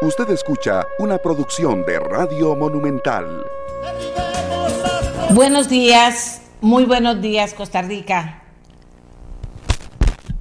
Usted 0.00 0.30
escucha 0.30 0.86
una 1.00 1.18
producción 1.18 1.84
de 1.84 1.98
Radio 1.98 2.54
Monumental. 2.54 3.44
Buenos 5.30 5.68
días, 5.68 6.40
muy 6.60 6.84
buenos 6.84 7.20
días 7.20 7.52
Costa 7.52 7.82
Rica. 7.82 8.44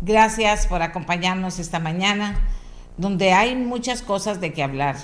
Gracias 0.02 0.68
por 0.68 0.84
acompañarnos 0.84 1.58
esta 1.58 1.80
mañana, 1.80 2.40
donde 2.98 3.32
hay 3.32 3.56
muchas 3.56 4.04
cosas 4.04 4.40
de 4.40 4.54
qué 4.54 4.62
hablar. 4.62 4.96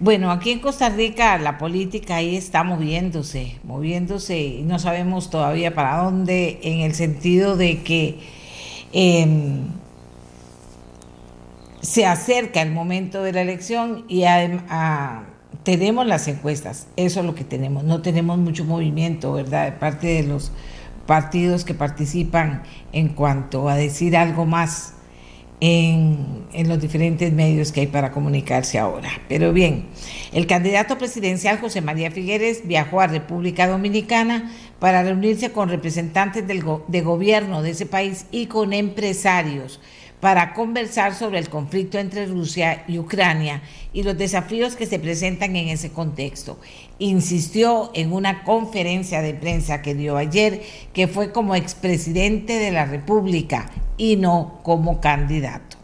Bueno, 0.00 0.32
aquí 0.32 0.50
en 0.50 0.58
Costa 0.58 0.88
Rica 0.88 1.38
la 1.38 1.56
política 1.56 2.16
ahí 2.16 2.34
está 2.34 2.64
moviéndose, 2.64 3.60
moviéndose 3.62 4.38
y 4.40 4.62
no 4.62 4.80
sabemos 4.80 5.30
todavía 5.30 5.72
para 5.72 6.02
dónde, 6.02 6.58
en 6.64 6.80
el 6.80 6.96
sentido 6.96 7.56
de 7.56 7.84
que 7.84 8.18
em, 8.92 9.68
se 11.80 12.06
acerca 12.06 12.62
el 12.62 12.72
momento 12.72 13.22
de 13.22 13.32
la 13.32 13.42
elección 13.42 14.04
y 14.08 14.24
tenemos 15.62 16.06
las 16.06 16.28
encuestas, 16.28 16.86
eso 16.96 17.20
es 17.20 17.26
lo 17.26 17.34
que 17.34 17.44
tenemos, 17.44 17.84
no 17.84 18.02
tenemos 18.02 18.38
mucho 18.38 18.64
movimiento, 18.64 19.32
¿verdad?, 19.32 19.66
de 19.66 19.72
parte 19.72 20.06
de 20.08 20.22
los 20.24 20.52
partidos 21.06 21.64
que 21.64 21.74
participan 21.74 22.62
en 22.92 23.08
cuanto 23.08 23.68
a 23.68 23.74
decir 23.74 24.16
algo 24.16 24.46
más 24.46 24.94
en, 25.60 26.46
los 26.66 26.80
diferentes 26.80 27.32
medios 27.32 27.72
que 27.72 27.80
hay 27.80 27.86
para 27.86 28.10
comunicarse 28.10 28.78
ahora. 28.78 29.10
Pero 29.28 29.52
bien, 29.52 29.86
el 30.32 30.46
candidato 30.46 30.98
presidencial 30.98 31.58
José 31.58 31.80
María 31.80 32.10
Figueres 32.10 32.66
viajó 32.66 33.00
a 33.00 33.06
República 33.06 33.66
Dominicana 33.66 34.50
para 34.78 35.02
reunirse 35.02 35.52
con 35.52 35.68
representantes 35.68 36.46
del 36.46 36.64
de 36.88 37.00
gobierno 37.02 37.62
de 37.62 37.70
ese 37.70 37.86
país 37.86 38.26
y 38.30 38.46
con 38.46 38.72
empresarios 38.72 39.80
para 40.20 40.52
conversar 40.52 41.14
sobre 41.14 41.38
el 41.38 41.48
conflicto 41.48 41.98
entre 41.98 42.26
Rusia 42.26 42.84
y 42.86 42.98
Ucrania 42.98 43.62
y 43.92 44.02
los 44.02 44.16
desafíos 44.16 44.76
que 44.76 44.86
se 44.86 44.98
presentan 44.98 45.56
en 45.56 45.68
ese 45.68 45.90
contexto. 45.90 46.58
Insistió 46.98 47.90
en 47.94 48.12
una 48.12 48.44
conferencia 48.44 49.22
de 49.22 49.34
prensa 49.34 49.82
que 49.82 49.94
dio 49.94 50.16
ayer 50.16 50.62
que 50.92 51.08
fue 51.08 51.32
como 51.32 51.54
expresidente 51.54 52.58
de 52.58 52.70
la 52.70 52.84
República 52.84 53.70
y 53.96 54.16
no 54.16 54.60
como 54.62 55.00
candidato. 55.00 55.80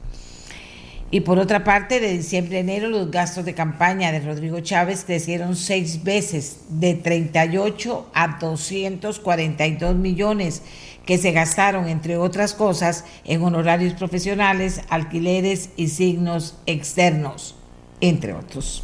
Y 1.08 1.20
por 1.20 1.38
otra 1.38 1.62
parte, 1.62 2.00
de 2.00 2.12
diciembre 2.12 2.56
a 2.56 2.60
enero 2.60 2.88
los 2.88 3.12
gastos 3.12 3.44
de 3.44 3.54
campaña 3.54 4.10
de 4.10 4.20
Rodrigo 4.20 4.58
Chávez 4.58 5.04
crecieron 5.04 5.54
seis 5.54 6.02
veces, 6.02 6.62
de 6.68 6.94
38 6.94 8.10
a 8.12 8.38
242 8.38 9.94
millones 9.94 10.62
que 11.06 11.16
se 11.18 11.30
gastaron, 11.30 11.88
entre 11.88 12.18
otras 12.18 12.52
cosas, 12.52 13.04
en 13.24 13.42
honorarios 13.42 13.94
profesionales, 13.94 14.82
alquileres 14.90 15.70
y 15.76 15.88
signos 15.88 16.58
externos, 16.66 17.54
entre 18.00 18.34
otros. 18.34 18.82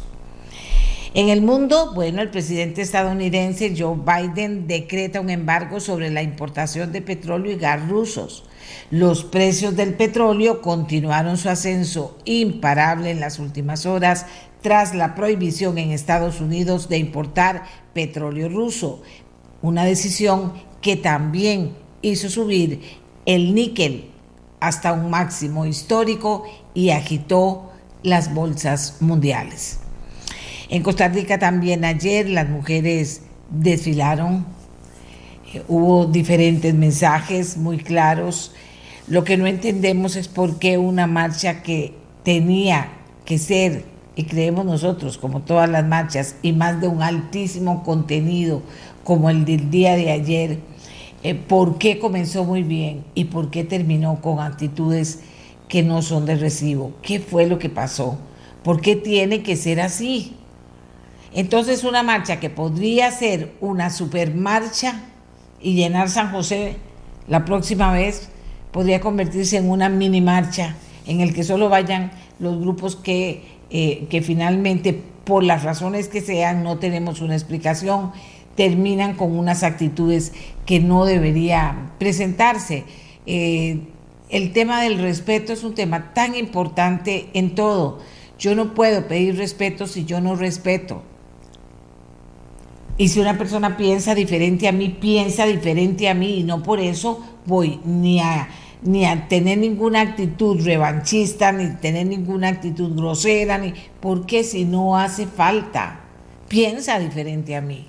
En 1.15 1.29
el 1.29 1.43
mundo, 1.43 1.91
bueno, 1.93 2.23
el 2.23 2.31
presidente 2.31 2.81
estadounidense 2.81 3.75
Joe 3.77 3.97
Biden 3.97 4.65
decreta 4.65 5.21
un 5.21 5.29
embargo 5.29 5.79
sobre 5.79 6.09
la 6.09 6.23
importación 6.23 6.91
de 6.91 7.03
petróleo 7.03 7.51
y 7.51 7.57
gas 7.57 7.87
rusos. 7.87 8.45
Los 8.89 9.23
precios 9.23 9.75
del 9.75 9.93
petróleo 9.93 10.61
continuaron 10.61 11.37
su 11.37 11.49
ascenso 11.49 12.17
imparable 12.25 13.11
en 13.11 13.19
las 13.19 13.37
últimas 13.37 13.85
horas 13.85 14.25
tras 14.61 14.95
la 14.95 15.13
prohibición 15.13 15.77
en 15.77 15.91
Estados 15.91 16.41
Unidos 16.41 16.89
de 16.89 16.97
importar 16.97 17.65
petróleo 17.93 18.49
ruso, 18.49 19.03
una 19.61 19.83
decisión 19.83 20.53
que 20.81 20.95
también 20.95 21.82
hizo 22.03 22.29
subir 22.29 22.81
el 23.25 23.55
níquel 23.55 24.05
hasta 24.59 24.93
un 24.93 25.09
máximo 25.09 25.65
histórico 25.65 26.43
y 26.75 26.91
agitó 26.91 27.71
las 28.03 28.33
bolsas 28.33 28.97
mundiales. 28.99 29.79
En 30.69 30.83
Costa 30.83 31.07
Rica 31.07 31.39
también 31.39 31.83
ayer 31.85 32.29
las 32.29 32.47
mujeres 32.49 33.21
desfilaron, 33.49 34.45
eh, 35.53 35.63
hubo 35.67 36.05
diferentes 36.05 36.73
mensajes 36.73 37.57
muy 37.57 37.77
claros. 37.77 38.53
Lo 39.07 39.23
que 39.23 39.37
no 39.37 39.47
entendemos 39.47 40.15
es 40.15 40.27
por 40.27 40.59
qué 40.59 40.77
una 40.77 41.07
marcha 41.07 41.61
que 41.61 41.93
tenía 42.23 42.89
que 43.25 43.37
ser, 43.37 43.85
y 44.15 44.25
creemos 44.25 44.65
nosotros, 44.65 45.17
como 45.17 45.41
todas 45.41 45.69
las 45.69 45.85
marchas, 45.85 46.35
y 46.41 46.53
más 46.53 46.79
de 46.79 46.87
un 46.87 47.01
altísimo 47.01 47.83
contenido 47.83 48.61
como 49.03 49.29
el 49.29 49.43
del 49.45 49.69
día 49.69 49.95
de 49.95 50.11
ayer, 50.11 50.59
eh, 51.23 51.35
por 51.35 51.77
qué 51.77 51.99
comenzó 51.99 52.43
muy 52.43 52.63
bien 52.63 53.05
y 53.15 53.25
por 53.25 53.49
qué 53.49 53.63
terminó 53.63 54.21
con 54.21 54.39
actitudes 54.39 55.21
que 55.67 55.81
no 55.81 56.01
son 56.01 56.25
de 56.25 56.35
recibo. 56.35 56.93
¿Qué 57.01 57.19
fue 57.19 57.47
lo 57.47 57.59
que 57.59 57.69
pasó? 57.69 58.17
¿Por 58.63 58.81
qué 58.81 58.95
tiene 58.95 59.41
que 59.41 59.55
ser 59.55 59.81
así? 59.81 60.35
Entonces 61.33 61.83
una 61.83 62.03
marcha 62.03 62.39
que 62.39 62.49
podría 62.49 63.09
ser 63.11 63.53
una 63.59 63.89
supermarcha 63.89 65.01
y 65.61 65.75
llenar 65.75 66.09
San 66.09 66.31
José 66.31 66.75
la 67.27 67.45
próxima 67.45 67.91
vez 67.91 68.29
podría 68.71 68.99
convertirse 68.99 69.57
en 69.57 69.69
una 69.69 69.89
mini 69.89 70.21
marcha 70.21 70.75
en 71.05 71.21
el 71.21 71.33
que 71.33 71.43
solo 71.43 71.69
vayan 71.69 72.11
los 72.39 72.59
grupos 72.59 72.95
que, 72.95 73.43
eh, 73.69 74.07
que 74.09 74.21
finalmente, 74.21 75.01
por 75.23 75.43
las 75.43 75.63
razones 75.63 76.07
que 76.07 76.21
sean, 76.21 76.63
no 76.63 76.79
tenemos 76.79 77.21
una 77.21 77.35
explicación, 77.35 78.11
terminan 78.55 79.15
con 79.15 79.37
unas 79.37 79.63
actitudes 79.63 80.33
que 80.65 80.79
no 80.79 81.05
debería 81.05 81.91
presentarse. 81.99 82.85
Eh, 83.25 83.79
el 84.29 84.51
tema 84.51 84.81
del 84.81 84.99
respeto 84.99 85.53
es 85.53 85.63
un 85.63 85.75
tema 85.75 86.13
tan 86.13 86.35
importante 86.35 87.29
en 87.33 87.55
todo. 87.55 87.99
Yo 88.39 88.55
no 88.55 88.73
puedo 88.73 89.07
pedir 89.07 89.37
respeto 89.37 89.87
si 89.87 90.05
yo 90.05 90.21
no 90.21 90.35
respeto. 90.35 91.03
Y 92.97 93.07
si 93.07 93.19
una 93.19 93.37
persona 93.37 93.75
piensa 93.75 94.13
diferente 94.13 94.67
a 94.67 94.71
mí, 94.71 94.89
piensa 94.89 95.45
diferente 95.45 96.09
a 96.09 96.13
mí 96.13 96.39
y 96.39 96.43
no 96.43 96.61
por 96.61 96.79
eso 96.79 97.23
voy 97.45 97.79
ni 97.85 98.19
a, 98.19 98.49
ni 98.83 99.05
a 99.05 99.27
tener 99.27 99.57
ninguna 99.57 100.01
actitud 100.01 100.63
revanchista, 100.63 101.51
ni 101.51 101.75
tener 101.75 102.05
ninguna 102.05 102.49
actitud 102.49 102.95
grosera, 102.95 103.57
ni 103.57 103.73
porque 103.99 104.43
si 104.43 104.65
no 104.65 104.97
hace 104.97 105.25
falta, 105.25 106.01
piensa 106.47 106.99
diferente 106.99 107.55
a 107.55 107.61
mí. 107.61 107.87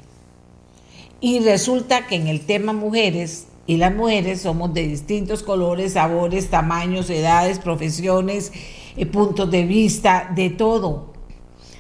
Y 1.25 1.41
resulta 1.41 2.07
que 2.07 2.17
en 2.17 2.27
el 2.27 2.41
tema 2.41 2.75
mujeres, 2.75 3.47
y 3.67 3.79
las 3.79 3.95
mujeres 3.95 4.43
somos 4.43 4.75
de 4.75 4.87
distintos 4.87 5.43
colores, 5.43 5.95
sabores, 5.95 6.51
tamaños, 6.51 7.09
edades, 7.09 7.59
profesiones, 7.59 8.53
eh, 8.99 9.07
puntos 9.07 9.51
de 9.51 9.65
vista, 9.65 10.31
de 10.37 10.51
todo. 10.51 11.15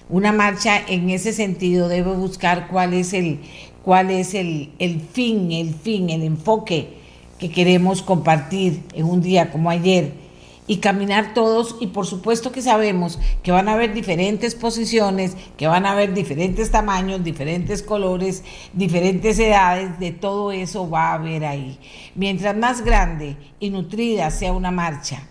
Una 0.08 0.32
marcha 0.32 0.80
en 0.88 1.10
ese 1.10 1.34
sentido 1.34 1.88
debe 1.88 2.14
buscar 2.14 2.68
cuál 2.68 2.94
es 2.94 3.12
el, 3.12 3.40
cuál 3.84 4.10
es 4.10 4.32
el, 4.32 4.72
el 4.78 5.02
fin, 5.02 5.52
el 5.52 5.74
fin, 5.74 6.08
el 6.08 6.22
enfoque 6.22 6.94
que 7.38 7.50
queremos 7.50 8.00
compartir 8.00 8.80
en 8.94 9.04
un 9.04 9.20
día 9.20 9.52
como 9.52 9.68
ayer 9.68 10.23
y 10.66 10.78
caminar 10.78 11.34
todos 11.34 11.76
y 11.80 11.88
por 11.88 12.06
supuesto 12.06 12.50
que 12.50 12.62
sabemos 12.62 13.18
que 13.42 13.52
van 13.52 13.68
a 13.68 13.74
haber 13.74 13.92
diferentes 13.92 14.54
posiciones, 14.54 15.36
que 15.58 15.66
van 15.66 15.84
a 15.84 15.92
haber 15.92 16.14
diferentes 16.14 16.70
tamaños, 16.70 17.22
diferentes 17.22 17.82
colores, 17.82 18.42
diferentes 18.72 19.38
edades, 19.38 19.98
de 19.98 20.12
todo 20.12 20.52
eso 20.52 20.88
va 20.88 21.10
a 21.10 21.14
haber 21.14 21.44
ahí. 21.44 21.78
Mientras 22.14 22.56
más 22.56 22.82
grande 22.82 23.36
y 23.60 23.70
nutrida 23.70 24.30
sea 24.30 24.52
una 24.52 24.70
marcha, 24.70 25.28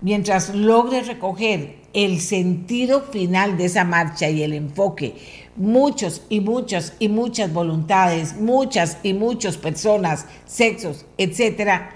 mientras 0.00 0.54
logre 0.54 1.02
recoger 1.02 1.78
el 1.92 2.20
sentido 2.20 3.02
final 3.02 3.56
de 3.56 3.66
esa 3.66 3.84
marcha 3.84 4.28
y 4.28 4.42
el 4.42 4.54
enfoque, 4.54 5.14
muchos 5.56 6.22
y 6.28 6.40
muchas 6.40 6.94
y 6.98 7.08
muchas 7.08 7.52
voluntades, 7.52 8.36
muchas 8.36 8.98
y 9.04 9.14
muchas 9.14 9.56
personas, 9.56 10.26
sexos, 10.46 11.06
etcétera, 11.16 11.90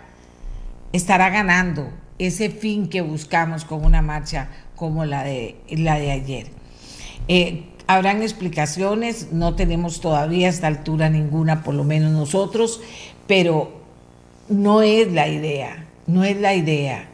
estará 0.92 1.28
ganando 1.30 2.01
ese 2.18 2.50
fin 2.50 2.88
que 2.88 3.00
buscamos 3.00 3.64
con 3.64 3.84
una 3.84 4.02
marcha 4.02 4.48
como 4.76 5.04
la 5.04 5.25
de, 5.25 5.56
la 5.70 5.98
de 5.98 6.10
ayer. 6.10 6.46
Eh, 7.28 7.64
habrán 7.87 8.22
explicaciones, 8.22 9.32
no 9.32 9.54
tenemos 9.54 10.00
todavía 10.00 10.46
a 10.46 10.50
esta 10.50 10.66
altura 10.66 11.08
ninguna, 11.10 11.62
por 11.62 11.75
lo 11.75 11.84
menos 11.84 12.12
nosotros, 12.12 12.81
pero 13.26 13.81
no 14.48 14.82
es 14.82 15.12
la 15.12 15.28
idea, 15.28 15.87
no 16.06 16.25
es 16.25 16.37
la 16.37 16.54
idea. 16.54 17.08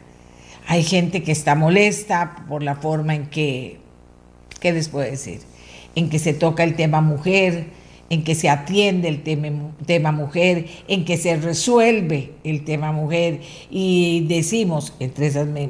Hay 0.67 0.83
gente 0.83 1.23
que 1.23 1.31
está 1.31 1.55
molesta 1.55 2.45
por 2.47 2.61
la 2.63 2.75
forma 2.75 3.15
en 3.15 3.27
que, 3.27 3.79
¿qué 4.59 4.71
les 4.71 4.89
puedo 4.89 5.09
decir? 5.09 5.41
En 5.95 6.09
que 6.09 6.19
se 6.19 6.33
toca 6.33 6.63
el 6.63 6.75
tema 6.75 7.01
mujer, 7.01 7.67
en 8.09 8.23
que 8.23 8.35
se 8.35 8.49
atiende 8.49 9.07
el 9.07 9.21
tema, 9.23 10.11
mujer, 10.11 10.65
en 10.87 11.05
que 11.05 11.17
se 11.17 11.37
resuelve 11.37 12.33
el 12.43 12.63
tema 12.63 12.91
mujer 12.91 13.41
y 13.69 14.25
decimos, 14.27 14.93
entre 14.99 15.27
esas 15.27 15.47
me, 15.47 15.67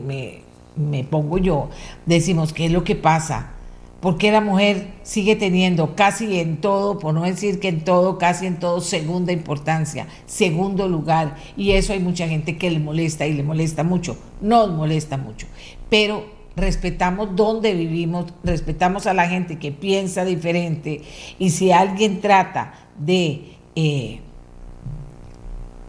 me, 0.76 1.04
pongo 1.04 1.38
yo, 1.38 1.70
decimos, 2.06 2.54
¿qué 2.54 2.66
es 2.66 2.72
lo 2.72 2.84
que 2.84 2.96
pasa? 2.96 3.54
¿Por 4.00 4.18
qué 4.18 4.32
la 4.32 4.40
mujer 4.40 4.94
sigue 5.04 5.36
teniendo 5.36 5.94
casi 5.96 6.40
en 6.40 6.62
todo, 6.62 7.00
por 7.00 7.14
no 7.14 7.24
decir 7.24 7.60
que 7.60 7.68
en 7.68 7.84
todo, 7.84 8.18
casi 8.18 8.46
en 8.46 8.58
todo, 8.58 8.80
segunda 8.80 9.34
importancia, 9.34 10.08
segundo 10.26 10.88
lugar? 10.88 11.36
Y 11.58 11.72
eso 11.72 11.92
hay 11.92 12.00
mucha 12.00 12.26
gente 12.30 12.58
que 12.58 12.72
le 12.72 12.80
molesta 12.80 13.28
y 13.28 13.34
le 13.34 13.44
molesta 13.44 13.84
mucho, 13.84 14.18
nos 14.40 14.72
molesta 14.72 15.18
mucho. 15.18 15.48
Pero 15.90 16.39
respetamos 16.56 17.36
dónde 17.36 17.74
vivimos, 17.74 18.34
respetamos 18.44 19.08
a 19.08 19.14
la 19.14 19.28
gente 19.28 19.60
que 19.60 19.72
piensa 19.72 20.26
diferente 20.26 21.02
y 21.38 21.50
si 21.52 21.72
alguien 21.72 22.22
trata 22.22 22.74
de, 22.98 23.58
eh, 23.76 24.20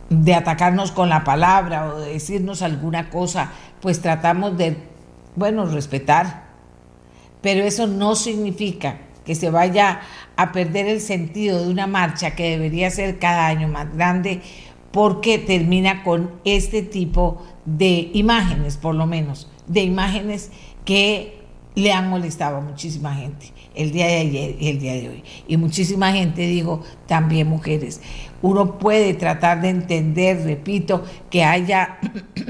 de 0.08 0.34
atacarnos 0.34 0.92
con 0.92 1.08
la 1.08 1.24
palabra 1.24 1.88
o 1.88 2.00
de 2.00 2.12
decirnos 2.12 2.62
alguna 2.62 3.10
cosa, 3.10 3.52
pues 3.80 4.00
tratamos 4.00 4.56
de, 4.56 4.76
bueno, 5.36 5.66
respetar. 5.66 6.50
Pero 7.40 7.64
eso 7.64 7.86
no 7.86 8.14
significa 8.14 8.98
que 9.24 9.34
se 9.34 9.50
vaya 9.50 10.00
a 10.36 10.52
perder 10.52 10.86
el 10.86 11.00
sentido 11.00 11.64
de 11.64 11.70
una 11.70 11.86
marcha 11.86 12.32
que 12.32 12.50
debería 12.50 12.90
ser 12.90 13.18
cada 13.18 13.46
año 13.46 13.68
más 13.68 13.94
grande 13.94 14.42
porque 14.90 15.38
termina 15.38 16.02
con 16.02 16.32
este 16.44 16.82
tipo 16.82 17.42
de 17.64 18.10
imágenes, 18.12 18.76
por 18.76 18.94
lo 18.94 19.06
menos, 19.06 19.48
de 19.70 19.82
imágenes 19.82 20.50
que 20.84 21.40
le 21.74 21.92
han 21.92 22.10
molestado 22.10 22.56
a 22.56 22.60
muchísima 22.60 23.14
gente 23.14 23.52
el 23.74 23.92
día 23.92 24.06
de 24.06 24.16
ayer 24.16 24.56
y 24.58 24.68
el 24.68 24.80
día 24.80 24.94
de 24.94 25.08
hoy. 25.08 25.24
Y 25.46 25.56
muchísima 25.56 26.12
gente, 26.12 26.42
digo, 26.42 26.82
también 27.06 27.48
mujeres. 27.48 28.00
Uno 28.42 28.78
puede 28.78 29.14
tratar 29.14 29.62
de 29.62 29.68
entender, 29.68 30.42
repito, 30.42 31.04
que 31.30 31.44
haya 31.44 31.98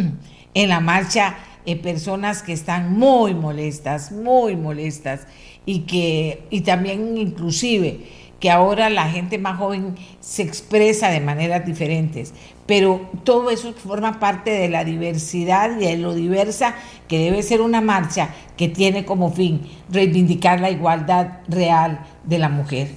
en 0.54 0.68
la 0.68 0.80
marcha 0.80 1.36
eh, 1.66 1.76
personas 1.76 2.42
que 2.42 2.54
están 2.54 2.98
muy 2.98 3.34
molestas, 3.34 4.12
muy 4.12 4.56
molestas, 4.56 5.26
y 5.66 5.80
que, 5.80 6.44
y 6.50 6.62
también 6.62 7.18
inclusive, 7.18 8.00
que 8.40 8.50
ahora 8.50 8.88
la 8.88 9.08
gente 9.08 9.38
más 9.38 9.58
joven 9.58 9.96
se 10.20 10.42
expresa 10.42 11.10
de 11.10 11.20
maneras 11.20 11.64
diferentes, 11.64 12.32
pero 12.66 13.08
todo 13.22 13.50
eso 13.50 13.72
forma 13.74 14.18
parte 14.18 14.50
de 14.50 14.68
la 14.68 14.82
diversidad 14.82 15.78
y 15.78 15.84
de 15.84 15.98
lo 15.98 16.14
diversa 16.14 16.74
que 17.06 17.18
debe 17.18 17.42
ser 17.42 17.60
una 17.60 17.82
marcha 17.82 18.30
que 18.56 18.68
tiene 18.68 19.04
como 19.04 19.30
fin 19.30 19.60
reivindicar 19.90 20.58
la 20.60 20.70
igualdad 20.70 21.40
real 21.48 22.00
de 22.24 22.38
la 22.38 22.48
mujer. 22.48 22.88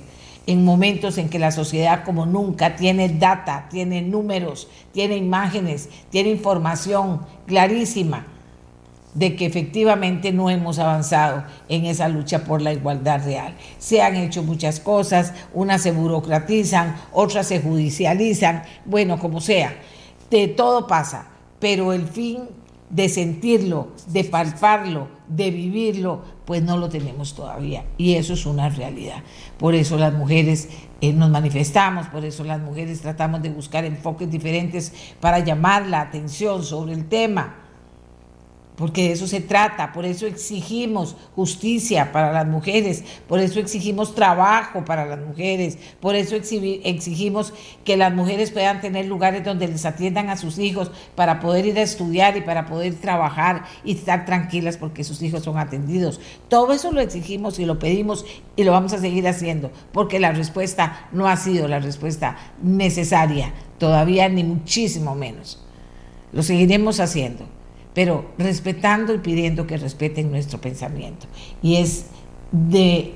En 0.46 0.66
momentos 0.66 1.18
en 1.18 1.30
que 1.30 1.40
la 1.40 1.52
sociedad 1.52 2.04
como 2.04 2.26
nunca 2.26 2.76
tiene 2.76 3.08
data, 3.10 3.68
tiene 3.70 4.02
números, 4.02 4.70
tiene 4.92 5.18
imágenes, 5.18 5.90
tiene 6.10 6.30
información 6.30 7.22
clarísima 7.48 8.28
de 9.14 9.36
que 9.36 9.46
efectivamente 9.46 10.32
no 10.32 10.50
hemos 10.50 10.80
avanzado 10.80 11.44
en 11.70 11.86
esa 11.86 12.08
lucha 12.08 12.44
por 12.44 12.62
la 12.62 12.74
igualdad 12.74 13.24
real. 13.24 13.56
Se 13.78 14.02
han 14.02 14.16
hecho 14.16 14.44
muchas 14.44 14.80
cosas, 14.80 15.34
unas 15.54 15.82
se 15.82 15.92
burocratizan, 15.92 16.96
otras 17.12 17.48
se 17.48 17.62
judicializan, 17.62 18.64
bueno, 18.86 19.20
como 19.20 19.40
sea, 19.40 19.76
de 20.30 20.48
todo 20.48 20.88
pasa, 20.88 21.28
pero 21.60 21.94
el 21.94 22.08
fin 22.08 22.40
de 22.90 23.10
sentirlo, 23.10 23.90
de 24.08 24.24
palparlo, 24.24 25.08
de 25.28 25.50
vivirlo, 25.52 26.22
pues 26.46 26.62
no 26.62 26.78
lo 26.78 26.90
tenemos 26.90 27.34
todavía. 27.34 27.86
Y 27.98 28.16
eso 28.16 28.34
es 28.34 28.46
una 28.46 28.70
realidad. 28.70 29.24
Por 29.58 29.74
eso 29.74 29.98
las 29.98 30.14
mujeres 30.14 30.70
eh, 31.02 31.14
nos 31.14 31.30
manifestamos, 31.30 32.08
por 32.08 32.26
eso 32.26 32.44
las 32.44 32.60
mujeres 32.60 33.02
tratamos 33.02 33.42
de 33.42 33.50
buscar 33.50 33.86
enfoques 33.86 34.30
diferentes 34.30 34.94
para 35.20 35.40
llamar 35.40 35.88
la 35.88 36.02
atención 36.02 36.64
sobre 36.64 36.94
el 36.94 37.08
tema 37.08 37.63
porque 38.76 39.04
de 39.04 39.12
eso 39.12 39.28
se 39.28 39.40
trata, 39.40 39.92
por 39.92 40.06
eso 40.06 40.26
exigimos 40.26 41.16
justicia 41.36 42.12
para 42.12 42.32
las 42.32 42.48
mujeres, 42.48 43.04
por 43.28 43.40
eso 43.40 43.60
exigimos 43.60 44.16
trabajo 44.16 44.84
para 44.84 45.06
las 45.06 45.20
mujeres, 45.20 45.78
por 46.00 46.16
eso 46.16 46.36
exigimos 46.36 47.54
que 47.86 47.98
las 47.98 48.14
mujeres 48.14 48.52
puedan 48.52 48.82
tener 48.82 49.06
lugares 49.06 49.44
donde 49.44 49.68
les 49.68 49.86
atiendan 49.86 50.30
a 50.30 50.38
sus 50.38 50.58
hijos 50.58 50.92
para 51.16 51.40
poder 51.40 51.68
ir 51.68 51.78
a 51.78 51.84
estudiar 51.84 52.36
y 52.36 52.42
para 52.42 52.66
poder 52.66 52.96
trabajar 52.96 53.66
y 53.84 53.94
estar 53.94 54.26
tranquilas 54.26 54.78
porque 54.78 55.04
sus 55.04 55.22
hijos 55.22 55.44
son 55.44 55.58
atendidos. 55.58 56.20
Todo 56.48 56.74
eso 56.74 56.92
lo 56.92 57.02
exigimos 57.02 57.60
y 57.60 57.66
lo 57.66 57.78
pedimos 57.78 58.26
y 58.56 58.64
lo 58.64 58.72
vamos 58.72 58.94
a 58.94 59.00
seguir 59.00 59.28
haciendo, 59.28 59.72
porque 59.92 60.20
la 60.20 60.32
respuesta 60.32 61.08
no 61.12 61.28
ha 61.28 61.38
sido 61.38 61.68
la 61.68 61.80
respuesta 61.80 62.38
necesaria, 62.62 63.54
todavía 63.78 64.30
ni 64.30 64.44
muchísimo 64.44 65.14
menos. 65.14 65.64
Lo 66.32 66.42
seguiremos 66.42 67.00
haciendo 67.00 67.46
pero 67.94 68.26
respetando 68.38 69.14
y 69.14 69.20
pidiendo 69.20 69.68
que 69.68 69.78
respeten 69.78 70.32
nuestro 70.32 70.60
pensamiento. 70.60 71.28
Y 71.62 71.76
es 71.76 72.06
de 72.52 73.14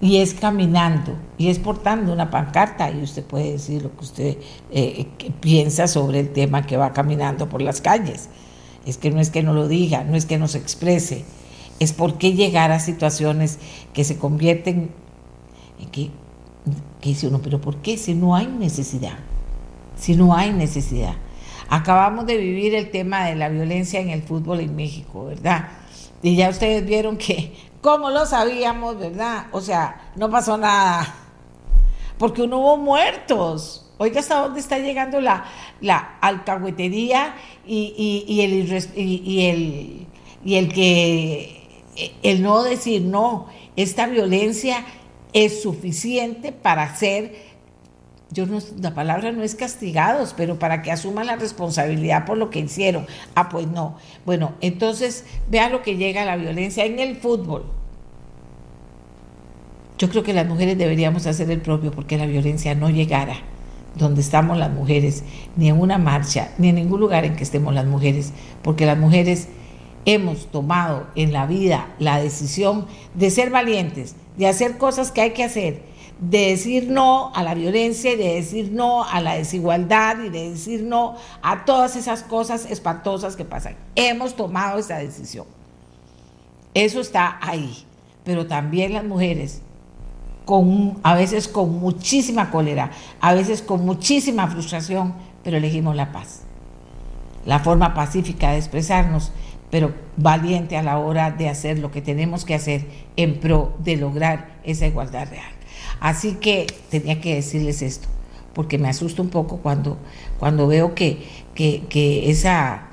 y 0.00 0.16
es 0.16 0.34
caminando 0.34 1.16
y 1.38 1.48
es 1.48 1.60
portando 1.60 2.12
una 2.12 2.28
pancarta 2.28 2.90
y 2.90 3.02
usted 3.02 3.24
puede 3.24 3.52
decir 3.52 3.84
lo 3.84 3.96
que 3.96 4.04
usted 4.04 4.36
eh, 4.72 5.06
piensa 5.40 5.86
sobre 5.86 6.18
el 6.18 6.32
tema 6.32 6.66
que 6.66 6.76
va 6.76 6.92
caminando 6.92 7.48
por 7.48 7.62
las 7.62 7.80
calles. 7.80 8.28
Es 8.84 8.98
que 8.98 9.12
no 9.12 9.20
es 9.20 9.30
que 9.30 9.44
no 9.44 9.54
lo 9.54 9.68
diga, 9.68 10.02
no 10.02 10.16
es 10.16 10.26
que 10.26 10.38
no 10.38 10.48
se 10.48 10.58
exprese, 10.58 11.24
es 11.78 11.92
por 11.92 12.18
qué 12.18 12.32
llegar 12.32 12.72
a 12.72 12.80
situaciones 12.80 13.58
que 13.92 14.02
se 14.02 14.16
convierten 14.16 14.90
en 15.80 15.88
que, 15.90 16.10
que 17.00 17.08
dice 17.08 17.28
uno, 17.28 17.40
pero 17.40 17.60
¿por 17.60 17.76
qué 17.76 17.96
si 17.96 18.14
no 18.14 18.34
hay 18.34 18.48
necesidad? 18.48 19.18
Si 19.96 20.16
no 20.16 20.34
hay 20.34 20.52
necesidad. 20.52 21.14
Acabamos 21.74 22.26
de 22.26 22.36
vivir 22.36 22.74
el 22.74 22.90
tema 22.90 23.24
de 23.24 23.34
la 23.34 23.48
violencia 23.48 23.98
en 23.98 24.10
el 24.10 24.22
fútbol 24.22 24.60
en 24.60 24.76
México, 24.76 25.24
¿verdad? 25.24 25.70
Y 26.22 26.36
ya 26.36 26.50
ustedes 26.50 26.84
vieron 26.84 27.16
que, 27.16 27.54
como 27.80 28.10
lo 28.10 28.26
sabíamos, 28.26 28.98
¿verdad? 28.98 29.46
O 29.52 29.62
sea, 29.62 30.12
no 30.14 30.28
pasó 30.28 30.58
nada, 30.58 31.14
porque 32.18 32.46
no 32.46 32.58
hubo 32.58 32.76
muertos. 32.76 33.90
Oiga, 33.96 34.20
¿hasta 34.20 34.40
dónde 34.40 34.60
está 34.60 34.80
llegando 34.80 35.18
la, 35.22 35.46
la 35.80 36.18
alcahuetería 36.20 37.36
y, 37.66 38.26
y, 38.28 38.42
el, 38.42 38.52
y, 38.94 39.46
el, 39.46 40.06
y 40.44 40.54
el 40.56 40.72
que 40.74 41.84
el 42.22 42.42
no 42.42 42.64
decir 42.64 43.00
no, 43.00 43.46
esta 43.76 44.08
violencia 44.08 44.84
es 45.32 45.62
suficiente 45.62 46.52
para 46.52 46.94
ser 46.96 47.51
yo 48.32 48.46
no, 48.46 48.58
la 48.80 48.94
palabra 48.94 49.32
no 49.32 49.42
es 49.42 49.54
castigados, 49.54 50.34
pero 50.36 50.58
para 50.58 50.82
que 50.82 50.90
asuman 50.90 51.26
la 51.26 51.36
responsabilidad 51.36 52.24
por 52.24 52.38
lo 52.38 52.50
que 52.50 52.60
hicieron. 52.60 53.06
Ah, 53.34 53.48
pues 53.48 53.66
no. 53.66 53.96
Bueno, 54.24 54.52
entonces 54.60 55.24
vea 55.50 55.68
lo 55.68 55.82
que 55.82 55.96
llega 55.96 56.22
a 56.22 56.24
la 56.24 56.36
violencia 56.36 56.84
en 56.84 56.98
el 56.98 57.16
fútbol. 57.16 57.64
Yo 59.98 60.08
creo 60.08 60.22
que 60.22 60.32
las 60.32 60.46
mujeres 60.46 60.78
deberíamos 60.78 61.26
hacer 61.26 61.50
el 61.50 61.60
propio 61.60 61.90
porque 61.90 62.18
la 62.18 62.26
violencia 62.26 62.74
no 62.74 62.90
llegara 62.90 63.36
donde 63.94 64.22
estamos 64.22 64.56
las 64.56 64.70
mujeres, 64.70 65.22
ni 65.54 65.68
en 65.68 65.78
una 65.78 65.98
marcha, 65.98 66.52
ni 66.56 66.70
en 66.70 66.76
ningún 66.76 66.98
lugar 66.98 67.26
en 67.26 67.36
que 67.36 67.42
estemos 67.42 67.74
las 67.74 67.84
mujeres, 67.84 68.32
porque 68.62 68.86
las 68.86 68.96
mujeres 68.96 69.48
hemos 70.06 70.46
tomado 70.50 71.06
en 71.14 71.34
la 71.34 71.44
vida 71.44 71.94
la 71.98 72.18
decisión 72.20 72.86
de 73.14 73.30
ser 73.30 73.50
valientes, 73.50 74.16
de 74.38 74.48
hacer 74.48 74.78
cosas 74.78 75.12
que 75.12 75.20
hay 75.20 75.30
que 75.32 75.44
hacer 75.44 75.91
de 76.22 76.50
decir 76.50 76.88
no 76.88 77.32
a 77.34 77.42
la 77.42 77.54
violencia 77.54 78.12
y 78.12 78.16
de 78.16 78.34
decir 78.34 78.70
no 78.70 79.02
a 79.02 79.20
la 79.20 79.34
desigualdad 79.34 80.22
y 80.22 80.28
de 80.28 80.50
decir 80.50 80.84
no 80.84 81.16
a 81.42 81.64
todas 81.64 81.96
esas 81.96 82.22
cosas 82.22 82.70
espantosas 82.70 83.34
que 83.34 83.44
pasan. 83.44 83.74
Hemos 83.96 84.36
tomado 84.36 84.78
esa 84.78 84.98
decisión. 84.98 85.46
Eso 86.74 87.00
está 87.00 87.38
ahí. 87.42 87.84
Pero 88.24 88.46
también 88.46 88.92
las 88.92 89.02
mujeres, 89.02 89.62
a 91.02 91.14
veces 91.14 91.48
con 91.48 91.80
muchísima 91.80 92.52
cólera, 92.52 92.92
a 93.20 93.34
veces 93.34 93.60
con 93.60 93.84
muchísima 93.84 94.46
frustración, 94.46 95.14
pero 95.42 95.56
elegimos 95.56 95.96
la 95.96 96.12
paz. 96.12 96.42
La 97.44 97.58
forma 97.58 97.94
pacífica 97.94 98.52
de 98.52 98.58
expresarnos, 98.58 99.32
pero 99.72 99.92
valiente 100.16 100.76
a 100.76 100.84
la 100.84 101.00
hora 101.00 101.32
de 101.32 101.48
hacer 101.48 101.80
lo 101.80 101.90
que 101.90 102.00
tenemos 102.00 102.44
que 102.44 102.54
hacer 102.54 102.86
en 103.16 103.40
pro 103.40 103.74
de 103.80 103.96
lograr 103.96 104.60
esa 104.62 104.86
igualdad 104.86 105.28
real. 105.28 105.51
Así 106.02 106.32
que 106.32 106.66
tenía 106.90 107.20
que 107.20 107.36
decirles 107.36 107.80
esto, 107.80 108.08
porque 108.54 108.76
me 108.76 108.88
asusta 108.88 109.22
un 109.22 109.28
poco 109.28 109.58
cuando, 109.58 109.98
cuando 110.40 110.66
veo 110.66 110.96
que, 110.96 111.18
que, 111.54 112.28
esa, 112.28 112.88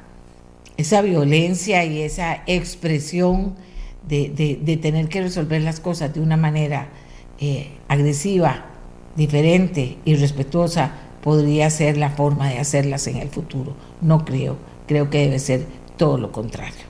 esa 0.77 1.01
violencia 1.01 1.83
y 1.85 2.03
esa 2.03 2.43
expresión 2.45 3.55
de, 4.07 4.77
tener 4.79 5.09
que 5.09 5.21
resolver 5.21 5.63
las 5.63 5.79
cosas 5.79 6.13
de 6.13 6.19
una 6.19 6.37
manera 6.37 6.89
eh, 7.39 7.71
agresiva, 7.87 8.67
diferente, 9.15 9.97
y 10.05 10.13
respetuosa, 10.13 10.91
podría 11.23 11.67
ser 11.71 11.97
la 11.97 12.11
forma 12.11 12.47
de 12.47 12.59
hacerlas 12.59 13.07
en 13.07 13.17
el 13.17 13.29
futuro. 13.29 13.75
No 14.01 14.23
creo, 14.23 14.57
creo 14.85 15.09
que 15.09 15.21
debe 15.21 15.39
ser 15.39 15.65
todo 15.97 16.19
lo 16.19 16.31
contrario. 16.31 16.85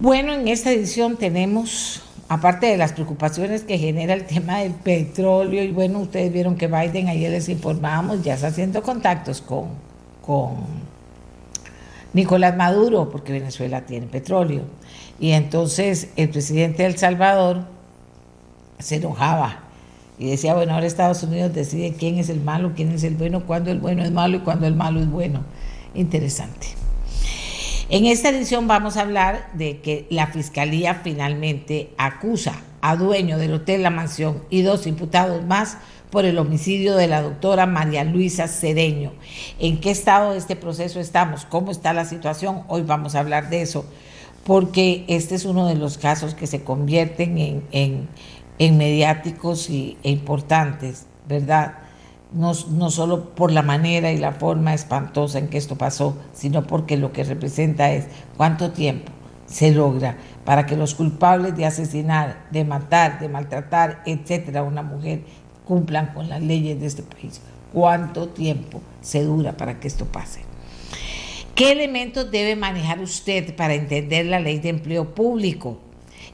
Bueno, 0.00 0.32
en 0.32 0.48
esta 0.48 0.72
edición 0.72 1.18
tenemos 1.18 2.05
aparte 2.28 2.66
de 2.66 2.76
las 2.76 2.92
preocupaciones 2.92 3.62
que 3.62 3.78
genera 3.78 4.14
el 4.14 4.24
tema 4.24 4.58
del 4.58 4.72
petróleo, 4.72 5.62
y 5.62 5.70
bueno, 5.70 6.00
ustedes 6.00 6.32
vieron 6.32 6.56
que 6.56 6.66
Biden, 6.66 7.08
ayer 7.08 7.30
les 7.30 7.48
informábamos, 7.48 8.22
ya 8.22 8.34
está 8.34 8.48
haciendo 8.48 8.82
contactos 8.82 9.40
con, 9.40 9.68
con 10.24 10.56
Nicolás 12.12 12.56
Maduro, 12.56 13.08
porque 13.10 13.32
Venezuela 13.32 13.82
tiene 13.82 14.06
petróleo. 14.06 14.62
Y 15.18 15.32
entonces 15.32 16.08
el 16.16 16.28
presidente 16.30 16.82
de 16.82 16.90
El 16.90 16.98
Salvador 16.98 17.64
se 18.78 18.96
enojaba 18.96 19.60
y 20.18 20.30
decía, 20.30 20.54
bueno, 20.54 20.74
ahora 20.74 20.86
Estados 20.86 21.22
Unidos 21.22 21.54
decide 21.54 21.94
quién 21.94 22.18
es 22.18 22.28
el 22.28 22.40
malo, 22.40 22.72
quién 22.74 22.90
es 22.92 23.04
el 23.04 23.14
bueno, 23.16 23.46
cuándo 23.46 23.70
el 23.70 23.80
bueno 23.80 24.02
es 24.02 24.10
malo 24.10 24.38
y 24.38 24.40
cuándo 24.40 24.66
el 24.66 24.74
malo 24.74 25.00
es 25.00 25.10
bueno. 25.10 25.40
Interesante. 25.94 26.85
En 27.88 28.04
esta 28.04 28.30
edición 28.30 28.66
vamos 28.66 28.96
a 28.96 29.02
hablar 29.02 29.48
de 29.52 29.78
que 29.78 30.08
la 30.10 30.26
Fiscalía 30.26 31.02
finalmente 31.04 31.90
acusa 31.98 32.60
a 32.80 32.96
dueño 32.96 33.38
del 33.38 33.54
Hotel 33.54 33.84
La 33.84 33.90
Mansión 33.90 34.42
y 34.50 34.62
dos 34.62 34.88
imputados 34.88 35.44
más 35.46 35.78
por 36.10 36.24
el 36.24 36.36
homicidio 36.38 36.96
de 36.96 37.06
la 37.06 37.22
doctora 37.22 37.64
María 37.66 38.02
Luisa 38.02 38.48
Cedeño. 38.48 39.12
¿En 39.60 39.78
qué 39.78 39.92
estado 39.92 40.32
de 40.32 40.38
este 40.38 40.56
proceso 40.56 40.98
estamos? 40.98 41.44
¿Cómo 41.44 41.70
está 41.70 41.92
la 41.92 42.04
situación? 42.04 42.62
Hoy 42.66 42.82
vamos 42.82 43.14
a 43.14 43.20
hablar 43.20 43.50
de 43.50 43.62
eso, 43.62 43.84
porque 44.42 45.04
este 45.06 45.36
es 45.36 45.44
uno 45.44 45.68
de 45.68 45.76
los 45.76 45.96
casos 45.96 46.34
que 46.34 46.48
se 46.48 46.64
convierten 46.64 47.62
en, 47.70 48.08
mediáticos 48.58 49.70
y, 49.70 49.96
e 50.02 50.10
importantes, 50.10 51.06
¿verdad? 51.28 51.85
No, 52.32 52.52
no, 52.70 52.90
solo 52.90 53.30
por 53.30 53.52
la 53.52 53.62
manera 53.62 54.12
y 54.12 54.18
la 54.18 54.32
forma 54.32 54.74
espantosa 54.74 55.38
en 55.38 55.48
que 55.48 55.58
esto 55.58 55.76
pasó, 55.76 56.16
sino 56.32 56.66
porque 56.66 56.96
lo 56.96 57.12
que 57.12 57.24
representa 57.24 57.92
es 57.92 58.06
cuánto 58.36 58.72
tiempo 58.72 59.12
se 59.46 59.70
logra 59.70 60.16
para 60.44 60.66
que 60.66 60.76
los 60.76 60.94
culpables 60.94 61.56
de 61.56 61.66
asesinar, 61.66 62.46
de 62.50 62.64
matar, 62.64 63.20
de 63.20 63.28
maltratar, 63.28 64.02
etcétera, 64.06 64.60
a 64.60 64.64
una 64.64 64.82
mujer 64.82 65.20
cumplan 65.64 66.12
con 66.14 66.28
las 66.28 66.42
leyes 66.42 66.80
de 66.80 66.86
este 66.86 67.02
país. 67.02 67.40
¿Cuánto 67.72 68.28
tiempo 68.28 68.80
se 69.00 69.22
dura 69.22 69.56
para 69.56 69.78
que 69.80 69.88
esto 69.88 70.06
pase? 70.06 70.40
¿Qué 71.54 71.72
elementos 71.72 72.30
debe 72.30 72.54
manejar 72.54 73.00
usted 73.00 73.56
para 73.56 73.74
entender 73.74 74.26
la 74.26 74.40
ley 74.40 74.58
de 74.58 74.68
empleo 74.68 75.14
público? 75.14 75.78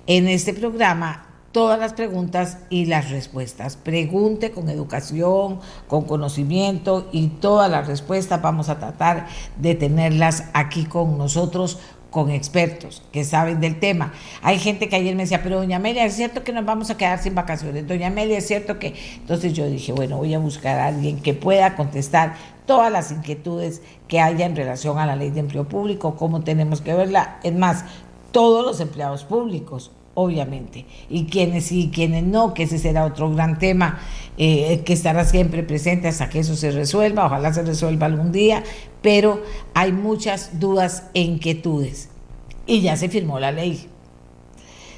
En 0.07 0.27
este 0.27 0.53
programa 0.53 1.32
todas 1.53 1.79
las 1.79 1.93
preguntas 1.93 2.59
y 2.71 2.87
las 2.87 3.11
respuestas. 3.11 3.77
Pregunte 3.77 4.51
con 4.51 4.69
educación, 4.69 5.61
con 5.87 6.05
conocimiento 6.05 7.09
y 7.13 7.29
todas 7.29 7.71
las 7.71 7.87
respuestas 7.87 8.43
vamos 8.43 8.69
a 8.69 8.79
tratar 8.79 9.27
de 9.59 9.75
tenerlas 9.75 10.45
aquí 10.55 10.85
con 10.85 11.19
nosotros 11.19 11.79
con 12.11 12.31
expertos 12.31 13.03
que 13.11 13.25
saben 13.25 13.61
del 13.61 13.81
tema. 13.81 14.13
Hay 14.43 14.59
gente 14.59 14.89
que 14.89 14.97
ayer 14.97 15.17
me 15.17 15.23
decía, 15.23 15.43
pero 15.43 15.57
doña 15.57 15.77
Amelia, 15.77 16.05
es 16.05 16.15
cierto 16.15 16.45
que 16.45 16.53
nos 16.53 16.65
vamos 16.65 16.91
a 16.91 16.97
quedar 16.97 17.21
sin 17.23 17.35
vacaciones. 17.35 17.89
Doña 17.89 18.09
Amelia, 18.09 18.39
es 18.39 18.47
cierto 18.47 18.79
que... 18.79 18.95
Entonces 19.17 19.55
yo 19.55 19.67
dije, 19.67 19.93
bueno, 19.93 20.19
voy 20.19 20.35
a 20.35 20.39
buscar 20.39 20.79
a 20.79 20.87
alguien 20.89 21.21
que 21.21 21.33
pueda 21.33 21.75
contestar 21.75 22.35
todas 22.67 22.93
las 22.93 23.11
inquietudes 23.11 23.81
que 24.09 24.21
haya 24.21 24.45
en 24.45 24.55
relación 24.55 24.99
a 24.99 25.07
la 25.07 25.17
ley 25.17 25.31
de 25.31 25.41
empleo 25.41 25.65
público, 25.65 26.15
cómo 26.17 26.43
tenemos 26.45 26.83
que 26.83 26.93
verla. 26.93 27.39
Es 27.43 27.55
más, 27.55 27.87
todos 28.31 28.65
los 28.65 28.81
empleados 28.81 29.25
públicos, 29.25 29.91
obviamente, 30.15 30.87
y 31.09 31.25
quienes 31.25 31.67
sí 31.67 31.85
y 31.85 31.91
quienes 31.91 32.25
no, 32.25 32.55
que 32.55 32.65
ese 32.65 32.79
será 32.79 33.05
otro 33.05 33.33
gran 33.33 33.59
tema 33.59 34.01
eh, 34.39 34.83
que 34.85 34.93
estará 34.93 35.25
siempre 35.25 35.63
presente 35.63 36.09
hasta 36.09 36.29
que 36.29 36.41
eso 36.41 36.57
se 36.57 36.71
resuelva, 36.71 37.27
ojalá 37.27 37.53
se 37.53 37.63
resuelva 37.63 38.07
algún 38.07 38.33
día, 38.33 38.63
pero 39.01 39.43
hay 39.75 39.93
muchas 39.93 40.59
dudas 40.61 41.05
e 41.15 41.23
inquietudes. 41.23 42.09
Y 42.67 42.81
ya 42.81 42.97
se 42.97 43.09
firmó 43.09 43.41
la 43.41 43.53
ley. 43.53 43.89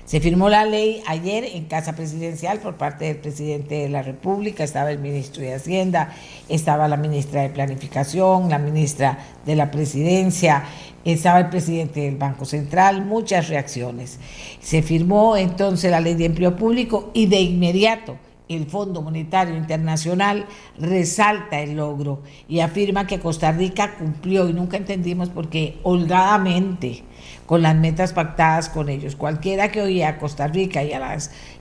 Se 0.04 0.20
firmó 0.20 0.50
la 0.50 0.66
ley 0.66 1.02
ayer 1.06 1.44
en 1.44 1.64
Casa 1.64 1.94
Presidencial 1.94 2.58
por 2.58 2.74
parte 2.74 3.06
del 3.06 3.16
presidente 3.16 3.76
de 3.76 3.88
la 3.88 4.02
República, 4.02 4.62
estaba 4.62 4.90
el 4.90 4.98
ministro 4.98 5.42
de 5.42 5.54
Hacienda, 5.54 6.12
estaba 6.50 6.88
la 6.88 6.98
ministra 6.98 7.40
de 7.40 7.48
Planificación, 7.48 8.50
la 8.50 8.58
ministra 8.58 9.18
de 9.46 9.56
la 9.56 9.70
Presidencia, 9.70 10.64
estaba 11.06 11.38
el 11.38 11.48
presidente 11.48 12.00
del 12.00 12.16
Banco 12.16 12.44
Central, 12.44 13.06
muchas 13.06 13.48
reacciones. 13.48 14.18
Se 14.60 14.82
firmó 14.82 15.38
entonces 15.38 15.90
la 15.90 16.00
ley 16.00 16.14
de 16.14 16.26
empleo 16.26 16.54
público 16.54 17.10
y 17.14 17.24
de 17.24 17.40
inmediato 17.40 18.18
el 18.48 18.66
Fondo 18.66 19.00
Monetario 19.00 19.56
Internacional 19.56 20.46
resalta 20.78 21.60
el 21.60 21.76
logro 21.76 22.20
y 22.48 22.60
afirma 22.60 23.06
que 23.06 23.18
Costa 23.18 23.52
Rica 23.52 23.96
cumplió 23.96 24.48
y 24.48 24.52
nunca 24.52 24.76
entendimos 24.76 25.30
por 25.30 25.48
qué 25.48 25.78
holgadamente 25.82 27.04
con 27.46 27.62
las 27.62 27.74
metas 27.74 28.12
pactadas 28.12 28.68
con 28.68 28.88
ellos. 28.88 29.16
Cualquiera 29.16 29.70
que 29.70 29.82
oía 29.82 30.08
a 30.08 30.18
Costa 30.18 30.46
Rica 30.46 30.82
y, 30.84 30.92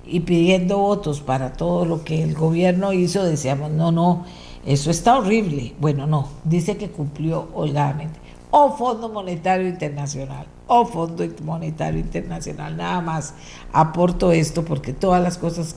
y 0.06 0.20
pidiendo 0.22 0.78
votos 0.78 1.22
para 1.22 1.54
todo 1.54 1.86
lo 1.86 2.04
que 2.04 2.22
el 2.24 2.34
gobierno 2.34 2.92
hizo, 2.92 3.24
decíamos, 3.24 3.72
no, 3.72 3.92
no, 3.92 4.25
eso 4.66 4.92
está 4.92 5.18
horrible. 5.18 5.74
Bueno, 5.80 6.06
no, 6.06 6.28
dice 6.44 6.78
que 6.78 6.90
cumplió 6.90 7.50
holgadamente. 7.54 8.20
O 8.52 8.78
Fondo 8.78 9.10
Monetario 9.10 9.68
Internacional, 9.68 10.46
o 10.68 10.86
Fondo 10.86 11.24
Monetario 11.44 12.00
Internacional, 12.00 12.78
nada 12.78 13.02
más 13.02 13.34
aporto 13.72 14.32
esto 14.32 14.63
porque 14.63 14.94
todas 14.94 15.24
las 15.24 15.40
cosas 15.40 15.75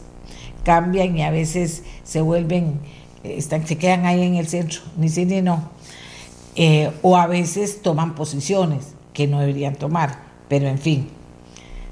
cambian 0.66 1.16
y 1.16 1.23
a 1.23 1.30
veces 1.30 1.85
se 2.02 2.20
vuelven, 2.20 2.80
están, 3.23 3.64
se 3.68 3.78
quedan 3.78 4.04
ahí 4.04 4.20
en 4.25 4.35
el 4.35 4.49
centro, 4.49 4.80
ni 4.96 5.08
sí 5.08 5.25
ni 5.25 5.40
no. 5.40 5.70
Eh, 6.56 6.90
o 7.02 7.16
a 7.16 7.28
veces 7.28 7.82
toman 7.82 8.16
posiciones 8.16 8.94
que 9.12 9.28
no 9.28 9.38
deberían 9.38 9.76
tomar. 9.76 10.18
Pero 10.49 10.66
en 10.66 10.78
fin, 10.78 11.08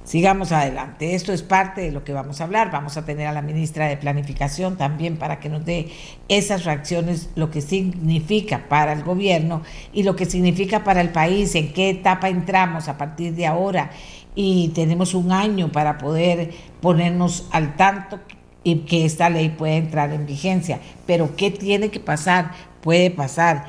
sigamos 0.02 0.50
adelante. 0.50 1.14
Esto 1.14 1.32
es 1.32 1.42
parte 1.42 1.82
de 1.82 1.92
lo 1.92 2.02
que 2.02 2.12
vamos 2.12 2.40
a 2.40 2.44
hablar. 2.44 2.72
Vamos 2.72 2.96
a 2.96 3.04
tener 3.04 3.28
a 3.28 3.32
la 3.32 3.42
ministra 3.42 3.86
de 3.86 3.96
Planificación 3.96 4.76
también 4.76 5.18
para 5.18 5.38
que 5.38 5.48
nos 5.48 5.64
dé 5.64 5.90
esas 6.28 6.64
reacciones, 6.64 7.30
lo 7.36 7.52
que 7.52 7.60
significa 7.60 8.64
para 8.68 8.92
el 8.92 9.04
gobierno 9.04 9.62
y 9.92 10.02
lo 10.02 10.16
que 10.16 10.24
significa 10.24 10.82
para 10.82 11.00
el 11.00 11.10
país, 11.10 11.54
en 11.54 11.72
qué 11.72 11.90
etapa 11.90 12.28
entramos 12.28 12.88
a 12.88 12.98
partir 12.98 13.36
de 13.36 13.46
ahora. 13.46 13.92
Y 14.34 14.70
tenemos 14.74 15.14
un 15.14 15.30
año 15.30 15.70
para 15.70 15.96
poder 15.96 16.50
ponernos 16.80 17.46
al 17.52 17.76
tanto 17.76 18.18
y 18.64 18.78
que 18.80 19.04
esta 19.04 19.30
ley 19.30 19.50
pueda 19.50 19.74
entrar 19.74 20.12
en 20.12 20.26
vigencia. 20.26 20.80
Pero 21.06 21.36
¿qué 21.36 21.50
tiene 21.50 21.90
que 21.90 22.00
pasar? 22.00 22.52
Puede 22.80 23.10
pasar. 23.10 23.66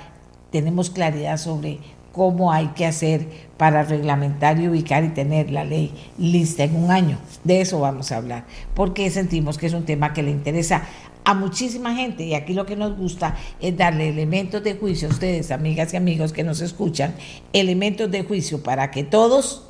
Tenemos 0.51 0.89
claridad 0.89 1.37
sobre 1.37 1.79
cómo 2.15 2.53
hay 2.53 2.67
que 2.69 2.85
hacer 2.85 3.27
para 3.57 3.83
reglamentar 3.83 4.57
y 4.57 4.69
ubicar 4.69 5.03
y 5.03 5.09
tener 5.09 5.51
la 5.51 5.65
ley 5.65 5.93
lista 6.17 6.63
en 6.63 6.75
un 6.75 6.89
año. 6.89 7.19
De 7.43 7.59
eso 7.59 7.81
vamos 7.81 8.11
a 8.11 8.17
hablar, 8.17 8.45
porque 8.73 9.09
sentimos 9.09 9.57
que 9.57 9.67
es 9.67 9.73
un 9.73 9.83
tema 9.83 10.13
que 10.13 10.23
le 10.23 10.31
interesa 10.31 10.83
a 11.25 11.33
muchísima 11.33 11.93
gente 11.93 12.23
y 12.23 12.33
aquí 12.35 12.53
lo 12.53 12.65
que 12.65 12.77
nos 12.77 12.95
gusta 12.95 13.35
es 13.59 13.75
darle 13.75 14.07
elementos 14.07 14.63
de 14.63 14.75
juicio 14.75 15.09
a 15.09 15.11
ustedes, 15.11 15.51
amigas 15.51 15.93
y 15.93 15.97
amigos 15.97 16.31
que 16.31 16.43
nos 16.43 16.61
escuchan, 16.61 17.15
elementos 17.51 18.09
de 18.09 18.23
juicio 18.23 18.63
para 18.63 18.91
que 18.91 19.03
todos, 19.03 19.67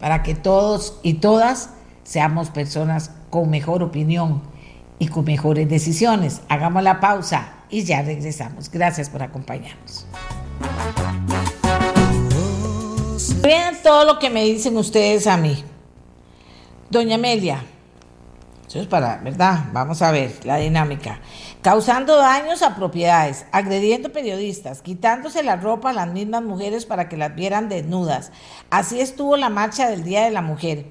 para 0.00 0.24
que 0.24 0.34
todos 0.34 0.98
y 1.04 1.14
todas 1.14 1.70
seamos 2.02 2.50
personas 2.50 3.12
con 3.30 3.50
mejor 3.50 3.82
opinión 3.82 4.42
y 4.98 5.08
con 5.08 5.24
mejores 5.24 5.68
decisiones. 5.68 6.42
Hagamos 6.48 6.82
la 6.82 7.00
pausa 7.00 7.54
y 7.70 7.84
ya 7.84 8.02
regresamos. 8.02 8.70
Gracias 8.70 9.10
por 9.10 9.22
acompañarnos. 9.22 10.06
Vean 13.42 13.76
todo 13.82 14.04
lo 14.04 14.18
que 14.18 14.30
me 14.30 14.44
dicen 14.44 14.76
ustedes 14.76 15.26
a 15.26 15.36
mí. 15.36 15.64
Doña 16.90 17.16
Amelia, 17.16 17.62
eso 18.68 18.80
es 18.80 18.86
para, 18.86 19.16
¿verdad? 19.16 19.64
Vamos 19.72 20.02
a 20.02 20.10
ver 20.10 20.44
la 20.44 20.58
dinámica. 20.58 21.20
Causando 21.62 22.18
daños 22.18 22.62
a 22.62 22.76
propiedades, 22.76 23.46
agrediendo 23.50 24.12
periodistas, 24.12 24.82
quitándose 24.82 25.42
la 25.42 25.56
ropa 25.56 25.88
a 25.88 25.94
las 25.94 26.08
mismas 26.08 26.42
mujeres 26.42 26.84
para 26.84 27.08
que 27.08 27.16
las 27.16 27.34
vieran 27.34 27.70
desnudas. 27.70 28.30
Así 28.68 29.00
estuvo 29.00 29.38
la 29.38 29.48
marcha 29.48 29.88
del 29.88 30.04
Día 30.04 30.24
de 30.24 30.30
la 30.30 30.42
Mujer. 30.42 30.84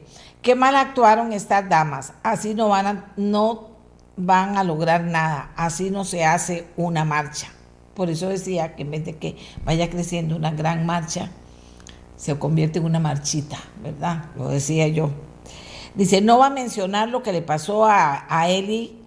Qué 0.47 0.55
mal 0.55 0.77
actuaron 0.77 1.33
estas 1.33 1.67
damas. 1.67 2.13
Así 2.23 2.53
no 2.53 2.69
van 2.69 2.87
a, 2.87 3.13
no 3.17 3.67
van 4.15 4.57
a 4.57 4.63
lograr 4.63 5.03
nada. 5.03 5.51
Así 5.57 5.89
no 5.89 6.05
se 6.05 6.23
hace 6.23 6.69
una 6.77 7.03
marcha. 7.03 7.49
Por 7.93 8.09
eso 8.09 8.29
decía 8.29 8.73
que 8.73 8.83
en 8.83 8.91
vez 8.91 9.03
de 9.03 9.17
que 9.17 9.35
vaya 9.65 9.89
creciendo 9.89 10.37
una 10.37 10.51
gran 10.51 10.85
marcha, 10.85 11.31
se 12.15 12.39
convierte 12.39 12.79
en 12.79 12.85
una 12.85 13.01
marchita, 13.01 13.57
¿verdad? 13.83 14.27
Lo 14.37 14.47
decía 14.47 14.87
yo. 14.87 15.09
Dice, 15.95 16.21
no 16.21 16.37
va 16.37 16.45
a 16.45 16.49
mencionar 16.49 17.09
lo 17.09 17.23
que 17.23 17.33
le 17.33 17.41
pasó 17.41 17.85
a, 17.85 18.25
a 18.29 18.47
Eli. 18.47 18.97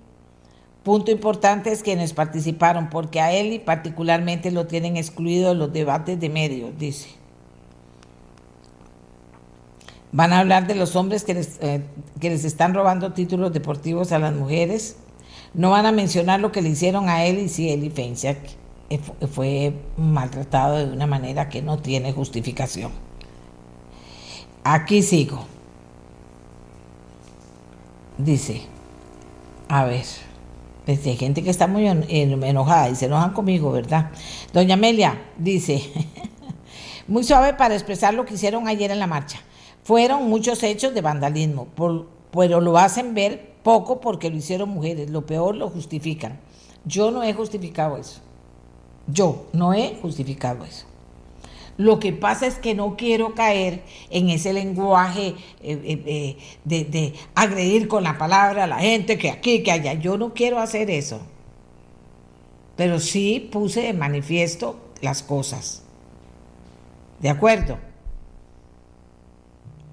Punto 0.83 1.11
importante 1.11 1.73
es 1.73 1.83
quienes 1.83 2.13
participaron, 2.13 2.91
porque 2.91 3.23
a 3.23 3.33
Eli 3.33 3.61
particularmente 3.61 4.51
lo 4.51 4.67
tienen 4.67 4.99
excluido 4.99 5.49
de 5.49 5.55
los 5.55 5.73
debates 5.73 6.21
de 6.21 6.29
medios, 6.29 6.79
dice. 6.79 7.20
Van 10.13 10.33
a 10.33 10.41
hablar 10.41 10.67
de 10.67 10.75
los 10.75 10.97
hombres 10.97 11.25
que 11.25 11.35
les, 11.35 11.59
eh, 11.61 11.83
que 12.19 12.31
les 12.31 12.45
están 12.45 12.75
robando 12.75 13.13
títulos 13.13 13.53
deportivos 13.53 14.13
a 14.13 14.19
las 14.19 14.35
mujeres. 14.35 14.97
No 15.55 15.71
van 15.71 15.87
a 15.87 15.93
mencionar 15.93 16.41
lo 16.41 16.53
que 16.53 16.63
le 16.63 16.71
hicieron 16.71 17.09
a 17.09 17.25
Eli, 17.25 17.49
sí, 17.49 17.71
Eli 17.71 17.91
Feinsack 17.91 18.39
fue 19.33 19.73
maltratado 19.97 20.79
de 20.79 20.93
una 20.93 21.07
manera 21.07 21.49
que 21.49 21.63
no 21.63 21.79
tiene 21.79 22.13
justificación. 22.13 22.91
Aquí 24.65 25.03
sigo. 25.03 25.47
Dice, 28.19 28.63
a 29.69 29.85
ver, 29.85 30.05
pues 30.85 31.07
hay 31.07 31.17
gente 31.17 31.43
que 31.43 31.51
está 31.51 31.67
muy 31.67 31.87
enojada 31.87 32.91
y 32.91 32.97
se 32.97 33.07
enojan 33.07 33.33
conmigo, 33.33 33.73
¿verdad? 33.73 34.11
Doña 34.53 34.75
Amelia 34.75 35.23
dice, 35.39 35.83
muy 37.09 37.25
suave 37.25 37.55
para 37.55 37.75
expresar 37.75 38.13
lo 38.13 38.27
que 38.27 38.35
hicieron 38.35 38.69
ayer 38.69 38.91
en 38.91 38.99
la 38.99 39.07
marcha. 39.07 39.41
Fueron 39.91 40.29
muchos 40.29 40.63
hechos 40.63 40.95
de 40.95 41.01
vandalismo, 41.01 41.67
pero 42.31 42.61
lo 42.61 42.79
hacen 42.79 43.13
ver 43.13 43.55
poco 43.65 44.01
porque 44.01 44.31
lo 44.31 44.37
hicieron 44.37 44.69
mujeres, 44.69 45.11
lo 45.11 45.27
peor 45.27 45.57
lo 45.57 45.69
justifican. 45.69 46.39
Yo 46.85 47.11
no 47.11 47.25
he 47.25 47.35
justificado 47.35 47.97
eso. 47.97 48.21
Yo 49.09 49.49
no 49.53 49.75
he 49.75 49.97
justificado 50.01 50.65
eso. 50.65 50.87
Lo 51.77 51.99
que 51.99 52.13
pasa 52.13 52.47
es 52.47 52.55
que 52.55 52.77
no 52.77 52.97
quiero 52.97 53.35
caer 53.35 53.83
en 54.11 54.31
ese 54.31 54.53
lenguaje 54.53 55.35
eh, 55.61 55.81
eh, 55.83 56.03
eh, 56.07 56.37
de, 56.63 56.85
de 56.85 57.15
agredir 57.35 57.89
con 57.89 58.05
la 58.05 58.17
palabra 58.17 58.63
a 58.63 58.69
la 58.69 58.79
gente, 58.79 59.19
que 59.19 59.29
aquí, 59.29 59.65
que 59.65 59.73
allá. 59.73 59.95
Yo 59.95 60.17
no 60.17 60.35
quiero 60.35 60.61
hacer 60.61 60.89
eso. 60.89 61.21
Pero 62.77 63.01
sí 63.01 63.49
puse 63.51 63.81
de 63.81 63.93
manifiesto 63.93 64.77
las 65.01 65.25
cosas. 65.25 65.83
¿De 67.19 67.29
acuerdo? 67.29 67.90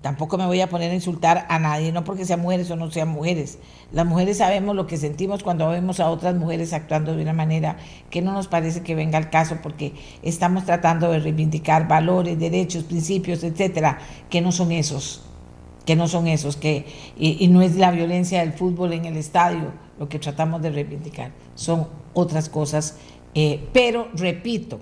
Tampoco 0.07 0.37
me 0.37 0.45
voy 0.45 0.61
a 0.61 0.69
poner 0.69 0.89
a 0.91 0.93
insultar 0.93 1.45
a 1.49 1.59
nadie, 1.59 1.91
no 1.91 2.05
porque 2.05 2.23
sean 2.23 2.39
mujeres 2.39 2.71
o 2.71 2.77
no 2.77 2.89
sean 2.89 3.09
mujeres. 3.09 3.59
Las 3.91 4.05
mujeres 4.05 4.37
sabemos 4.37 4.73
lo 4.73 4.87
que 4.87 4.95
sentimos 4.95 5.43
cuando 5.43 5.67
vemos 5.67 5.99
a 5.99 6.09
otras 6.09 6.33
mujeres 6.33 6.71
actuando 6.71 7.13
de 7.13 7.23
una 7.23 7.33
manera 7.33 7.75
que 8.09 8.21
no 8.21 8.31
nos 8.31 8.47
parece 8.47 8.83
que 8.83 8.95
venga 8.95 9.17
al 9.17 9.29
caso, 9.29 9.57
porque 9.61 9.91
estamos 10.23 10.63
tratando 10.63 11.11
de 11.11 11.19
reivindicar 11.19 11.89
valores, 11.89 12.39
derechos, 12.39 12.85
principios, 12.85 13.43
etcétera, 13.43 13.97
que 14.29 14.39
no 14.39 14.53
son 14.53 14.71
esos, 14.71 15.23
que 15.85 15.97
no 15.97 16.07
son 16.07 16.27
esos, 16.27 16.55
que 16.55 16.85
y, 17.17 17.45
no 17.49 17.61
es 17.61 17.75
la 17.75 17.91
violencia 17.91 18.39
del 18.39 18.53
fútbol 18.53 18.93
en 18.93 19.03
el 19.03 19.17
estadio 19.17 19.73
lo 19.99 20.07
que 20.07 20.19
tratamos 20.19 20.61
de 20.61 20.69
reivindicar, 20.69 21.33
son 21.55 21.89
otras 22.13 22.47
cosas. 22.47 22.95
Eh, 23.35 23.67
pero 23.73 24.07
repito, 24.13 24.79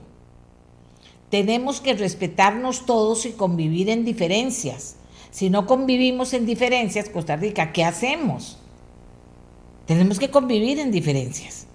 tenemos 1.32 1.82
que 1.82 1.96
respetarnos 1.96 2.86
todos 2.86 3.26
y 3.26 3.32
convivir 3.32 3.90
en 3.90 4.06
diferencias. 4.06 4.98
Si 5.36 5.50
no 5.50 5.66
convivimos 5.66 6.32
en 6.32 6.46
diferencias, 6.46 7.10
Costa 7.10 7.36
Rica, 7.36 7.74
¿qué 7.74 7.84
hacemos? 7.84 8.58
Tenemos 9.86 10.18
que 10.18 10.32
convivir 10.32 10.80
en 10.80 10.94
diferencias. 10.94 11.68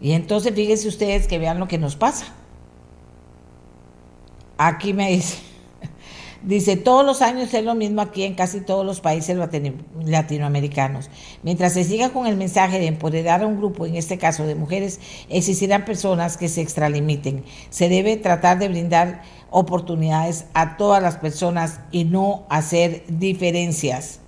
Y 0.00 0.12
entonces 0.12 0.54
fíjense 0.54 0.86
ustedes 0.86 1.26
que 1.26 1.40
vean 1.40 1.58
lo 1.58 1.66
que 1.66 1.78
nos 1.78 1.96
pasa. 1.96 2.26
Aquí 4.56 4.92
me 4.92 5.10
dice, 5.10 5.38
dice, 6.44 6.76
todos 6.76 7.04
los 7.04 7.22
años 7.22 7.52
es 7.52 7.64
lo 7.64 7.74
mismo 7.74 8.02
aquí 8.02 8.22
en 8.22 8.34
casi 8.34 8.60
todos 8.60 8.84
los 8.84 9.00
países 9.00 9.36
latinoamericanos. 10.04 11.10
Mientras 11.42 11.72
se 11.72 11.84
siga 11.84 12.10
con 12.10 12.26
el 12.26 12.36
mensaje 12.36 12.78
de 12.78 12.86
empoderar 12.86 13.42
a 13.42 13.46
un 13.46 13.56
grupo, 13.56 13.86
en 13.86 13.96
este 13.96 14.18
caso 14.18 14.46
de 14.46 14.54
mujeres, 14.54 15.00
existirán 15.28 15.84
personas 15.84 16.36
que 16.36 16.48
se 16.48 16.60
extralimiten. 16.60 17.44
Se 17.70 17.88
debe 17.88 18.16
tratar 18.16 18.58
de 18.58 18.68
brindar 18.68 19.22
oportunidades 19.50 20.46
a 20.54 20.76
todas 20.76 21.02
las 21.02 21.16
personas 21.16 21.80
y 21.90 22.04
no 22.04 22.44
hacer 22.48 23.04
diferencias. 23.08 24.20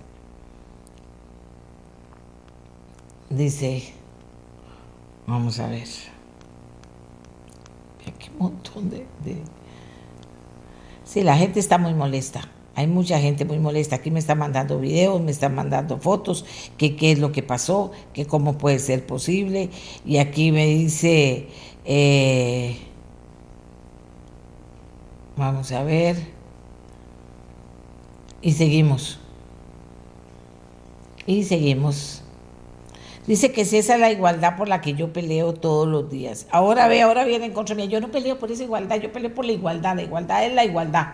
Dice, 3.29 3.83
vamos 5.25 5.59
a 5.59 5.67
ver, 5.67 5.87
qué 8.17 8.29
montón 8.39 8.89
de, 8.89 9.05
de... 9.23 9.56
La 11.23 11.37
gente 11.37 11.59
está 11.59 11.77
muy 11.77 11.93
molesta. 11.93 12.49
Hay 12.75 12.87
mucha 12.87 13.19
gente 13.19 13.43
muy 13.45 13.59
molesta. 13.59 13.97
Aquí 13.97 14.11
me 14.11 14.19
están 14.19 14.37
mandando 14.37 14.79
videos, 14.79 15.21
me 15.21 15.31
están 15.31 15.55
mandando 15.55 15.97
fotos, 15.97 16.45
que 16.77 16.95
qué 16.95 17.11
es 17.11 17.19
lo 17.19 17.31
que 17.31 17.43
pasó, 17.43 17.91
que 18.13 18.25
cómo 18.25 18.57
puede 18.57 18.79
ser 18.79 19.05
posible. 19.05 19.69
Y 20.05 20.17
aquí 20.17 20.51
me 20.51 20.67
dice, 20.67 21.47
eh, 21.85 22.77
Vamos 25.37 25.71
a 25.71 25.83
ver. 25.83 26.17
Y 28.41 28.53
seguimos. 28.53 29.19
Y 31.27 31.43
seguimos. 31.43 32.23
Dice 33.27 33.51
que 33.51 33.65
si 33.65 33.77
esa 33.77 33.95
es 33.95 33.99
la 33.99 34.09
igualdad 34.09 34.55
por 34.55 34.69
la 34.69 34.79
que 34.79 34.93
yo 34.93 35.11
peleo 35.11 35.53
todos 35.53 35.87
los 35.87 36.09
días. 36.09 36.47
Ahora 36.49 36.87
ve, 36.87 37.01
ahora 37.01 37.25
viene 37.25 37.45
en 37.45 37.53
contra 37.53 37.75
mía. 37.75 37.85
Yo 37.85 37.99
no 37.99 38.07
peleo 38.07 38.39
por 38.39 38.51
esa 38.51 38.63
igualdad, 38.63 39.01
yo 39.01 39.11
peleo 39.11 39.33
por 39.35 39.45
la 39.45 39.51
igualdad. 39.51 39.95
La 39.95 40.03
igualdad 40.03 40.45
es 40.45 40.53
la 40.53 40.63
igualdad 40.63 41.07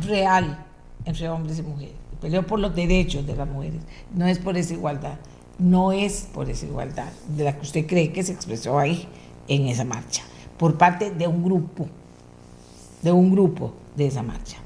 real 0.00 0.64
entre 1.06 1.28
hombres 1.30 1.58
y 1.58 1.62
mujeres. 1.62 1.94
Peleo 2.20 2.46
por 2.46 2.58
los 2.58 2.74
derechos 2.74 3.26
de 3.26 3.34
las 3.34 3.48
mujeres. 3.48 3.80
No 4.14 4.26
es 4.26 4.38
por 4.38 4.56
esa 4.58 4.74
igualdad. 4.74 5.16
No 5.58 5.90
es 5.90 6.28
por 6.34 6.50
esa 6.50 6.66
igualdad 6.66 7.10
de 7.28 7.44
la 7.44 7.56
que 7.56 7.62
usted 7.62 7.86
cree 7.86 8.12
que 8.12 8.22
se 8.22 8.32
expresó 8.32 8.78
ahí 8.78 9.08
en 9.48 9.68
esa 9.68 9.84
marcha 9.84 10.22
por 10.58 10.76
parte 10.76 11.10
de 11.10 11.26
un 11.26 11.42
grupo, 11.42 11.86
de 13.02 13.12
un 13.12 13.30
grupo 13.30 13.72
de 13.94 14.06
esa 14.06 14.22
marcha. 14.22 14.58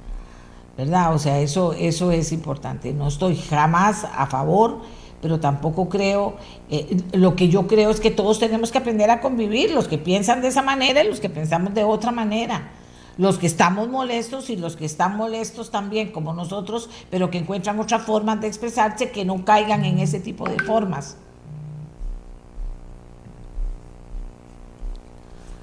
¿Verdad? 0.80 1.14
O 1.14 1.18
sea, 1.18 1.40
eso, 1.40 1.74
eso 1.74 2.10
es 2.10 2.32
importante. 2.32 2.94
No 2.94 3.08
estoy 3.08 3.36
jamás 3.36 4.06
a 4.14 4.26
favor, 4.26 4.78
pero 5.20 5.38
tampoco 5.38 5.90
creo, 5.90 6.38
eh, 6.70 6.96
lo 7.12 7.36
que 7.36 7.50
yo 7.50 7.66
creo 7.66 7.90
es 7.90 8.00
que 8.00 8.10
todos 8.10 8.38
tenemos 8.38 8.72
que 8.72 8.78
aprender 8.78 9.10
a 9.10 9.20
convivir, 9.20 9.72
los 9.72 9.88
que 9.88 9.98
piensan 9.98 10.40
de 10.40 10.48
esa 10.48 10.62
manera 10.62 11.04
y 11.04 11.08
los 11.08 11.20
que 11.20 11.28
pensamos 11.28 11.74
de 11.74 11.84
otra 11.84 12.12
manera. 12.12 12.70
Los 13.18 13.36
que 13.36 13.46
estamos 13.46 13.90
molestos 13.90 14.48
y 14.48 14.56
los 14.56 14.76
que 14.76 14.86
están 14.86 15.18
molestos 15.18 15.70
también, 15.70 16.12
como 16.12 16.32
nosotros, 16.32 16.88
pero 17.10 17.30
que 17.30 17.36
encuentran 17.36 17.78
otras 17.78 18.00
formas 18.00 18.40
de 18.40 18.46
expresarse 18.46 19.10
que 19.10 19.26
no 19.26 19.44
caigan 19.44 19.84
en 19.84 19.98
ese 19.98 20.18
tipo 20.18 20.48
de 20.48 20.64
formas. 20.64 21.18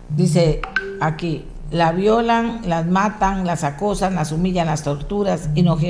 Dice 0.10 0.62
aquí, 1.02 1.44
la 1.72 1.92
violan, 1.92 2.62
las 2.66 2.86
matan, 2.86 3.46
las 3.46 3.64
acosan, 3.64 4.16
las 4.16 4.32
humillan, 4.32 4.68
las 4.68 4.84
torturas 4.84 5.50
y 5.56 5.64
nos, 5.64 5.84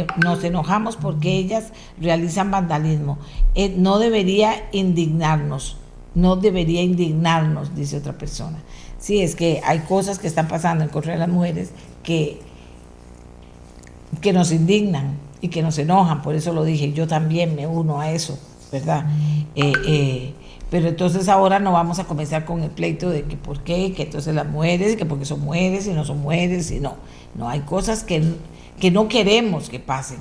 enojamos 0.44 0.96
porque 0.96 1.38
ellas 1.38 1.66
realizan 2.00 2.50
vandalismo. 2.50 3.20
Eh, 3.56 3.74
no 3.78 4.00
debería 4.00 4.70
indignarnos, 4.72 5.78
no 6.16 6.36
debería 6.36 6.82
indignarnos, 6.82 7.76
dice 7.76 7.98
otra 7.98 8.14
persona. 8.14 8.58
Sí, 8.98 9.22
es 9.22 9.36
que 9.36 9.62
hay 9.64 9.80
cosas 9.80 10.18
que 10.18 10.28
están 10.28 10.48
pasando 10.48 10.84
en 10.84 10.90
contra 10.90 11.14
de 11.14 11.20
las 11.20 11.30
mujeres 11.30 11.72
que, 12.02 12.42
que 14.22 14.34
nos 14.34 14.52
indignan 14.52 15.18
y 15.42 15.50
que 15.50 15.62
nos 15.62 15.78
enojan, 15.78 16.24
por 16.24 16.34
eso 16.34 16.54
lo 16.54 16.64
dije, 16.64 16.94
yo 16.94 17.08
también 17.08 17.56
me 17.56 17.68
uno 17.68 18.00
a 18.00 18.12
eso, 18.12 18.40
¿verdad? 18.72 19.06
Eh, 19.56 19.74
eh, 19.86 20.34
pero 20.70 20.90
entonces 20.90 21.30
ahora 21.30 21.60
no 21.60 21.72
vamos 21.72 22.00
a 22.00 22.04
comenzar 22.04 22.44
con 22.46 22.62
el 22.62 22.70
pleito 22.70 23.10
de 23.10 23.24
que 23.24 23.38
por 23.38 23.64
qué, 23.64 23.94
que 23.94 24.04
entonces 24.04 24.36
las 24.36 24.48
mujeres, 24.48 24.98
que 24.98 25.06
porque 25.06 25.26
son 25.26 25.42
mujeres 25.42 25.88
y 25.88 25.94
no 25.94 26.04
son 26.04 26.22
mujeres, 26.22 26.72
y 26.72 26.80
no. 26.80 26.96
No, 27.36 27.48
hay 27.48 27.62
cosas 27.62 28.04
que, 28.04 28.22
que 28.80 28.92
no 28.92 29.08
queremos 29.08 29.70
que 29.70 29.80
pasen. 29.80 30.20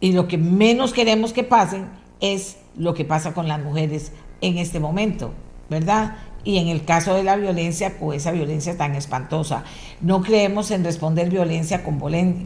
Y 0.00 0.12
lo 0.12 0.28
que 0.28 0.38
menos 0.38 0.92
queremos 0.92 1.32
que 1.32 1.44
pasen 1.44 1.88
es 2.20 2.56
lo 2.76 2.94
que 2.94 3.04
pasa 3.04 3.34
con 3.34 3.48
las 3.48 3.62
mujeres 3.62 4.12
en 4.40 4.58
este 4.58 4.80
momento, 4.80 5.32
¿verdad? 5.68 6.16
Y 6.44 6.58
en 6.58 6.68
el 6.68 6.84
caso 6.84 7.14
de 7.14 7.22
la 7.22 7.36
violencia, 7.36 7.98
con 7.98 8.14
esa 8.14 8.32
violencia 8.32 8.76
tan 8.76 8.94
espantosa. 8.94 9.64
No 10.00 10.22
creemos 10.22 10.70
en 10.70 10.84
responder 10.84 11.30
violencia 11.30 11.84
con, 11.84 11.98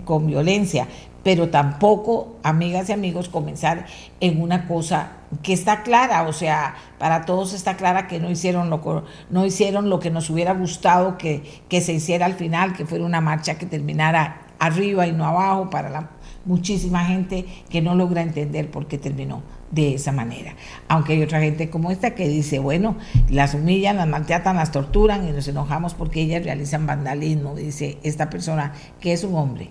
con 0.05 0.27
violencia, 0.27 0.87
pero 1.23 1.49
tampoco, 1.49 2.37
amigas 2.43 2.89
y 2.89 2.93
amigos, 2.93 3.29
comenzar 3.29 3.87
en 4.21 4.41
una 4.41 4.69
cosa 4.69 5.13
que 5.43 5.53
está 5.53 5.83
clara, 5.83 6.23
o 6.29 6.33
sea, 6.33 6.77
para 6.99 7.25
todos 7.25 7.53
está 7.53 7.77
clara 7.77 8.07
que 8.07 8.21
no 8.21 8.31
hicieron 8.31 8.71
lo, 8.71 9.05
no 9.31 9.45
hicieron 9.45 9.91
lo 9.91 9.99
que 9.99 10.11
nos 10.11 10.31
hubiera 10.31 10.53
gustado 10.55 11.19
que, 11.19 11.43
que 11.69 11.81
se 11.81 11.95
hiciera 11.95 12.27
al 12.27 12.35
final, 12.35 12.75
que 12.75 12.87
fuera 12.87 13.05
una 13.05 13.21
marcha 13.21 13.59
que 13.59 13.67
terminara 13.67 14.43
arriba 14.59 15.07
y 15.07 15.13
no 15.13 15.27
abajo 15.27 15.69
para 15.69 15.91
la 15.91 16.11
muchísima 16.47 17.05
gente 17.05 17.45
que 17.69 17.83
no 17.83 17.95
logra 17.95 18.23
entender 18.23 18.71
por 18.71 18.87
qué 18.87 18.97
terminó 18.97 19.43
de 19.71 19.95
esa 19.95 20.13
manera. 20.13 20.55
Aunque 20.89 21.13
hay 21.13 21.23
otra 21.23 21.41
gente 21.41 21.69
como 21.69 21.91
esta 21.91 22.15
que 22.15 22.29
dice, 22.29 22.59
bueno, 22.59 22.97
las 23.29 23.53
humillan, 23.53 23.97
las 23.97 24.09
maltratan, 24.09 24.57
las 24.57 24.73
torturan 24.73 25.29
y 25.29 25.33
nos 25.33 25.47
enojamos 25.49 25.95
porque 25.95 26.23
ellas 26.23 26.45
realizan 26.45 26.87
vandalismo, 26.87 27.55
dice 27.55 27.99
esta 28.03 28.31
persona 28.31 28.73
que 29.01 29.13
es 29.13 29.25
un 29.25 29.35
hombre 29.35 29.71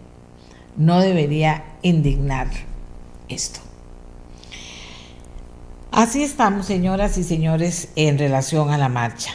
no 0.78 1.00
debería 1.00 1.64
indignar 1.82 2.48
esto. 3.30 3.60
Así 5.92 6.24
estamos, 6.24 6.66
señoras 6.66 7.18
y 7.18 7.24
señores, 7.24 7.90
en 7.96 8.18
relación 8.18 8.70
a 8.72 8.78
la 8.78 8.90
marcha. 8.90 9.32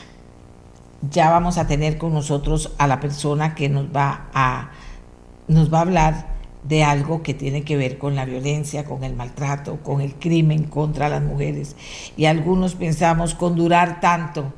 Ya 1.10 1.30
vamos 1.30 1.56
a 1.56 1.66
tener 1.66 1.96
con 1.96 2.12
nosotros 2.12 2.74
a 2.76 2.86
la 2.86 3.00
persona 3.00 3.54
que 3.54 3.70
nos 3.70 3.86
va 3.86 4.28
a, 4.34 4.70
nos 5.48 5.72
va 5.72 5.78
a 5.78 5.82
hablar 5.82 6.26
de 6.62 6.84
algo 6.84 7.22
que 7.22 7.34
tiene 7.34 7.62
que 7.62 7.76
ver 7.76 7.98
con 7.98 8.14
la 8.14 8.24
violencia, 8.24 8.84
con 8.84 9.04
el 9.04 9.14
maltrato, 9.14 9.78
con 9.82 10.00
el 10.00 10.14
crimen 10.14 10.64
contra 10.64 11.08
las 11.08 11.22
mujeres. 11.22 11.76
Y 12.16 12.26
algunos 12.26 12.74
pensamos 12.74 13.34
con 13.34 13.56
durar 13.56 14.00
tanto 14.00 14.52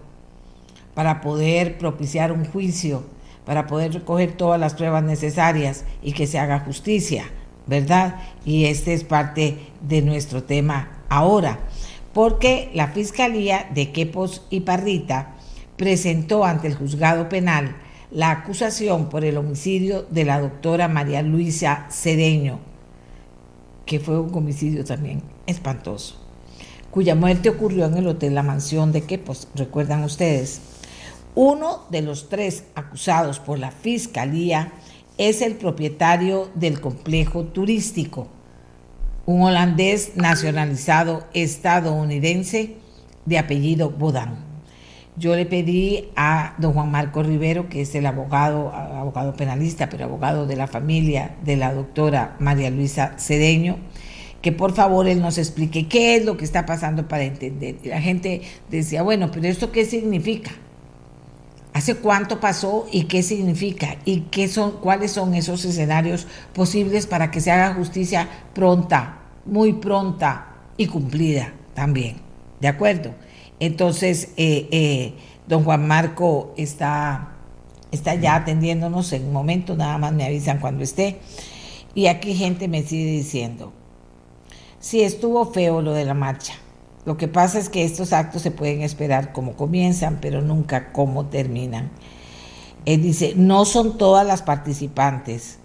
para 0.95 1.21
poder 1.21 1.79
propiciar 1.79 2.33
un 2.33 2.45
juicio 2.45 3.05
para 3.45 3.67
poder 3.67 3.93
recoger 3.93 4.33
todas 4.33 4.61
las 4.61 4.75
pruebas 4.75 5.03
necesarias 5.03 5.85
y 6.03 6.13
que 6.13 6.27
se 6.27 6.39
haga 6.39 6.61
justicia, 6.61 7.25
¿verdad? 7.67 8.17
Y 8.45 8.67
este 8.67 8.95
es 8.95 9.05
parte 9.05 9.59
de 9.81 10.03
nuestro 10.03 10.45
tema 10.45 10.91
ahora, 11.09 11.59
porque 12.13 12.71
la 12.75 12.89
Fiscalía 12.89 13.69
de 13.75 13.91
Quepos 13.91 14.47
y 14.51 14.61
Parrita 14.61 15.35
presentó 15.77 16.45
ante 16.45 16.69
el 16.69 16.75
juzgado 16.75 17.29
penal 17.29 17.77
la 18.13 18.31
acusación 18.31 19.09
por 19.09 19.25
el 19.25 19.39
homicidio 19.39 20.07
de 20.11 20.25
la 20.25 20.39
doctora 20.39 20.87
María 20.87 21.23
Luisa 21.23 21.87
Cedeño, 21.91 22.59
que 23.87 24.01
fue 24.01 24.21
un 24.21 24.35
homicidio 24.35 24.85
también 24.85 25.23
espantoso, 25.47 26.17
cuya 26.91 27.15
muerte 27.15 27.49
ocurrió 27.49 27.87
en 27.87 27.97
el 27.97 28.07
Hotel 28.07 28.35
La 28.35 28.43
Mansión 28.43 28.93
de 28.93 29.03
Quepos, 29.03 29.49
recuerdan 29.55 30.05
ustedes. 30.05 30.61
Uno 31.35 31.85
de 31.91 32.03
los 32.03 32.29
tres 32.29 32.65
acusados 32.75 33.39
por 33.39 33.59
la 33.59 33.71
fiscalía 33.71 34.73
es 35.17 35.41
el 35.41 35.55
propietario 35.55 36.51
del 36.55 36.83
complejo 36.83 37.45
turístico, 37.45 38.29
un 39.25 39.41
holandés 39.43 40.17
nacionalizado 40.17 41.25
estadounidense 41.33 42.77
de 43.25 43.39
apellido 43.39 43.89
Bodan. 43.89 44.52
Yo 45.17 45.37
le 45.37 45.45
pedí 45.45 46.09
a 46.17 46.55
don 46.57 46.73
Juan 46.73 46.91
Marco 46.91 47.23
Rivero, 47.23 47.69
que 47.69 47.83
es 47.83 47.95
el 47.95 48.07
abogado, 48.07 48.73
abogado 48.73 49.35
penalista, 49.35 49.91
pero 49.91 50.05
abogado 50.05 50.47
de 50.47 50.57
la 50.57 50.67
familia 50.67 51.37
de 51.45 51.57
la 51.57 51.75
doctora 51.75 52.37
María 52.39 52.71
Luisa 52.71 53.15
Cedeño, 53.19 53.77
que 54.41 54.53
por 54.53 54.73
favor 54.73 55.07
él 55.07 55.21
nos 55.21 55.37
explique 55.37 55.87
qué 55.87 56.17
es 56.17 56.25
lo 56.25 56.39
que 56.39 56.47
está 56.47 56.65
pasando 56.65 57.09
para 57.09 57.25
entender. 57.25 57.77
Y 57.83 57.89
la 57.89 58.01
gente 58.01 58.41
decía, 58.71 59.03
bueno, 59.03 59.31
pero 59.31 59.49
¿esto 59.49 59.71
qué 59.71 59.85
significa? 59.85 60.53
¿Hace 61.75 61.97
cuánto 61.97 62.41
pasó 62.41 62.87
y 62.91 63.05
qué 63.05 63.23
significa? 63.23 63.97
¿Y 64.07 64.23
qué 64.31 64.49
son, 64.49 64.73
cuáles 64.81 65.13
son 65.13 65.35
esos 65.35 65.65
escenarios 65.67 66.27
posibles 66.55 67.07
para 67.07 67.31
que 67.31 67.43
se 67.43 67.51
haga 67.51 67.75
justicia 67.75 68.29
pronta, 68.55 69.19
muy 69.45 69.75
pronta 69.75 70.55
y 70.79 70.87
cumplida 70.87 71.53
también? 71.75 72.17
¿De 72.61 72.69
acuerdo? 72.69 73.15
Entonces, 73.63 74.31
eh, 74.37 74.67
eh, 74.73 75.15
don 75.47 75.63
Juan 75.63 75.87
Marco 75.87 76.53
está, 76.57 77.37
está 77.93 78.17
ya 78.17 78.35
atendiéndonos 78.35 79.13
en 79.13 79.27
un 79.27 79.33
momento, 79.33 79.77
nada 79.77 79.99
más 79.99 80.13
me 80.13 80.25
avisan 80.25 80.59
cuando 80.59 80.83
esté. 80.83 81.21
Y 81.95 82.09
aquí 82.09 82.35
gente 82.35 82.67
me 82.67 82.83
sigue 82.83 83.13
diciendo, 83.13 83.73
sí, 84.81 85.03
estuvo 85.03 85.53
feo 85.53 85.81
lo 85.81 85.93
de 85.93 86.05
la 86.05 86.13
marcha. 86.13 86.55
Lo 87.05 87.17
que 87.17 87.29
pasa 87.29 87.61
es 87.61 87.69
que 87.69 87.85
estos 87.85 88.13
actos 88.13 88.43
se 88.43 88.51
pueden 88.51 88.83
esperar 88.83 89.33
como 89.33 89.53
comienzan, 89.53 90.19
pero 90.21 90.43
nunca 90.43 90.91
cómo 90.91 91.27
terminan. 91.27 91.93
Él 92.85 93.01
dice, 93.01 93.35
no 93.37 93.65
son 93.65 93.97
todas 93.97 94.27
las 94.27 94.43
participantes. 94.43 95.59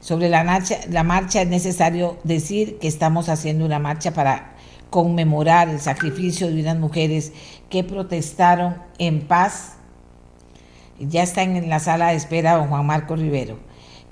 Sobre 0.00 0.30
la 0.30 0.42
marcha, 0.42 0.78
la 0.88 1.02
marcha 1.02 1.42
es 1.42 1.48
necesario 1.48 2.16
decir 2.24 2.78
que 2.78 2.88
estamos 2.88 3.28
haciendo 3.28 3.66
una 3.66 3.78
marcha 3.78 4.12
para 4.12 4.55
conmemorar 4.96 5.68
el 5.68 5.78
sacrificio 5.78 6.46
de 6.46 6.58
unas 6.58 6.78
mujeres 6.78 7.34
que 7.68 7.84
protestaron 7.84 8.76
en 8.96 9.28
paz. 9.28 9.74
Ya 10.98 11.22
están 11.22 11.54
en 11.54 11.68
la 11.68 11.80
sala 11.80 12.08
de 12.08 12.14
espera 12.14 12.56
don 12.56 12.68
Juan 12.68 12.86
Marco 12.86 13.14
Rivero, 13.14 13.58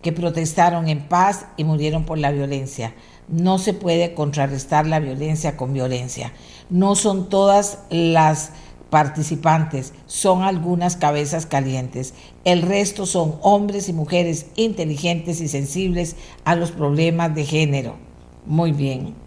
que 0.02 0.12
protestaron 0.12 0.86
en 0.90 1.08
paz 1.08 1.46
y 1.56 1.64
murieron 1.64 2.04
por 2.04 2.18
la 2.18 2.32
violencia. 2.32 2.92
No 3.28 3.56
se 3.56 3.72
puede 3.72 4.12
contrarrestar 4.12 4.86
la 4.86 5.00
violencia 5.00 5.56
con 5.56 5.72
violencia. 5.72 6.34
No 6.68 6.96
son 6.96 7.30
todas 7.30 7.78
las 7.88 8.52
participantes, 8.90 9.94
son 10.04 10.42
algunas 10.42 10.96
cabezas 10.96 11.46
calientes. 11.46 12.12
El 12.44 12.60
resto 12.60 13.06
son 13.06 13.36
hombres 13.40 13.88
y 13.88 13.94
mujeres 13.94 14.48
inteligentes 14.54 15.40
y 15.40 15.48
sensibles 15.48 16.16
a 16.44 16.56
los 16.56 16.72
problemas 16.72 17.34
de 17.34 17.46
género. 17.46 17.96
Muy 18.44 18.72
bien. 18.72 19.23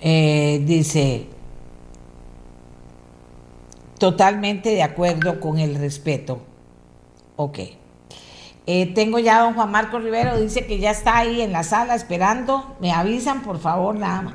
Eh, 0.00 0.62
dice, 0.64 1.26
totalmente 3.98 4.70
de 4.70 4.82
acuerdo 4.82 5.40
con 5.40 5.58
el 5.58 5.74
respeto. 5.74 6.40
Ok. 7.36 7.58
Eh, 8.66 8.92
tengo 8.94 9.18
ya 9.18 9.38
a 9.38 9.42
don 9.44 9.54
Juan 9.54 9.70
Marco 9.70 9.98
Rivero, 9.98 10.38
dice 10.38 10.66
que 10.66 10.78
ya 10.78 10.90
está 10.90 11.18
ahí 11.18 11.40
en 11.40 11.52
la 11.52 11.62
sala 11.62 11.94
esperando. 11.94 12.76
Me 12.80 12.92
avisan, 12.92 13.42
por 13.42 13.58
favor, 13.58 13.96
nada 13.96 14.22
más. 14.22 14.34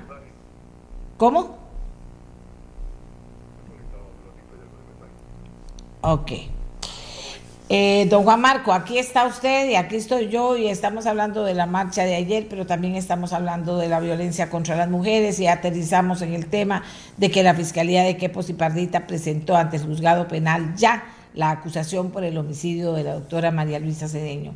¿Cómo? 1.17 1.57
Ok. 6.01 6.31
Eh, 7.75 8.05
don 8.07 8.23
Juan 8.23 8.39
Marco, 8.39 8.71
aquí 8.71 8.99
está 8.99 9.25
usted 9.25 9.67
y 9.67 9.73
aquí 9.73 9.95
estoy 9.95 10.29
yo 10.29 10.55
y 10.55 10.67
estamos 10.67 11.07
hablando 11.07 11.43
de 11.43 11.55
la 11.55 11.65
marcha 11.65 12.03
de 12.03 12.13
ayer, 12.13 12.45
pero 12.47 12.67
también 12.67 12.93
estamos 12.93 13.33
hablando 13.33 13.79
de 13.79 13.87
la 13.87 13.99
violencia 13.99 14.51
contra 14.51 14.75
las 14.75 14.91
mujeres 14.91 15.39
y 15.39 15.47
aterrizamos 15.47 16.21
en 16.21 16.33
el 16.33 16.45
tema 16.45 16.83
de 17.17 17.31
que 17.31 17.41
la 17.41 17.55
Fiscalía 17.55 18.03
de 18.03 18.15
Quepos 18.15 18.51
y 18.51 18.53
Pardita 18.53 19.07
presentó 19.07 19.55
ante 19.55 19.77
el 19.77 19.85
juzgado 19.87 20.27
penal 20.27 20.75
ya 20.75 21.03
la 21.33 21.49
acusación 21.49 22.11
por 22.11 22.23
el 22.23 22.37
homicidio 22.37 22.93
de 22.93 23.05
la 23.05 23.15
doctora 23.15 23.49
María 23.49 23.79
Luisa 23.79 24.07
Cedeño. 24.07 24.53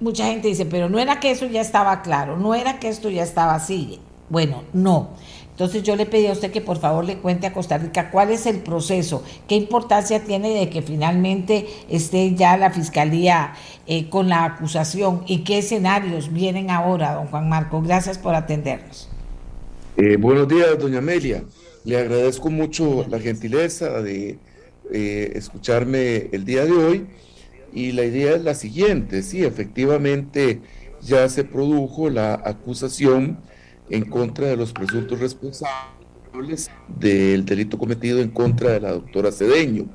Mucha 0.00 0.26
gente 0.26 0.48
dice, 0.48 0.66
pero 0.66 0.88
no 0.88 0.98
era 0.98 1.20
que 1.20 1.30
eso 1.30 1.46
ya 1.46 1.60
estaba 1.60 2.02
claro, 2.02 2.36
no 2.36 2.56
era 2.56 2.80
que 2.80 2.88
esto 2.88 3.10
ya 3.10 3.22
estaba 3.22 3.54
así. 3.54 4.00
Bueno, 4.28 4.64
no. 4.72 5.10
Entonces 5.60 5.82
yo 5.82 5.94
le 5.94 6.06
pedí 6.06 6.26
a 6.26 6.32
usted 6.32 6.50
que 6.50 6.62
por 6.62 6.78
favor 6.78 7.04
le 7.04 7.18
cuente 7.18 7.46
a 7.46 7.52
Costa 7.52 7.76
Rica 7.76 8.10
cuál 8.10 8.30
es 8.30 8.46
el 8.46 8.60
proceso, 8.60 9.22
qué 9.46 9.56
importancia 9.56 10.24
tiene 10.24 10.54
de 10.54 10.70
que 10.70 10.80
finalmente 10.80 11.66
esté 11.90 12.34
ya 12.34 12.56
la 12.56 12.70
Fiscalía 12.70 13.52
eh, 13.86 14.08
con 14.08 14.30
la 14.30 14.46
acusación 14.46 15.22
y 15.26 15.44
qué 15.44 15.58
escenarios 15.58 16.32
vienen 16.32 16.70
ahora, 16.70 17.12
don 17.12 17.26
Juan 17.26 17.50
Marco. 17.50 17.82
Gracias 17.82 18.16
por 18.16 18.34
atendernos. 18.34 19.10
Eh, 19.98 20.16
buenos 20.16 20.48
días, 20.48 20.78
doña 20.78 21.00
Amelia. 21.00 21.44
Le 21.84 21.98
agradezco 21.98 22.48
mucho 22.48 23.04
la 23.10 23.20
gentileza 23.20 24.00
de 24.00 24.38
eh, 24.90 25.32
escucharme 25.34 26.30
el 26.32 26.46
día 26.46 26.64
de 26.64 26.72
hoy 26.72 27.06
y 27.74 27.92
la 27.92 28.06
idea 28.06 28.34
es 28.34 28.44
la 28.44 28.54
siguiente, 28.54 29.22
sí, 29.22 29.44
efectivamente 29.44 30.62
ya 31.02 31.28
se 31.28 31.44
produjo 31.44 32.08
la 32.08 32.32
acusación 32.32 33.49
en 33.90 34.04
contra 34.04 34.46
de 34.46 34.56
los 34.56 34.72
presuntos 34.72 35.18
responsables 35.18 36.70
del 36.88 37.44
delito 37.44 37.78
cometido 37.78 38.20
en 38.20 38.30
contra 38.30 38.70
de 38.70 38.80
la 38.80 38.92
doctora 38.92 39.32
Cedeño. 39.32 39.86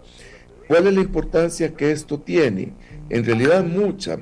¿Cuál 0.68 0.88
es 0.88 0.94
la 0.94 1.02
importancia 1.02 1.74
que 1.76 1.92
esto 1.92 2.20
tiene? 2.20 2.74
En 3.10 3.24
realidad 3.24 3.64
mucha. 3.64 4.18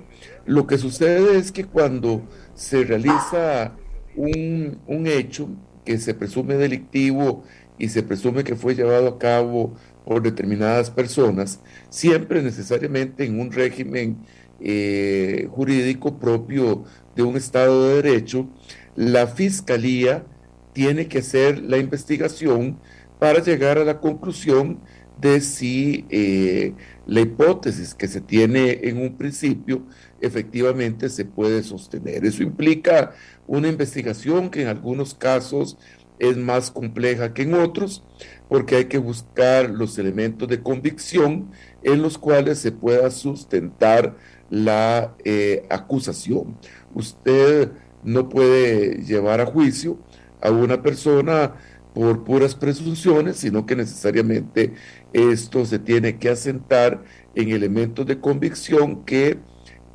Lo 0.45 0.67
que 0.67 0.77
sucede 0.77 1.37
es 1.37 1.51
que 1.51 1.65
cuando 1.65 2.27
se 2.53 2.83
realiza 2.83 3.75
un, 4.15 4.79
un 4.87 5.07
hecho 5.07 5.49
que 5.85 5.97
se 5.97 6.13
presume 6.13 6.55
delictivo 6.55 7.43
y 7.77 7.89
se 7.89 8.03
presume 8.03 8.43
que 8.43 8.55
fue 8.55 8.75
llevado 8.75 9.07
a 9.07 9.17
cabo 9.17 9.73
por 10.05 10.21
determinadas 10.21 10.89
personas, 10.89 11.61
siempre 11.89 12.41
necesariamente 12.41 13.25
en 13.25 13.39
un 13.39 13.51
régimen 13.51 14.17
eh, 14.59 15.47
jurídico 15.51 16.19
propio 16.19 16.83
de 17.15 17.23
un 17.23 17.35
Estado 17.35 17.87
de 17.87 18.01
Derecho, 18.01 18.47
la 18.95 19.27
fiscalía 19.27 20.25
tiene 20.73 21.07
que 21.07 21.19
hacer 21.19 21.61
la 21.61 21.77
investigación 21.77 22.79
para 23.19 23.41
llegar 23.41 23.77
a 23.77 23.85
la 23.85 23.99
conclusión 23.99 24.79
de 25.19 25.39
si 25.41 26.05
eh, 26.09 26.73
la 27.05 27.21
hipótesis 27.21 27.93
que 27.93 28.07
se 28.07 28.19
tiene 28.19 28.79
en 28.83 28.97
un 28.97 29.15
principio 29.17 29.83
efectivamente 30.19 31.09
se 31.09 31.25
puede 31.25 31.63
sostener. 31.63 32.25
Eso 32.25 32.43
implica 32.43 33.13
una 33.47 33.67
investigación 33.67 34.49
que 34.49 34.63
en 34.63 34.67
algunos 34.67 35.13
casos 35.13 35.77
es 36.19 36.37
más 36.37 36.71
compleja 36.71 37.33
que 37.33 37.43
en 37.43 37.53
otros, 37.53 38.03
porque 38.47 38.75
hay 38.75 38.85
que 38.85 38.97
buscar 38.97 39.69
los 39.69 39.97
elementos 39.97 40.47
de 40.47 40.61
convicción 40.61 41.51
en 41.83 42.01
los 42.01 42.17
cuales 42.17 42.59
se 42.59 42.71
pueda 42.71 43.09
sustentar 43.11 44.15
la 44.49 45.15
eh, 45.23 45.65
acusación. 45.69 46.57
Usted 46.93 47.71
no 48.03 48.29
puede 48.29 49.03
llevar 49.03 49.41
a 49.41 49.45
juicio 49.45 49.97
a 50.41 50.51
una 50.51 50.81
persona 50.81 51.53
por 51.93 52.23
puras 52.23 52.55
presunciones, 52.55 53.37
sino 53.37 53.65
que 53.65 53.75
necesariamente 53.75 54.73
esto 55.13 55.65
se 55.65 55.79
tiene 55.79 56.17
que 56.17 56.29
asentar 56.29 57.03
en 57.35 57.49
elementos 57.49 58.05
de 58.05 58.19
convicción 58.19 59.05
que 59.05 59.37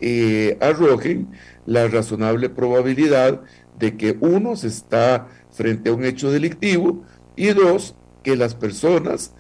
eh, 0.01 0.57
arrojen 0.61 1.29
la 1.66 1.88
razonable 1.88 2.49
probabilidad 2.49 3.42
de 3.79 3.97
que 3.97 4.16
uno 4.21 4.57
se 4.57 4.68
está 4.68 5.29
frente 5.51 5.90
a 5.90 5.94
un 5.94 6.05
hecho 6.05 6.31
delictivo 6.31 7.05
y 7.37 7.49
dos, 7.49 7.94
que 8.23 8.37
las 8.37 8.55
personas 8.55 9.35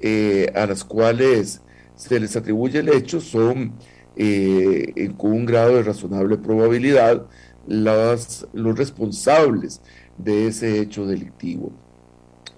eh, 0.00 0.52
a 0.54 0.66
las 0.66 0.84
cuales 0.84 1.62
se 1.96 2.20
les 2.20 2.36
atribuye 2.36 2.80
el 2.80 2.88
hecho 2.88 3.20
son 3.20 3.74
eh, 4.16 5.12
con 5.16 5.32
un 5.32 5.46
grado 5.46 5.76
de 5.76 5.82
razonable 5.82 6.36
probabilidad 6.36 7.26
las, 7.66 8.46
los 8.52 8.78
responsables 8.78 9.80
de 10.18 10.46
ese 10.46 10.80
hecho 10.80 11.06
delictivo. 11.06 11.72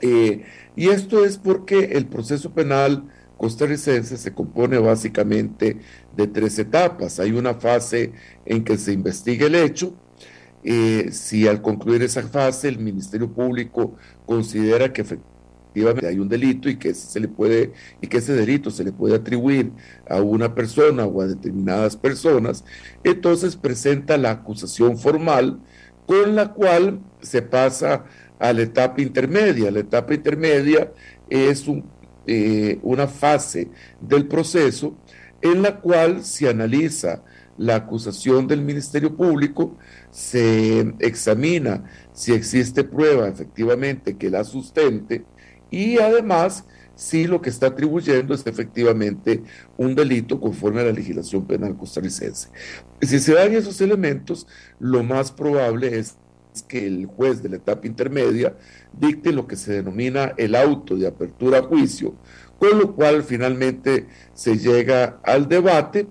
Eh, 0.00 0.44
y 0.74 0.88
esto 0.88 1.24
es 1.24 1.38
porque 1.38 1.84
el 1.92 2.06
proceso 2.06 2.50
penal 2.52 3.04
costarricense 3.38 4.16
se 4.16 4.34
compone 4.34 4.78
básicamente 4.78 5.78
de 6.16 6.26
tres 6.26 6.58
etapas. 6.58 7.20
Hay 7.20 7.32
una 7.32 7.54
fase 7.54 8.12
en 8.44 8.64
que 8.64 8.78
se 8.78 8.92
investiga 8.92 9.46
el 9.46 9.54
hecho. 9.54 9.94
Eh, 10.64 11.10
si 11.12 11.46
al 11.46 11.62
concluir 11.62 12.02
esa 12.02 12.22
fase 12.22 12.68
el 12.68 12.78
Ministerio 12.78 13.30
Público 13.30 13.94
considera 14.26 14.92
que 14.92 15.02
efectivamente 15.02 15.35
hay 15.84 16.18
un 16.18 16.28
delito 16.28 16.68
y 16.68 16.76
que 16.76 16.94
se 16.94 17.20
le 17.20 17.28
puede 17.28 17.72
y 18.00 18.06
que 18.06 18.18
ese 18.18 18.34
delito 18.34 18.70
se 18.70 18.84
le 18.84 18.92
puede 18.92 19.16
atribuir 19.16 19.72
a 20.08 20.20
una 20.20 20.54
persona 20.54 21.04
o 21.04 21.20
a 21.20 21.26
determinadas 21.26 21.96
personas, 21.96 22.64
entonces 23.04 23.56
presenta 23.56 24.16
la 24.16 24.30
acusación 24.30 24.98
formal 24.98 25.60
con 26.06 26.34
la 26.34 26.52
cual 26.52 27.00
se 27.20 27.42
pasa 27.42 28.04
a 28.38 28.52
la 28.52 28.62
etapa 28.62 29.02
intermedia. 29.02 29.70
La 29.70 29.80
etapa 29.80 30.14
intermedia 30.14 30.92
es 31.28 31.64
eh, 32.26 32.78
una 32.82 33.06
fase 33.08 33.68
del 34.00 34.26
proceso 34.26 34.96
en 35.42 35.62
la 35.62 35.80
cual 35.80 36.24
se 36.24 36.48
analiza 36.48 37.22
la 37.58 37.76
acusación 37.76 38.46
del 38.46 38.60
Ministerio 38.60 39.16
Público, 39.16 39.76
se 40.10 40.94
examina 40.98 41.84
si 42.12 42.32
existe 42.32 42.84
prueba 42.84 43.28
efectivamente 43.28 44.16
que 44.16 44.30
la 44.30 44.44
sustente 44.44 45.24
y 45.70 45.98
además 45.98 46.64
si 46.96 47.26
lo 47.26 47.42
que 47.42 47.50
está 47.50 47.68
atribuyendo 47.68 48.34
es 48.34 48.46
efectivamente 48.46 49.42
un 49.76 49.94
delito 49.94 50.40
conforme 50.40 50.80
a 50.80 50.84
la 50.84 50.92
legislación 50.92 51.46
penal 51.46 51.76
costarricense. 51.76 52.48
Si 53.02 53.18
se 53.20 53.34
dan 53.34 53.54
esos 53.54 53.80
elementos, 53.80 54.46
lo 54.80 55.04
más 55.04 55.30
probable 55.30 55.98
es 55.98 56.16
que 56.62 56.86
el 56.86 57.04
juez 57.04 57.42
de 57.42 57.50
la 57.50 57.56
etapa 57.56 57.86
intermedia 57.86 58.56
dicte 58.98 59.30
lo 59.30 59.46
que 59.46 59.56
se 59.56 59.74
denomina 59.74 60.32
el 60.38 60.54
auto 60.54 60.96
de 60.96 61.06
apertura 61.06 61.58
a 61.58 61.62
juicio, 61.62 62.14
con 62.58 62.78
lo 62.78 62.94
cual 62.94 63.22
finalmente 63.22 64.06
se 64.32 64.56
llega 64.56 65.20
al 65.22 65.48
debate 65.48 66.08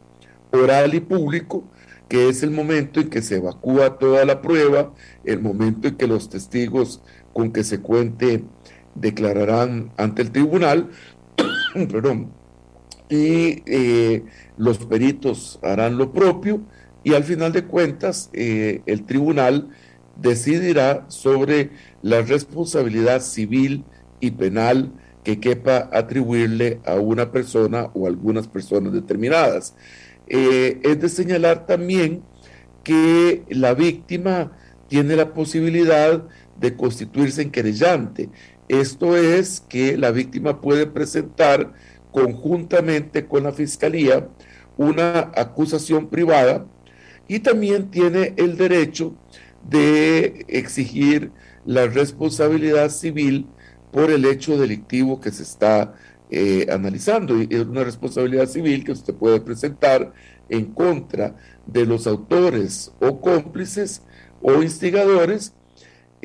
oral 0.52 0.94
y 0.94 1.00
público, 1.00 1.68
que 2.08 2.30
es 2.30 2.44
el 2.44 2.52
momento 2.52 3.00
en 3.00 3.10
que 3.10 3.24
se 3.24 3.38
evacúa 3.38 3.98
toda 3.98 4.24
la 4.26 4.42
prueba, 4.42 4.94
el 5.24 5.42
momento 5.42 5.88
en 5.88 5.96
que 5.96 6.06
los 6.06 6.30
testigos 6.30 7.02
con 7.34 7.52
que 7.52 7.64
se 7.64 7.82
cuente 7.82 8.44
declararán 8.96 9.92
ante 9.98 10.22
el 10.22 10.32
tribunal, 10.32 10.90
perdón, 11.74 12.32
y 13.10 13.62
eh, 13.66 14.24
los 14.58 14.80
peritos 14.80 15.60
harán 15.62 15.98
lo 15.98 16.12
propio 16.12 16.62
y 17.04 17.14
al 17.14 17.24
final 17.24 17.52
de 17.52 17.66
cuentas 17.66 18.30
eh, 18.34 18.82
el 18.88 19.06
tribunal 19.06 19.70
decidirá 20.16 21.06
sobre 21.10 21.72
la 22.02 22.22
responsabilidad 22.22 23.22
civil 23.22 23.84
y 24.20 24.32
penal 24.32 24.92
que 25.24 25.40
quepa 25.40 25.90
atribuirle 25.92 26.80
a 26.86 26.96
una 26.96 27.32
persona 27.32 27.90
o 27.94 28.08
algunas 28.08 28.48
personas 28.48 28.94
determinadas. 28.94 29.76
Eh, 30.28 30.80
es 30.84 31.00
de 31.00 31.10
señalar 31.10 31.66
también 31.66 32.24
que 32.84 33.44
la 33.50 33.74
víctima 33.74 34.52
tiene 34.88 35.16
la 35.16 35.34
posibilidad 35.34 36.24
de 36.60 36.76
constituirse 36.76 37.42
en 37.42 37.52
querellante. 37.52 38.30
Esto 38.68 39.16
es 39.16 39.62
que 39.70 39.98
la 39.98 40.12
víctima 40.12 40.62
puede 40.62 40.88
presentar 40.88 41.74
conjuntamente 42.12 43.28
con 43.28 43.44
la 43.44 43.52
fiscalía 43.52 44.28
una 44.78 45.32
acusación 45.36 46.10
privada 46.10 46.66
y 47.28 47.40
también 47.40 47.92
tiene 47.92 48.34
el 48.38 48.58
derecho 48.58 49.16
de 49.70 50.46
exigir 50.48 51.32
la 51.66 51.88
responsabilidad 51.88 52.90
civil 52.90 53.48
por 53.92 54.12
el 54.12 54.26
hecho 54.26 54.58
delictivo 54.58 55.20
que 55.20 55.32
se 55.32 55.44
está 55.44 55.96
eh, 56.30 56.68
analizando. 56.72 57.42
Y 57.42 57.48
es 57.50 57.62
una 57.66 57.84
responsabilidad 57.84 58.48
civil 58.48 58.84
que 58.84 58.92
usted 58.92 59.14
puede 59.14 59.40
presentar 59.40 60.14
en 60.50 60.66
contra 60.66 61.36
de 61.66 61.86
los 61.86 62.06
autores 62.06 62.92
o 63.00 63.20
cómplices 63.20 64.04
o 64.42 64.62
instigadores. 64.62 65.54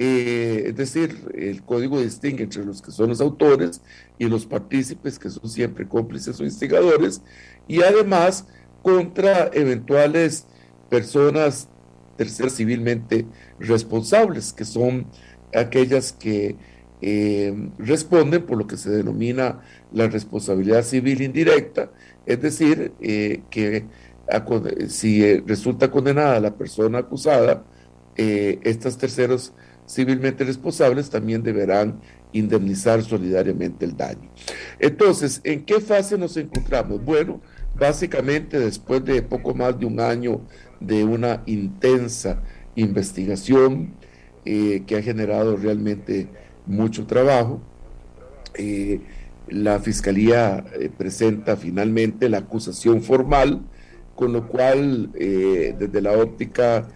Eh, 0.03 0.69
es 0.69 0.77
decir, 0.77 1.31
el 1.35 1.63
código 1.63 2.01
distingue 2.01 2.45
entre 2.45 2.65
los 2.65 2.81
que 2.81 2.91
son 2.91 3.11
los 3.11 3.21
autores 3.21 3.83
y 4.19 4.25
los 4.31 4.47
partícipes, 4.47 5.19
que 5.19 5.29
son 5.29 5.47
siempre 5.51 5.87
cómplices 5.87 6.41
o 6.41 6.45
instigadores, 6.45 7.21
y 7.69 7.83
además 7.83 8.47
contra 8.83 9.51
eventuales 9.53 10.47
personas 10.89 11.69
terceras 12.17 12.57
civilmente 12.57 13.27
responsables, 13.59 14.55
que 14.55 14.65
son 14.65 15.07
aquellas 15.55 16.15
que 16.15 16.57
eh, 17.03 17.71
responden 17.77 18.47
por 18.47 18.57
lo 18.57 18.67
que 18.67 18.79
se 18.79 18.89
denomina 18.89 19.61
la 19.93 20.09
responsabilidad 20.09 20.83
civil 20.83 21.21
indirecta, 21.21 21.91
es 22.25 22.41
decir, 22.41 22.95
eh, 23.03 23.43
que 23.51 23.85
si 24.89 25.23
eh, 25.25 25.43
resulta 25.47 25.91
condenada 25.91 26.41
la 26.41 26.55
persona 26.55 27.01
acusada, 27.01 27.65
estas 28.17 28.99
terceros 28.99 29.55
civilmente 29.91 30.45
responsables 30.45 31.11
también 31.11 31.43
deberán 31.43 32.01
indemnizar 32.33 33.03
solidariamente 33.03 33.85
el 33.85 33.97
daño. 33.97 34.31
Entonces, 34.79 35.41
¿en 35.43 35.65
qué 35.65 35.81
fase 35.81 36.17
nos 36.17 36.37
encontramos? 36.37 37.05
Bueno, 37.05 37.41
básicamente 37.77 38.59
después 38.59 39.05
de 39.05 39.23
poco 39.23 39.55
más 39.55 39.79
de 39.79 39.87
un 39.87 39.99
año 39.99 40.43
de 40.79 41.05
una 41.05 41.43
intensa 41.47 42.41
investigación 42.77 43.95
eh, 44.45 44.85
que 44.87 44.97
ha 44.97 45.03
generado 45.03 45.57
realmente 45.57 46.29
mucho 46.67 47.07
trabajo. 47.07 47.61
Eh, 48.55 49.01
la 49.49 49.81
Fiscalía 49.81 50.65
eh, 50.79 50.89
presenta 50.97 51.57
finalmente 51.57 52.29
la 52.29 52.39
acusación 52.39 53.03
formal, 53.03 53.63
con 54.15 54.33
lo 54.33 54.47
cual 54.47 55.11
desde 55.15 56.03
la 56.03 56.13
óptica 56.13 56.87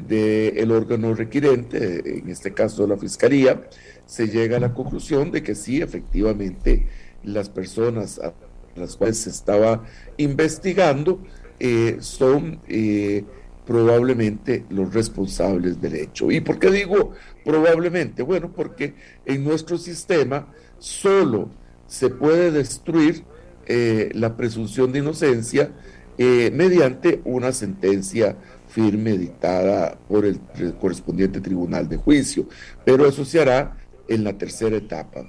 del 0.00 0.70
órgano 0.70 1.14
requirente, 1.14 2.18
en 2.18 2.28
este 2.28 2.52
caso 2.52 2.86
la 2.86 2.96
Fiscalía, 2.96 3.62
se 4.06 4.28
llega 4.28 4.56
a 4.56 4.60
la 4.60 4.74
conclusión 4.74 5.30
de 5.30 5.42
que 5.42 5.54
sí, 5.54 5.80
efectivamente, 5.80 6.86
las 7.22 7.48
personas 7.48 8.18
a 8.18 8.32
las 8.76 8.96
cuales 8.96 9.18
se 9.18 9.30
estaba 9.30 9.84
investigando 10.16 11.20
eh, 11.60 11.98
son 12.00 12.60
eh, 12.68 13.24
probablemente 13.66 14.64
los 14.70 14.92
responsables 14.92 15.80
del 15.80 15.94
hecho. 15.94 16.30
¿Y 16.30 16.40
por 16.40 16.58
qué 16.58 16.70
digo 16.70 17.12
probablemente? 17.44 18.22
Bueno, 18.22 18.52
porque 18.52 18.94
en 19.26 19.44
nuestro 19.44 19.78
sistema 19.78 20.48
solo 20.78 21.50
se 21.86 22.08
puede 22.10 22.50
destruir 22.50 23.24
eh, 23.66 24.10
la 24.14 24.36
presunción 24.36 24.92
de 24.92 25.00
inocencia 25.00 25.70
mediante 26.18 27.20
una 27.24 27.50
sentencia 27.50 28.36
firme 28.72 29.16
dictada 29.18 29.96
por 30.08 30.24
el 30.24 30.40
correspondiente 30.80 31.40
tribunal 31.40 31.88
de 31.88 31.96
juicio, 31.96 32.48
pero 32.84 33.06
eso 33.06 33.24
se 33.24 33.40
hará 33.40 33.76
en 34.08 34.24
la 34.24 34.32
tercera 34.32 34.76
etapa. 34.76 35.20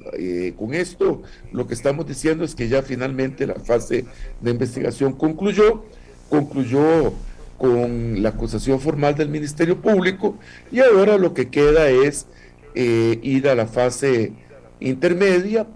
con 0.58 0.74
esto 0.74 1.22
lo 1.52 1.68
que 1.68 1.74
estamos 1.74 2.08
diciendo 2.08 2.44
es 2.44 2.56
que 2.56 2.68
ya 2.68 2.82
finalmente 2.82 3.46
la 3.46 3.56
fase 3.56 4.06
de 4.42 4.52
investigación 4.52 5.14
concluyó 5.14 5.84
concluyó 6.34 7.14
con 7.60 8.24
la 8.24 8.30
acusación 8.30 8.80
formal 8.80 9.14
del 9.16 9.30
Ministerio 9.30 9.80
Público 9.80 10.38
y 10.72 10.80
ahora 10.80 11.20
lo 11.20 11.36
que 11.36 11.50
queda 11.50 11.90
es 11.90 12.26
eh, 12.74 13.20
ir 13.22 13.48
a 13.48 13.54
la 13.54 13.68
fase 13.68 14.34
intermedia, 14.80 15.68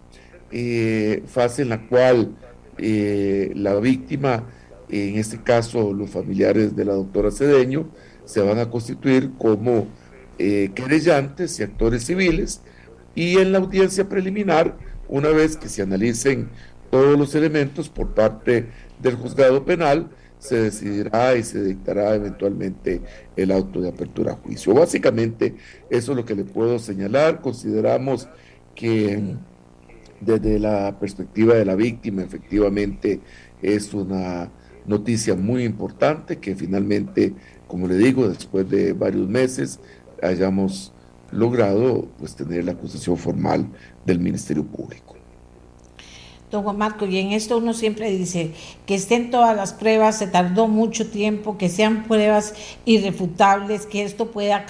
eh, 0.52 1.22
fase 1.28 1.62
en 1.62 1.70
la 1.70 1.88
cual 1.88 2.36
eh, 2.80 3.52
la 3.54 3.76
víctima, 3.76 4.46
en 4.90 5.18
este 5.18 5.42
caso 5.42 5.94
los 5.94 6.10
familiares 6.10 6.76
de 6.76 6.86
la 6.86 6.94
doctora 6.94 7.32
Cedeño, 7.32 7.90
se 8.26 8.42
van 8.42 8.60
a 8.60 8.70
constituir 8.70 9.32
como 9.38 9.88
querellantes 10.38 11.60
y 11.60 11.64
actores 11.64 12.06
civiles 12.06 12.62
y 13.16 13.38
en 13.38 13.52
la 13.52 13.58
audiencia 13.58 14.08
preliminar, 14.08 14.78
una 15.08 15.30
vez 15.30 15.58
que 15.58 15.70
se 15.70 15.82
analicen 15.82 16.50
todos 16.92 17.18
los 17.18 17.34
elementos 17.34 17.90
por 17.90 18.14
parte 18.14 18.68
del 19.02 19.16
juzgado 19.16 19.66
penal, 19.66 20.10
se 20.40 20.62
decidirá 20.62 21.36
y 21.36 21.44
se 21.44 21.64
dictará 21.64 22.14
eventualmente 22.14 23.02
el 23.36 23.52
auto 23.52 23.82
de 23.82 23.90
apertura 23.90 24.34
a 24.34 24.36
juicio. 24.36 24.74
Básicamente, 24.76 25.56
eso 25.90 26.12
es 26.12 26.18
lo 26.18 26.26
que 26.26 26.36
le 26.36 26.44
puedo 26.44 26.78
señalar. 26.78 27.42
Consideramos 27.42 28.30
que 28.76 29.36
desde 30.22 30.60
la 30.60 31.00
perspectiva 31.00 31.56
de 31.56 31.66
la 31.66 31.76
víctima, 31.76 32.22
efectivamente, 32.22 33.20
es 33.64 33.94
una 33.96 34.52
noticia 34.88 35.36
muy 35.36 35.64
importante 35.64 36.38
que 36.38 36.56
finalmente, 36.56 37.34
como 37.68 37.88
le 37.88 37.96
digo, 37.96 38.28
después 38.28 38.70
de 38.70 38.94
varios 38.94 39.28
meses, 39.28 39.80
hayamos 40.24 40.94
logrado 41.32 42.08
pues 42.18 42.36
tener 42.36 42.66
la 42.66 42.72
acusación 42.72 43.18
formal 43.18 43.68
del 44.06 44.20
Ministerio 44.20 44.66
Público. 44.66 45.16
Don 46.50 46.64
Juan 46.64 46.78
Marco, 46.78 47.06
y 47.06 47.18
en 47.18 47.34
esto 47.34 47.58
uno 47.58 47.74
siempre 47.74 48.10
dice 48.10 48.54
que 48.86 48.96
estén 48.96 49.32
todas 49.32 49.54
las 49.56 49.74
pruebas, 49.74 50.18
se 50.18 50.28
tardó 50.28 50.70
mucho 50.70 51.10
tiempo, 51.10 51.58
que 51.58 51.68
sean 51.68 52.04
pruebas 52.06 52.54
irrefutables, 52.86 53.86
que 53.86 54.04
esto 54.04 54.32
pueda 54.32 54.66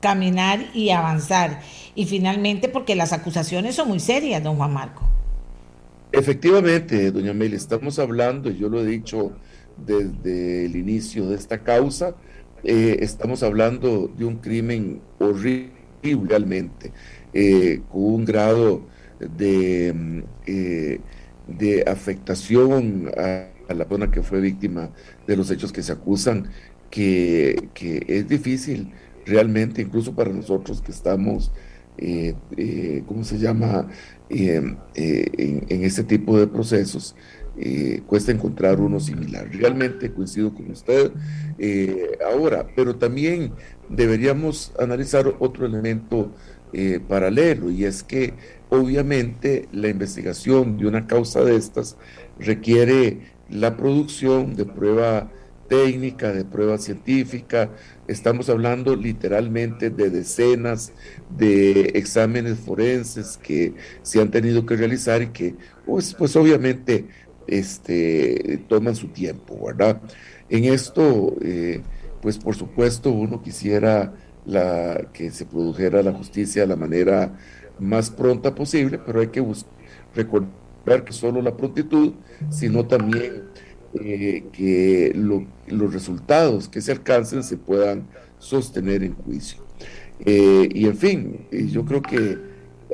caminar 0.00 0.60
y 0.72 0.90
avanzar. 0.90 1.60
Y 1.94 2.06
finalmente, 2.06 2.70
porque 2.70 2.96
las 2.96 3.12
acusaciones 3.12 3.74
son 3.74 3.88
muy 3.88 4.00
serias, 4.00 4.42
don 4.42 4.56
Juan 4.56 4.72
Marco. 4.72 5.13
Efectivamente, 6.16 7.10
doña 7.10 7.34
Meli, 7.34 7.56
estamos 7.56 7.98
hablando, 7.98 8.48
yo 8.50 8.68
lo 8.68 8.80
he 8.80 8.86
dicho 8.86 9.32
desde 9.76 10.66
el 10.66 10.76
inicio 10.76 11.28
de 11.28 11.34
esta 11.34 11.64
causa, 11.64 12.14
eh, 12.62 12.98
estamos 13.00 13.42
hablando 13.42 14.08
de 14.16 14.24
un 14.24 14.36
crimen 14.36 15.00
horrible 15.18 15.72
realmente, 16.28 16.92
eh, 17.32 17.82
con 17.90 18.02
un 18.02 18.24
grado 18.24 18.86
de, 19.18 19.92
mm, 19.92 20.22
eh, 20.46 21.00
de 21.48 21.82
afectación 21.86 23.10
a, 23.16 23.48
la 23.68 23.88
persona 23.88 24.10
que 24.10 24.22
fue 24.22 24.40
víctima 24.40 24.90
de 25.26 25.36
los 25.36 25.50
hechos 25.50 25.72
que 25.72 25.82
se 25.82 25.92
acusan, 25.92 26.50
que, 26.90 27.70
es 28.06 28.28
difícil 28.28 28.92
realmente, 29.26 29.82
incluso 29.82 30.14
para 30.14 30.30
nosotros 30.30 30.80
que 30.80 30.92
estamos 30.92 31.50
¿cómo 33.06 33.24
se 33.24 33.38
llama? 33.38 33.88
en, 34.28 34.78
este 35.84 36.04
tipo 36.04 36.38
de 36.38 36.46
procesos. 36.46 37.14
cuesta 38.06 38.32
encontrar 38.32 38.80
uno 38.80 38.98
similar. 39.00 39.48
Realmente 39.52 40.12
coincido 40.12 40.52
con 40.52 40.70
usted 40.70 41.12
ahora, 42.32 42.66
pero 42.74 42.96
también 42.96 43.52
deberíamos 43.88 44.72
analizar 44.78 45.34
otro 45.38 45.66
elemento 45.66 46.32
paralelo 47.06 47.70
y 47.70 47.84
es 47.84 48.02
que 48.02 48.34
obviamente 48.68 49.68
la 49.72 49.88
investigación 49.88 50.76
de 50.76 50.86
una 50.86 51.06
causa 51.06 51.44
de 51.44 51.54
estas 51.56 51.96
requiere 52.38 53.20
la 53.48 53.76
producción 53.76 54.54
de 54.54 54.64
prueba 54.64 55.30
técnica, 55.68 56.32
de 56.32 56.44
prueba 56.44 56.78
científica. 56.78 57.70
Estamos 58.06 58.50
hablando 58.50 58.94
literalmente 58.96 59.90
de 59.90 60.10
decenas 60.10 60.92
de 61.36 61.92
exámenes 61.94 62.58
forenses 62.58 63.38
que 63.38 63.74
se 64.02 64.20
han 64.20 64.30
tenido 64.30 64.66
que 64.66 64.76
realizar 64.76 65.22
y 65.22 65.28
que, 65.28 65.54
pues, 65.86 66.14
pues 66.14 66.36
obviamente, 66.36 67.06
este, 67.46 68.64
toman 68.68 68.94
su 68.96 69.08
tiempo, 69.08 69.66
¿verdad? 69.66 70.00
En 70.48 70.64
esto, 70.64 71.34
eh, 71.42 71.82
pues 72.20 72.38
por 72.38 72.54
supuesto, 72.54 73.10
uno 73.10 73.42
quisiera 73.42 74.14
la, 74.46 75.08
que 75.12 75.30
se 75.30 75.46
produjera 75.46 76.02
la 76.02 76.12
justicia 76.12 76.62
de 76.62 76.68
la 76.68 76.76
manera 76.76 77.36
más 77.78 78.10
pronta 78.10 78.54
posible, 78.54 78.98
pero 78.98 79.20
hay 79.20 79.28
que 79.28 79.44
recordar 80.14 81.04
que 81.04 81.12
solo 81.12 81.40
la 81.42 81.56
prontitud, 81.56 82.14
sino 82.50 82.86
también 82.86 83.44
eh, 84.00 84.44
que 84.52 85.12
los 85.14 85.92
resultados 85.92 86.68
que 86.68 86.80
se 86.80 86.92
alcancen 86.92 87.42
se 87.42 87.56
puedan 87.56 88.06
sostener 88.38 89.02
en 89.02 89.14
juicio. 89.14 89.64
Eh, 90.24 90.68
y 90.72 90.86
en 90.86 90.96
fin, 90.96 91.46
yo 91.50 91.84
creo 91.84 92.02
que 92.02 92.38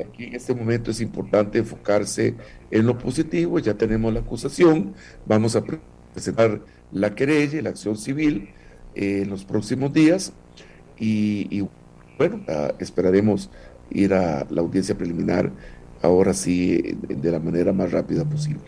aquí 0.03 0.25
en 0.25 0.35
este 0.35 0.53
momento 0.53 0.91
es 0.91 1.01
importante 1.01 1.59
enfocarse 1.59 2.35
en 2.69 2.85
lo 2.85 2.97
positivo, 2.97 3.59
ya 3.59 3.73
tenemos 3.73 4.13
la 4.13 4.21
acusación, 4.21 4.93
vamos 5.25 5.55
a 5.55 5.63
presentar 6.13 6.61
la 6.91 7.15
querella, 7.15 7.61
la 7.61 7.69
acción 7.69 7.97
civil 7.97 8.49
eh, 8.95 9.21
en 9.23 9.29
los 9.29 9.45
próximos 9.45 9.93
días 9.93 10.33
y, 10.99 11.65
bueno, 12.17 12.43
ah, 12.47 12.73
esperaremos 12.79 13.49
ir 13.89 14.13
a 14.13 14.45
la 14.49 14.61
audiencia 14.61 14.95
preliminar 14.95 15.51
ahora 16.03 16.33
sí 16.33 16.95
de 17.07 17.31
la 17.31 17.39
manera 17.39 17.73
más 17.73 17.91
rápida 17.91 18.23
posible. 18.23 18.61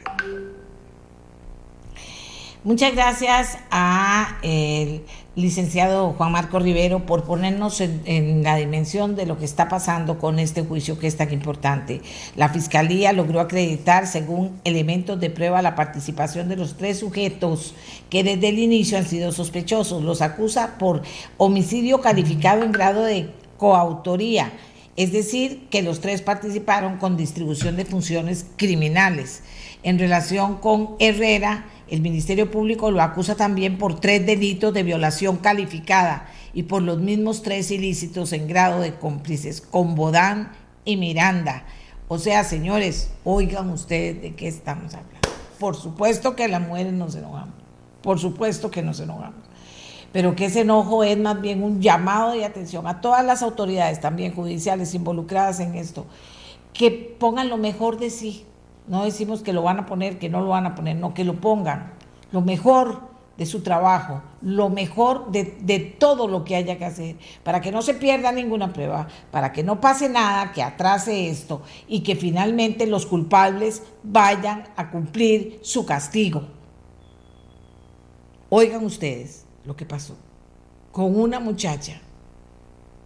Muchas 2.66 2.96
gracias 2.96 3.58
a 3.72 4.38
el 4.42 5.02
licenciado 5.36 6.14
Juan 6.14 6.32
Marco 6.32 6.60
Rivero 6.60 7.06
por 7.06 7.26
ponernos 7.26 7.82
en, 7.82 8.42
la 8.42 8.56
dimensión 8.56 9.18
de 9.18 9.26
lo 9.26 9.38
que 9.38 9.44
está 9.44 9.68
pasando 9.68 10.18
con 10.18 10.40
este 10.40 10.64
juicio 10.64 10.98
que 10.98 11.08
es 11.08 11.18
tan 11.18 11.34
importante. 11.34 12.02
La 12.38 12.48
Fiscalía 12.48 13.12
logró 13.12 13.42
acreditar, 13.42 14.08
según 14.08 14.62
elementos 14.64 15.20
de 15.20 15.30
prueba, 15.30 15.62
la 15.62 15.76
participación 15.76 16.48
de 16.48 16.56
los 16.56 16.78
tres 16.78 17.00
sujetos 17.00 17.76
que 18.10 18.24
desde 18.24 18.48
el 18.48 18.60
inicio 18.60 18.98
han 18.98 19.08
sido 19.08 19.34
sospechosos. 19.34 20.02
Los 20.02 20.22
acusa 20.22 20.78
por 20.78 21.02
homicidio 21.36 22.00
calificado 22.00 22.64
en 22.64 22.72
grado 22.72 23.04
de 23.04 23.30
coautoría 23.58 24.54
es 24.96 25.12
decir, 25.12 25.68
que 25.72 25.82
los 25.82 26.02
tres 26.02 26.22
participaron 26.22 26.98
con 26.98 27.18
distribución 27.18 27.76
de 27.76 27.86
funciones 27.86 28.46
criminales. 28.58 29.42
En 29.82 29.98
relación 29.98 30.58
con 30.58 30.96
Herrera, 31.00 31.66
el 31.94 32.02
Ministerio 32.02 32.50
Público 32.50 32.90
lo 32.90 33.04
acusa 33.04 33.36
también 33.36 33.78
por 33.78 34.00
tres 34.00 34.26
delitos 34.26 34.74
de 34.74 34.82
violación 34.82 35.38
calificada 35.38 36.26
y 36.52 36.64
por 36.64 36.82
los 36.82 36.98
mismos 36.98 37.44
tres 37.44 37.70
ilícitos 37.70 38.34
en 38.34 38.48
grado 38.48 38.82
de 38.82 38.96
cómplices, 38.96 39.62
con 39.62 39.94
Bodán 39.94 40.54
y 40.86 40.98
Miranda. 40.98 41.66
O 42.08 42.18
sea, 42.18 42.44
señores, 42.46 43.12
oigan 43.24 43.70
ustedes 43.70 44.20
de 44.24 44.34
qué 44.34 44.48
estamos 44.48 44.96
hablando. 44.96 45.20
Por 45.60 45.76
supuesto 45.76 46.36
que 46.36 46.48
las 46.48 46.62
mujeres 46.62 46.94
nos 46.94 47.14
enojamos. 47.14 47.54
Por 48.02 48.18
supuesto 48.18 48.72
que 48.72 48.82
nos 48.82 49.00
enojamos 49.00 49.44
pero 50.12 50.36
que 50.36 50.46
ese 50.46 50.62
enojo 50.62 51.04
es 51.04 51.18
más 51.18 51.42
bien 51.42 51.64
un 51.64 51.82
llamado 51.82 52.34
de 52.34 52.46
atención 52.46 52.86
a 52.86 53.02
todas 53.02 53.26
las 53.26 53.42
autoridades, 53.42 54.00
también 54.00 54.36
judiciales, 54.36 54.94
involucradas 54.94 55.60
en 55.60 55.74
esto, 55.74 56.06
que 56.72 56.92
pongan 57.20 57.50
lo 57.50 57.58
mejor 57.58 57.98
de 57.98 58.12
sí. 58.12 58.46
No 58.88 59.06
decimos 59.06 59.42
que 59.42 59.54
lo 59.54 59.64
van 59.64 59.80
a 59.80 59.86
poner, 59.86 60.20
que 60.20 60.30
no 60.30 60.42
lo 60.42 60.50
van 60.50 60.66
a 60.66 60.76
poner, 60.76 60.96
no, 60.96 61.14
que 61.14 61.24
lo 61.24 61.36
pongan. 61.36 61.94
Lo 62.32 62.42
mejor 62.42 63.14
de 63.38 63.46
su 63.46 63.62
trabajo, 63.62 64.22
lo 64.42 64.70
mejor 64.70 65.32
de, 65.32 65.58
de, 65.62 65.80
todo 65.80 66.28
lo 66.28 66.44
que 66.44 66.56
haya 66.56 66.78
que 66.78 66.86
hacer, 66.86 67.16
para 67.44 67.62
que 67.62 67.72
no 67.72 67.82
se 67.82 67.96
pierda 67.96 68.32
ninguna 68.32 68.74
prueba, 68.74 69.08
para 69.32 69.52
que 69.52 69.64
no 69.64 69.82
pase 69.82 70.08
nada 70.08 70.52
que 70.52 70.62
atrase 70.62 71.30
esto 71.30 71.64
y 71.88 72.02
que 72.02 72.16
finalmente 72.16 72.86
los 72.86 73.06
culpables 73.08 73.82
vayan 74.04 74.66
a 74.76 74.92
cumplir 74.92 75.60
su 75.64 75.86
castigo. 75.86 76.44
Oigan 78.50 78.86
ustedes, 78.86 79.46
lo 79.66 79.76
que 79.76 79.86
pasó 79.86 80.16
con 80.94 81.20
una 81.20 81.40
muchacha 81.40 82.00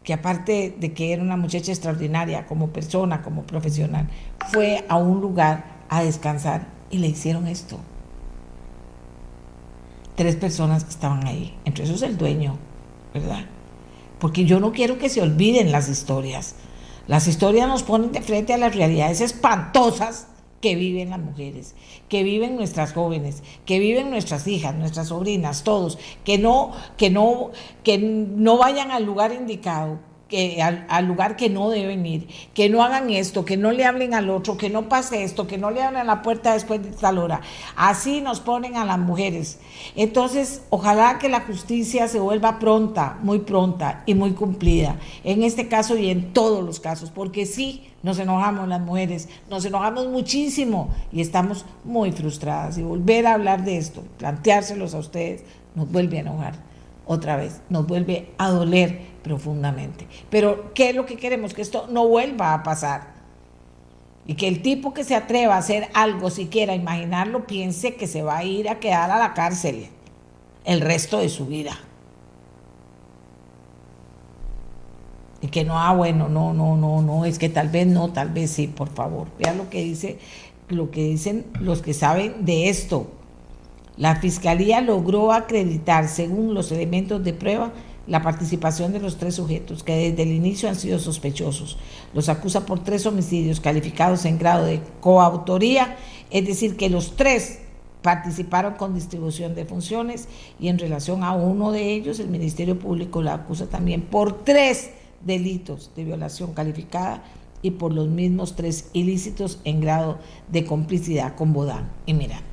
que 0.07 0.13
aparte 0.13 0.73
de 0.79 0.93
que 0.93 1.11
era 1.11 1.21
una 1.21 1.35
muchacha 1.35 1.69
extraordinaria 1.69 2.45
como 2.45 2.69
persona, 2.69 3.21
como 3.21 3.43
profesional, 3.43 4.07
fue 4.53 4.85
a 4.87 4.95
un 4.95 5.19
lugar 5.19 5.65
a 5.89 6.01
descansar 6.01 6.65
y 6.89 6.99
le 6.99 7.07
hicieron 7.07 7.45
esto. 7.45 7.77
Tres 10.15 10.37
personas 10.37 10.85
que 10.85 10.91
estaban 10.91 11.27
ahí, 11.27 11.57
entre 11.65 11.83
esos 11.83 12.03
el 12.03 12.17
dueño, 12.17 12.55
¿verdad? 13.13 13.47
Porque 14.17 14.45
yo 14.45 14.61
no 14.61 14.71
quiero 14.71 14.97
que 14.97 15.09
se 15.09 15.21
olviden 15.21 15.73
las 15.73 15.89
historias. 15.89 16.55
Las 17.07 17.27
historias 17.27 17.67
nos 17.67 17.83
ponen 17.83 18.13
de 18.13 18.21
frente 18.21 18.53
a 18.53 18.57
las 18.57 18.73
realidades 18.73 19.19
espantosas 19.19 20.27
que 20.61 20.75
viven 20.75 21.11
las 21.11 21.19
mujeres, 21.19 21.75
que 22.09 22.23
viven 22.23 22.55
nuestras 22.55 22.93
jóvenes, 22.93 23.43
que 23.65 23.79
viven 23.79 24.09
nuestras 24.09 24.47
hijas, 24.47 24.75
nuestras 24.75 25.09
sobrinas, 25.09 25.63
todos, 25.63 25.97
que 26.23 26.37
no, 26.37 26.71
que 26.97 27.09
no, 27.09 27.51
que 27.83 27.97
no 27.97 28.57
vayan 28.57 28.91
al 28.91 29.05
lugar 29.05 29.31
indicado, 29.33 29.99
que 30.27 30.61
al, 30.61 31.05
lugar 31.05 31.35
que 31.35 31.49
no 31.49 31.69
deben 31.69 32.05
ir, 32.05 32.27
que 32.53 32.69
no 32.69 32.83
hagan 32.83 33.09
esto, 33.09 33.45
que 33.45 33.57
no 33.57 33.71
le 33.71 33.85
hablen 33.85 34.13
al 34.13 34.29
otro, 34.29 34.57
que 34.57 34.69
no 34.69 34.89
pase 34.89 35.23
esto, 35.23 35.47
que 35.47 35.57
no 35.57 35.71
le 35.71 35.81
abran 35.81 36.07
la 36.07 36.21
puerta 36.21 36.53
después 36.53 36.83
de 36.83 36.91
tal 36.91 37.17
hora. 37.17 37.41
Así 37.75 38.21
nos 38.21 38.39
ponen 38.39 38.75
a 38.75 38.85
las 38.85 38.99
mujeres. 38.99 39.59
Entonces, 39.95 40.61
ojalá 40.69 41.17
que 41.19 41.29
la 41.29 41.41
justicia 41.41 42.07
se 42.07 42.19
vuelva 42.19 42.59
pronta, 42.59 43.17
muy 43.21 43.39
pronta 43.39 44.03
y 44.05 44.15
muy 44.15 44.31
cumplida, 44.31 44.97
en 45.23 45.43
este 45.43 45.67
caso 45.67 45.97
y 45.97 46.09
en 46.09 46.33
todos 46.33 46.63
los 46.63 46.79
casos, 46.79 47.09
porque 47.09 47.45
sí, 47.45 47.83
nos 48.03 48.19
enojamos 48.19 48.67
las 48.67 48.81
mujeres, 48.81 49.27
nos 49.49 49.65
enojamos 49.65 50.07
muchísimo 50.07 50.89
y 51.11 51.21
estamos 51.21 51.65
muy 51.83 52.11
frustradas. 52.11 52.77
Y 52.77 52.83
volver 52.83 53.27
a 53.27 53.33
hablar 53.33 53.63
de 53.63 53.77
esto, 53.77 54.03
planteárselos 54.17 54.93
a 54.93 54.99
ustedes, 54.99 55.43
nos 55.75 55.91
vuelve 55.91 56.17
a 56.17 56.21
enojar 56.21 56.53
otra 57.05 57.37
vez, 57.37 57.61
nos 57.69 57.87
vuelve 57.87 58.29
a 58.37 58.49
doler 58.49 59.16
profundamente. 59.27 60.07
Pero, 60.29 60.73
¿qué 60.73 60.89
es 60.89 60.95
lo 60.95 61.05
que 61.05 61.17
queremos? 61.17 61.53
Que 61.53 61.61
esto 61.61 61.87
no 61.89 62.07
vuelva 62.07 62.53
a 62.53 62.63
pasar. 62.63 63.17
Y 64.25 64.35
que 64.35 64.47
el 64.47 64.61
tipo 64.61 64.93
que 64.93 65.03
se 65.03 65.15
atreva 65.15 65.55
a 65.55 65.59
hacer 65.59 65.89
algo, 65.93 66.29
siquiera 66.29 66.73
imaginarlo, 66.73 67.45
piense 67.45 67.95
que 67.95 68.07
se 68.07 68.23
va 68.23 68.37
a 68.37 68.43
ir 68.45 68.69
a 68.69 68.79
quedar 68.79 69.11
a 69.11 69.19
la 69.19 69.33
cárcel 69.33 69.89
el 70.65 70.81
resto 70.81 71.19
de 71.19 71.29
su 71.29 71.45
vida. 71.45 71.77
Y 75.41 75.47
que 75.47 75.63
no, 75.65 75.77
ah, 75.79 75.93
bueno, 75.93 76.29
no, 76.29 76.53
no, 76.53 76.75
no, 76.77 77.01
no, 77.01 77.25
es 77.25 77.37
que 77.37 77.49
tal 77.49 77.69
vez 77.69 77.85
no, 77.87 78.11
tal 78.11 78.29
vez 78.29 78.51
sí, 78.51 78.67
por 78.67 78.89
favor. 78.89 79.27
Vean 79.39 79.57
lo 79.57 79.69
que 79.69 79.83
dice, 79.83 80.19
lo 80.69 80.89
que 80.89 81.03
dicen 81.03 81.45
los 81.59 81.81
que 81.81 81.93
saben 81.93 82.45
de 82.45 82.69
esto. 82.69 83.07
La 83.97 84.15
fiscalía 84.15 84.81
logró 84.81 85.31
acreditar, 85.31 86.07
según 86.07 86.53
los 86.53 86.71
elementos 86.71 87.23
de 87.23 87.33
prueba, 87.33 87.71
la 88.07 88.21
participación 88.21 88.93
de 88.93 88.99
los 88.99 89.17
tres 89.17 89.35
sujetos 89.35 89.83
que 89.83 90.11
desde 90.11 90.23
el 90.23 90.31
inicio 90.31 90.69
han 90.69 90.75
sido 90.75 90.97
sospechosos. 90.97 91.77
Los 92.13 92.29
acusa 92.29 92.65
por 92.65 92.83
tres 92.83 93.05
homicidios 93.05 93.59
calificados 93.59 94.25
en 94.25 94.39
grado 94.39 94.65
de 94.65 94.81
coautoría, 95.01 95.97
es 96.31 96.47
decir, 96.47 96.77
que 96.77 96.89
los 96.89 97.15
tres 97.15 97.59
participaron 98.01 98.75
con 98.75 98.95
distribución 98.95 99.55
de 99.55 99.65
funciones 99.65 100.27
y 100.59 100.69
en 100.69 100.79
relación 100.79 101.23
a 101.23 101.33
uno 101.33 101.71
de 101.71 101.91
ellos 101.91 102.19
el 102.19 102.29
Ministerio 102.29 102.79
Público 102.79 103.21
la 103.21 103.33
acusa 103.33 103.67
también 103.67 104.01
por 104.01 104.45
tres 104.45 104.91
delitos 105.25 105.91
de 105.95 106.05
violación 106.05 106.53
calificada 106.53 107.23
y 107.61 107.71
por 107.71 107.91
los 107.91 108.07
mismos 108.07 108.55
tres 108.55 108.89
ilícitos 108.93 109.59
en 109.65 109.81
grado 109.81 110.19
de 110.49 110.63
complicidad 110.63 111.35
con 111.35 111.53
Bodán 111.53 111.91
y 112.05 112.13
Miranda. 112.13 112.45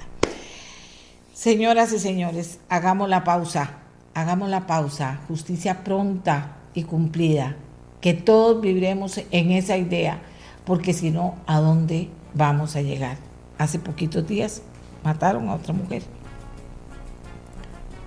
Señoras 1.35 1.93
y 1.93 1.99
señores, 1.99 2.59
hagamos 2.69 3.09
la 3.09 3.23
pausa 3.23 3.84
hagamos 4.15 4.49
la 4.49 4.67
pausa, 4.67 5.21
justicia 5.29 5.85
pronta 5.85 6.57
y 6.73 6.85
cumplida, 6.85 7.57
que 8.01 8.15
todos 8.15 8.61
viviremos 8.61 9.21
en 9.31 9.51
esa 9.51 9.77
idea, 9.77 10.21
porque 10.65 10.93
si 10.93 11.11
no, 11.11 11.35
¿a 11.47 11.59
dónde 11.59 12.09
vamos 12.35 12.77
a 12.77 12.83
llegar? 12.83 13.17
Hace 13.59 13.79
poquitos 13.79 14.27
días 14.27 14.63
mataron 15.03 15.49
a 15.49 15.55
otra 15.55 15.73
mujer. 15.73 16.03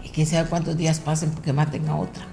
Y 0.04 0.10
quién 0.10 0.28
sabe 0.28 0.50
cuántos 0.50 0.78
días 0.78 1.00
pasen 1.00 1.32
porque 1.32 1.54
maten 1.54 1.88
a 1.90 1.98
otra. 1.98 2.26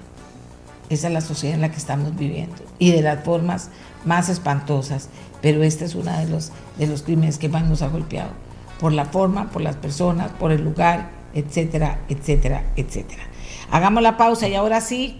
esa 0.91 1.09
es 1.09 1.13
la 1.13 1.21
sociedad 1.21 1.55
en 1.55 1.63
la 1.63 1.71
que 1.71 1.79
estamos 1.79 2.15
viviendo 2.15 2.57
y 2.79 2.93
de 2.93 3.03
las 3.03 3.25
formas 3.25 3.71
más 4.05 4.29
espantosas. 4.29 5.09
Pero 5.43 5.63
este 5.63 5.85
es 5.85 5.95
uno 5.95 6.17
de 6.17 6.27
los, 6.27 6.53
de 6.79 6.87
los 6.87 7.03
crímenes 7.03 7.39
que 7.39 7.49
más 7.49 7.65
nos 7.65 7.83
ha 7.83 7.89
golpeado, 7.89 8.31
por 8.79 8.93
la 8.93 9.07
forma, 9.07 9.51
por 9.51 9.63
las 9.63 9.77
personas, 9.77 10.31
por 10.33 10.53
el 10.53 10.63
lugar, 10.63 11.11
etcétera, 11.35 12.01
etcétera, 12.09 12.65
etcétera. 12.77 13.25
Hagamos 13.71 14.03
la 14.03 14.17
pausa 14.17 14.49
y 14.49 14.55
ahora 14.55 14.81
sí, 14.81 15.19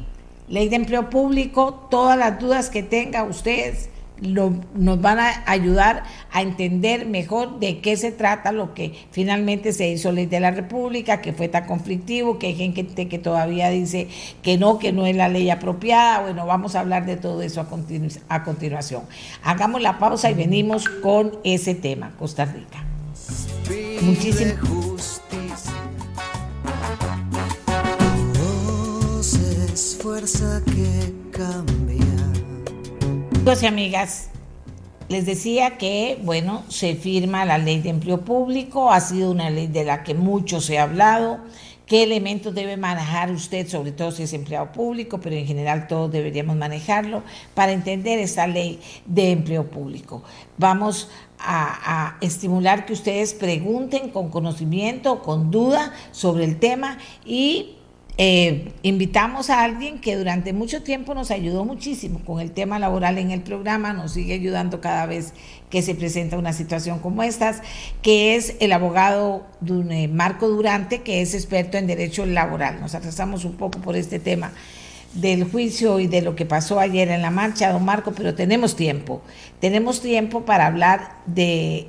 ley 0.49 0.69
de 0.69 0.77
empleo 0.77 1.11
público, 1.11 1.87
todas 1.91 2.19
las 2.19 2.39
dudas 2.39 2.71
que 2.71 2.83
tenga 2.83 3.25
ustedes 3.25 3.91
nos 4.21 5.01
van 5.01 5.19
a 5.19 5.43
ayudar 5.47 6.05
a 6.31 6.43
entender 6.43 7.07
mejor 7.07 7.59
de 7.59 7.81
qué 7.81 7.97
se 7.97 8.13
trata 8.13 8.53
lo 8.53 8.73
que 8.73 8.93
finalmente 9.11 9.73
se 9.73 9.89
hizo 9.89 10.13
ley 10.13 10.27
de 10.27 10.41
la 10.41 10.53
República, 10.53 11.21
que 11.21 11.33
fue 11.33 11.49
tan 11.49 11.67
conflictivo, 11.67 12.39
que 12.39 12.49
hay 12.49 12.55
gente 12.55 13.09
que 13.09 13.19
todavía 13.19 13.71
dice 13.71 14.09
que 14.43 14.57
no, 14.57 14.79
que 14.79 14.93
no 14.93 15.07
es 15.07 15.17
la 15.17 15.29
ley 15.29 15.51
apropiada. 15.51 16.21
Bueno, 16.23 16.47
vamos 16.47 16.77
a 16.77 16.81
hablar 16.81 17.07
de 17.07 17.17
todo 17.17 17.43
eso 17.43 17.61
a, 17.61 17.67
a 18.29 18.45
continuación. 18.45 19.03
Hagamos 19.43 19.83
la 19.83 19.99
pausa 19.99 20.31
y 20.31 20.35
venimos 20.35 20.89
con 20.89 21.33
ese 21.43 21.75
tema, 21.75 22.13
Costa 22.19 22.45
Rica. 22.45 22.85
Muchísimas 24.03 25.14
fuerza 30.05 30.61
que 30.67 31.15
cambia. 31.31 32.05
Amigos 33.37 33.63
y 33.63 33.67
amigas, 33.67 34.29
les 35.09 35.25
decía 35.25 35.79
que, 35.79 36.21
bueno, 36.23 36.63
se 36.69 36.95
firma 36.95 37.47
la 37.47 37.57
ley 37.57 37.81
de 37.81 37.89
empleo 37.89 38.21
público, 38.21 38.93
ha 38.93 39.01
sido 39.01 39.31
una 39.31 39.49
ley 39.49 39.67
de 39.67 39.83
la 39.83 40.05
que 40.05 40.13
mucho 40.13 40.61
se 40.61 40.79
ha 40.79 40.83
hablado, 40.83 41.39
qué 41.87 42.03
elementos 42.03 42.55
debe 42.55 42.77
manejar 42.77 43.31
usted, 43.31 43.67
sobre 43.67 43.93
todo 43.93 44.13
si 44.13 44.25
es 44.25 44.35
empleado 44.35 44.73
público, 44.73 45.21
pero 45.23 45.37
en 45.37 45.47
general 45.47 45.87
todos 45.87 46.13
deberíamos 46.13 46.57
manejarlo 46.57 47.23
para 47.55 47.73
entender 47.73 48.19
esta 48.19 48.47
ley 48.47 48.81
de 49.07 49.31
empleo 49.31 49.71
público. 49.71 50.23
Vamos 50.59 51.09
a, 51.39 52.11
a, 52.11 52.19
estimular 52.21 52.85
que 52.85 52.93
ustedes 52.93 53.33
pregunten 53.33 54.11
con 54.11 54.29
conocimiento, 54.29 55.23
con 55.23 55.51
duda 55.51 55.95
sobre 56.13 56.45
el 56.45 56.59
tema 56.59 56.99
y 57.25 57.74
eh, 58.17 58.73
invitamos 58.83 59.51
a 59.51 59.65
alguien 59.65 60.01
que 60.01 60.17
durante 60.17 60.53
mucho 60.53 60.85
tiempo 60.85 61.15
nos 61.15 61.33
ayudó 61.33 61.65
muchísimo 61.65 62.21
con 62.25 62.41
el 62.41 62.53
tema 62.53 62.79
laboral 62.79 63.19
en 63.19 63.33
el 63.33 63.43
programa, 63.43 63.93
nos 63.93 64.13
sigue 64.13 64.35
ayudando 64.35 64.81
cada 64.81 65.07
vez 65.07 65.33
que 65.69 65.83
se 65.83 65.97
presenta 65.97 66.39
una 66.39 66.53
situación 66.53 67.01
como 67.01 67.25
estas, 67.25 67.61
que 68.03 68.37
es 68.37 68.55
el 68.61 68.73
abogado 68.73 69.45
eh, 69.91 70.07
Marco 70.07 70.49
Durante, 70.49 71.03
que 71.03 71.23
es 71.23 71.35
experto 71.35 71.77
en 71.77 71.89
derecho 71.89 72.25
laboral. 72.25 72.81
Nos 72.81 72.95
atrasamos 72.95 73.45
un 73.45 73.55
poco 73.55 73.81
por 73.81 73.97
este 73.97 74.21
tema 74.21 74.53
del 75.15 75.45
juicio 75.51 75.99
y 75.99 76.07
de 76.07 76.23
lo 76.23 76.37
que 76.37 76.47
pasó 76.47 76.79
ayer 76.79 77.09
en 77.09 77.23
la 77.23 77.31
marcha, 77.31 77.73
don 77.73 77.85
Marco, 77.85 78.13
pero 78.13 78.35
tenemos 78.37 78.77
tiempo. 78.77 79.23
Tenemos 79.61 80.01
tiempo 80.01 80.45
para 80.45 80.67
hablar 80.67 81.17
de 81.27 81.89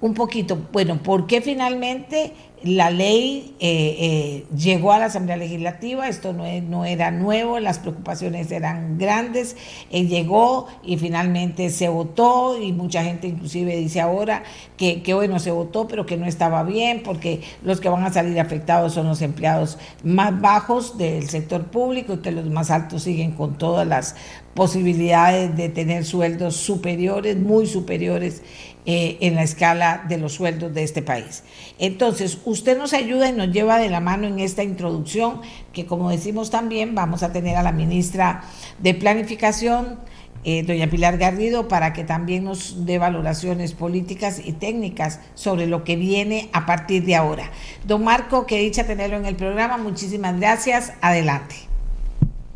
un 0.00 0.14
poquito, 0.14 0.58
bueno, 0.72 1.02
¿por 1.02 1.26
qué 1.26 1.40
finalmente 1.40 2.32
la 2.64 2.90
ley 2.90 3.54
eh, 3.60 3.96
eh, 3.98 4.46
llegó 4.56 4.92
a 4.92 4.98
la 4.98 5.06
Asamblea 5.06 5.36
Legislativa, 5.36 6.08
esto 6.08 6.32
no, 6.32 6.44
no 6.62 6.84
era 6.84 7.10
nuevo, 7.10 7.58
las 7.58 7.78
preocupaciones 7.78 8.50
eran 8.52 8.98
grandes, 8.98 9.56
eh, 9.90 10.06
llegó 10.06 10.68
y 10.82 10.96
finalmente 10.96 11.70
se 11.70 11.88
votó 11.88 12.60
y 12.60 12.72
mucha 12.72 13.02
gente 13.02 13.26
inclusive 13.26 13.76
dice 13.76 14.00
ahora 14.00 14.44
que, 14.76 15.02
que 15.02 15.14
bueno, 15.14 15.38
se 15.38 15.50
votó 15.50 15.88
pero 15.88 16.06
que 16.06 16.16
no 16.16 16.26
estaba 16.26 16.62
bien 16.62 17.02
porque 17.02 17.42
los 17.62 17.80
que 17.80 17.88
van 17.88 18.04
a 18.04 18.12
salir 18.12 18.38
afectados 18.38 18.94
son 18.94 19.08
los 19.08 19.22
empleados 19.22 19.78
más 20.04 20.40
bajos 20.40 20.98
del 20.98 21.28
sector 21.28 21.64
público 21.64 22.22
que 22.22 22.30
los 22.30 22.46
más 22.46 22.70
altos 22.70 23.02
siguen 23.02 23.32
con 23.32 23.58
todas 23.58 23.86
las 23.86 24.14
posibilidades 24.54 25.56
de 25.56 25.68
tener 25.68 26.04
sueldos 26.04 26.56
superiores, 26.56 27.36
muy 27.36 27.66
superiores 27.66 28.42
eh, 28.84 29.16
en 29.20 29.36
la 29.36 29.44
escala 29.44 30.04
de 30.08 30.18
los 30.18 30.32
sueldos 30.32 30.74
de 30.74 30.82
este 30.82 31.02
país. 31.02 31.44
Entonces, 31.78 32.38
usted 32.44 32.76
nos 32.76 32.92
ayuda 32.92 33.28
y 33.28 33.32
nos 33.32 33.52
lleva 33.52 33.78
de 33.78 33.88
la 33.88 34.00
mano 34.00 34.26
en 34.26 34.40
esta 34.40 34.62
introducción, 34.62 35.40
que 35.72 35.86
como 35.86 36.10
decimos 36.10 36.50
también, 36.50 36.94
vamos 36.94 37.22
a 37.22 37.32
tener 37.32 37.56
a 37.56 37.62
la 37.62 37.72
ministra 37.72 38.42
de 38.80 38.94
Planificación, 38.94 40.00
eh, 40.44 40.64
doña 40.64 40.88
Pilar 40.88 41.16
Garrido, 41.16 41.68
para 41.68 41.92
que 41.92 42.02
también 42.02 42.42
nos 42.42 42.84
dé 42.84 42.98
valoraciones 42.98 43.72
políticas 43.72 44.40
y 44.44 44.52
técnicas 44.52 45.20
sobre 45.34 45.68
lo 45.68 45.84
que 45.84 45.94
viene 45.94 46.50
a 46.52 46.66
partir 46.66 47.04
de 47.04 47.14
ahora. 47.14 47.44
Don 47.86 48.02
Marco, 48.02 48.46
que 48.46 48.58
dicha 48.58 48.84
tenerlo 48.84 49.16
en 49.16 49.26
el 49.26 49.36
programa, 49.36 49.78
muchísimas 49.78 50.40
gracias. 50.40 50.92
Adelante. 51.00 51.54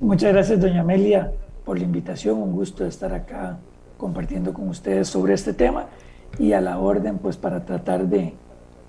Muchas 0.01 0.32
gracias, 0.32 0.61
doña 0.61 0.80
Amelia, 0.80 1.30
por 1.67 1.79
la 1.79 1.85
invitación. 1.85 2.39
Un 2.39 2.53
gusto 2.53 2.87
estar 2.87 3.12
acá 3.12 3.59
compartiendo 3.99 4.55
con 4.55 4.69
ustedes 4.69 5.09
sobre 5.09 5.35
este 5.35 5.53
tema 5.53 5.87
y 6.39 6.53
a 6.53 6.61
la 6.62 6.79
orden 6.79 7.19
pues 7.19 7.37
para 7.37 7.64
tratar 7.64 8.07
de 8.07 8.35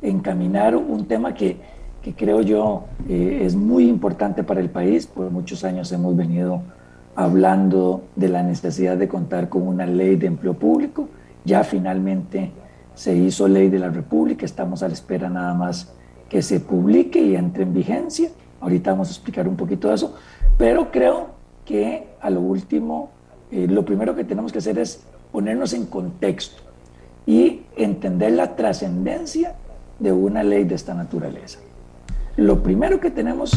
encaminar 0.01 0.75
un 0.75 1.05
tema 1.07 1.33
que, 1.33 1.57
que 2.03 2.13
creo 2.13 2.41
yo 2.41 2.85
eh, 3.09 3.41
es 3.43 3.55
muy 3.55 3.89
importante 3.89 4.43
para 4.43 4.61
el 4.61 4.69
país. 4.69 5.07
Por 5.07 5.31
muchos 5.31 5.63
años 5.63 5.91
hemos 5.91 6.15
venido 6.15 6.61
hablando 7.15 8.03
de 8.15 8.29
la 8.29 8.43
necesidad 8.43 8.95
de 8.95 9.07
contar 9.07 9.49
con 9.49 9.67
una 9.67 9.87
ley 9.87 10.15
de 10.15 10.27
empleo 10.27 10.53
público. 10.53 11.09
Ya 11.45 11.63
finalmente 11.63 12.51
se 12.93 13.15
hizo 13.15 13.47
ley 13.47 13.69
de 13.69 13.79
la 13.79 13.89
República, 13.89 14.45
estamos 14.45 14.83
a 14.83 14.87
la 14.87 14.93
espera 14.93 15.29
nada 15.29 15.53
más 15.55 15.93
que 16.29 16.41
se 16.41 16.59
publique 16.59 17.19
y 17.19 17.35
entre 17.35 17.63
en 17.63 17.73
vigencia. 17.73 18.29
Ahorita 18.61 18.91
vamos 18.91 19.07
a 19.07 19.11
explicar 19.11 19.47
un 19.47 19.55
poquito 19.55 19.87
de 19.87 19.95
eso, 19.95 20.15
pero 20.57 20.91
creo 20.91 21.36
que 21.67 22.07
a 22.21 22.29
lo 22.29 22.39
último, 22.39 23.09
eh, 23.51 23.67
lo 23.67 23.83
primero 23.83 24.15
que 24.15 24.23
tenemos 24.23 24.51
que 24.53 24.59
hacer 24.59 24.79
es 24.79 25.03
ponernos 25.31 25.73
en 25.73 25.85
contexto 25.85 26.63
y 27.25 27.63
entender 27.75 28.31
la 28.31 28.55
trascendencia 28.55 29.55
de 29.99 30.13
una 30.13 30.43
ley 30.43 30.63
de 30.63 30.75
esta 30.75 30.93
naturaleza. 30.93 31.59
Lo 32.37 32.63
primero 32.63 33.01
que 33.01 33.11
tenemos 33.11 33.51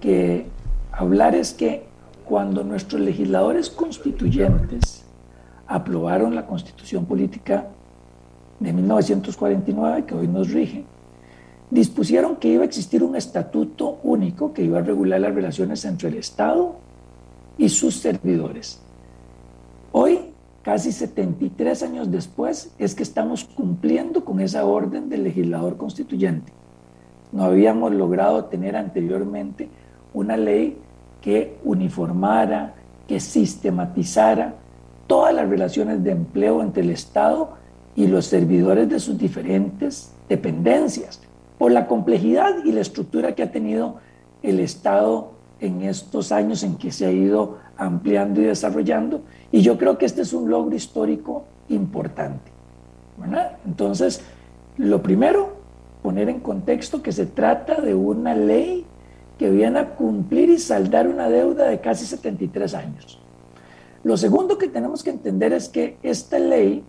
que 0.00 0.46
hablar 0.92 1.34
es 1.34 1.54
que 1.54 1.86
cuando 2.26 2.62
nuestros 2.62 3.00
legisladores 3.00 3.70
constituyentes 3.70 5.04
aprobaron 5.66 6.34
la 6.34 6.46
constitución 6.46 7.06
política 7.06 7.68
de 8.60 8.72
1949, 8.72 10.04
que 10.04 10.14
hoy 10.14 10.28
nos 10.28 10.50
rige, 10.50 10.84
dispusieron 11.70 12.36
que 12.36 12.48
iba 12.48 12.62
a 12.62 12.66
existir 12.66 13.02
un 13.02 13.16
estatuto 13.16 13.98
único 14.02 14.52
que 14.52 14.62
iba 14.62 14.78
a 14.78 14.82
regular 14.82 15.20
las 15.20 15.34
relaciones 15.34 15.84
entre 15.86 16.10
el 16.10 16.16
Estado 16.16 16.85
y 17.58 17.68
sus 17.68 17.96
servidores. 17.96 18.80
Hoy 19.92 20.32
casi 20.66 20.90
73 20.90 21.84
años 21.84 22.10
después, 22.10 22.72
es 22.76 22.96
que 22.96 23.04
estamos 23.04 23.44
cumpliendo 23.44 24.24
con 24.24 24.40
esa 24.40 24.66
orden 24.66 25.08
del 25.08 25.22
legislador 25.22 25.76
constituyente. 25.76 26.52
No 27.30 27.44
habíamos 27.44 27.94
logrado 27.94 28.46
tener 28.46 28.74
anteriormente 28.74 29.68
una 30.12 30.36
ley 30.36 30.76
que 31.22 31.56
uniformara, 31.62 32.74
que 33.06 33.20
sistematizara 33.20 34.56
todas 35.06 35.32
las 35.32 35.48
relaciones 35.48 36.02
de 36.02 36.10
empleo 36.10 36.60
entre 36.60 36.82
el 36.82 36.90
Estado 36.90 37.50
y 37.94 38.08
los 38.08 38.26
servidores 38.26 38.88
de 38.88 38.98
sus 38.98 39.16
diferentes 39.16 40.10
dependencias, 40.28 41.20
por 41.58 41.70
la 41.70 41.86
complejidad 41.86 42.64
y 42.64 42.72
la 42.72 42.80
estructura 42.80 43.36
que 43.36 43.44
ha 43.44 43.52
tenido 43.52 43.98
el 44.42 44.58
Estado 44.58 45.30
en 45.60 45.82
estos 45.82 46.32
años 46.32 46.62
en 46.62 46.76
que 46.76 46.90
se 46.90 47.06
ha 47.06 47.10
ido 47.10 47.58
ampliando 47.76 48.40
y 48.40 48.44
desarrollando. 48.44 49.22
Y 49.52 49.60
yo 49.60 49.78
creo 49.78 49.98
que 49.98 50.06
este 50.06 50.22
es 50.22 50.32
un 50.32 50.50
logro 50.50 50.74
histórico 50.74 51.44
importante. 51.68 52.52
Entonces, 53.64 54.20
lo 54.76 55.02
primero, 55.02 55.56
poner 56.02 56.28
en 56.28 56.40
contexto 56.40 57.02
que 57.02 57.12
se 57.12 57.26
trata 57.26 57.80
de 57.80 57.94
una 57.94 58.34
ley 58.34 58.84
que 59.38 59.50
viene 59.50 59.78
a 59.78 59.94
cumplir 59.94 60.50
y 60.50 60.58
saldar 60.58 61.08
una 61.08 61.28
deuda 61.28 61.68
de 61.68 61.80
casi 61.80 62.06
73 62.06 62.74
años. 62.74 63.18
Lo 64.04 64.16
segundo 64.16 64.56
que 64.56 64.68
tenemos 64.68 65.02
que 65.02 65.10
entender 65.10 65.52
es 65.52 65.68
que 65.68 65.96
esta 66.02 66.38
ley 66.38 66.84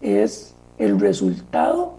es 0.00 0.54
el 0.78 1.00
resultado 1.00 1.96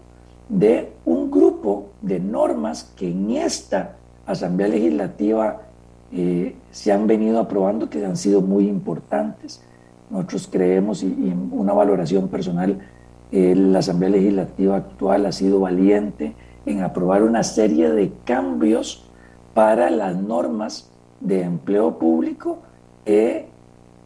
de 0.48 0.92
un 1.04 1.30
grupo 1.30 1.90
de 2.00 2.18
normas 2.18 2.92
que 2.96 3.10
en 3.10 3.32
esta 3.32 3.96
Asamblea 4.26 4.68
Legislativa 4.68 5.67
eh, 6.12 6.56
se 6.70 6.92
han 6.92 7.06
venido 7.06 7.38
aprobando 7.38 7.90
que 7.90 8.04
han 8.04 8.16
sido 8.16 8.40
muy 8.40 8.68
importantes. 8.68 9.62
Nosotros 10.10 10.48
creemos, 10.50 11.02
y, 11.02 11.06
en 11.06 11.50
una 11.52 11.72
valoración 11.72 12.28
personal, 12.28 12.78
eh, 13.30 13.54
la 13.54 13.80
Asamblea 13.80 14.10
Legislativa 14.10 14.76
actual 14.76 15.26
ha 15.26 15.32
sido 15.32 15.60
valiente 15.60 16.34
en 16.64 16.82
aprobar 16.82 17.22
una 17.22 17.42
serie 17.42 17.90
de 17.90 18.12
cambios 18.24 19.04
para 19.54 19.90
las 19.90 20.16
normas 20.16 20.90
de 21.20 21.42
empleo 21.42 21.98
público 21.98 22.58
que 23.04 23.46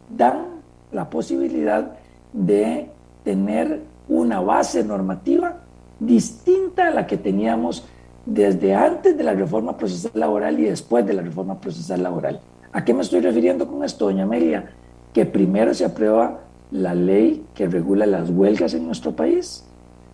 dan 0.09 0.45
la 0.91 1.09
posibilidad 1.09 1.91
de 2.33 2.89
tener 3.23 3.81
una 4.09 4.39
base 4.39 4.83
normativa 4.83 5.57
distinta 5.99 6.87
a 6.87 6.91
la 6.91 7.07
que 7.07 7.17
teníamos 7.17 7.87
desde 8.25 8.73
antes 8.73 9.17
de 9.17 9.23
la 9.23 9.33
reforma 9.33 9.77
procesal 9.77 10.11
laboral 10.15 10.59
y 10.59 10.63
después 10.63 11.05
de 11.05 11.13
la 11.13 11.21
reforma 11.21 11.59
procesal 11.59 12.03
laboral. 12.03 12.39
¿A 12.71 12.83
qué 12.83 12.93
me 12.93 13.01
estoy 13.01 13.19
refiriendo 13.19 13.67
con 13.67 13.83
esto, 13.83 14.05
doña 14.05 14.23
Amelia? 14.23 14.71
Que 15.13 15.25
primero 15.25 15.73
se 15.73 15.85
aprueba 15.85 16.39
la 16.71 16.95
ley 16.95 17.45
que 17.53 17.67
regula 17.67 18.05
las 18.05 18.29
huelgas 18.29 18.73
en 18.73 18.85
nuestro 18.85 19.15
país, 19.15 19.63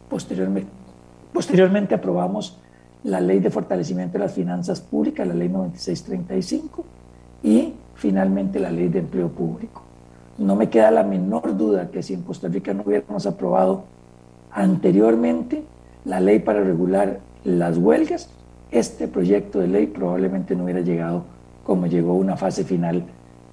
posteriormente, 0.10 0.70
posteriormente 1.32 1.96
aprobamos 1.96 2.60
la 3.04 3.22
ley 3.22 3.40
de 3.40 3.50
fortalecimiento 3.50 4.14
de 4.14 4.26
las 4.26 4.34
finanzas 4.34 4.82
públicas, 4.82 5.26
la 5.26 5.34
ley 5.34 5.48
9635, 5.48 6.84
y 7.44 7.74
finalmente 7.96 8.60
la 8.60 8.72
ley 8.72 8.90
de 8.90 9.00
empleo 9.00 9.30
público. 9.30 9.84
No 10.38 10.56
me 10.56 10.70
queda 10.70 10.92
la 10.92 11.04
menor 11.04 11.56
duda 11.56 11.90
que 11.92 12.04
si 12.04 12.14
en 12.14 12.24
Costa 12.24 12.50
Rica 12.50 12.74
no 12.74 12.84
hubiéramos 12.86 13.26
aprobado 13.26 13.84
anteriormente 14.52 15.64
la 16.06 16.20
ley 16.20 16.40
para 16.40 16.62
regular 16.62 17.20
las 17.44 17.78
huelgas, 17.78 18.30
este 18.72 19.08
proyecto 19.08 19.60
de 19.60 19.68
ley 19.68 19.88
probablemente 19.88 20.56
no 20.56 20.66
hubiera 20.66 20.82
llegado 20.82 21.24
como 21.64 21.88
llegó 21.88 22.12
a 22.12 22.16
una 22.16 22.36
fase 22.36 22.64
final 22.64 23.04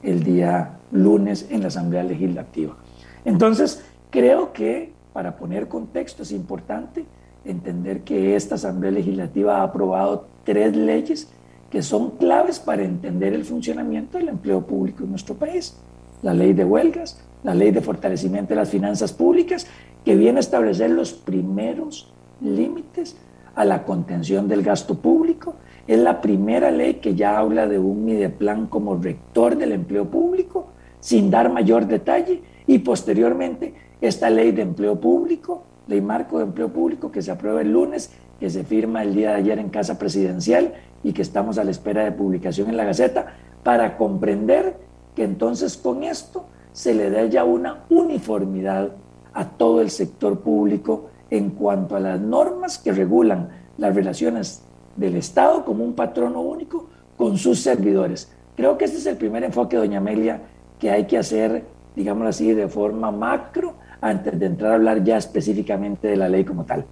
el 0.03 0.23
día 0.23 0.79
lunes 0.93 1.47
en 1.51 1.63
la 1.63 1.69
Asamblea 1.69 2.03
Legislativa. 2.03 2.77
Entonces, 3.25 3.85
creo 4.11 4.53
que 4.53 4.93
para 5.13 5.37
poner 5.37 5.69
contexto 5.69 6.23
es 6.23 6.33
importante 6.33 7.05
entender 7.45 8.03
que 8.03 8.37
esta 8.37 8.57
Asamblea 8.57 8.91
Legislativa 8.91 9.59
ha 9.59 9.63
aprobado 9.65 10.27
tres 10.45 10.77
leyes 10.77 11.29
que 11.71 11.83
son 11.83 12.13
claves 12.13 12.59
para 12.59 12.85
entender 12.85 13.35
el 13.35 13.45
funcionamiento 13.45 14.19
del 14.19 14.29
empleo 14.29 14.63
público 14.67 15.05
en 15.05 15.11
nuestro 15.11 15.35
país. 15.35 15.77
La 16.23 16.33
ley 16.33 16.53
de 16.53 16.65
huelgas, 16.65 17.21
la 17.43 17.55
ley 17.55 17.71
de 17.71 17.81
fortalecimiento 17.81 18.51
de 18.51 18.57
las 18.57 18.71
finanzas 18.71 19.13
públicas, 19.13 19.67
que 20.05 20.15
viene 20.17 20.39
a 20.39 20.41
establecer 20.41 20.91
los 20.91 21.13
primeros 21.13 22.13
límites 22.41 23.17
a 23.57 23.65
la 23.65 23.85
contención 23.85 24.47
del 24.47 24.63
gasto 24.63 24.95
público. 24.95 25.57
Es 25.89 25.99
la 25.99 26.21
primera 26.21 26.71
ley 26.71 26.95
que 26.95 27.15
ya 27.15 27.39
habla 27.39 27.67
de 27.67 27.79
un 27.79 28.05
Mideplan 28.05 28.67
como 28.67 28.97
rector 28.97 29.57
del 29.57 29.73
empleo 29.73 30.05
público, 30.09 30.69
sin 31.01 31.31
dar 31.31 31.51
mayor 31.53 31.87
detalle. 31.87 32.43
Y 32.67 32.79
posteriormente, 32.79 33.75
esta 34.01 34.31
ley 34.31 34.53
de 34.53 34.63
empleo 34.63 35.01
público, 35.01 35.65
ley 35.89 36.01
marco 36.01 36.39
de 36.39 36.45
empleo 36.45 36.69
público 36.69 37.11
que 37.11 37.23
se 37.23 37.31
aprueba 37.31 37.63
el 37.63 37.73
lunes, 37.73 38.11
que 38.39 38.51
se 38.51 38.63
firma 38.63 39.03
el 39.03 39.15
día 39.15 39.31
de 39.31 39.37
ayer 39.37 39.59
en 39.59 39.71
Casa 39.71 39.99
Presidencial 39.99 40.75
y 41.03 41.13
que 41.13 41.23
estamos 41.23 41.57
a 41.59 41.65
la 41.65 41.71
espera 41.71 42.05
de 42.05 42.13
publicación 42.13 42.69
en 42.69 42.77
la 42.77 42.85
Gaceta, 42.85 43.35
para 43.63 43.97
comprender 43.97 44.77
que 45.15 45.25
entonces 45.25 45.77
con 45.77 46.05
esto 46.05 46.47
se 46.73 46.95
le 46.95 47.09
da 47.11 47.25
ya 47.25 47.45
una 47.45 47.85
uniformidad 47.89 48.91
a 49.33 49.49
todo 49.49 49.81
el 49.81 49.91
sector 49.91 50.41
público 50.41 51.09
en 51.31 51.51
cuanto 51.51 51.97
a 51.97 52.01
las 52.01 52.21
normas 52.21 52.79
que 52.79 52.93
regulan 52.93 53.49
las 53.79 53.95
relaciones 53.95 54.63
del 54.97 55.17
Estado 55.17 55.65
como 55.65 55.85
un 55.85 55.95
patrono 55.95 56.41
único 56.41 56.89
con 57.17 57.37
sus 57.39 57.61
servidores. 57.61 58.31
Creo 58.57 58.79
que 58.79 58.87
este 58.87 58.99
es 58.99 59.07
el 59.07 59.17
primer 59.17 59.45
enfoque, 59.45 59.77
doña 59.77 59.99
Amelia, 59.99 60.41
que 60.79 60.91
hay 60.91 61.07
que 61.07 61.19
hacer, 61.19 61.65
digámoslo 61.95 62.29
así, 62.29 62.53
de 62.53 62.69
forma 62.69 63.11
macro 63.11 63.75
antes 64.01 64.39
de 64.39 64.47
entrar 64.47 64.73
a 64.73 64.75
hablar 64.77 65.05
ya 65.05 65.17
específicamente 65.17 66.09
de 66.09 66.17
la 66.17 66.29
ley 66.29 66.45
como 66.45 66.65
tal. 66.65 66.85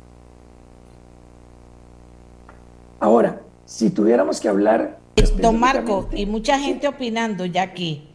Ahora, 3.01 3.41
si 3.65 3.91
tuviéramos 3.91 4.41
que 4.41 4.49
hablar... 4.49 4.99
Don 5.41 5.59
Marco, 5.59 6.09
y 6.13 6.27
mucha 6.27 6.59
gente 6.59 6.89
opinando 6.89 7.47
ya 7.47 7.63
aquí, 7.63 8.09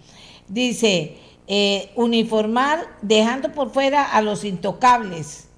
dice, 0.48 1.18
eh, 1.48 1.92
uniformar 1.96 2.80
dejando 3.02 3.52
por 3.52 3.72
fuera 3.72 4.04
a 4.04 4.22
los 4.22 4.44
intocables. 4.44 5.49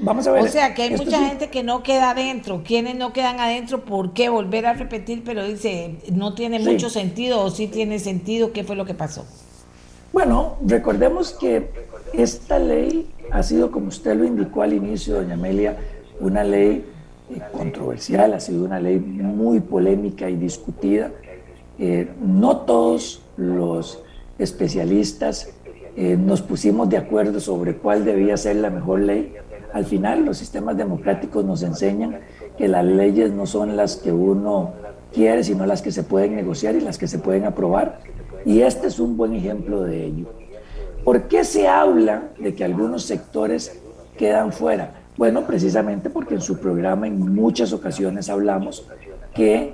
Vamos 0.00 0.26
a 0.26 0.32
ver. 0.32 0.42
O 0.42 0.48
sea 0.48 0.74
que 0.74 0.82
hay 0.82 0.90
mucha 0.96 1.26
gente 1.28 1.48
que 1.50 1.62
no 1.62 1.82
queda 1.82 2.10
adentro. 2.10 2.62
Quienes 2.64 2.96
no 2.96 3.12
quedan 3.12 3.40
adentro? 3.40 3.84
¿Por 3.84 4.12
qué 4.12 4.28
volver 4.28 4.66
a 4.66 4.74
repetir? 4.74 5.22
Pero 5.24 5.44
dice, 5.46 5.96
no 6.12 6.34
tiene 6.34 6.58
mucho 6.60 6.88
sentido 6.88 7.42
o 7.42 7.50
sí 7.50 7.66
tiene 7.66 7.98
sentido. 7.98 8.52
¿Qué 8.52 8.64
fue 8.64 8.76
lo 8.76 8.84
que 8.84 8.94
pasó? 8.94 9.26
Bueno, 10.12 10.56
recordemos 10.64 11.32
que 11.32 11.68
esta 12.12 12.58
ley 12.58 13.10
ha 13.30 13.42
sido, 13.42 13.70
como 13.70 13.88
usted 13.88 14.16
lo 14.16 14.24
indicó 14.24 14.62
al 14.62 14.72
inicio, 14.72 15.16
doña 15.16 15.34
Amelia, 15.34 15.76
una 16.20 16.44
ley 16.44 16.84
eh, 17.30 17.40
controversial, 17.52 18.32
ha 18.32 18.40
sido 18.40 18.64
una 18.64 18.80
ley 18.80 18.98
muy 18.98 19.60
polémica 19.60 20.30
y 20.30 20.36
discutida. 20.36 21.10
Eh, 21.78 22.08
no 22.20 22.58
todos 22.58 23.22
los 23.36 24.02
especialistas 24.38 25.50
eh, 25.96 26.16
nos 26.16 26.42
pusimos 26.42 26.88
de 26.88 26.96
acuerdo 26.96 27.40
sobre 27.40 27.76
cuál 27.76 28.04
debía 28.04 28.36
ser 28.36 28.56
la 28.56 28.70
mejor 28.70 29.00
ley. 29.00 29.34
Al 29.72 29.84
final, 29.84 30.24
los 30.24 30.38
sistemas 30.38 30.76
democráticos 30.76 31.44
nos 31.44 31.62
enseñan 31.62 32.20
que 32.56 32.68
las 32.68 32.84
leyes 32.84 33.32
no 33.32 33.46
son 33.46 33.76
las 33.76 33.96
que 33.96 34.12
uno 34.12 34.72
quiere, 35.12 35.44
sino 35.44 35.66
las 35.66 35.82
que 35.82 35.92
se 35.92 36.02
pueden 36.02 36.36
negociar 36.36 36.74
y 36.74 36.80
las 36.80 36.98
que 36.98 37.06
se 37.06 37.18
pueden 37.18 37.44
aprobar. 37.44 38.00
Y 38.44 38.60
este 38.60 38.86
es 38.86 38.98
un 38.98 39.16
buen 39.16 39.34
ejemplo 39.34 39.82
de 39.82 40.04
ello. 40.04 40.26
¿Por 41.04 41.28
qué 41.28 41.44
se 41.44 41.68
habla 41.68 42.30
de 42.38 42.54
que 42.54 42.64
algunos 42.64 43.04
sectores 43.04 43.80
quedan 44.16 44.52
fuera? 44.52 44.94
Bueno, 45.16 45.46
precisamente 45.46 46.10
porque 46.10 46.34
en 46.34 46.40
su 46.40 46.58
programa 46.58 47.06
en 47.06 47.18
muchas 47.34 47.72
ocasiones 47.72 48.28
hablamos 48.28 48.86
que 49.34 49.72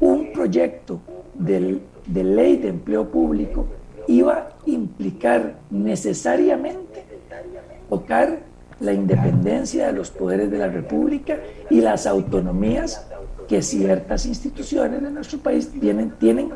un 0.00 0.32
proyecto 0.32 1.00
de 1.34 1.80
ley 2.24 2.56
de 2.56 2.68
empleo 2.68 3.10
público 3.10 3.66
iba 4.06 4.34
a 4.34 4.48
implicar 4.66 5.54
necesariamente 5.70 7.04
tocar 7.88 8.40
la 8.82 8.92
independencia 8.92 9.86
de 9.86 9.92
los 9.92 10.10
poderes 10.10 10.50
de 10.50 10.58
la 10.58 10.68
República 10.68 11.38
y 11.70 11.80
las 11.80 12.06
autonomías 12.06 13.06
que 13.48 13.62
ciertas 13.62 14.26
instituciones 14.26 15.02
de 15.02 15.10
nuestro 15.10 15.38
país 15.38 15.70
tienen, 16.18 16.52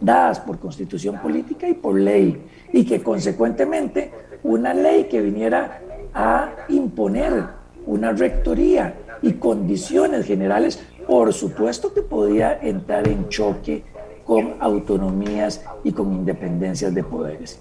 dadas 0.00 0.40
por 0.40 0.58
constitución 0.58 1.18
política 1.20 1.68
y 1.68 1.74
por 1.74 1.98
ley, 1.98 2.42
y 2.72 2.84
que 2.84 3.02
consecuentemente 3.02 4.10
una 4.42 4.74
ley 4.74 5.04
que 5.04 5.20
viniera 5.20 5.80
a 6.14 6.50
imponer 6.68 7.44
una 7.86 8.12
rectoría 8.12 8.94
y 9.22 9.34
condiciones 9.34 10.26
generales, 10.26 10.82
por 11.06 11.32
supuesto 11.32 11.92
que 11.92 12.02
podía 12.02 12.58
entrar 12.60 13.06
en 13.08 13.28
choque 13.28 13.84
con 14.24 14.54
autonomías 14.60 15.64
y 15.84 15.92
con 15.92 16.12
independencias 16.12 16.94
de 16.94 17.04
poderes. 17.04 17.60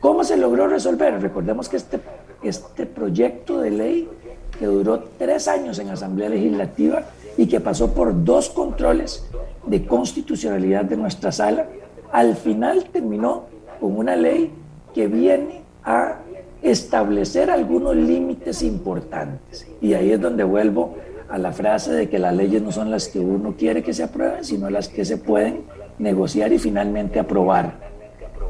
¿Cómo 0.00 0.24
se 0.24 0.36
logró 0.36 0.66
resolver? 0.66 1.20
Recordemos 1.20 1.68
que 1.68 1.76
este, 1.76 2.00
este 2.42 2.86
proyecto 2.86 3.60
de 3.60 3.70
ley 3.70 4.08
que 4.58 4.66
duró 4.66 5.04
tres 5.18 5.48
años 5.48 5.78
en 5.78 5.88
Asamblea 5.88 6.28
Legislativa 6.28 7.02
y 7.36 7.46
que 7.46 7.60
pasó 7.60 7.92
por 7.92 8.24
dos 8.24 8.50
controles 8.50 9.26
de 9.66 9.86
constitucionalidad 9.86 10.84
de 10.84 10.96
nuestra 10.96 11.32
sala, 11.32 11.66
al 12.12 12.36
final 12.36 12.84
terminó 12.92 13.44
con 13.80 13.96
una 13.96 14.16
ley 14.16 14.52
que 14.94 15.06
viene 15.06 15.62
a 15.84 16.18
establecer 16.62 17.50
algunos 17.50 17.96
límites 17.96 18.62
importantes. 18.62 19.66
Y 19.80 19.94
ahí 19.94 20.12
es 20.12 20.20
donde 20.20 20.44
vuelvo 20.44 20.96
a 21.28 21.38
la 21.38 21.52
frase 21.52 21.92
de 21.92 22.08
que 22.08 22.18
las 22.18 22.34
leyes 22.34 22.60
no 22.60 22.72
son 22.72 22.90
las 22.90 23.08
que 23.08 23.20
uno 23.20 23.54
quiere 23.56 23.82
que 23.82 23.94
se 23.94 24.02
aprueben, 24.02 24.44
sino 24.44 24.68
las 24.68 24.88
que 24.88 25.04
se 25.04 25.16
pueden 25.16 25.62
negociar 25.98 26.52
y 26.52 26.58
finalmente 26.58 27.20
aprobar. 27.20 27.78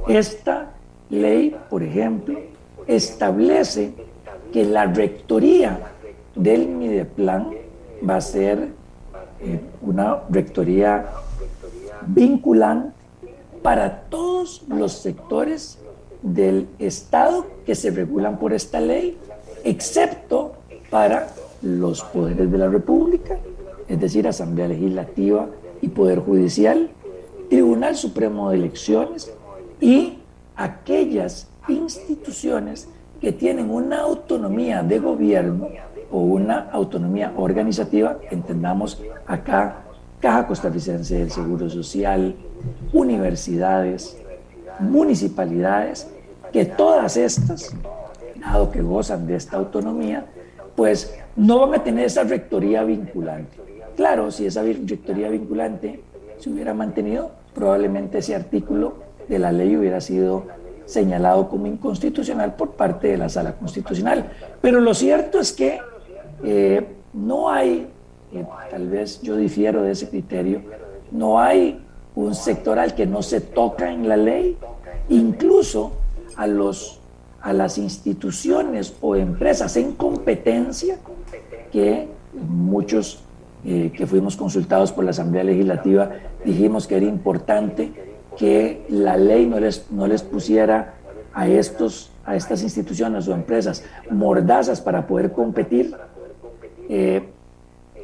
Esta 0.08 0.72
ley, 1.10 1.54
por 1.68 1.82
ejemplo, 1.82 2.38
establece 2.90 3.92
que 4.52 4.64
la 4.64 4.86
rectoría 4.86 5.92
del 6.34 6.68
Mideplan 6.68 7.50
va 8.08 8.16
a 8.16 8.20
ser 8.20 8.68
eh, 9.40 9.60
una 9.80 10.22
rectoría 10.28 11.06
vinculante 12.06 12.92
para 13.62 14.02
todos 14.08 14.62
los 14.68 14.92
sectores 14.92 15.78
del 16.22 16.66
Estado 16.78 17.46
que 17.64 17.74
se 17.74 17.90
regulan 17.90 18.38
por 18.38 18.52
esta 18.52 18.80
ley, 18.80 19.16
excepto 19.62 20.54
para 20.90 21.28
los 21.62 22.02
poderes 22.02 22.50
de 22.50 22.58
la 22.58 22.68
República, 22.68 23.38
es 23.86 24.00
decir, 24.00 24.26
Asamblea 24.26 24.68
Legislativa 24.68 25.48
y 25.80 25.88
Poder 25.88 26.20
Judicial, 26.20 26.90
Tribunal 27.48 27.96
Supremo 27.96 28.50
de 28.50 28.56
Elecciones 28.56 29.32
y 29.80 30.18
aquellas 30.56 31.49
instituciones 31.70 32.88
que 33.20 33.32
tienen 33.32 33.70
una 33.70 34.00
autonomía 34.00 34.82
de 34.82 34.98
gobierno 34.98 35.68
o 36.10 36.20
una 36.20 36.70
autonomía 36.70 37.32
organizativa, 37.36 38.18
entendamos 38.30 39.00
acá 39.26 39.82
Caja 40.20 40.46
Costarricense 40.46 41.18
del 41.18 41.30
Seguro 41.30 41.70
Social, 41.70 42.34
universidades, 42.92 44.18
municipalidades, 44.78 46.10
que 46.52 46.64
todas 46.64 47.16
estas, 47.16 47.74
dado 48.36 48.70
que 48.70 48.82
gozan 48.82 49.26
de 49.26 49.36
esta 49.36 49.56
autonomía, 49.56 50.26
pues 50.74 51.14
no 51.36 51.60
van 51.60 51.80
a 51.80 51.84
tener 51.84 52.06
esa 52.06 52.24
rectoría 52.24 52.82
vinculante. 52.84 53.56
Claro, 53.96 54.30
si 54.30 54.46
esa 54.46 54.62
rectoría 54.62 55.28
vinculante 55.28 56.02
se 56.38 56.50
hubiera 56.50 56.74
mantenido, 56.74 57.30
probablemente 57.54 58.18
ese 58.18 58.34
artículo 58.34 58.94
de 59.28 59.38
la 59.38 59.52
ley 59.52 59.76
hubiera 59.76 60.00
sido 60.00 60.44
señalado 60.90 61.48
como 61.48 61.66
inconstitucional 61.66 62.54
por 62.54 62.72
parte 62.72 63.08
de 63.08 63.16
la 63.16 63.28
sala 63.28 63.54
constitucional. 63.54 64.30
Pero 64.60 64.80
lo 64.80 64.94
cierto 64.94 65.38
es 65.38 65.52
que 65.52 65.78
eh, 66.42 66.86
no 67.12 67.50
hay, 67.50 67.88
eh, 68.32 68.44
tal 68.70 68.88
vez 68.88 69.20
yo 69.22 69.36
difiero 69.36 69.82
de 69.82 69.92
ese 69.92 70.08
criterio, 70.08 70.62
no 71.10 71.40
hay 71.40 71.80
un 72.14 72.34
sector 72.34 72.78
al 72.78 72.94
que 72.94 73.06
no 73.06 73.22
se 73.22 73.40
toca 73.40 73.92
en 73.92 74.08
la 74.08 74.16
ley, 74.16 74.58
incluso 75.08 75.92
a, 76.36 76.46
los, 76.46 77.00
a 77.40 77.52
las 77.52 77.78
instituciones 77.78 78.94
o 79.00 79.16
empresas 79.16 79.76
en 79.76 79.92
competencia 79.92 80.98
que 81.72 82.08
muchos 82.32 83.22
eh, 83.64 83.92
que 83.94 84.06
fuimos 84.06 84.36
consultados 84.36 84.90
por 84.90 85.04
la 85.04 85.10
Asamblea 85.10 85.44
Legislativa 85.44 86.10
dijimos 86.44 86.86
que 86.86 86.96
era 86.96 87.04
importante 87.04 88.09
que 88.40 88.86
la 88.88 89.18
ley 89.18 89.44
no 89.44 89.60
les, 89.60 89.90
no 89.90 90.06
les 90.06 90.22
pusiera 90.22 90.94
a, 91.34 91.46
estos, 91.46 92.10
a 92.24 92.36
estas 92.36 92.62
instituciones 92.62 93.28
o 93.28 93.34
empresas 93.34 93.84
mordazas 94.10 94.80
para 94.80 95.06
poder 95.06 95.32
competir. 95.32 95.94
Eh, 96.88 97.22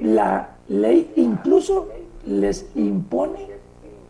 la 0.02 0.50
ley 0.68 1.10
incluso 1.16 1.88
les 2.26 2.66
impone 2.74 3.46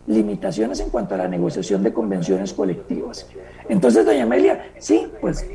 limitaciones 0.08 0.80
en 0.80 0.90
cuanto 0.90 1.14
a 1.14 1.18
la 1.18 1.28
negociación 1.28 1.84
de 1.84 1.92
convenciones 1.92 2.52
colectivas. 2.52 3.28
Entonces, 3.68 4.04
doña 4.04 4.24
Amelia, 4.24 4.72
sí, 4.80 5.06
pues 5.20 5.46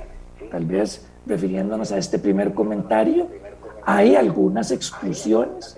tal 0.51 0.63
vez 0.63 1.05
refiriéndonos 1.25 1.91
a 1.91 1.97
este 1.97 2.17
primer 2.17 2.53
comentario, 2.53 3.27
hay 3.85 4.15
algunas 4.15 4.71
exclusiones. 4.71 5.77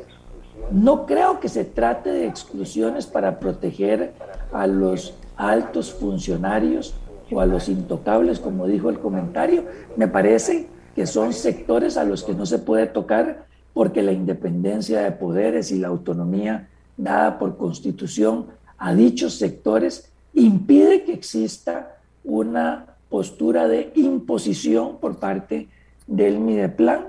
No 0.70 1.08
creo 1.08 1.40
que 1.40 1.50
se 1.50 1.66
trate 1.66 2.12
de 2.12 2.28
exclusiones 2.28 3.08
para 3.08 3.40
proteger 3.40 4.14
a 4.54 4.68
los 4.68 5.14
altos 5.36 5.92
funcionarios 5.92 6.96
o 7.32 7.42
a 7.42 7.46
los 7.46 7.70
intocables, 7.70 8.40
como 8.40 8.68
dijo 8.68 8.90
el 8.90 9.00
comentario. 9.00 9.66
Me 9.98 10.08
parece 10.08 10.68
que 10.96 11.08
son 11.08 11.34
sectores 11.34 11.98
a 11.98 12.04
los 12.04 12.24
que 12.24 12.34
no 12.34 12.46
se 12.46 12.60
puede 12.60 12.86
tocar 12.88 13.46
porque 13.74 14.04
la 14.04 14.12
independencia 14.12 15.02
de 15.02 15.12
poderes 15.12 15.72
y 15.72 15.80
la 15.80 15.88
autonomía 15.88 16.70
dada 16.96 17.40
por 17.40 17.58
constitución 17.58 18.48
a 18.78 18.94
dichos 18.94 19.36
sectores 19.36 20.12
impide 20.34 21.04
que 21.04 21.14
exista 21.14 21.98
una 22.24 22.86
postura 23.10 23.68
de 23.68 23.92
imposición 23.96 24.98
por 24.98 25.18
parte 25.18 25.68
del 26.08 26.40
Mideplan 26.40 27.08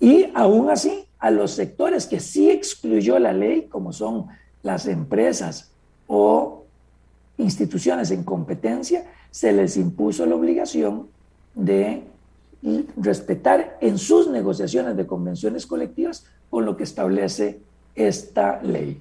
y 0.00 0.26
aún 0.34 0.70
así 0.70 1.04
a 1.18 1.30
los 1.30 1.52
sectores 1.52 2.06
que 2.06 2.20
sí 2.20 2.50
excluyó 2.50 3.18
la 3.18 3.32
ley, 3.32 3.66
como 3.68 3.92
son 3.92 4.26
las 4.62 4.86
empresas 4.86 5.70
o 6.06 6.57
instituciones 7.38 8.10
en 8.10 8.24
competencia, 8.24 9.04
se 9.30 9.52
les 9.52 9.76
impuso 9.76 10.26
la 10.26 10.34
obligación 10.34 11.08
de 11.54 12.02
respetar 12.96 13.78
en 13.80 13.98
sus 13.98 14.28
negociaciones 14.28 14.96
de 14.96 15.06
convenciones 15.06 15.66
colectivas 15.66 16.26
con 16.50 16.64
lo 16.64 16.76
que 16.76 16.84
establece 16.84 17.60
esta 17.94 18.60
ley. 18.62 19.00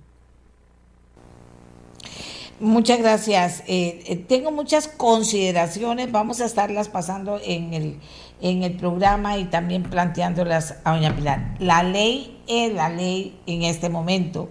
Muchas 2.59 2.97
gracias. 2.97 3.63
Eh, 3.67 4.03
eh, 4.07 4.15
tengo 4.15 4.51
muchas 4.51 4.87
consideraciones, 4.87 6.11
vamos 6.11 6.41
a 6.41 6.45
estarlas 6.45 6.89
pasando 6.89 7.39
en 7.43 7.75
el, 7.75 7.99
en 8.41 8.63
el 8.63 8.75
programa 8.77 9.37
y 9.37 9.45
también 9.45 9.83
planteándolas 9.83 10.77
a 10.83 10.95
doña 10.95 11.15
Pilar. 11.15 11.55
La 11.59 11.83
ley 11.83 12.41
es 12.47 12.73
la 12.73 12.89
ley 12.89 13.39
en 13.45 13.61
este 13.61 13.89
momento. 13.89 14.49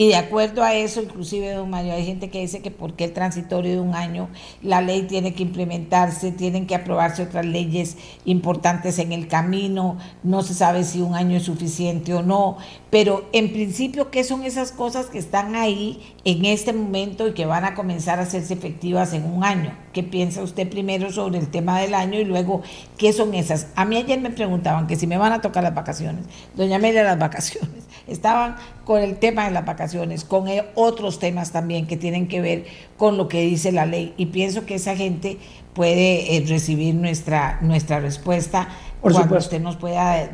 Y 0.00 0.08
de 0.08 0.16
acuerdo 0.16 0.62
a 0.62 0.72
eso, 0.72 1.02
inclusive, 1.02 1.52
don 1.52 1.68
Mario, 1.68 1.92
hay 1.92 2.06
gente 2.06 2.30
que 2.30 2.40
dice 2.40 2.62
que 2.62 2.70
porque 2.70 3.04
el 3.04 3.12
transitorio 3.12 3.72
de 3.72 3.80
un 3.80 3.94
año, 3.94 4.30
la 4.62 4.80
ley 4.80 5.02
tiene 5.02 5.34
que 5.34 5.42
implementarse, 5.42 6.32
tienen 6.32 6.66
que 6.66 6.74
aprobarse 6.74 7.22
otras 7.22 7.44
leyes 7.44 7.98
importantes 8.24 8.98
en 8.98 9.12
el 9.12 9.28
camino, 9.28 9.98
no 10.22 10.40
se 10.40 10.54
sabe 10.54 10.84
si 10.84 11.02
un 11.02 11.14
año 11.14 11.36
es 11.36 11.42
suficiente 11.42 12.14
o 12.14 12.22
no, 12.22 12.56
pero 12.88 13.28
en 13.34 13.52
principio, 13.52 14.10
¿qué 14.10 14.24
son 14.24 14.42
esas 14.44 14.72
cosas 14.72 15.08
que 15.08 15.18
están 15.18 15.54
ahí 15.54 16.14
en 16.24 16.46
este 16.46 16.72
momento 16.72 17.28
y 17.28 17.34
que 17.34 17.44
van 17.44 17.66
a 17.66 17.74
comenzar 17.74 18.20
a 18.20 18.22
hacerse 18.22 18.54
efectivas 18.54 19.12
en 19.12 19.26
un 19.26 19.44
año? 19.44 19.76
¿Qué 19.92 20.04
piensa 20.04 20.42
usted 20.42 20.68
primero 20.68 21.10
sobre 21.10 21.38
el 21.38 21.48
tema 21.48 21.80
del 21.80 21.94
año 21.94 22.20
y 22.20 22.24
luego 22.24 22.62
qué 22.96 23.12
son 23.12 23.34
esas? 23.34 23.66
A 23.74 23.84
mí 23.84 23.96
ayer 23.96 24.20
me 24.20 24.30
preguntaban 24.30 24.86
que 24.86 24.94
si 24.94 25.08
me 25.08 25.18
van 25.18 25.32
a 25.32 25.40
tocar 25.40 25.64
las 25.64 25.74
vacaciones. 25.74 26.26
Doña 26.54 26.76
Amelia, 26.76 27.02
las 27.02 27.18
vacaciones. 27.18 27.88
Estaban 28.06 28.54
con 28.84 29.00
el 29.00 29.16
tema 29.18 29.46
de 29.46 29.50
las 29.50 29.66
vacaciones, 29.66 30.24
con 30.24 30.46
e, 30.46 30.64
otros 30.76 31.18
temas 31.18 31.50
también 31.50 31.88
que 31.88 31.96
tienen 31.96 32.28
que 32.28 32.40
ver 32.40 32.66
con 32.96 33.16
lo 33.16 33.26
que 33.26 33.40
dice 33.42 33.72
la 33.72 33.84
ley. 33.84 34.14
Y 34.16 34.26
pienso 34.26 34.64
que 34.64 34.76
esa 34.76 34.94
gente 34.94 35.38
puede 35.74 36.36
eh, 36.36 36.44
recibir 36.46 36.94
nuestra, 36.94 37.58
nuestra 37.60 37.98
respuesta 37.98 38.68
cuando 39.00 39.36
usted 39.36 39.60
nos 39.60 39.76
pueda 39.76 40.30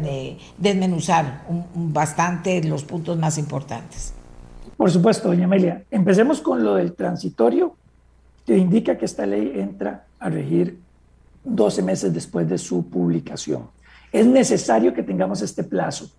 desmenuzar 0.58 1.44
bastante 1.74 2.62
los 2.64 2.84
puntos 2.84 3.16
más 3.16 3.38
importantes. 3.38 4.12
Por 4.76 4.90
supuesto, 4.90 5.28
doña 5.28 5.44
Amelia. 5.44 5.84
Empecemos 5.90 6.40
con 6.40 6.62
lo 6.62 6.74
del 6.74 6.94
transitorio 6.94 7.76
que 8.46 8.56
indica 8.56 8.96
que 8.96 9.04
esta 9.04 9.26
ley 9.26 9.52
entra 9.56 10.06
a 10.20 10.30
regir 10.30 10.78
12 11.44 11.82
meses 11.82 12.14
después 12.14 12.48
de 12.48 12.58
su 12.58 12.88
publicación. 12.88 13.68
Es 14.12 14.26
necesario 14.26 14.94
que 14.94 15.02
tengamos 15.02 15.42
este 15.42 15.64
plazo. 15.64 16.10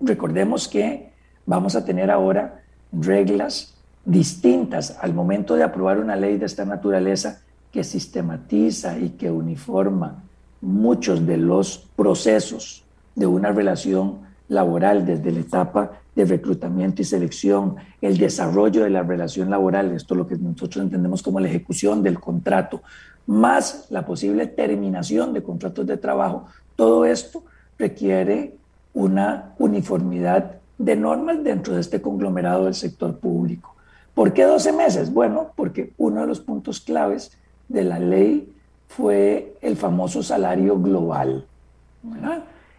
Recordemos 0.00 0.68
que 0.68 1.12
vamos 1.46 1.76
a 1.76 1.84
tener 1.84 2.10
ahora 2.10 2.62
reglas 2.92 3.74
distintas 4.04 4.96
al 5.00 5.14
momento 5.14 5.54
de 5.54 5.62
aprobar 5.62 5.98
una 5.98 6.16
ley 6.16 6.36
de 6.36 6.46
esta 6.46 6.64
naturaleza 6.64 7.42
que 7.72 7.84
sistematiza 7.84 8.98
y 8.98 9.10
que 9.10 9.30
uniforma 9.30 10.22
muchos 10.60 11.26
de 11.26 11.36
los 11.36 11.88
procesos 11.94 12.84
de 13.14 13.26
una 13.26 13.52
relación 13.52 14.27
laboral 14.48 15.04
desde 15.04 15.30
la 15.30 15.40
etapa 15.40 15.92
de 16.14 16.24
reclutamiento 16.24 17.02
y 17.02 17.04
selección, 17.04 17.76
el 18.00 18.18
desarrollo 18.18 18.82
de 18.82 18.90
la 18.90 19.02
relación 19.02 19.50
laboral, 19.50 19.92
esto 19.92 20.14
es 20.14 20.18
lo 20.18 20.26
que 20.26 20.36
nosotros 20.36 20.82
entendemos 20.82 21.22
como 21.22 21.40
la 21.40 21.48
ejecución 21.48 22.02
del 22.02 22.18
contrato, 22.18 22.82
más 23.26 23.86
la 23.90 24.04
posible 24.04 24.46
terminación 24.46 25.32
de 25.32 25.42
contratos 25.42 25.86
de 25.86 25.96
trabajo, 25.96 26.46
todo 26.76 27.04
esto 27.04 27.44
requiere 27.78 28.54
una 28.94 29.54
uniformidad 29.58 30.56
de 30.78 30.96
normas 30.96 31.44
dentro 31.44 31.74
de 31.74 31.80
este 31.80 32.00
conglomerado 32.00 32.64
del 32.64 32.74
sector 32.74 33.18
público. 33.18 33.74
¿Por 34.14 34.32
qué 34.32 34.44
12 34.44 34.72
meses? 34.72 35.12
Bueno, 35.12 35.52
porque 35.54 35.92
uno 35.98 36.22
de 36.22 36.26
los 36.26 36.40
puntos 36.40 36.80
claves 36.80 37.36
de 37.68 37.84
la 37.84 37.98
ley 37.98 38.52
fue 38.88 39.56
el 39.60 39.76
famoso 39.76 40.22
salario 40.22 40.80
global. 40.80 41.44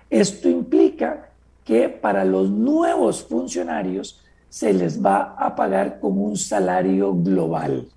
Esto 0.09 0.49
implica 0.49 1.28
que 1.69 1.87
para 1.87 2.25
los 2.25 2.49
nuevos 2.49 3.23
funcionarios 3.23 4.19
se 4.49 4.73
les 4.73 5.05
va 5.05 5.35
a 5.37 5.55
pagar 5.55 5.99
como 5.99 6.23
un 6.23 6.35
salario 6.35 7.13
global. 7.13 7.87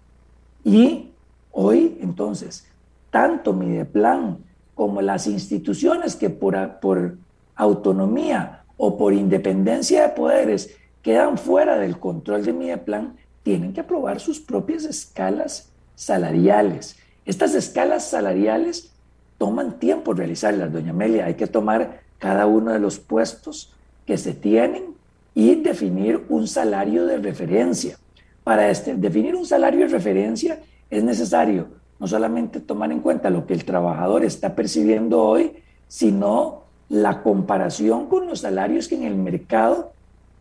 Y 0.63 1.09
hoy, 1.53 1.97
entonces, 2.03 2.67
tanto 3.11 3.55
Mideplan 3.55 4.37
como 4.75 5.01
las 5.01 5.27
instituciones 5.27 6.17
que 6.17 6.29
por, 6.29 6.81
por 6.81 7.17
autonomía 7.57 8.63
o 8.77 8.99
por 8.99 9.15
independencia 9.15 10.03
de 10.03 10.09
poderes 10.11 10.77
quedan 11.01 11.39
fuera 11.39 11.79
del 11.79 11.99
control 11.99 12.45
de 12.45 12.53
Mideplan, 12.53 13.17
tienen 13.43 13.73
que 13.73 13.81
aprobar 13.81 14.21
sus 14.21 14.39
propias 14.39 14.85
escalas 14.85 15.73
salariales. 15.95 16.99
Estas 17.25 17.55
escalas 17.55 18.05
salariales 18.05 18.93
toman 19.39 19.79
tiempo 19.79 20.13
realizarlas, 20.13 20.71
doña 20.71 20.91
Amelia. 20.91 21.25
Hay 21.25 21.37
que 21.37 21.47
tomar 21.47 22.02
cada 22.23 22.47
uno 22.47 22.71
de 22.71 22.79
los 22.79 23.01
puestos 23.01 23.73
que 24.07 24.17
se 24.17 24.33
tienen 24.33 24.95
y 25.35 25.57
definir 25.57 26.25
un 26.29 26.47
salario 26.47 27.05
de 27.05 27.19
referencia. 27.19 27.99
Para 28.45 28.71
este, 28.71 28.95
definir 28.95 29.35
un 29.35 29.45
salario 29.45 29.81
de 29.81 29.89
referencia 29.89 30.61
es 30.89 31.03
necesario 31.03 31.67
no 31.99 32.07
solamente 32.07 32.61
tomar 32.61 32.93
en 32.93 33.01
cuenta 33.01 33.29
lo 33.29 33.45
que 33.45 33.55
el 33.55 33.65
trabajador 33.65 34.25
está 34.25 34.55
percibiendo 34.55 35.21
hoy, 35.21 35.53
sino 35.89 36.63
la 36.89 37.25
comparación 37.25 38.07
con 38.09 38.29
los 38.29 38.43
salarios 38.43 38.87
que 38.87 38.95
en 38.95 39.03
el 39.03 39.17
mercado 39.17 39.91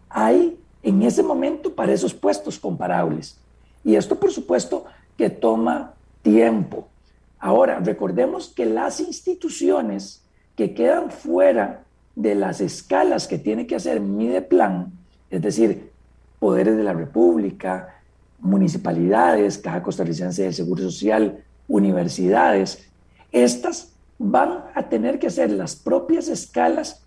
hay 0.08 0.60
en 0.84 1.02
ese 1.02 1.24
momento 1.24 1.74
para 1.74 1.94
esos 1.94 2.14
puestos 2.14 2.60
comparables. 2.60 3.40
Y 3.84 3.96
esto, 3.96 4.20
por 4.20 4.32
supuesto, 4.32 4.86
que 5.18 5.32
toma 5.32 5.94
tiempo. 6.22 6.88
Ahora, 7.40 7.80
recordemos 7.80 8.50
que 8.50 8.68
las 8.68 9.00
instituciones 9.00 10.22
que 10.62 10.76
quedan 10.76 11.10
fuera 11.10 11.86
de 12.16 12.36
las 12.36 12.62
escalas 12.62 13.28
que 13.28 13.40
tiene 13.40 13.66
que 13.66 13.76
hacer 13.76 14.00
Mideplan, 14.00 14.92
es 15.32 15.42
decir, 15.42 15.90
poderes 16.38 16.78
de 16.78 16.84
la 16.84 16.94
República, 16.94 17.96
municipalidades, 18.38 19.58
Caja 19.58 19.82
Costarricense 19.82 20.44
del 20.44 20.54
Seguro 20.54 20.84
Social, 20.84 21.44
universidades, 21.68 22.88
estas 23.32 23.94
van 24.20 24.66
a 24.76 24.88
tener 24.88 25.18
que 25.18 25.26
hacer 25.26 25.50
las 25.50 25.76
propias 25.76 26.28
escalas 26.28 27.02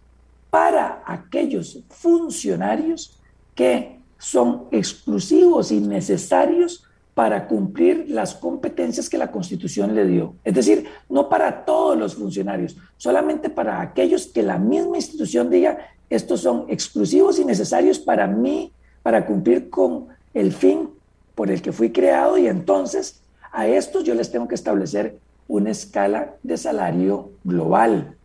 para 0.50 1.04
aquellos 1.06 1.84
funcionarios 1.90 3.20
que 3.54 4.00
son 4.18 4.64
exclusivos 4.72 5.70
y 5.70 5.80
necesarios 5.80 6.88
para 7.14 7.46
cumplir 7.46 8.06
las 8.08 8.34
competencias 8.34 9.08
que 9.08 9.18
la 9.18 9.30
Constitución 9.30 9.94
le 9.94 10.06
dio. 10.06 10.34
Es 10.44 10.54
decir, 10.54 10.86
no 11.08 11.28
para 11.28 11.64
todos 11.64 11.96
los 11.96 12.16
funcionarios, 12.16 12.76
solamente 12.96 13.48
para 13.50 13.80
aquellos 13.80 14.26
que 14.26 14.42
la 14.42 14.58
misma 14.58 14.96
institución 14.96 15.48
diga, 15.48 15.78
estos 16.10 16.40
son 16.40 16.66
exclusivos 16.68 17.38
y 17.38 17.44
necesarios 17.44 18.00
para 18.00 18.26
mí, 18.26 18.72
para 19.02 19.26
cumplir 19.26 19.70
con 19.70 20.08
el 20.34 20.52
fin 20.52 20.90
por 21.34 21.50
el 21.50 21.62
que 21.62 21.72
fui 21.72 21.90
creado 21.90 22.36
y 22.36 22.48
entonces 22.48 23.20
a 23.52 23.68
estos 23.68 24.02
yo 24.04 24.14
les 24.14 24.30
tengo 24.30 24.48
que 24.48 24.54
establecer 24.56 25.18
una 25.46 25.70
escala 25.70 26.34
de 26.42 26.56
salario 26.56 27.30
global. 27.44 28.16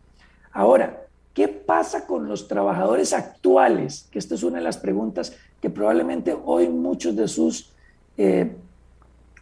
Ahora, 0.51 1.03
¿qué 1.33 1.47
pasa 1.47 2.07
con 2.07 2.27
los 2.27 2.47
trabajadores 2.47 3.13
actuales? 3.13 4.07
Que 4.11 4.17
esta 4.17 4.35
es 4.35 4.43
una 4.43 4.57
de 4.57 4.63
las 4.63 4.77
preguntas 4.77 5.33
que 5.61 5.69
probablemente 5.69 6.35
hoy 6.45 6.69
muchos 6.69 7.15
de 7.15 7.27
sus 7.27 7.71
eh, 8.17 8.55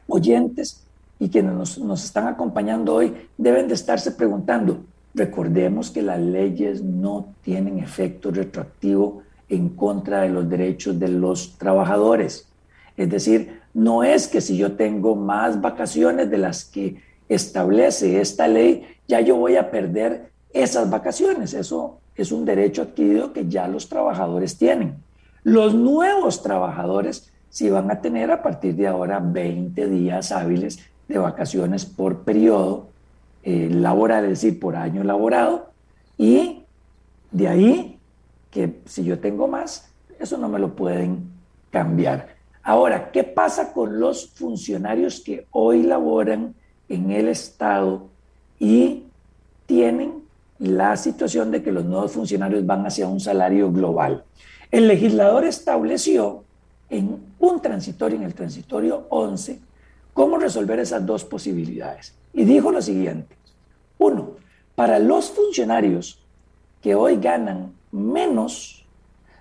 oyentes 0.07 0.83
y 1.19 1.29
quienes 1.29 1.53
nos, 1.53 1.77
nos 1.79 2.03
están 2.03 2.27
acompañando 2.27 2.93
hoy 2.93 3.13
deben 3.37 3.67
de 3.67 3.73
estarse 3.73 4.11
preguntando. 4.11 4.83
Recordemos 5.13 5.89
que 5.89 6.01
las 6.01 6.19
leyes 6.19 6.83
no 6.83 7.33
tienen 7.41 7.79
efecto 7.79 8.31
retroactivo 8.31 9.23
en 9.49 9.69
contra 9.69 10.21
de 10.21 10.29
los 10.29 10.47
derechos 10.49 10.99
de 10.99 11.07
los 11.07 11.57
trabajadores. 11.57 12.47
Es 12.95 13.09
decir, 13.09 13.61
no 13.73 14.03
es 14.03 14.27
que 14.27 14.41
si 14.41 14.57
yo 14.57 14.73
tengo 14.73 15.15
más 15.15 15.61
vacaciones 15.61 16.29
de 16.29 16.37
las 16.37 16.65
que 16.65 17.01
establece 17.29 18.19
esta 18.19 18.47
ley, 18.47 18.85
ya 19.07 19.21
yo 19.21 19.35
voy 19.35 19.55
a 19.55 19.71
perder 19.71 20.31
esas 20.53 20.89
vacaciones. 20.89 21.53
Eso 21.53 21.99
es 22.15 22.31
un 22.31 22.45
derecho 22.45 22.81
adquirido 22.81 23.33
que 23.33 23.47
ya 23.47 23.67
los 23.67 23.87
trabajadores 23.89 24.57
tienen. 24.57 24.95
Los 25.43 25.73
nuevos 25.73 26.41
trabajadores 26.41 27.31
sí 27.57 27.71
van 27.71 27.89
a 27.89 28.01
tener 28.01 28.29
a 28.29 28.43
partir 28.43 28.75
de 28.75 28.85
ahora 28.85 29.19
20 29.19 29.87
días 29.87 30.31
hábiles 30.31 30.77
de 31.07 31.17
vacaciones 31.17 31.85
por 31.87 32.19
periodo 32.19 32.89
eh, 33.41 33.67
laboral, 33.71 34.25
es 34.25 34.41
decir, 34.41 34.59
por 34.59 34.75
año 34.75 35.01
elaborado. 35.01 35.71
Y 36.19 36.65
de 37.31 37.47
ahí 37.47 37.99
que 38.51 38.81
si 38.85 39.03
yo 39.03 39.17
tengo 39.17 39.47
más, 39.47 39.89
eso 40.19 40.37
no 40.37 40.49
me 40.49 40.59
lo 40.59 40.75
pueden 40.75 41.31
cambiar. 41.71 42.35
Ahora, 42.61 43.09
¿qué 43.11 43.23
pasa 43.23 43.73
con 43.73 43.99
los 43.99 44.29
funcionarios 44.35 45.21
que 45.21 45.47
hoy 45.49 45.81
laboran 45.81 46.53
en 46.87 47.09
el 47.09 47.27
Estado 47.27 48.05
y 48.59 49.05
tienen 49.65 50.21
la 50.59 50.95
situación 50.95 51.49
de 51.49 51.63
que 51.63 51.71
los 51.71 51.85
nuevos 51.85 52.11
funcionarios 52.11 52.63
van 52.67 52.85
hacia 52.85 53.07
un 53.07 53.19
salario 53.19 53.71
global? 53.71 54.25
El 54.69 54.87
legislador 54.87 55.43
estableció 55.43 56.43
en 56.89 57.33
un 57.39 57.61
transitorio, 57.61 58.17
en 58.17 58.23
el 58.23 58.33
transitorio 58.33 59.07
11, 59.09 59.59
cómo 60.13 60.37
resolver 60.37 60.79
esas 60.79 61.05
dos 61.05 61.25
posibilidades. 61.25 62.13
Y 62.33 62.45
dijo 62.45 62.71
lo 62.71 62.81
siguiente. 62.81 63.35
Uno, 63.97 64.31
para 64.75 64.99
los 64.99 65.29
funcionarios 65.31 66.19
que 66.81 66.95
hoy 66.95 67.17
ganan 67.17 67.73
menos 67.91 68.85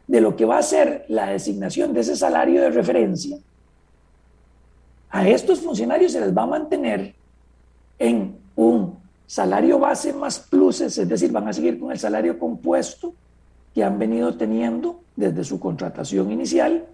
de 0.07 0.21
lo 0.21 0.37
que 0.37 0.45
va 0.45 0.59
a 0.59 0.63
ser 0.63 1.05
la 1.09 1.27
designación 1.29 1.93
de 1.93 2.01
ese 2.01 2.17
salario 2.17 2.63
de 2.63 2.71
referencia, 2.71 3.39
a 5.11 5.29
estos 5.29 5.61
funcionarios 5.61 6.13
se 6.13 6.21
les 6.21 6.37
va 6.37 6.43
a 6.43 6.47
mantener 6.47 7.15
en 7.99 8.37
un 8.55 8.99
salario 9.27 9.79
base 9.79 10.13
más 10.13 10.39
pluses, 10.39 10.97
es 10.99 11.09
decir, 11.09 11.33
van 11.33 11.49
a 11.49 11.53
seguir 11.53 11.79
con 11.79 11.91
el 11.91 11.99
salario 11.99 12.39
compuesto 12.39 13.15
que 13.75 13.85
han 13.85 13.99
venido 13.99 14.37
teniendo 14.37 15.01
desde 15.17 15.45
su 15.45 15.61
contratación 15.61 16.31
inicial. 16.31 16.87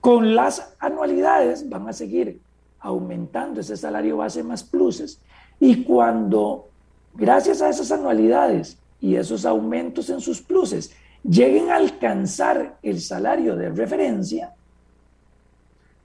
Con 0.00 0.34
las 0.34 0.74
anualidades 0.78 1.68
van 1.68 1.88
a 1.88 1.92
seguir 1.92 2.40
aumentando 2.80 3.60
ese 3.60 3.76
salario 3.76 4.16
base 4.16 4.42
más 4.42 4.62
pluses 4.62 5.20
y 5.58 5.82
cuando, 5.82 6.68
gracias 7.14 7.60
a 7.60 7.68
esas 7.68 7.90
anualidades 7.90 8.78
y 9.00 9.16
esos 9.16 9.44
aumentos 9.44 10.08
en 10.10 10.20
sus 10.20 10.40
pluses, 10.40 10.92
lleguen 11.22 11.70
a 11.70 11.76
alcanzar 11.76 12.78
el 12.82 13.00
salario 13.00 13.56
de 13.56 13.70
referencia, 13.70 14.54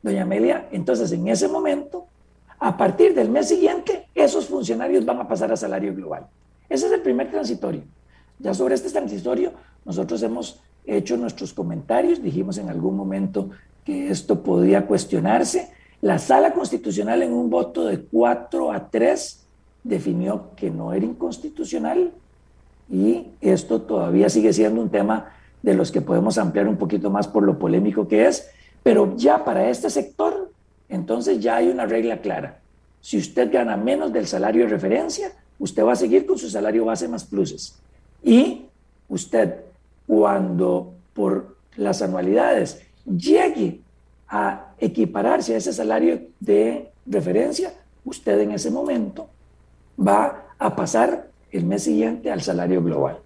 doña 0.01 0.23
Amelia, 0.23 0.67
entonces 0.71 1.11
en 1.11 1.27
ese 1.27 1.47
momento, 1.47 2.07
a 2.59 2.75
partir 2.75 3.13
del 3.13 3.29
mes 3.29 3.49
siguiente, 3.49 4.07
esos 4.15 4.47
funcionarios 4.47 5.05
van 5.05 5.19
a 5.19 5.27
pasar 5.27 5.51
a 5.51 5.57
salario 5.57 5.93
global. 5.93 6.27
Ese 6.67 6.87
es 6.87 6.91
el 6.91 7.01
primer 7.01 7.29
transitorio. 7.29 7.83
Ya 8.39 8.53
sobre 8.53 8.75
este 8.75 8.89
transitorio, 8.89 9.53
nosotros 9.85 10.23
hemos 10.23 10.59
hecho 10.85 11.15
nuestros 11.17 11.53
comentarios, 11.53 12.21
dijimos 12.21 12.57
en 12.57 12.69
algún 12.69 12.95
momento 12.95 13.51
que 13.85 14.09
esto 14.09 14.43
podía 14.43 14.85
cuestionarse. 14.85 15.71
La 16.01 16.19
sala 16.19 16.53
constitucional 16.53 17.21
en 17.23 17.33
un 17.33 17.49
voto 17.49 17.85
de 17.85 17.99
4 17.99 18.71
a 18.71 18.89
3 18.89 19.45
definió 19.83 20.51
que 20.55 20.69
no 20.69 20.93
era 20.93 21.05
inconstitucional 21.05 22.11
y 22.89 23.27
esto 23.41 23.81
todavía 23.81 24.29
sigue 24.29 24.53
siendo 24.53 24.81
un 24.81 24.89
tema 24.89 25.33
de 25.61 25.73
los 25.73 25.91
que 25.91 26.01
podemos 26.01 26.37
ampliar 26.37 26.67
un 26.67 26.77
poquito 26.77 27.09
más 27.09 27.27
por 27.27 27.43
lo 27.43 27.57
polémico 27.57 28.07
que 28.07 28.27
es, 28.27 28.49
pero 28.83 29.15
ya 29.15 29.45
para 29.45 29.69
este 29.69 29.89
sector, 29.89 30.51
entonces 30.89 31.39
ya 31.39 31.57
hay 31.57 31.69
una 31.69 31.85
regla 31.85 32.19
clara. 32.19 32.59
Si 33.01 33.17
usted 33.17 33.51
gana 33.51 33.77
menos 33.77 34.11
del 34.11 34.27
salario 34.27 34.65
de 34.65 34.71
referencia, 34.71 35.31
usted 35.59 35.83
va 35.83 35.93
a 35.93 35.97
seguir 35.97 36.25
con 36.25 36.37
su 36.37 36.49
salario 36.49 36.85
base 36.85 37.07
más 37.07 37.23
pluses. 37.23 37.79
Y 38.21 38.65
usted, 39.09 39.55
cuando 40.05 40.93
por 41.13 41.55
las 41.77 42.01
anualidades 42.01 42.81
llegue 43.05 43.81
a 44.27 44.73
equipararse 44.79 45.53
a 45.53 45.57
ese 45.57 45.73
salario 45.73 46.21
de 46.39 46.91
referencia, 47.05 47.73
usted 48.05 48.39
en 48.39 48.51
ese 48.51 48.71
momento 48.71 49.29
va 49.99 50.47
a 50.57 50.75
pasar 50.75 51.27
el 51.51 51.65
mes 51.65 51.83
siguiente 51.83 52.31
al 52.31 52.41
salario 52.41 52.83
global. 52.83 53.19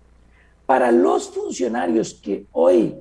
Para 0.66 0.92
los 0.92 1.30
funcionarios 1.30 2.14
que 2.16 2.46
hoy 2.52 2.96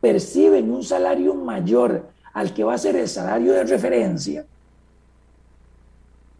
perciben 0.00 0.70
un 0.70 0.82
salario 0.82 1.34
mayor 1.34 2.08
al 2.32 2.52
que 2.52 2.64
va 2.64 2.74
a 2.74 2.78
ser 2.78 2.96
el 2.96 3.08
salario 3.08 3.52
de 3.52 3.64
referencia, 3.64 4.44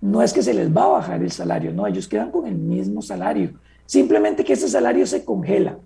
no 0.00 0.22
es 0.22 0.32
que 0.32 0.42
se 0.42 0.54
les 0.54 0.74
va 0.74 0.84
a 0.84 0.88
bajar 0.88 1.22
el 1.22 1.30
salario, 1.30 1.72
no, 1.72 1.86
ellos 1.86 2.08
quedan 2.08 2.30
con 2.30 2.46
el 2.46 2.54
mismo 2.54 3.00
salario, 3.00 3.52
simplemente 3.86 4.44
que 4.44 4.52
ese 4.52 4.68
salario 4.68 5.06
se 5.06 5.24
congela. 5.24 5.78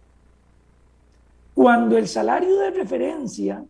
Cuando 1.54 1.96
el 1.96 2.08
salario 2.08 2.58
de 2.58 2.70
referencia, 2.70 3.62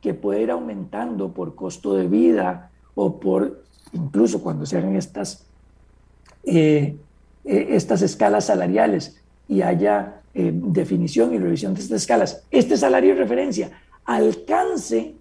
que 0.00 0.14
puede 0.14 0.42
ir 0.42 0.50
aumentando 0.50 1.32
por 1.32 1.54
costo 1.54 1.94
de 1.94 2.06
vida 2.06 2.70
o 2.94 3.18
por, 3.18 3.62
incluso 3.92 4.42
cuando 4.42 4.66
se 4.66 4.78
hagan 4.78 4.96
estas 4.96 5.46
eh, 6.44 6.96
eh, 7.46 7.68
estas 7.70 8.02
escalas 8.02 8.46
salariales 8.46 9.20
y 9.48 9.62
haya 9.62 10.20
eh, 10.34 10.50
definición 10.52 11.32
y 11.32 11.38
revisión 11.38 11.74
de 11.74 11.80
estas 11.80 12.02
escalas, 12.02 12.42
este 12.50 12.76
salario 12.76 13.14
de 13.14 13.20
referencia 13.20 13.70
alcance 14.04 15.14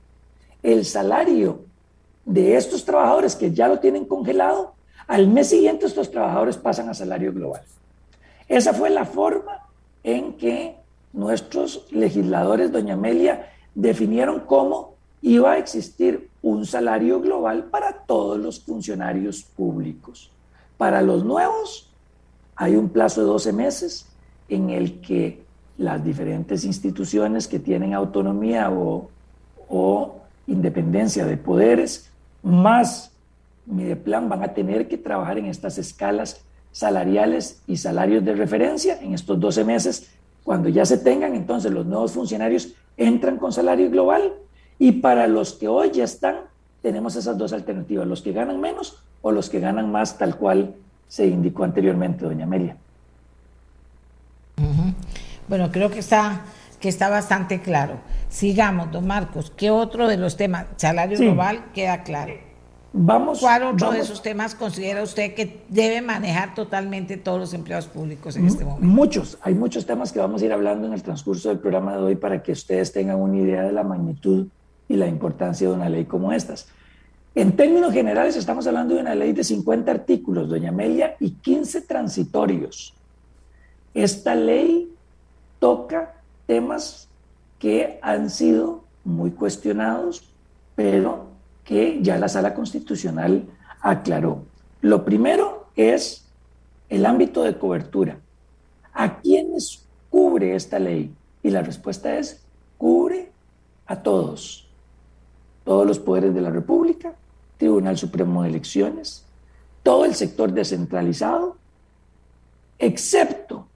el 0.64 0.86
salario 0.86 1.66
de 2.26 2.58
estos 2.58 2.84
trabajadores 2.84 3.36
que 3.36 3.52
ya 3.52 3.68
lo 3.68 3.80
tienen 3.80 4.06
congelado, 4.06 4.74
al 5.08 5.28
mes 5.28 5.50
siguiente 5.50 5.86
estos 5.86 6.10
trabajadores 6.10 6.58
pasan 6.58 6.90
a 6.90 6.96
salario 6.96 7.32
global. 7.32 7.62
Esa 8.48 8.74
fue 8.74 8.90
la 8.90 9.06
forma 9.06 9.68
en 10.04 10.34
que 10.34 10.78
nuestros 11.14 11.86
legisladores, 11.92 12.72
doña 12.72 12.96
Amelia, 12.96 13.52
definieron 13.76 14.42
cómo 14.42 14.96
iba 15.22 15.54
a 15.54 15.58
existir 15.58 16.30
un 16.42 16.66
salario 16.66 17.20
global 17.20 17.66
para 17.66 17.92
todos 17.94 18.40
los 18.40 18.60
funcionarios 18.60 19.44
públicos. 19.44 20.32
Para 20.78 21.02
los 21.02 21.26
nuevos, 21.26 21.92
hay 22.56 22.76
un 22.76 22.90
plazo 22.90 23.22
de 23.22 23.28
12 23.28 23.54
meses 23.54 24.06
en 24.50 24.70
el 24.70 25.02
que 25.02 25.44
las 25.78 26.04
diferentes 26.04 26.64
instituciones 26.64 27.48
que 27.48 27.60
tienen 27.60 27.94
autonomía 27.94 28.70
o, 28.72 29.10
independencia 30.48 31.26
de 31.26 31.38
poderes, 31.38 32.12
más 32.44 33.12
Mideplan, 33.66 34.30
van 34.30 34.44
a 34.44 34.54
tener 34.54 34.88
que 34.88 34.98
trabajar 34.98 35.40
en 35.40 35.48
estas 35.48 35.80
escalas 35.80 36.42
salariales 36.72 37.62
y 37.66 37.78
salarios 37.78 38.24
de 38.24 38.36
referencia 38.36 39.00
en 39.02 39.16
estos 39.16 39.40
12 39.40 39.64
meses. 39.64 40.12
Cuando 40.44 40.70
ya 40.70 40.86
se 40.86 41.00
tengan, 41.00 41.34
entonces 41.34 41.72
los 41.72 41.86
nuevos 41.86 42.12
funcionarios 42.12 42.76
entran 42.98 43.38
con 43.38 43.52
salario 43.52 43.90
global 43.90 44.34
y 44.80 44.94
para 44.94 45.28
los 45.28 45.54
que 45.54 45.68
hoy 45.68 45.92
ya 45.92 46.04
están, 46.04 46.42
tenemos 46.82 47.16
esas 47.16 47.38
dos 47.38 47.54
alternativas, 47.54 48.08
los 48.08 48.22
que 48.22 48.32
ganan 48.32 48.60
menos 48.60 49.02
o 49.22 49.32
los 49.32 49.50
que 49.50 49.60
ganan 49.60 49.92
más 49.92 50.18
tal 50.18 50.38
cual 50.38 50.76
se 51.08 51.28
indicó 51.28 51.64
anteriormente, 51.64 52.26
doña 52.26 52.46
Amelia. 52.46 52.78
Bueno, 55.48 55.72
creo 55.72 55.90
que 55.90 56.00
está, 56.00 56.42
que 56.80 56.90
está 56.90 57.10
bastante 57.10 57.62
claro. 57.62 58.00
Sigamos, 58.30 58.92
don 58.92 59.08
Marcos. 59.08 59.52
¿Qué 59.56 59.70
otro 59.70 60.08
de 60.08 60.18
los 60.18 60.38
temas? 60.38 60.66
Salario 60.76 61.18
global 61.18 61.66
queda 61.74 62.04
claro. 62.04 62.34
Vamos, 62.98 63.42
¿Cuál 63.42 63.64
otro 63.64 63.92
de 63.92 64.00
esos 64.00 64.22
temas 64.22 64.56
considera 64.56 65.04
usted 65.04 65.34
que 65.34 65.64
debe 65.68 66.02
manejar 66.02 66.56
totalmente 66.56 67.18
todos 67.18 67.38
los 67.38 67.54
empleados 67.54 67.88
públicos 67.88 68.38
en 68.38 68.46
este 68.46 68.64
momento? 68.64 68.86
Muchos, 68.86 69.38
hay 69.42 69.54
muchos 69.54 69.86
temas 69.86 70.14
que 70.14 70.20
vamos 70.20 70.42
a 70.42 70.46
ir 70.46 70.54
hablando 70.54 70.88
en 70.88 70.94
el 70.94 71.04
transcurso 71.04 71.50
del 71.50 71.60
programa 71.60 71.98
de 71.98 72.04
hoy 72.04 72.16
para 72.16 72.42
que 72.42 72.54
ustedes 72.54 72.94
tengan 72.94 73.20
una 73.20 73.38
idea 73.38 73.64
de 73.64 73.74
la 73.74 73.84
magnitud 73.84 74.48
y 74.88 74.96
la 74.96 75.08
importancia 75.08 75.68
de 75.68 75.74
una 75.74 75.90
ley 75.90 76.06
como 76.06 76.32
estas. 76.32 76.70
En 77.36 77.58
términos 77.58 77.92
generales, 77.92 78.38
estamos 78.38 78.66
hablando 78.66 78.96
de 78.96 79.02
una 79.02 79.14
ley 79.14 79.34
de 79.34 79.44
50 79.44 79.92
artículos, 79.92 80.48
doña 80.48 80.70
Amelia, 80.70 81.18
y 81.20 81.32
15 81.32 81.82
transitorios. 81.82 82.94
Esta 83.94 84.36
ley 84.36 84.90
toca 85.60 86.14
temas 86.46 87.10
que 87.60 88.00
han 88.02 88.30
sido 88.30 88.86
muy 89.04 89.32
cuestionados 89.32 90.32
pero 90.76 91.25
que 91.66 92.00
ya 92.02 92.18
la 92.18 92.30
sala 92.30 92.54
constitucional 92.54 93.44
aclaró. 93.82 94.44
Lo 94.82 95.04
primero 95.04 95.68
es 95.76 96.26
el 96.88 97.06
ámbito 97.06 97.44
de 97.44 97.58
cobertura. 97.58 98.20
¿A 98.94 99.20
quiénes 99.20 99.84
cubre 100.10 100.56
esta 100.56 100.80
ley? 100.80 101.14
Y 101.44 101.50
la 101.50 101.64
respuesta 101.64 102.18
es, 102.18 102.42
cubre 102.78 103.32
a 103.88 104.02
todos, 104.02 104.68
todos 105.64 105.86
los 105.86 106.00
poderes 106.00 106.34
de 106.34 106.42
la 106.42 106.52
República, 106.52 107.14
Tribunal 107.58 107.98
Supremo 107.98 108.44
de 108.44 108.50
Elecciones, 108.50 109.26
todo 109.84 110.06
el 110.06 110.16
sector 110.16 110.52
descentralizado, 110.52 111.58
excepto 112.80 113.68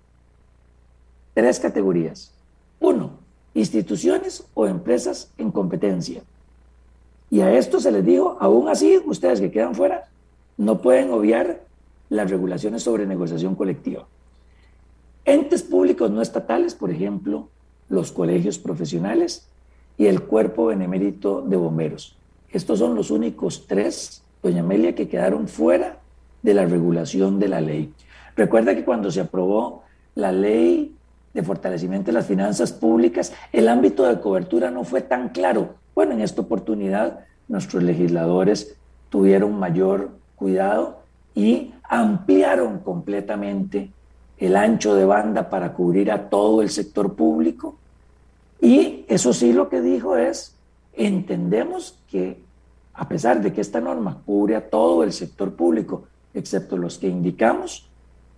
tres 1.34 1.60
categorías. 1.60 2.34
Uno, 2.80 3.12
instituciones 3.54 4.44
o 4.54 4.68
empresas 4.68 5.32
en 5.38 5.52
competencia. 5.52 6.22
Y 7.30 7.42
a 7.42 7.54
esto 7.54 7.80
se 7.80 7.92
les 7.92 8.06
dijo, 8.06 8.38
aún 8.40 8.70
así, 8.70 9.00
ustedes 9.06 9.40
que 9.40 9.52
quedan 9.52 9.76
fuera, 9.76 10.08
no 10.58 10.82
pueden 10.82 11.12
obviar 11.12 11.62
las 12.10 12.30
regulaciones 12.30 12.84
sobre 12.84 13.06
negociación 13.06 13.56
colectiva. 13.56 14.08
Entes 15.26 15.62
públicos 15.62 16.10
no 16.10 16.22
estatales, 16.22 16.74
por 16.74 16.90
ejemplo, 16.90 17.50
los 17.88 18.12
colegios 18.12 18.58
profesionales 18.58 19.48
y 19.98 20.08
el 20.08 20.24
cuerpo 20.24 20.68
benemérito 20.68 21.42
de 21.42 21.58
bomberos. 21.58 22.18
Estos 22.52 22.80
son 22.80 22.96
los 22.96 23.12
únicos 23.12 23.68
tres, 23.68 24.24
doña 24.42 24.62
Amelia, 24.62 24.96
que 24.96 25.08
quedaron 25.08 25.48
fuera 25.48 26.00
de 26.42 26.54
la 26.54 26.66
regulación 26.66 27.40
de 27.40 27.48
la 27.48 27.62
ley. 27.62 27.94
Recuerda 28.36 28.74
que 28.74 28.86
cuando 28.86 29.12
se 29.12 29.22
aprobó 29.22 29.84
la 30.16 30.32
ley 30.32 30.96
de 31.34 31.44
fortalecimiento 31.44 32.08
de 32.08 32.14
las 32.14 32.26
finanzas 32.26 32.72
públicas, 32.72 33.34
el 33.52 33.68
ámbito 33.68 34.04
de 34.04 34.20
cobertura 34.20 34.72
no 34.72 34.84
fue 34.84 35.02
tan 35.02 35.30
claro. 35.30 35.76
Bueno, 36.00 36.14
en 36.14 36.22
esta 36.22 36.40
oportunidad 36.40 37.26
nuestros 37.50 37.84
legisladores 37.84 38.78
tuvieron 39.10 39.60
mayor 39.60 40.12
cuidado 40.38 41.02
y 41.36 41.74
ampliaron 41.84 42.80
completamente 42.80 43.92
el 44.38 44.56
ancho 44.56 44.96
de 44.96 45.04
banda 45.04 45.50
para 45.50 45.74
cubrir 45.74 46.10
a 46.10 46.30
todo 46.30 46.62
el 46.62 46.70
sector 46.70 47.16
público. 47.16 47.76
Y 48.62 49.04
eso 49.10 49.34
sí 49.34 49.52
lo 49.52 49.68
que 49.68 49.82
dijo 49.82 50.16
es, 50.16 50.56
entendemos 50.94 52.00
que 52.10 52.42
a 52.94 53.10
pesar 53.10 53.42
de 53.42 53.52
que 53.52 53.60
esta 53.60 53.82
norma 53.82 54.22
cubre 54.26 54.56
a 54.56 54.70
todo 54.70 55.04
el 55.04 55.12
sector 55.12 55.54
público, 55.54 56.06
excepto 56.34 56.78
los 56.78 56.98
que 56.98 57.10
indicamos, 57.10 57.90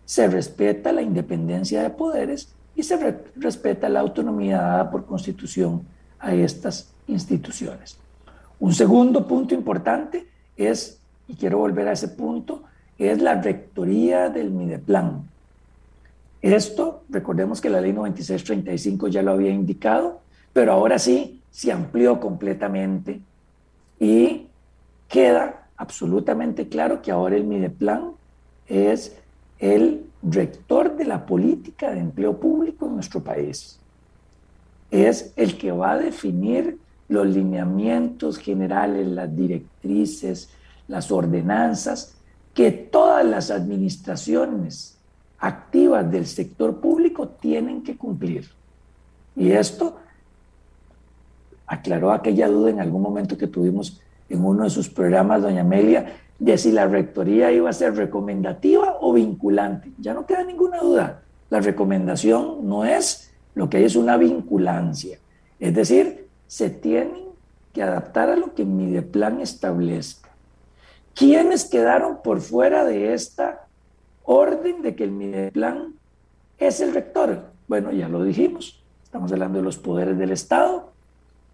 se 0.05 0.28
respeta 0.28 0.91
la 0.91 1.03
independencia 1.03 1.84
de 1.84 1.91
poderes 1.91 2.55
y 2.76 2.82
se 2.82 2.97
respeta 3.36 3.88
la 3.88 3.99
autonomía 3.99 4.59
dada 4.59 4.89
por 4.89 5.05
constitución 5.05 5.84
a 6.18 6.34
estas 6.34 6.90
instituciones. 7.07 7.97
Un 8.59 8.73
segundo 8.73 9.27
punto 9.27 9.55
importante 9.55 10.27
es, 10.55 10.99
y 11.27 11.35
quiero 11.35 11.57
volver 11.57 11.87
a 11.87 11.93
ese 11.93 12.09
punto, 12.09 12.63
es 12.97 13.21
la 13.21 13.41
rectoría 13.41 14.29
del 14.29 14.51
Mideplan. 14.51 15.27
Esto, 16.41 17.03
recordemos 17.09 17.61
que 17.61 17.69
la 17.69 17.81
ley 17.81 17.93
9635 17.93 19.07
ya 19.07 19.21
lo 19.21 19.31
había 19.31 19.51
indicado, 19.51 20.21
pero 20.53 20.73
ahora 20.73 20.99
sí 20.99 21.41
se 21.51 21.71
amplió 21.71 22.19
completamente 22.19 23.19
y 23.99 24.47
queda 25.07 25.67
absolutamente 25.77 26.67
claro 26.67 27.01
que 27.01 27.11
ahora 27.11 27.35
el 27.35 27.43
Mideplan 27.43 28.11
es 28.67 29.15
el 29.59 30.05
rector 30.23 30.95
de 30.95 31.05
la 31.05 31.25
política 31.25 31.91
de 31.91 31.99
empleo 31.99 32.39
público 32.39 32.85
en 32.87 32.95
nuestro 32.95 33.21
país. 33.21 33.79
Es 34.89 35.33
el 35.35 35.57
que 35.57 35.71
va 35.71 35.93
a 35.93 35.97
definir 35.97 36.79
los 37.12 37.28
lineamientos 37.28 38.38
generales, 38.38 39.05
las 39.05 39.36
directrices, 39.36 40.49
las 40.88 41.12
ordenanzas 41.12 42.16
que 42.53 42.72
todas 42.72 43.26
las 43.26 43.51
administraciones 43.51 44.97
activas 45.39 46.09
del 46.09 46.26
sector 46.26 46.80
público 46.80 47.28
tienen 47.28 47.84
que 47.84 47.97
cumplir. 47.97 48.49
Y 49.36 49.51
esto 49.51 49.97
aclaró 51.68 52.14
aquella 52.14 52.47
duda 52.47 52.70
en 52.70 52.80
algún 52.80 53.01
momento 53.01 53.38
que 53.38 53.47
tuvimos 53.47 54.01
en 54.30 54.45
uno 54.45 54.64
de 54.64 54.70
sus 54.70 54.88
programas, 54.88 55.41
doña 55.41 55.62
Amelia, 55.62 56.14
de 56.39 56.57
si 56.57 56.72
la 56.72 56.88
rectoría 56.88 57.51
iba 57.51 57.70
a 57.70 57.74
ser 57.74 57.95
recomendativa 57.95 58.97
o 59.01 59.12
vinculante. 59.12 59.91
Ya 59.99 60.14
no 60.14 60.26
queda 60.26 60.45
ninguna 60.45 60.78
duda. 60.80 61.24
La 61.49 61.59
recomendación 61.59 62.70
no 62.70 62.86
es 62.86 63.34
lo 63.53 63.70
que 63.70 63.84
es 63.84 63.97
una 63.97 64.16
vinculancia. 64.16 65.20
Es 65.59 65.76
decir, 65.76 66.20
se 66.51 66.69
tienen 66.69 67.29
que 67.71 67.81
adaptar 67.81 68.29
a 68.29 68.35
lo 68.35 68.53
que 68.53 68.65
mi 68.65 68.99
plan 68.99 69.39
establezca. 69.39 70.31
¿Quiénes 71.15 71.63
quedaron 71.63 72.21
por 72.21 72.41
fuera 72.41 72.83
de 72.83 73.13
esta 73.13 73.67
orden 74.23 74.81
de 74.81 74.93
que 74.93 75.05
el 75.05 75.11
Mideplan 75.11 75.93
es 76.57 76.81
el 76.81 76.93
rector. 76.93 77.45
Bueno, 77.69 77.93
ya 77.93 78.09
lo 78.09 78.21
dijimos, 78.25 78.83
estamos 79.01 79.31
hablando 79.31 79.59
de 79.59 79.63
los 79.63 79.77
poderes 79.77 80.17
del 80.17 80.31
Estado, 80.31 80.91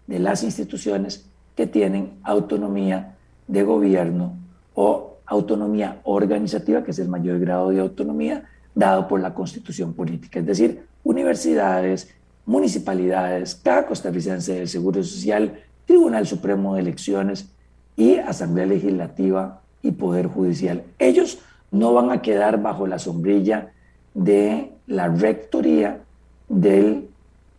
de 0.08 0.18
las 0.18 0.42
instituciones 0.42 1.26
que 1.54 1.68
tienen 1.68 2.18
autonomía 2.24 3.14
de 3.46 3.62
gobierno 3.62 4.32
o 4.74 5.18
autonomía 5.26 6.00
organizativa, 6.02 6.82
que 6.82 6.90
es 6.90 6.98
el 6.98 7.08
mayor 7.08 7.38
grado 7.38 7.70
de 7.70 7.78
autonomía 7.78 8.48
dado 8.74 9.06
por 9.06 9.20
la 9.20 9.32
constitución 9.32 9.94
política, 9.94 10.40
es 10.40 10.46
decir, 10.46 10.86
universidades, 11.04 12.12
municipalidades, 12.48 13.54
cada 13.56 13.86
costarricense 13.86 14.54
del 14.54 14.68
Seguro 14.68 15.04
Social, 15.04 15.60
Tribunal 15.84 16.26
Supremo 16.26 16.74
de 16.74 16.80
Elecciones 16.80 17.50
y 17.94 18.14
Asamblea 18.14 18.64
Legislativa 18.64 19.60
y 19.82 19.90
Poder 19.92 20.28
Judicial. 20.28 20.82
Ellos 20.98 21.40
no 21.70 21.92
van 21.92 22.10
a 22.10 22.22
quedar 22.22 22.62
bajo 22.62 22.86
la 22.86 22.98
sombrilla 22.98 23.72
de 24.14 24.72
la 24.86 25.08
rectoría 25.08 26.00
del, 26.48 27.10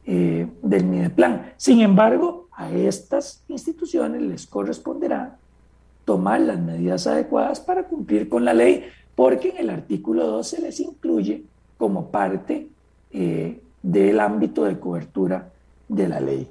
eh, 0.07 0.47
del 0.63 0.85
Mideplan. 0.85 1.53
Sin 1.55 1.81
embargo, 1.81 2.47
a 2.51 2.71
estas 2.71 3.43
instituciones 3.47 4.23
les 4.23 4.47
corresponderá 4.47 5.37
tomar 6.03 6.41
las 6.41 6.59
medidas 6.59 7.05
adecuadas 7.05 7.59
para 7.59 7.83
cumplir 7.83 8.27
con 8.27 8.43
la 8.43 8.55
ley, 8.55 8.85
porque 9.13 9.49
en 9.49 9.57
el 9.57 9.69
artículo 9.69 10.25
2 10.25 10.47
se 10.47 10.61
les 10.61 10.79
incluye 10.79 11.43
como 11.77 12.07
parte 12.09 12.69
eh, 13.11 13.61
del 13.81 14.19
ámbito 14.19 14.63
de 14.63 14.79
cobertura 14.79 15.49
de 15.87 16.07
la 16.07 16.19
ley. 16.19 16.49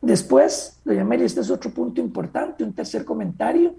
Después, 0.00 0.78
doña 0.84 1.04
Mary, 1.04 1.24
este 1.24 1.40
es 1.40 1.50
otro 1.50 1.70
punto 1.70 2.00
importante, 2.00 2.64
un 2.64 2.72
tercer 2.72 3.04
comentario, 3.04 3.74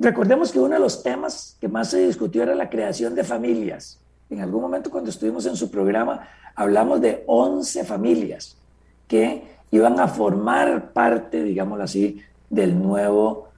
Recordemos 0.00 0.50
que 0.50 0.58
uno 0.58 0.72
de 0.72 0.80
los 0.80 1.02
temas 1.02 1.58
que 1.60 1.68
más 1.68 1.90
se 1.90 2.06
discutió 2.06 2.42
era 2.42 2.54
la 2.54 2.70
creación 2.70 3.14
de 3.14 3.22
familias. 3.22 3.98
En 4.30 4.40
algún 4.40 4.62
momento 4.62 4.90
cuando 4.90 5.10
estuvimos 5.10 5.44
en 5.44 5.56
su 5.56 5.70
programa 5.70 6.26
hablamos 6.54 7.02
de 7.02 7.22
11 7.26 7.84
familias 7.84 8.56
que 9.06 9.44
iban 9.70 10.00
a 10.00 10.08
formar 10.08 10.94
parte, 10.94 11.42
digámoslo 11.42 11.84
así, 11.84 12.22
del 12.48 12.82
nuevo 12.82 13.48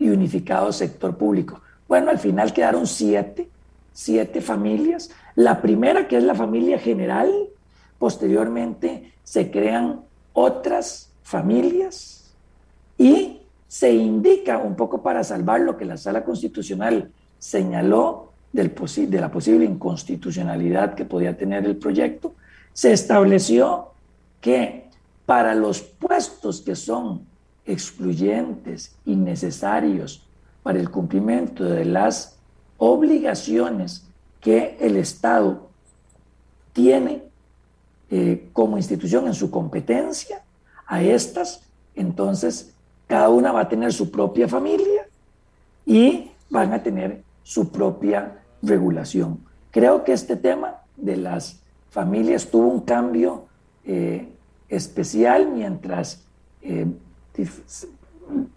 y 0.00 0.08
unificado 0.08 0.72
sector 0.72 1.16
público. 1.16 1.60
Bueno, 1.86 2.10
al 2.10 2.18
final 2.18 2.52
quedaron 2.52 2.88
siete, 2.88 3.48
siete 3.92 4.40
familias. 4.40 5.10
La 5.36 5.60
primera, 5.60 6.06
que 6.06 6.16
es 6.16 6.24
la 6.24 6.34
familia 6.34 6.78
general, 6.78 7.32
posteriormente 7.98 9.12
se 9.22 9.50
crean 9.50 10.02
otras 10.32 11.10
familias 11.22 12.34
y 12.98 13.40
se 13.66 13.92
indica 13.92 14.58
un 14.58 14.76
poco 14.76 15.02
para 15.02 15.24
salvar 15.24 15.60
lo 15.60 15.76
que 15.76 15.84
la 15.84 15.96
sala 15.96 16.24
constitucional 16.24 17.10
señaló 17.38 18.32
del 18.52 18.72
de 18.72 19.20
la 19.20 19.32
posible 19.32 19.64
inconstitucionalidad 19.64 20.94
que 20.94 21.04
podía 21.04 21.36
tener 21.36 21.64
el 21.64 21.76
proyecto, 21.76 22.34
se 22.72 22.92
estableció 22.92 23.88
que 24.40 24.88
para 25.26 25.56
los 25.56 25.80
puestos 25.82 26.60
que 26.60 26.76
son 26.76 27.22
excluyentes 27.66 28.94
y 29.04 29.16
necesarios 29.16 30.24
para 30.62 30.78
el 30.78 30.90
cumplimiento 30.90 31.64
de 31.64 31.84
las 31.84 32.38
obligaciones 32.78 34.06
que 34.44 34.76
el 34.78 34.98
Estado 34.98 35.70
tiene 36.74 37.22
eh, 38.10 38.50
como 38.52 38.76
institución 38.76 39.26
en 39.26 39.32
su 39.32 39.50
competencia, 39.50 40.42
a 40.86 41.02
estas 41.02 41.62
entonces 41.94 42.74
cada 43.06 43.30
una 43.30 43.52
va 43.52 43.60
a 43.60 43.68
tener 43.70 43.90
su 43.94 44.10
propia 44.10 44.46
familia 44.46 45.08
y 45.86 46.30
van 46.50 46.74
a 46.74 46.82
tener 46.82 47.22
su 47.42 47.70
propia 47.70 48.42
regulación. 48.60 49.38
Creo 49.70 50.04
que 50.04 50.12
este 50.12 50.36
tema 50.36 50.82
de 50.94 51.16
las 51.16 51.60
familias 51.90 52.50
tuvo 52.50 52.68
un 52.68 52.82
cambio 52.82 53.46
eh, 53.86 54.28
especial 54.68 55.50
mientras 55.50 56.22
eh, 56.60 56.86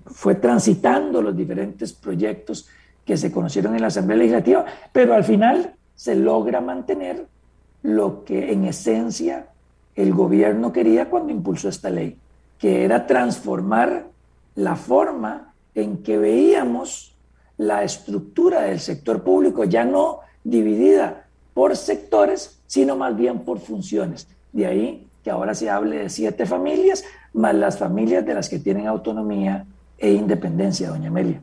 fue 0.06 0.36
transitando 0.36 1.22
los 1.22 1.36
diferentes 1.36 1.94
proyectos 1.94 2.68
que 3.08 3.18
se 3.18 3.32
conocieron 3.32 3.74
en 3.74 3.82
la 3.82 3.88
Asamblea 3.88 4.18
Legislativa, 4.18 4.66
pero 4.92 5.16
al 5.16 5.24
final 5.24 5.74
se 5.96 6.14
logra 6.14 6.60
mantener 6.60 7.26
lo 7.82 8.26
que 8.26 8.52
en 8.52 8.66
esencia 8.66 9.48
el 9.96 10.14
gobierno 10.14 10.74
quería 10.74 11.10
cuando 11.10 11.32
impulsó 11.32 11.70
esta 11.70 11.90
ley, 11.90 12.18
que 12.60 12.84
era 12.84 13.08
transformar 13.08 14.08
la 14.56 14.76
forma 14.76 15.54
en 15.74 16.04
que 16.04 16.18
veíamos 16.18 17.16
la 17.58 17.84
estructura 17.84 18.62
del 18.62 18.80
sector 18.82 19.24
público, 19.24 19.64
ya 19.64 19.86
no 19.86 20.20
dividida 20.44 21.28
por 21.54 21.78
sectores, 21.78 22.60
sino 22.68 22.98
más 22.98 23.16
bien 23.16 23.40
por 23.40 23.60
funciones. 23.60 24.28
De 24.52 24.68
ahí 24.68 25.08
que 25.24 25.32
ahora 25.32 25.56
se 25.56 25.70
hable 25.70 26.00
de 26.00 26.10
siete 26.10 26.46
familias, 26.46 27.06
más 27.34 27.56
las 27.56 27.78
familias 27.78 28.26
de 28.26 28.34
las 28.34 28.50
que 28.50 28.60
tienen 28.60 28.88
autonomía 28.88 29.66
e 29.98 30.12
independencia, 30.12 30.90
doña 30.90 31.08
Amelia. 31.08 31.42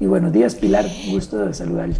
Y 0.00 0.06
buenos 0.06 0.32
días, 0.32 0.54
Pilar, 0.54 0.86
gusto 1.10 1.38
de 1.38 1.54
saludarle. 1.54 1.96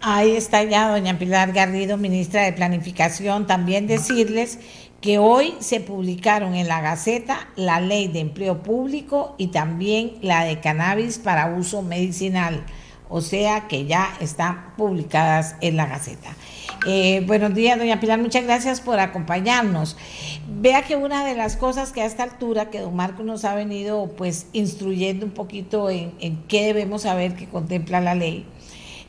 Ahí 0.00 0.32
está 0.32 0.62
ya 0.64 0.90
doña 0.90 1.18
Pilar 1.18 1.52
Garrido, 1.52 1.96
ministra 1.96 2.42
de 2.42 2.52
Planificación. 2.52 3.46
También 3.46 3.86
decirles 3.86 4.58
que 5.00 5.18
hoy 5.18 5.54
se 5.60 5.80
publicaron 5.80 6.54
en 6.54 6.68
la 6.68 6.80
Gaceta 6.80 7.48
la 7.56 7.80
ley 7.80 8.08
de 8.08 8.20
empleo 8.20 8.62
público 8.62 9.34
y 9.38 9.48
también 9.48 10.14
la 10.20 10.44
de 10.44 10.60
cannabis 10.60 11.18
para 11.18 11.54
uso 11.54 11.82
medicinal, 11.82 12.64
o 13.12 13.20
sea 13.20 13.68
que 13.68 13.84
ya 13.84 14.16
están 14.20 14.74
publicadas 14.78 15.56
en 15.60 15.76
la 15.76 15.86
Gaceta. 15.86 16.34
Eh, 16.86 17.22
buenos 17.26 17.54
días, 17.54 17.78
doña 17.78 18.00
Pilar, 18.00 18.18
muchas 18.18 18.44
gracias 18.44 18.80
por 18.80 18.98
acompañarnos. 19.00 19.98
Vea 20.48 20.82
que 20.82 20.96
una 20.96 21.22
de 21.22 21.34
las 21.34 21.58
cosas 21.58 21.92
que 21.92 22.00
a 22.00 22.06
esta 22.06 22.22
altura 22.22 22.70
que 22.70 22.80
don 22.80 22.96
Marco 22.96 23.22
nos 23.22 23.44
ha 23.44 23.54
venido 23.54 24.14
pues 24.16 24.46
instruyendo 24.54 25.26
un 25.26 25.32
poquito 25.32 25.90
en, 25.90 26.42
qué 26.48 26.64
debemos 26.64 27.02
saber 27.02 27.36
que 27.36 27.46
contempla 27.46 28.00
la 28.00 28.14
ley, 28.14 28.46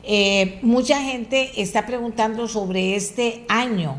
eh, 0.02 0.58
mucha 0.60 1.00
gente 1.00 1.62
está 1.62 1.86
preguntando 1.86 2.46
sobre 2.46 2.96
este 2.96 3.46
año, 3.48 3.96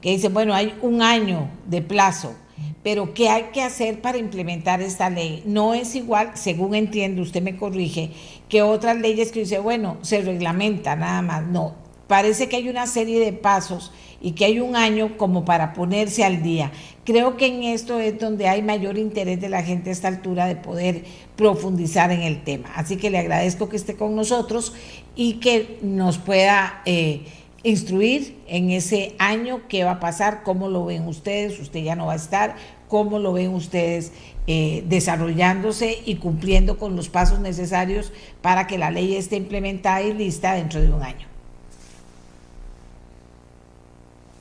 que 0.00 0.10
dice, 0.10 0.30
bueno, 0.30 0.52
hay 0.52 0.74
un 0.82 1.00
año 1.00 1.48
de 1.66 1.80
plazo, 1.80 2.34
pero 2.82 3.14
¿qué 3.14 3.28
hay 3.28 3.44
que 3.52 3.62
hacer 3.62 4.00
para 4.00 4.18
implementar 4.18 4.82
esta 4.82 5.08
ley? 5.08 5.42
No 5.46 5.74
es 5.74 5.94
igual, 5.94 6.32
según 6.34 6.74
entiendo, 6.74 7.22
usted 7.22 7.40
me 7.40 7.56
corrige, 7.56 8.10
que 8.52 8.60
otras 8.60 8.98
leyes 8.98 9.32
que 9.32 9.40
dice, 9.40 9.60
bueno, 9.60 9.96
se 10.02 10.20
reglamenta 10.20 10.94
nada 10.94 11.22
más. 11.22 11.42
No, 11.42 11.74
parece 12.06 12.50
que 12.50 12.56
hay 12.56 12.68
una 12.68 12.86
serie 12.86 13.18
de 13.18 13.32
pasos 13.32 13.92
y 14.20 14.32
que 14.32 14.44
hay 14.44 14.60
un 14.60 14.76
año 14.76 15.16
como 15.16 15.46
para 15.46 15.72
ponerse 15.72 16.22
al 16.22 16.42
día. 16.42 16.70
Creo 17.06 17.38
que 17.38 17.46
en 17.46 17.62
esto 17.62 17.98
es 17.98 18.18
donde 18.18 18.48
hay 18.48 18.60
mayor 18.60 18.98
interés 18.98 19.40
de 19.40 19.48
la 19.48 19.62
gente 19.62 19.88
a 19.88 19.94
esta 19.94 20.08
altura 20.08 20.44
de 20.44 20.56
poder 20.56 21.04
profundizar 21.34 22.10
en 22.10 22.20
el 22.20 22.44
tema. 22.44 22.68
Así 22.76 22.98
que 22.98 23.08
le 23.08 23.16
agradezco 23.16 23.70
que 23.70 23.76
esté 23.76 23.96
con 23.96 24.14
nosotros 24.14 24.74
y 25.16 25.40
que 25.40 25.78
nos 25.80 26.18
pueda 26.18 26.82
eh, 26.84 27.22
instruir 27.62 28.36
en 28.48 28.68
ese 28.68 29.14
año 29.18 29.62
qué 29.66 29.84
va 29.84 29.92
a 29.92 30.00
pasar, 30.00 30.42
cómo 30.42 30.68
lo 30.68 30.84
ven 30.84 31.08
ustedes, 31.08 31.58
usted 31.58 31.80
ya 31.80 31.96
no 31.96 32.04
va 32.04 32.12
a 32.12 32.16
estar, 32.16 32.56
cómo 32.86 33.18
lo 33.18 33.32
ven 33.32 33.54
ustedes 33.54 34.12
eh, 34.46 34.84
desarrollándose 34.88 35.98
y 36.04 36.16
cumpliendo 36.16 36.76
con 36.78 36.96
los 36.96 37.08
pasos 37.08 37.38
necesarios 37.38 38.12
para 38.40 38.66
que 38.66 38.76
la 38.76 38.90
ley 38.90 39.16
esté 39.16 39.36
implementada 39.36 40.02
y 40.02 40.12
lista 40.12 40.54
dentro 40.54 40.80
de 40.80 40.92
un 40.92 41.02
año. 41.02 41.28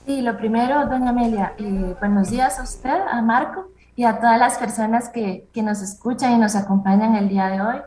Sí, 0.08 0.22
lo 0.22 0.36
primero, 0.38 0.88
doña 0.88 1.12
Amelia, 1.12 1.54
eh, 1.60 1.96
buenos 2.00 2.32
días 2.32 2.60
a 2.60 2.64
usted, 2.64 3.00
a 3.12 3.22
Marco 3.22 3.68
y 3.96 4.04
a 4.04 4.20
todas 4.20 4.40
las 4.40 4.58
personas 4.58 5.10
que, 5.10 5.48
que, 5.54 5.62
nos 5.62 5.84
escuchan 5.84 6.32
y 6.34 6.38
nos 6.40 6.56
acompañan 6.56 7.16
el 7.16 7.30
día 7.30 7.50
de 7.50 7.62
hoy. 7.62 7.78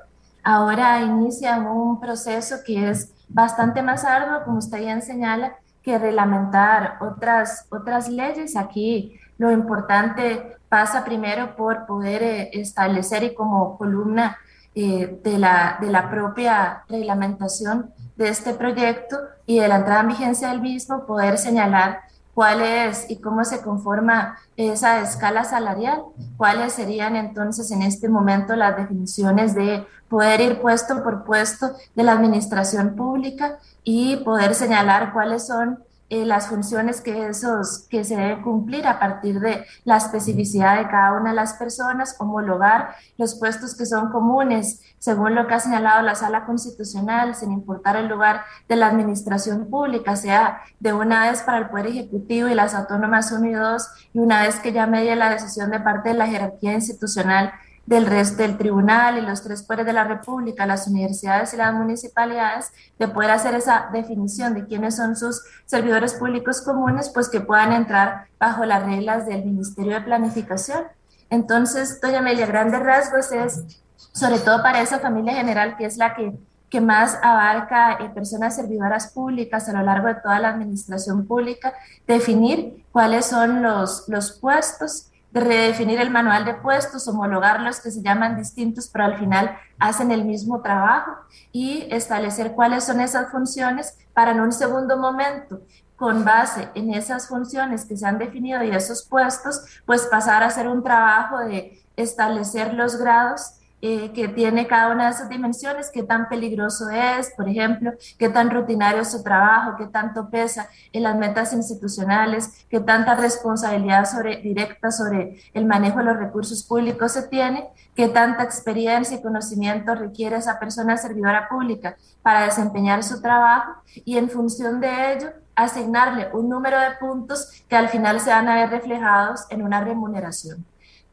Ahora 0.44 1.02
inicia 1.02 1.58
un 1.58 1.98
proceso 1.98 2.56
que 2.64 2.90
es 2.90 3.12
bastante 3.28 3.82
más 3.82 4.04
arduo, 4.04 4.44
como 4.44 4.58
usted 4.58 4.78
bien 4.78 5.02
señala, 5.02 5.54
que 5.82 5.98
reglamentar 5.98 6.98
otras, 7.00 7.66
otras 7.70 8.08
leyes. 8.08 8.56
Aquí 8.56 9.18
lo 9.36 9.50
importante 9.50 10.56
pasa 10.74 11.04
primero 11.04 11.54
por 11.54 11.86
poder 11.86 12.20
eh, 12.24 12.50
establecer 12.52 13.22
y 13.22 13.32
como 13.32 13.78
columna 13.78 14.36
eh, 14.74 15.20
de, 15.22 15.38
la, 15.38 15.78
de 15.80 15.88
la 15.88 16.10
propia 16.10 16.82
reglamentación 16.88 17.92
de 18.16 18.28
este 18.28 18.54
proyecto 18.54 19.16
y 19.46 19.60
de 19.60 19.68
la 19.68 19.76
entrada 19.76 20.00
en 20.00 20.08
vigencia 20.08 20.48
del 20.48 20.60
mismo, 20.60 21.06
poder 21.06 21.38
señalar 21.38 22.00
cuál 22.34 22.60
es 22.60 23.08
y 23.08 23.20
cómo 23.20 23.44
se 23.44 23.62
conforma 23.62 24.36
esa 24.56 25.00
escala 25.00 25.44
salarial, 25.44 26.02
cuáles 26.36 26.72
serían 26.72 27.14
entonces 27.14 27.70
en 27.70 27.82
este 27.82 28.08
momento 28.08 28.56
las 28.56 28.76
definiciones 28.76 29.54
de 29.54 29.86
poder 30.08 30.40
ir 30.40 30.60
puesto 30.60 31.04
por 31.04 31.22
puesto 31.22 31.70
de 31.94 32.02
la 32.02 32.14
administración 32.14 32.96
pública 32.96 33.60
y 33.84 34.16
poder 34.24 34.56
señalar 34.56 35.12
cuáles 35.12 35.46
son 35.46 35.84
eh, 36.10 36.26
las 36.26 36.48
funciones 36.48 37.00
que, 37.00 37.28
esos, 37.28 37.86
que 37.88 38.04
se 38.04 38.14
deben 38.14 38.42
cumplir 38.42 38.86
a 38.86 38.98
partir 38.98 39.40
de 39.40 39.64
la 39.84 39.96
especificidad 39.96 40.78
de 40.78 40.88
cada 40.88 41.14
una 41.14 41.30
de 41.30 41.36
las 41.36 41.54
personas, 41.54 42.16
homologar 42.18 42.94
los 43.16 43.36
puestos 43.36 43.74
que 43.74 43.86
son 43.86 44.10
comunes, 44.10 44.82
según 44.98 45.34
lo 45.34 45.46
que 45.46 45.54
ha 45.54 45.60
señalado 45.60 46.02
la 46.02 46.14
Sala 46.14 46.44
Constitucional, 46.44 47.34
sin 47.34 47.52
importar 47.52 47.96
el 47.96 48.08
lugar 48.08 48.42
de 48.68 48.76
la 48.76 48.88
administración 48.88 49.70
pública, 49.70 50.14
sea 50.14 50.60
de 50.78 50.92
una 50.92 51.30
vez 51.30 51.42
para 51.42 51.58
el 51.58 51.70
Poder 51.70 51.86
Ejecutivo 51.86 52.48
y 52.48 52.54
las 52.54 52.74
autónomas 52.74 53.32
1 53.32 53.46
y 53.46 53.52
2, 53.54 53.88
y 54.12 54.18
una 54.18 54.42
vez 54.42 54.60
que 54.60 54.72
ya 54.72 54.86
medie 54.86 55.16
la 55.16 55.30
decisión 55.30 55.70
de 55.70 55.80
parte 55.80 56.10
de 56.10 56.16
la 56.16 56.26
jerarquía 56.26 56.74
institucional 56.74 57.52
del 57.86 58.06
resto 58.06 58.42
del 58.42 58.56
tribunal 58.56 59.18
y 59.18 59.20
los 59.20 59.42
tres 59.42 59.62
poderes 59.62 59.86
de 59.86 59.92
la 59.92 60.04
República, 60.04 60.66
las 60.66 60.86
universidades 60.86 61.52
y 61.52 61.56
las 61.58 61.74
municipalidades, 61.74 62.72
de 62.98 63.08
poder 63.08 63.30
hacer 63.30 63.54
esa 63.54 63.90
definición 63.92 64.54
de 64.54 64.66
quiénes 64.66 64.96
son 64.96 65.16
sus 65.16 65.42
servidores 65.66 66.14
públicos 66.14 66.62
comunes, 66.62 67.10
pues 67.10 67.28
que 67.28 67.40
puedan 67.40 67.72
entrar 67.72 68.26
bajo 68.38 68.64
las 68.64 68.84
reglas 68.84 69.26
del 69.26 69.44
Ministerio 69.44 69.94
de 69.94 70.00
Planificación. 70.00 70.84
Entonces, 71.28 72.00
doña 72.00 72.20
Amelia, 72.20 72.46
grandes 72.46 72.80
rasgos 72.80 73.32
es, 73.32 73.82
sobre 73.96 74.38
todo 74.38 74.62
para 74.62 74.80
esa 74.80 74.98
familia 74.98 75.34
general, 75.34 75.76
que 75.76 75.84
es 75.84 75.96
la 75.96 76.14
que, 76.14 76.32
que 76.70 76.80
más 76.80 77.18
abarca 77.22 77.94
eh, 77.94 78.10
personas 78.14 78.56
servidoras 78.56 79.12
públicas 79.12 79.68
a 79.68 79.72
lo 79.72 79.82
largo 79.82 80.08
de 80.08 80.14
toda 80.16 80.38
la 80.40 80.48
administración 80.48 81.26
pública, 81.26 81.74
definir 82.06 82.84
cuáles 82.92 83.26
son 83.26 83.62
los, 83.62 84.08
los 84.08 84.32
puestos 84.32 85.10
de 85.34 85.40
redefinir 85.40 86.00
el 86.00 86.10
manual 86.10 86.44
de 86.44 86.54
puestos, 86.54 87.08
homologarlos 87.08 87.80
que 87.80 87.90
se 87.90 88.02
llaman 88.02 88.36
distintos, 88.36 88.88
pero 88.88 89.04
al 89.04 89.18
final 89.18 89.58
hacen 89.80 90.12
el 90.12 90.24
mismo 90.24 90.62
trabajo 90.62 91.10
y 91.50 91.88
establecer 91.90 92.52
cuáles 92.52 92.84
son 92.84 93.00
esas 93.00 93.32
funciones 93.32 93.98
para 94.14 94.30
en 94.30 94.40
un 94.40 94.52
segundo 94.52 94.96
momento 94.96 95.60
con 95.96 96.24
base 96.24 96.68
en 96.76 96.94
esas 96.94 97.26
funciones 97.26 97.84
que 97.84 97.96
se 97.96 98.06
han 98.06 98.18
definido 98.18 98.62
y 98.62 98.70
esos 98.70 99.04
puestos, 99.04 99.82
pues 99.84 100.02
pasar 100.06 100.44
a 100.44 100.46
hacer 100.46 100.68
un 100.68 100.84
trabajo 100.84 101.38
de 101.40 101.82
establecer 101.96 102.72
los 102.72 102.96
grados 102.96 103.54
eh, 103.86 104.12
que 104.14 104.28
tiene 104.28 104.66
cada 104.66 104.90
una 104.90 105.04
de 105.04 105.10
esas 105.10 105.28
dimensiones, 105.28 105.90
qué 105.92 106.02
tan 106.02 106.26
peligroso 106.30 106.88
es, 106.88 107.30
por 107.36 107.46
ejemplo, 107.46 107.92
qué 108.18 108.30
tan 108.30 108.48
rutinario 108.48 109.02
es 109.02 109.10
su 109.10 109.22
trabajo, 109.22 109.76
qué 109.76 109.84
tanto 109.84 110.30
pesa 110.30 110.70
en 110.90 111.02
las 111.02 111.14
metas 111.16 111.52
institucionales, 111.52 112.64
qué 112.70 112.80
tanta 112.80 113.14
responsabilidad 113.14 114.08
directa 114.42 114.90
sobre 114.90 115.36
el 115.52 115.66
manejo 115.66 115.98
de 115.98 116.04
los 116.04 116.16
recursos 116.16 116.62
públicos 116.62 117.12
se 117.12 117.28
tiene, 117.28 117.68
qué 117.94 118.08
tanta 118.08 118.42
experiencia 118.42 119.18
y 119.18 119.22
conocimiento 119.22 119.94
requiere 119.94 120.36
esa 120.36 120.58
persona 120.58 120.96
servidora 120.96 121.46
pública 121.50 121.98
para 122.22 122.46
desempeñar 122.46 123.02
su 123.02 123.20
trabajo 123.20 123.82
y 124.06 124.16
en 124.16 124.30
función 124.30 124.80
de 124.80 125.12
ello 125.12 125.28
asignarle 125.56 126.30
un 126.32 126.48
número 126.48 126.80
de 126.80 126.92
puntos 126.98 127.62
que 127.68 127.76
al 127.76 127.90
final 127.90 128.18
se 128.20 128.30
van 128.30 128.48
a 128.48 128.54
ver 128.54 128.70
reflejados 128.70 129.44
en 129.50 129.60
una 129.60 129.84
remuneración. 129.84 130.64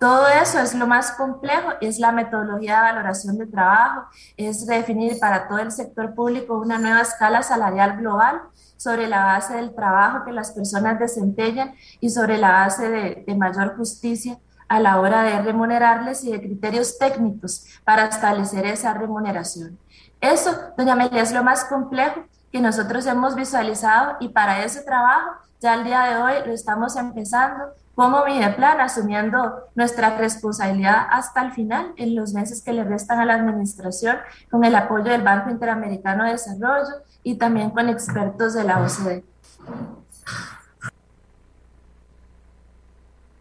Todo 0.02 0.28
eso 0.30 0.58
es 0.58 0.74
lo 0.74 0.88
más 0.88 1.12
complejo, 1.12 1.74
es 1.80 2.00
la 2.00 2.12
metodología 2.12 2.78
de 2.78 2.82
valoración 2.82 3.38
de 3.38 3.46
trabajo, 3.46 4.08
es 4.36 4.66
definir 4.66 5.20
para 5.20 5.48
todo 5.48 5.60
el 5.60 5.72
sector 5.72 6.16
público 6.16 6.58
una 6.58 6.80
nueva 6.80 7.02
escala 7.02 7.44
salarial 7.44 7.98
global 7.98 8.42
sobre 8.78 9.06
la 9.08 9.26
base 9.26 9.58
del 9.58 9.76
trabajo 9.76 10.26
que 10.26 10.32
las 10.32 10.54
personas 10.54 10.98
desempeñan 10.98 11.76
y 12.00 12.10
sobre 12.10 12.40
la 12.40 12.50
base 12.50 12.90
de, 12.90 13.36
mayor 13.36 13.78
justicia 13.78 14.40
a 14.68 14.80
la 14.80 15.00
hora 15.00 15.22
de 15.22 15.40
remunerarles 15.44 16.24
y 16.24 16.32
de 16.32 16.42
criterios 16.42 16.98
técnicos 16.98 17.68
para 17.84 18.06
establecer 18.08 18.66
esa 18.66 18.96
remuneración. 18.96 19.78
Eso, 20.20 20.50
doña 20.80 20.94
Amelia, 20.94 21.22
es 21.22 21.32
lo 21.32 21.44
más 21.44 21.66
complejo 21.66 22.24
que 22.52 22.60
nosotros 22.60 23.06
hemos 23.06 23.36
visualizado 23.36 24.18
y 24.20 24.30
para 24.30 24.66
ese 24.66 24.82
trabajo 24.82 25.30
ya 25.60 25.74
al 25.74 25.84
día 25.84 26.02
de 26.06 26.18
hoy 26.18 26.34
lo 26.48 26.54
estamos 26.54 26.96
empezando 26.96 27.66
como 28.02 28.26
Mideplan, 28.26 28.82
asumiendo 28.82 29.70
nuestra 29.76 30.18
responsabilidad 30.18 31.06
hasta 31.12 31.44
el 31.46 31.52
final, 31.52 31.94
en 31.98 32.16
los 32.16 32.34
meses 32.34 32.64
que 32.64 32.74
le 32.74 32.84
restan 32.84 33.20
a 33.20 33.26
la 33.26 33.36
administración, 33.36 34.18
con 34.50 34.64
el 34.64 34.74
apoyo 34.74 35.04
del 35.04 35.22
Banco 35.22 35.52
Interamericano 35.52 36.24
de 36.24 36.32
Desarrollo 36.32 37.04
y 37.22 37.36
también 37.36 37.70
con 37.70 37.90
expertos 37.90 38.56
de 38.56 38.64
la 38.64 38.82
OCDE. 38.82 39.24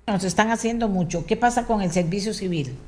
Nos 0.07 0.25
están 0.25 0.51
haciendo 0.51 0.91
mucho. 0.91 1.25
¿Qué 1.25 1.39
pasa 1.39 1.65
con 1.67 1.81
el 1.81 1.91
servicio 1.91 2.35
civil? 2.35 2.79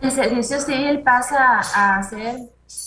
El 0.00 0.12
servicio 0.12 0.60
civil 0.60 1.02
pasa 1.02 1.58
a 1.74 2.00
ser 2.04 2.36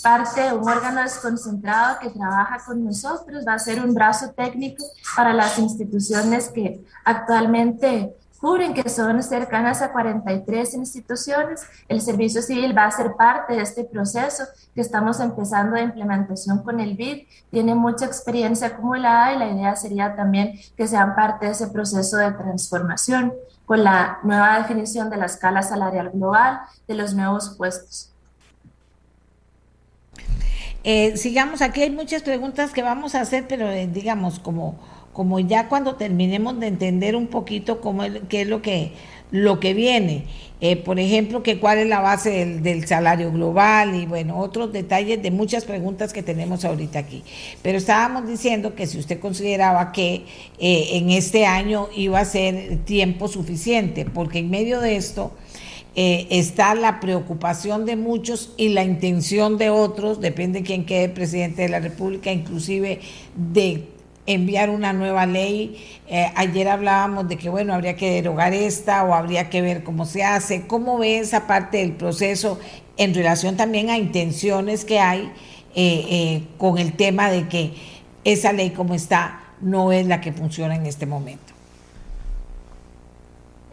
parte 0.02 0.42
de 0.42 0.54
un 0.54 0.68
órgano 0.68 1.02
desconcentrado 1.02 2.00
que 2.00 2.10
trabaja 2.10 2.64
con 2.66 2.84
nosotros, 2.84 3.46
va 3.48 3.54
a 3.54 3.60
ser 3.60 3.84
un 3.84 3.94
brazo 3.94 4.32
técnico 4.32 4.84
para 5.16 5.34
las 5.34 5.58
instituciones 5.58 6.50
que 6.50 6.84
actualmente 7.06 8.16
cubren 8.40 8.74
que 8.74 8.90
son 8.90 9.22
cercanas 9.22 9.82
a 9.82 9.92
43 9.92 10.74
instituciones. 10.76 11.66
El 11.88 12.02
servicio 12.02 12.42
civil 12.42 12.78
va 12.78 12.86
a 12.86 12.92
ser 12.92 13.14
parte 13.16 13.54
de 13.56 13.62
este 13.62 13.84
proceso 13.84 14.46
que 14.74 14.82
estamos 14.82 15.20
empezando 15.20 15.76
de 15.76 15.84
implementación 15.84 16.64
con 16.64 16.80
el 16.80 16.96
BID. 16.96 17.28
Tiene 17.52 17.76
mucha 17.76 18.06
experiencia 18.06 18.68
acumulada 18.68 19.34
y 19.34 19.40
la 19.40 19.50
idea 19.50 19.76
sería 19.76 20.16
también 20.16 20.54
que 20.78 20.88
sean 20.88 21.16
parte 21.16 21.48
de 21.48 21.52
ese 21.52 21.68
proceso 21.68 22.18
de 22.18 22.32
transformación 22.32 23.34
con 23.66 23.84
la 23.84 24.20
nueva 24.24 24.58
definición 24.60 25.10
de 25.10 25.18
la 25.18 25.26
escala 25.26 25.62
salarial 25.62 26.10
global, 26.12 26.62
de 26.88 26.96
los 26.96 27.14
nuevos 27.14 27.56
puestos. 27.58 28.09
Eh, 30.84 31.18
sigamos, 31.18 31.62
aquí 31.62 31.82
hay 31.82 31.92
muchas 31.92 32.24
preguntas 32.24 32.72
que 32.72 32.82
vamos 32.82 33.16
a 33.16 33.22
hacer, 33.22 33.46
pero 33.48 33.70
eh, 33.70 33.88
digamos, 33.88 34.40
como, 34.40 34.80
como 35.12 35.40
ya 35.40 35.68
cuando 35.68 35.96
terminemos 35.96 36.60
de 36.60 36.68
entender 36.68 37.16
un 37.16 37.28
poquito 37.28 37.82
cómo 37.82 38.04
qué 38.30 38.42
es 38.42 38.48
lo 38.48 38.62
que, 38.62 38.94
lo 39.32 39.60
que 39.60 39.74
viene. 39.74 40.24
Eh, 40.62 40.76
por 40.78 41.00
ejemplo, 41.00 41.44
que 41.44 41.60
cuál 41.60 41.80
es 41.80 41.88
la 41.88 42.00
base 42.00 42.46
del, 42.46 42.86
salario 42.88 43.32
global 43.32 43.96
y 43.96 44.06
bueno, 44.06 44.38
otros 44.40 44.74
detalles 44.74 45.22
de 45.22 45.32
muchas 45.32 45.66
preguntas 45.66 46.14
que 46.14 46.24
tenemos 46.24 46.64
ahorita 46.64 47.00
aquí. 47.00 47.24
Pero 47.62 47.78
estábamos 47.78 48.28
diciendo 48.28 48.76
que 48.76 48.88
si 48.88 49.00
usted 49.00 49.20
consideraba 49.20 49.92
que 49.92 50.26
en 50.60 51.12
este 51.12 51.46
año 51.46 51.88
iba 51.96 52.20
a 52.20 52.26
ser 52.26 52.80
tiempo 52.86 53.28
suficiente, 53.28 54.06
porque 54.06 54.40
en 54.40 54.50
medio 54.50 54.82
de 54.82 54.98
esto 54.98 55.32
eh, 56.02 56.28
está 56.30 56.76
la 56.76 57.02
preocupación 57.02 57.86
de 57.86 57.98
muchos 57.98 58.54
y 58.56 58.70
la 58.70 58.86
intención 58.86 59.58
de 59.58 59.70
otros, 59.70 60.22
depende 60.22 60.60
de 60.60 60.66
quién 60.66 60.86
quede 60.86 61.10
presidente 61.10 61.64
de 61.64 61.68
la 61.68 61.82
República, 61.82 62.32
inclusive 62.32 63.02
de 63.36 63.90
enviar 64.26 64.70
una 64.70 64.94
nueva 64.94 65.26
ley. 65.26 65.76
Eh, 66.08 66.32
ayer 66.36 66.70
hablábamos 66.70 67.28
de 67.28 67.38
que, 67.38 67.50
bueno, 67.50 67.74
habría 67.74 67.98
que 67.98 68.12
derogar 68.12 68.54
esta 68.54 69.04
o 69.04 69.14
habría 69.14 69.50
que 69.50 69.62
ver 69.62 69.84
cómo 69.84 70.06
se 70.06 70.24
hace. 70.24 70.68
¿Cómo 70.68 71.00
ve 71.00 71.20
esa 71.20 71.48
parte 71.48 71.80
del 71.80 71.92
proceso 71.92 72.62
en 72.96 73.14
relación 73.14 73.58
también 73.58 73.90
a 73.90 73.98
intenciones 73.98 74.86
que 74.86 75.02
hay 75.02 75.30
eh, 75.76 76.44
con 76.58 76.78
el 76.78 76.94
tema 76.94 77.30
de 77.30 77.50
que 77.50 77.74
esa 78.24 78.54
ley 78.54 78.70
como 78.70 78.94
está 78.94 79.42
no 79.60 79.92
es 79.92 80.06
la 80.08 80.22
que 80.22 80.32
funciona 80.32 80.78
en 80.78 80.86
este 80.86 81.06
momento? 81.06 81.49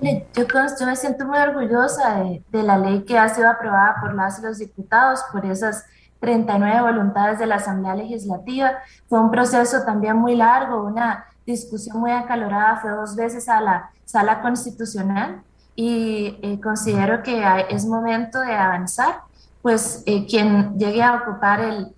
Yo, 0.01 0.87
me 0.87 0.95
siento 0.95 1.27
muy 1.27 1.39
orgullosa 1.39 2.23
de, 2.51 2.63
la 2.63 2.77
ley 2.77 3.05
que 3.05 3.19
ha 3.19 3.29
sido 3.29 3.49
aprobada 3.49 3.97
por 4.01 4.15
las 4.15 4.39
y 4.39 4.43
los 4.43 4.59
diputados, 4.59 5.21
por 5.33 5.47
esas 5.47 5.87
39 6.21 6.83
voluntades 6.83 7.39
de 7.39 7.47
la 7.47 7.57
Asamblea 7.57 7.95
Legislativa. 7.95 8.73
Fue 9.09 9.19
un 9.21 9.31
proceso 9.31 9.85
también 9.85 10.17
muy 10.17 10.37
largo, 10.37 10.85
una 10.85 11.25
discusión 11.47 11.99
muy 11.99 12.11
acalorada, 12.11 12.77
fue 12.77 12.91
dos 12.91 13.17
veces 13.17 13.49
a 13.49 13.61
la 13.61 13.91
sala 14.05 14.43
constitucional 14.43 15.43
y 15.75 16.39
eh, 16.43 16.61
considero 16.61 17.23
que 17.23 17.43
es 17.71 17.87
momento 17.87 18.41
de 18.41 18.55
avanzar, 18.55 19.21
pues 19.63 20.03
eh, 20.07 20.27
quien 20.27 20.79
llegue 20.79 21.03
a 21.03 21.15
ocupar 21.15 21.61
el, 21.61 21.95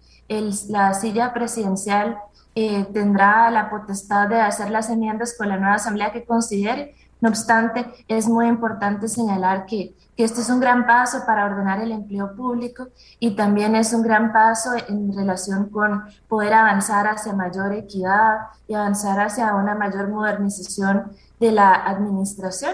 la 0.68 0.94
silla 0.94 1.32
presidencial 1.32 2.18
eh, 2.54 2.86
tendrá 2.92 3.50
la 3.50 3.70
potestad 3.70 4.28
de 4.28 4.40
hacer 4.40 4.70
las 4.70 4.90
enmiendas 4.90 5.34
con 5.36 5.48
la 5.48 5.56
nueva 5.56 5.74
asamblea 5.74 6.12
que 6.12 6.24
considere 6.24 6.94
no 7.20 7.28
obstante, 7.28 7.86
es 8.06 8.28
muy 8.28 8.46
importante 8.46 9.08
señalar 9.08 9.66
que, 9.66 9.96
que 10.16 10.24
este 10.24 10.40
es 10.40 10.50
un 10.50 10.60
gran 10.60 10.86
paso 10.86 11.24
para 11.26 11.46
ordenar 11.46 11.80
el 11.80 11.92
empleo 11.92 12.34
público 12.34 12.88
y 13.18 13.34
también 13.34 13.74
es 13.74 13.92
un 13.92 14.02
gran 14.02 14.32
paso 14.32 14.70
en 14.88 15.12
relación 15.14 15.68
con 15.68 16.04
poder 16.28 16.54
avanzar 16.54 17.06
hacia 17.08 17.32
mayor 17.32 17.72
equidad 17.72 18.48
y 18.68 18.74
avanzar 18.74 19.18
hacia 19.20 19.54
una 19.54 19.74
mayor 19.74 20.08
modernización 20.08 21.12
de 21.40 21.52
la 21.52 21.72
administración. 21.72 22.72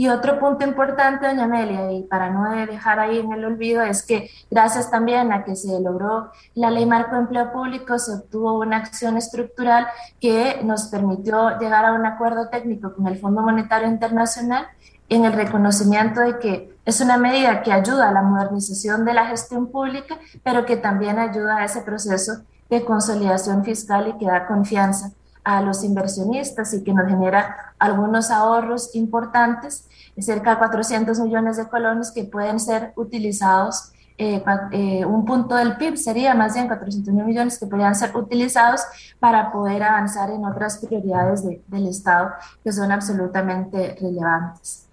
Y 0.00 0.08
otro 0.08 0.40
punto 0.40 0.64
importante, 0.64 1.26
doña 1.26 1.44
Amelia, 1.44 1.92
y 1.92 2.04
para 2.04 2.30
no 2.30 2.48
dejar 2.64 2.98
ahí 2.98 3.18
en 3.18 3.34
el 3.34 3.44
olvido, 3.44 3.82
es 3.82 4.02
que 4.02 4.30
gracias 4.50 4.90
también 4.90 5.30
a 5.30 5.44
que 5.44 5.54
se 5.54 5.78
logró 5.78 6.30
la 6.54 6.70
Ley 6.70 6.86
Marco 6.86 7.16
de 7.16 7.20
Empleo 7.20 7.52
Público, 7.52 7.98
se 7.98 8.14
obtuvo 8.14 8.58
una 8.58 8.78
acción 8.78 9.18
estructural 9.18 9.88
que 10.18 10.62
nos 10.64 10.84
permitió 10.84 11.58
llegar 11.58 11.84
a 11.84 11.92
un 11.92 12.06
acuerdo 12.06 12.48
técnico 12.48 12.94
con 12.94 13.08
el 13.08 13.18
Fondo 13.18 13.42
Monetario 13.42 13.88
Internacional 13.88 14.68
en 15.10 15.26
el 15.26 15.34
reconocimiento 15.34 16.22
de 16.22 16.38
que 16.38 16.74
es 16.86 17.02
una 17.02 17.18
medida 17.18 17.62
que 17.62 17.70
ayuda 17.70 18.08
a 18.08 18.12
la 18.12 18.22
modernización 18.22 19.04
de 19.04 19.12
la 19.12 19.26
gestión 19.26 19.66
pública, 19.66 20.16
pero 20.42 20.64
que 20.64 20.78
también 20.78 21.18
ayuda 21.18 21.58
a 21.58 21.66
ese 21.66 21.82
proceso 21.82 22.40
de 22.70 22.86
consolidación 22.86 23.66
fiscal 23.66 24.08
y 24.08 24.16
que 24.16 24.24
da 24.24 24.46
confianza 24.46 25.12
a 25.50 25.60
los 25.62 25.82
inversionistas 25.82 26.72
y 26.74 26.84
que 26.84 26.92
nos 26.92 27.08
genera 27.08 27.74
algunos 27.78 28.30
ahorros 28.30 28.94
importantes, 28.94 29.88
cerca 30.16 30.50
de 30.50 30.58
400 30.58 31.18
millones 31.18 31.56
de 31.56 31.68
colones 31.68 32.12
que 32.12 32.24
pueden 32.24 32.60
ser 32.60 32.92
utilizados. 32.94 33.92
Eh, 34.16 34.44
eh, 34.72 35.04
un 35.04 35.24
punto 35.24 35.56
del 35.56 35.76
PIB 35.76 35.96
sería 35.96 36.34
más 36.34 36.54
bien 36.54 36.68
400 36.68 37.12
mil 37.12 37.24
millones 37.24 37.58
que 37.58 37.66
podrían 37.66 37.94
ser 37.94 38.14
utilizados 38.14 38.82
para 39.18 39.50
poder 39.50 39.82
avanzar 39.82 40.30
en 40.30 40.44
otras 40.44 40.78
prioridades 40.78 41.42
del 41.42 41.86
Estado 41.88 42.30
que 42.62 42.70
son 42.70 42.92
absolutamente 42.92 43.96
relevantes. 44.00 44.89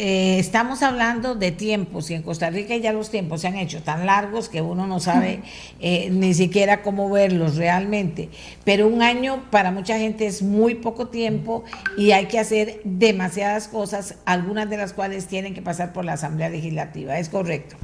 Eh, 0.00 0.38
estamos 0.38 0.84
hablando 0.84 1.34
de 1.34 1.50
tiempos 1.50 2.08
y 2.08 2.14
en 2.14 2.22
Costa 2.22 2.50
Rica 2.50 2.76
ya 2.76 2.92
los 2.92 3.10
tiempos 3.10 3.40
se 3.40 3.48
han 3.48 3.56
hecho 3.56 3.82
tan 3.82 4.06
largos 4.06 4.48
que 4.48 4.62
uno 4.62 4.86
no 4.86 5.00
sabe 5.00 5.42
eh, 5.80 6.08
ni 6.10 6.34
siquiera 6.34 6.82
cómo 6.82 7.10
verlos 7.10 7.56
realmente. 7.56 8.30
Pero 8.64 8.86
un 8.86 9.02
año 9.02 9.42
para 9.50 9.72
mucha 9.72 9.98
gente 9.98 10.28
es 10.28 10.40
muy 10.40 10.76
poco 10.76 11.08
tiempo 11.08 11.64
y 11.96 12.12
hay 12.12 12.26
que 12.26 12.38
hacer 12.38 12.80
demasiadas 12.84 13.66
cosas, 13.66 14.20
algunas 14.24 14.70
de 14.70 14.76
las 14.76 14.92
cuales 14.92 15.26
tienen 15.26 15.52
que 15.52 15.62
pasar 15.62 15.92
por 15.92 16.04
la 16.04 16.12
Asamblea 16.12 16.48
Legislativa. 16.48 17.18
¿Es 17.18 17.28
correcto? 17.28 17.74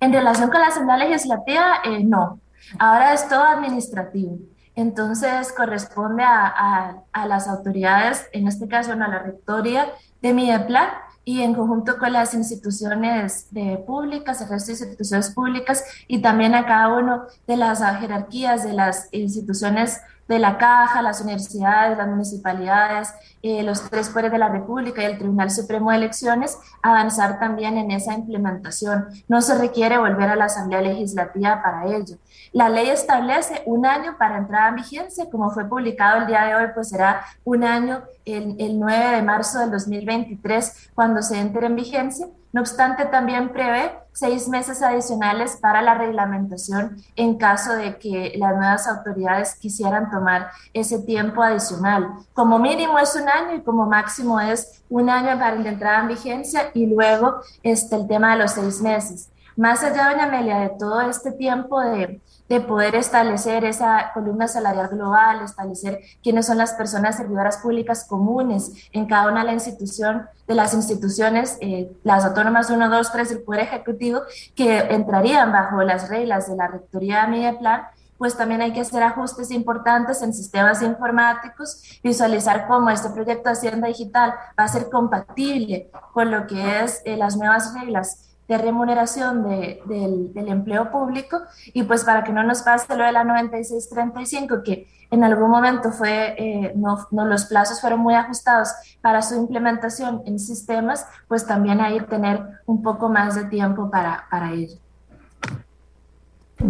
En 0.00 0.12
relación 0.12 0.50
con 0.50 0.60
la 0.60 0.66
Asamblea 0.66 0.96
Legislativa, 0.96 1.82
eh, 1.84 2.02
no. 2.02 2.40
Ahora 2.80 3.14
es 3.14 3.28
todo 3.28 3.44
administrativo. 3.44 4.38
Entonces 4.74 5.52
corresponde 5.52 6.24
a, 6.24 6.96
a 7.12 7.26
las 7.26 7.46
autoridades, 7.46 8.26
en 8.32 8.48
este 8.48 8.66
caso 8.66 8.92
a 8.92 8.96
la 8.96 9.20
rectoría, 9.20 9.86
de 10.22 10.32
MIDEPLAN 10.32 10.88
y 11.24 11.42
en 11.42 11.54
conjunto 11.54 11.98
con 11.98 12.12
las 12.12 12.34
instituciones 12.34 13.48
públicas, 13.86 14.40
el 14.40 14.48
resto 14.48 14.72
instituciones 14.72 15.30
públicas 15.30 15.84
y 16.08 16.20
también 16.22 16.54
a 16.54 16.66
cada 16.66 16.88
uno 16.96 17.22
de 17.46 17.56
las 17.56 17.80
jerarquías 18.00 18.64
de 18.64 18.72
las 18.72 19.08
instituciones 19.12 20.00
de 20.30 20.38
la 20.38 20.58
Caja, 20.58 21.02
las 21.02 21.20
universidades, 21.20 21.98
las 21.98 22.06
municipalidades, 22.06 23.12
eh, 23.42 23.64
los 23.64 23.90
tres 23.90 24.10
poderes 24.10 24.30
de 24.30 24.38
la 24.38 24.48
República 24.48 25.02
y 25.02 25.06
el 25.06 25.18
Tribunal 25.18 25.50
Supremo 25.50 25.90
de 25.90 25.96
Elecciones, 25.96 26.56
avanzar 26.82 27.40
también 27.40 27.76
en 27.76 27.90
esa 27.90 28.14
implementación. 28.14 29.08
No 29.26 29.42
se 29.42 29.58
requiere 29.58 29.98
volver 29.98 30.28
a 30.28 30.36
la 30.36 30.44
Asamblea 30.44 30.82
Legislativa 30.82 31.60
para 31.60 31.96
ello. 31.96 32.16
La 32.52 32.68
ley 32.68 32.88
establece 32.88 33.62
un 33.64 33.86
año 33.86 34.16
para 34.18 34.38
entrada 34.38 34.70
en 34.70 34.76
vigencia, 34.76 35.30
como 35.30 35.50
fue 35.50 35.68
publicado 35.68 36.18
el 36.18 36.26
día 36.26 36.46
de 36.46 36.56
hoy, 36.56 36.70
pues 36.74 36.88
será 36.88 37.24
un 37.44 37.62
año 37.62 38.02
el, 38.24 38.56
el 38.58 38.78
9 38.78 39.16
de 39.16 39.22
marzo 39.22 39.60
del 39.60 39.70
2023 39.70 40.90
cuando 40.94 41.22
se 41.22 41.38
entre 41.38 41.66
en 41.66 41.76
vigencia. 41.76 42.26
No 42.52 42.62
obstante, 42.62 43.04
también 43.06 43.50
prevé 43.50 43.92
seis 44.12 44.48
meses 44.48 44.82
adicionales 44.82 45.56
para 45.56 45.82
la 45.82 45.94
reglamentación 45.94 46.96
en 47.14 47.38
caso 47.38 47.74
de 47.74 47.96
que 47.98 48.32
las 48.36 48.56
nuevas 48.56 48.88
autoridades 48.88 49.54
quisieran 49.54 50.10
tomar 50.10 50.50
ese 50.74 50.98
tiempo 50.98 51.42
adicional. 51.42 52.08
Como 52.34 52.58
mínimo 52.58 52.98
es 52.98 53.14
un 53.14 53.28
año 53.28 53.54
y 53.54 53.62
como 53.62 53.86
máximo 53.86 54.40
es 54.40 54.82
un 54.90 55.08
año 55.08 55.38
para 55.38 55.54
la 55.54 55.68
entrada 55.68 56.00
en 56.00 56.08
vigencia 56.08 56.70
y 56.74 56.86
luego 56.86 57.36
este, 57.62 57.94
el 57.94 58.08
tema 58.08 58.32
de 58.32 58.42
los 58.42 58.50
seis 58.50 58.80
meses. 58.82 59.30
Más 59.56 59.84
allá, 59.84 60.10
doña 60.10 60.24
Amelia, 60.24 60.58
de 60.58 60.70
todo 60.70 61.02
este 61.02 61.32
tiempo 61.32 61.80
de, 61.80 62.20
de 62.50 62.60
poder 62.60 62.96
establecer 62.96 63.64
esa 63.64 64.10
columna 64.12 64.48
salarial 64.48 64.88
global, 64.88 65.40
establecer 65.44 66.00
quiénes 66.20 66.46
son 66.46 66.58
las 66.58 66.72
personas 66.72 67.16
servidoras 67.16 67.58
públicas 67.58 68.04
comunes 68.08 68.72
en 68.90 69.06
cada 69.06 69.30
una 69.30 69.42
de, 69.42 69.46
la 69.46 69.52
institución, 69.52 70.26
de 70.48 70.56
las 70.56 70.74
instituciones, 70.74 71.58
eh, 71.60 71.92
las 72.02 72.24
autónomas 72.24 72.68
1, 72.68 72.90
2, 72.90 73.12
3 73.12 73.28
del 73.28 73.42
Poder 73.42 73.60
Ejecutivo, 73.60 74.22
que 74.56 74.78
entrarían 74.78 75.52
bajo 75.52 75.80
las 75.84 76.08
reglas 76.08 76.50
de 76.50 76.56
la 76.56 76.66
Rectoría 76.66 77.22
de 77.22 77.28
Mediaplan, 77.28 77.82
pues 78.18 78.36
también 78.36 78.62
hay 78.62 78.72
que 78.72 78.80
hacer 78.80 79.04
ajustes 79.04 79.52
importantes 79.52 80.20
en 80.20 80.34
sistemas 80.34 80.82
informáticos, 80.82 82.00
visualizar 82.02 82.66
cómo 82.66 82.90
este 82.90 83.10
proyecto 83.10 83.48
de 83.48 83.52
Hacienda 83.52 83.86
Digital 83.86 84.34
va 84.58 84.64
a 84.64 84.68
ser 84.68 84.90
compatible 84.90 85.88
con 86.12 86.32
lo 86.32 86.48
que 86.48 86.80
es 86.80 87.00
eh, 87.04 87.16
las 87.16 87.36
nuevas 87.36 87.72
reglas 87.74 88.29
de 88.50 88.58
remuneración 88.58 89.44
del, 89.44 90.32
empleo 90.34 90.90
público 90.90 91.40
y 91.72 91.84
pues 91.84 92.02
para 92.02 92.24
que 92.24 92.32
no 92.32 92.42
nos 92.42 92.62
pase 92.62 92.96
lo 92.96 93.04
de 93.04 93.12
la 93.12 93.22
9635 93.22 94.62
que 94.64 94.88
en 95.08 95.22
algún 95.22 95.50
momento 95.50 95.92
fue, 95.92 96.34
eh, 96.36 96.72
no, 96.74 97.06
no, 97.12 97.26
los 97.26 97.44
plazos 97.44 97.80
fueron 97.80 98.00
muy 98.00 98.14
ajustados 98.14 98.70
para 99.00 99.22
su 99.22 99.36
implementación 99.36 100.22
en 100.26 100.40
sistemas, 100.40 101.06
pues 101.28 101.46
también 101.46 101.80
ahí 101.80 102.00
tener 102.00 102.42
un 102.66 102.82
poco 102.82 103.08
más 103.08 103.36
de 103.36 103.44
tiempo 103.44 103.88
para, 103.88 104.26
para 104.28 104.52
ello. 104.52 104.76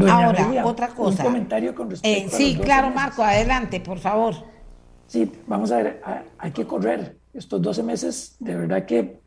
Ahora, 0.07 0.67
otra 0.67 0.89
cosa. 0.89 1.23
Un 1.23 1.33
comentario 1.33 1.75
con 1.75 1.89
respecto 1.89 2.27
eh, 2.27 2.31
Sí, 2.31 2.59
claro, 2.63 2.91
Marco, 2.91 3.23
adelante, 3.23 3.81
por 3.81 3.99
favor. 3.99 4.35
sí, 5.07 5.33
vamos 5.47 5.73
a 5.73 5.79
ver, 5.79 6.03
hay 6.37 6.51
que 6.51 6.67
correr. 6.67 7.17
Estos 7.33 7.63
12 7.63 7.83
meses 7.85 8.37
de 8.39 8.55
verdad 8.55 8.85
que 8.85 9.21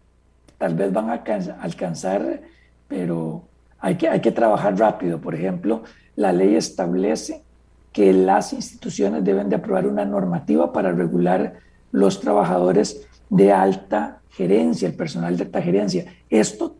tal 0.58 0.76
vez 0.76 0.92
van 0.92 1.10
a 1.10 1.24
alcanzar, 1.62 2.42
pero 2.88 3.44
hay 3.80 3.96
que, 3.96 4.08
hay 4.08 4.22
que 4.22 4.32
trabajar 4.32 4.78
rápido. 4.78 5.20
Por 5.20 5.36
ejemplo, 5.36 5.84
la 6.16 6.32
ley 6.32 6.56
establece 6.56 7.44
que 7.92 8.14
las 8.14 8.54
instituciones 8.54 9.24
deben 9.24 9.50
de 9.50 9.56
aprobar 9.56 9.88
una 9.88 10.06
normativa 10.06 10.74
para 10.74 10.92
regular 10.92 11.54
los 11.92 12.20
trabajadores 12.20 13.08
de 13.30 13.52
alta 13.52 14.20
gerencia, 14.32 14.88
el 14.88 14.96
personal 14.96 15.38
de 15.38 15.44
alta 15.44 15.62
gerencia. 15.62 16.06
Esto 16.30 16.76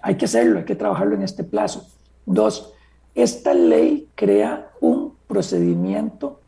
hay 0.00 0.16
que 0.16 0.26
hacerlo, 0.26 0.60
hay 0.60 0.64
que 0.64 0.76
trabajarlo 0.76 1.14
en 1.14 1.22
este 1.22 1.44
plazo. 1.44 1.88
Dos, 2.26 2.72
esta 3.14 3.54
ley 3.54 4.08
crea 4.14 4.70
un 4.80 5.14
procedimiento 5.26 6.40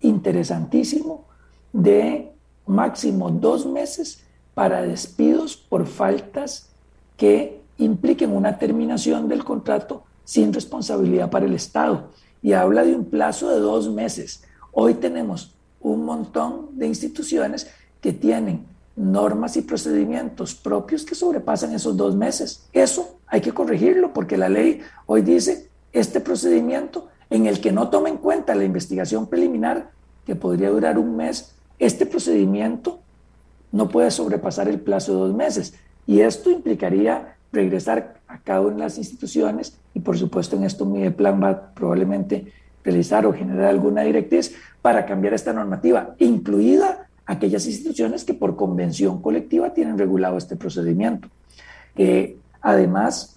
interesantísimo 0.00 1.24
de 1.72 2.32
máximo 2.66 3.30
dos 3.30 3.64
meses 3.64 4.25
para 4.56 4.80
despidos 4.80 5.54
por 5.54 5.86
faltas 5.86 6.70
que 7.18 7.60
impliquen 7.76 8.32
una 8.32 8.58
terminación 8.58 9.28
del 9.28 9.44
contrato 9.44 10.04
sin 10.24 10.50
responsabilidad 10.50 11.28
para 11.28 11.44
el 11.44 11.52
Estado. 11.52 12.08
Y 12.40 12.54
habla 12.54 12.82
de 12.82 12.96
un 12.96 13.04
plazo 13.04 13.50
de 13.50 13.60
dos 13.60 13.90
meses. 13.90 14.44
Hoy 14.72 14.94
tenemos 14.94 15.54
un 15.78 16.06
montón 16.06 16.70
de 16.72 16.86
instituciones 16.86 17.70
que 18.00 18.14
tienen 18.14 18.64
normas 18.96 19.58
y 19.58 19.60
procedimientos 19.60 20.54
propios 20.54 21.04
que 21.04 21.14
sobrepasan 21.14 21.74
esos 21.74 21.94
dos 21.94 22.16
meses. 22.16 22.66
Eso 22.72 23.18
hay 23.26 23.42
que 23.42 23.52
corregirlo 23.52 24.14
porque 24.14 24.38
la 24.38 24.48
ley 24.48 24.80
hoy 25.04 25.20
dice 25.20 25.68
este 25.92 26.18
procedimiento 26.18 27.08
en 27.28 27.44
el 27.44 27.60
que 27.60 27.72
no 27.72 27.90
toma 27.90 28.08
en 28.08 28.16
cuenta 28.16 28.54
la 28.54 28.64
investigación 28.64 29.26
preliminar, 29.26 29.90
que 30.24 30.34
podría 30.34 30.70
durar 30.70 30.98
un 30.98 31.14
mes, 31.14 31.52
este 31.78 32.06
procedimiento 32.06 33.00
no 33.72 33.88
puede 33.88 34.10
sobrepasar 34.10 34.68
el 34.68 34.80
plazo 34.80 35.12
de 35.12 35.18
dos 35.18 35.34
meses. 35.34 35.74
Y 36.06 36.20
esto 36.20 36.50
implicaría 36.50 37.36
regresar 37.52 38.20
a 38.28 38.38
cada 38.38 38.60
una 38.60 38.74
de 38.74 38.82
las 38.82 38.98
instituciones 38.98 39.78
y 39.94 40.00
por 40.00 40.18
supuesto 40.18 40.56
en 40.56 40.64
esto 40.64 40.84
mi 40.84 41.08
plan 41.10 41.42
va 41.42 41.74
probablemente 41.74 42.52
realizar 42.84 43.26
o 43.26 43.32
generar 43.32 43.66
alguna 43.66 44.02
directriz 44.02 44.54
para 44.82 45.06
cambiar 45.06 45.34
esta 45.34 45.52
normativa, 45.52 46.14
incluida 46.18 47.08
aquellas 47.26 47.66
instituciones 47.66 48.24
que 48.24 48.34
por 48.34 48.54
convención 48.54 49.20
colectiva 49.20 49.74
tienen 49.74 49.98
regulado 49.98 50.38
este 50.38 50.54
procedimiento. 50.54 51.28
Eh, 51.96 52.36
además, 52.60 53.36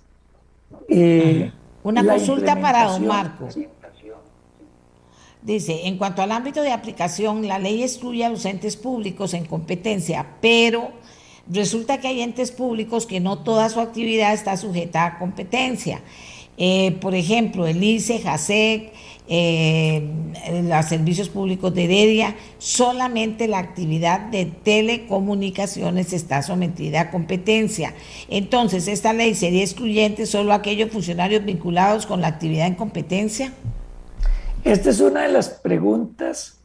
eh, 0.87 1.51
una 1.83 2.05
consulta 2.05 2.59
para 2.59 2.85
don 2.85 3.07
Marco. 3.07 3.47
Dice, 5.41 5.87
en 5.87 5.97
cuanto 5.97 6.21
al 6.21 6.33
ámbito 6.33 6.61
de 6.61 6.71
aplicación, 6.71 7.47
la 7.47 7.59
ley 7.59 7.81
excluye 7.81 8.25
a 8.25 8.29
los 8.29 8.43
entes 8.45 8.75
públicos 8.75 9.33
en 9.33 9.45
competencia, 9.45 10.35
pero 10.41 10.91
resulta 11.49 11.99
que 11.99 12.09
hay 12.09 12.21
entes 12.21 12.51
públicos 12.51 13.05
que 13.05 13.21
no 13.21 13.39
toda 13.39 13.69
su 13.69 13.79
actividad 13.79 14.33
está 14.33 14.57
sujeta 14.57 15.05
a 15.05 15.17
competencia. 15.17 16.01
Eh, 16.57 16.97
por 16.99 17.15
ejemplo, 17.15 17.67
el 17.67 17.81
ICE, 17.81 18.19
JASEC, 18.19 18.91
eh, 19.29 20.03
los 20.63 20.85
servicios 20.87 21.29
públicos 21.29 21.73
de 21.73 21.85
Heredia, 21.85 22.35
solamente 22.57 23.47
la 23.47 23.59
actividad 23.59 24.19
de 24.19 24.45
telecomunicaciones 24.45 26.11
está 26.11 26.41
sometida 26.41 26.99
a 26.99 27.11
competencia. 27.11 27.93
Entonces, 28.27 28.89
¿esta 28.89 29.13
ley 29.13 29.35
sería 29.35 29.63
excluyente 29.63 30.25
solo 30.25 30.51
a 30.51 30.55
aquellos 30.55 30.91
funcionarios 30.91 31.45
vinculados 31.45 32.05
con 32.05 32.19
la 32.19 32.27
actividad 32.27 32.67
en 32.67 32.75
competencia? 32.75 33.53
Esta 34.63 34.89
es 34.89 34.99
una 34.99 35.21
de 35.21 35.31
las 35.31 35.49
preguntas 35.49 36.57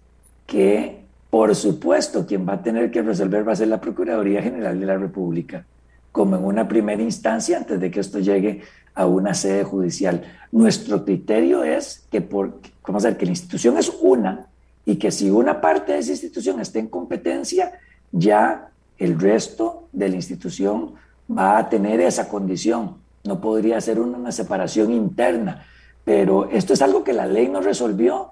que, 0.46 1.04
por 1.30 1.54
supuesto, 1.54 2.26
quien 2.26 2.46
va 2.46 2.54
a 2.54 2.62
tener 2.62 2.90
que 2.90 3.02
resolver 3.02 3.46
va 3.46 3.52
a 3.52 3.56
ser 3.56 3.68
la 3.68 3.80
Procuraduría 3.80 4.42
General 4.42 4.78
de 4.78 4.86
la 4.86 4.96
República, 4.96 5.64
como 6.10 6.36
en 6.36 6.44
una 6.44 6.66
primera 6.66 7.00
instancia 7.00 7.56
antes 7.56 7.78
de 7.78 7.92
que 7.92 8.00
esto 8.00 8.18
llegue 8.18 8.62
a 8.96 9.06
una 9.06 9.32
sede 9.32 9.62
judicial. 9.62 10.24
Nuestro 10.50 11.04
criterio 11.04 11.62
es 11.62 12.04
que, 12.10 12.20
por, 12.20 12.58
vamos 12.84 13.04
a 13.04 13.16
que 13.16 13.26
la 13.26 13.32
institución 13.32 13.78
es 13.78 13.92
una 14.00 14.46
y 14.84 14.96
que 14.96 15.12
si 15.12 15.30
una 15.30 15.60
parte 15.60 15.92
de 15.92 15.98
esa 15.98 16.10
institución 16.10 16.60
está 16.60 16.80
en 16.80 16.88
competencia, 16.88 17.78
ya 18.10 18.70
el 18.98 19.20
resto 19.20 19.88
de 19.92 20.08
la 20.08 20.16
institución 20.16 20.94
va 21.30 21.58
a 21.58 21.68
tener 21.68 22.00
esa 22.00 22.28
condición. 22.28 22.96
No 23.22 23.40
podría 23.40 23.80
ser 23.80 24.00
una 24.00 24.32
separación 24.32 24.92
interna 24.92 25.64
pero 26.04 26.50
esto 26.50 26.72
es 26.72 26.82
algo 26.82 27.04
que 27.04 27.12
la 27.12 27.26
ley 27.26 27.48
no 27.48 27.60
resolvió 27.60 28.30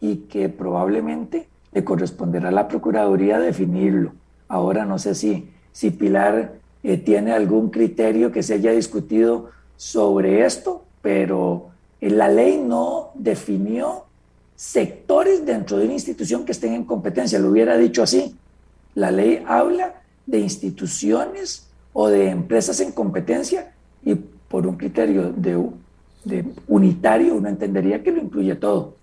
y 0.00 0.16
que 0.28 0.48
probablemente 0.48 1.48
le 1.72 1.84
corresponderá 1.84 2.48
a 2.50 2.52
la 2.52 2.68
Procuraduría 2.68 3.38
definirlo. 3.38 4.12
Ahora 4.48 4.84
no 4.84 4.98
sé 4.98 5.14
si, 5.14 5.48
si 5.72 5.90
Pilar 5.90 6.54
eh, 6.82 6.98
tiene 6.98 7.32
algún 7.32 7.70
criterio 7.70 8.30
que 8.30 8.42
se 8.42 8.54
haya 8.54 8.72
discutido 8.72 9.50
sobre 9.76 10.44
esto, 10.44 10.84
pero 11.00 11.70
eh, 12.00 12.10
la 12.10 12.28
ley 12.28 12.62
no 12.64 13.10
definió 13.14 14.04
sectores 14.54 15.44
dentro 15.44 15.78
de 15.78 15.86
una 15.86 15.94
institución 15.94 16.44
que 16.44 16.52
estén 16.52 16.74
en 16.74 16.84
competencia, 16.84 17.38
lo 17.38 17.48
hubiera 17.48 17.76
dicho 17.76 18.02
así. 18.02 18.36
La 18.94 19.10
ley 19.10 19.42
habla 19.46 20.02
de 20.26 20.38
instituciones 20.38 21.68
o 21.92 22.08
de 22.08 22.28
empresas 22.28 22.80
en 22.80 22.92
competencia 22.92 23.72
y 24.04 24.14
por 24.14 24.66
un 24.66 24.76
criterio 24.76 25.32
de 25.32 25.56
de 26.24 26.54
unitario, 26.68 27.34
uno 27.34 27.48
entendería 27.48 28.02
que 28.02 28.12
lo 28.12 28.20
incluye 28.20 28.54
todo. 28.54 28.96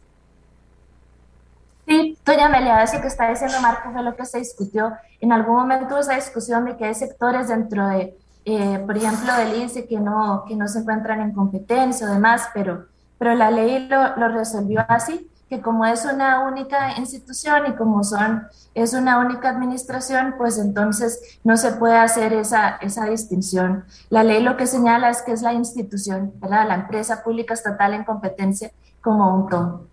Sí, 1.88 2.18
doña 2.26 2.46
Amelia, 2.46 2.84
eso 2.84 3.02
que 3.02 3.08
está 3.08 3.30
diciendo 3.30 3.58
Marco 3.62 3.92
fue 3.92 4.04
lo 4.04 4.16
que 4.16 4.26
se 4.26 4.40
discutió. 4.40 4.94
En 5.20 5.32
algún 5.32 5.56
momento 5.56 5.98
esa 5.98 6.16
discusión 6.16 6.66
de 6.66 6.78
que 6.78 6.86
hay 6.86 6.96
sectores 6.96 7.50
dentro 7.50 7.88
de, 7.88 8.16
eh, 8.46 8.80
por 8.86 8.96
ejemplo, 8.96 9.34
del 9.36 9.64
ICE 9.64 9.88
que 9.88 10.00
no, 10.00 10.46
que 10.48 10.56
no 10.56 10.68
se 10.68 10.80
encuentran 10.80 11.22
en 11.22 11.34
competencia 11.34 12.08
o 12.08 12.14
demás, 12.14 12.50
pero, 12.54 12.86
pero 13.18 13.36
la 13.36 13.52
ley 13.52 13.88
lo 13.90 14.28
resolvió 14.30 14.86
así 14.88 15.31
que 15.52 15.60
como 15.60 15.86
es 15.86 16.06
una 16.06 16.48
única 16.48 16.98
institución 16.98 17.64
y 17.68 17.76
como 17.76 18.06
son, 18.06 18.48
es 18.74 18.94
una 18.94 19.20
única 19.20 19.50
administración, 19.50 20.36
pues 20.38 20.58
entonces 20.58 21.40
no 21.44 21.58
se 21.58 21.74
puede 21.74 21.98
hacer 21.98 22.32
esa, 22.32 22.78
esa 22.78 23.04
distinción. 23.08 23.84
La 24.10 24.24
ley 24.24 24.42
lo 24.42 24.56
que 24.56 24.66
señala 24.66 25.10
es 25.10 25.22
que 25.24 25.34
es 25.34 25.42
la 25.42 25.52
institución, 25.52 26.32
¿verdad? 26.38 26.70
la 26.70 26.76
empresa 26.76 27.22
pública 27.22 27.54
estatal 27.54 27.94
en 27.94 28.06
competencia 28.06 28.72
como 29.02 29.36
un 29.36 29.50
todo. 29.50 29.88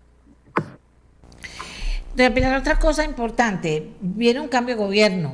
Pero 2.15 2.57
otra 2.57 2.79
cosa 2.79 3.03
importante, 3.03 3.93
viene 3.99 4.39
un 4.39 4.47
cambio 4.47 4.77
de 4.77 4.81
gobierno 4.81 5.33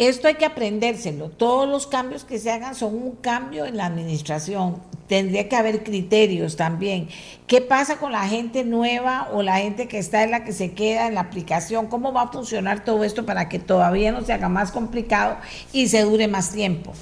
esto 0.00 0.28
hay 0.28 0.36
que 0.36 0.46
aprendérselo. 0.46 1.28
Todos 1.28 1.68
los 1.68 1.86
cambios 1.86 2.24
que 2.24 2.38
se 2.38 2.50
hagan 2.50 2.74
son 2.74 2.94
un 2.94 3.16
cambio 3.16 3.66
en 3.66 3.76
la 3.76 3.84
administración. 3.84 4.76
Tendría 5.06 5.46
que 5.46 5.56
haber 5.56 5.84
criterios 5.84 6.56
también. 6.56 7.10
¿Qué 7.46 7.60
pasa 7.60 7.98
con 7.98 8.12
la 8.12 8.26
gente 8.26 8.64
nueva 8.64 9.28
o 9.30 9.42
la 9.42 9.58
gente 9.58 9.88
que 9.88 9.98
está 9.98 10.22
en 10.22 10.30
la 10.30 10.42
que 10.42 10.54
se 10.54 10.72
queda 10.72 11.06
en 11.06 11.16
la 11.16 11.20
aplicación? 11.20 11.88
¿Cómo 11.88 12.14
va 12.14 12.22
a 12.22 12.28
funcionar 12.28 12.82
todo 12.82 13.04
esto 13.04 13.26
para 13.26 13.50
que 13.50 13.58
todavía 13.58 14.10
no 14.10 14.22
se 14.22 14.32
haga 14.32 14.48
más 14.48 14.72
complicado 14.72 15.36
y 15.70 15.88
se 15.88 16.02
dure 16.02 16.28
más 16.28 16.50
tiempo? 16.50 16.94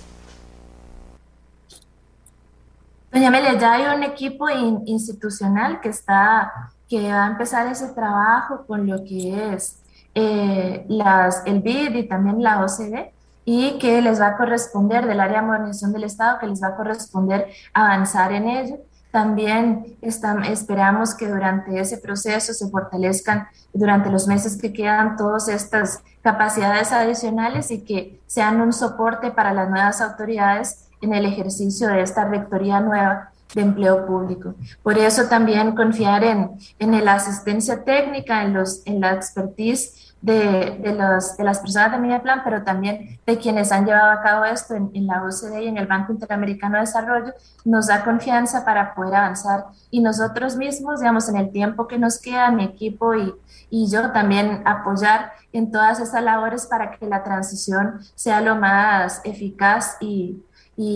Doña 3.13 3.29
Amelia, 3.29 3.57
ya 3.57 3.75
hay 3.75 3.97
un 3.97 4.03
equipo 4.03 4.47
institucional 4.87 5.81
que 5.81 5.91
está 5.91 6.73
que 6.89 7.13
va 7.13 7.27
a 7.27 7.29
empezar 7.29 7.67
ese 7.71 7.89
trabajo 7.89 8.65
con 8.67 8.87
lo 8.87 9.05
que 9.05 9.53
es 9.53 9.78
eh, 10.21 10.85
las, 10.89 11.43
el 11.47 11.61
BID 11.61 11.95
y 11.95 12.09
también 12.09 12.43
la 12.43 12.65
OCDE 12.65 13.13
y 13.45 13.79
que 13.79 14.03
les 14.03 14.21
va 14.21 14.27
a 14.27 14.37
corresponder 14.37 15.07
del 15.07 15.21
área 15.21 15.41
de 15.41 15.47
modernización 15.47 15.93
del 15.93 16.03
Estado, 16.03 16.41
que 16.41 16.49
les 16.49 16.61
va 16.61 16.69
a 16.69 16.77
corresponder 16.77 17.47
avanzar 17.73 18.33
en 18.33 18.49
ello. 18.49 18.79
También 19.13 19.97
esperamos 20.03 21.15
que 21.15 21.29
durante 21.29 21.79
ese 21.79 21.99
proceso 21.99 22.53
se 22.53 22.69
fortalezcan 22.69 23.47
durante 23.73 24.11
los 24.11 24.27
meses 24.27 24.61
que 24.61 24.73
quedan 24.73 25.17
todas 25.17 25.47
estas 25.49 26.03
capacidades 26.21 26.91
adicionales 26.91 27.71
y 27.71 27.85
que 27.85 28.21
sean 28.27 28.61
un 28.61 28.73
soporte 28.73 29.31
para 29.31 29.55
las 29.55 29.71
nuevas 29.71 30.01
autoridades 30.01 30.89
en 31.01 31.15
el 31.15 31.27
ejercicio 31.27 31.87
de 31.87 32.03
esta 32.03 32.25
rectoría 32.25 32.81
nueva 32.81 33.31
de 33.55 33.63
empleo 33.63 34.05
público. 34.05 34.57
Por 34.83 34.99
eso 34.99 35.29
también 35.29 35.77
confiar 35.77 36.25
en, 36.25 36.51
en 36.81 37.05
la 37.05 37.15
asistencia 37.15 37.85
técnica, 37.85 38.43
en, 38.43 38.53
los, 38.53 38.83
en 38.85 39.01
la 39.01 39.13
expertise 39.13 39.98
de, 40.21 40.95
los, 40.99 41.37
de 41.37 41.45
las 41.45 41.61
personas 41.61 41.93
de 41.93 41.99
Media 41.99 42.23
Plan, 42.23 42.43
pero 42.45 42.63
también 42.63 43.21
de 43.27 43.39
quienes 43.39 43.71
han 43.71 43.87
llevado 43.87 44.11
a 44.11 44.23
cabo 44.23 44.45
esto 44.45 44.75
en, 44.75 45.07
la 45.07 45.23
OCDE 45.23 45.65
y 45.65 45.69
en 45.69 45.79
el 45.79 45.87
Banco 45.87 46.13
Interamericano 46.13 46.75
de 46.75 46.81
Desarrollo, 46.81 47.33
nos 47.65 47.87
da 47.87 48.05
confianza 48.05 48.65
para 48.65 48.95
poder 48.95 49.15
avanzar. 49.15 49.67
Y 49.91 50.01
nosotros 50.01 50.57
mismos, 50.57 51.01
digamos, 51.01 51.29
en 51.29 51.37
el 51.37 51.51
tiempo 51.51 51.87
que 51.87 51.99
nos 51.99 52.19
queda, 52.21 52.51
mi 52.51 52.65
equipo 52.65 53.15
y, 53.15 53.35
yo 53.71 54.13
también 54.13 54.63
apoyar 54.65 55.33
en 55.53 55.71
todas 55.71 56.01
estas 56.01 56.23
labores 56.23 56.67
para 56.67 56.91
que 56.91 57.07
la 57.07 57.23
transición 57.23 58.01
sea 58.15 58.41
lo 58.41 58.57
más 58.57 59.21
eficaz 59.25 59.99
y 60.01 60.43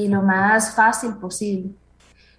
lo 0.09 0.23
más 0.23 0.75
fácil 0.75 1.15
posible. 1.17 1.75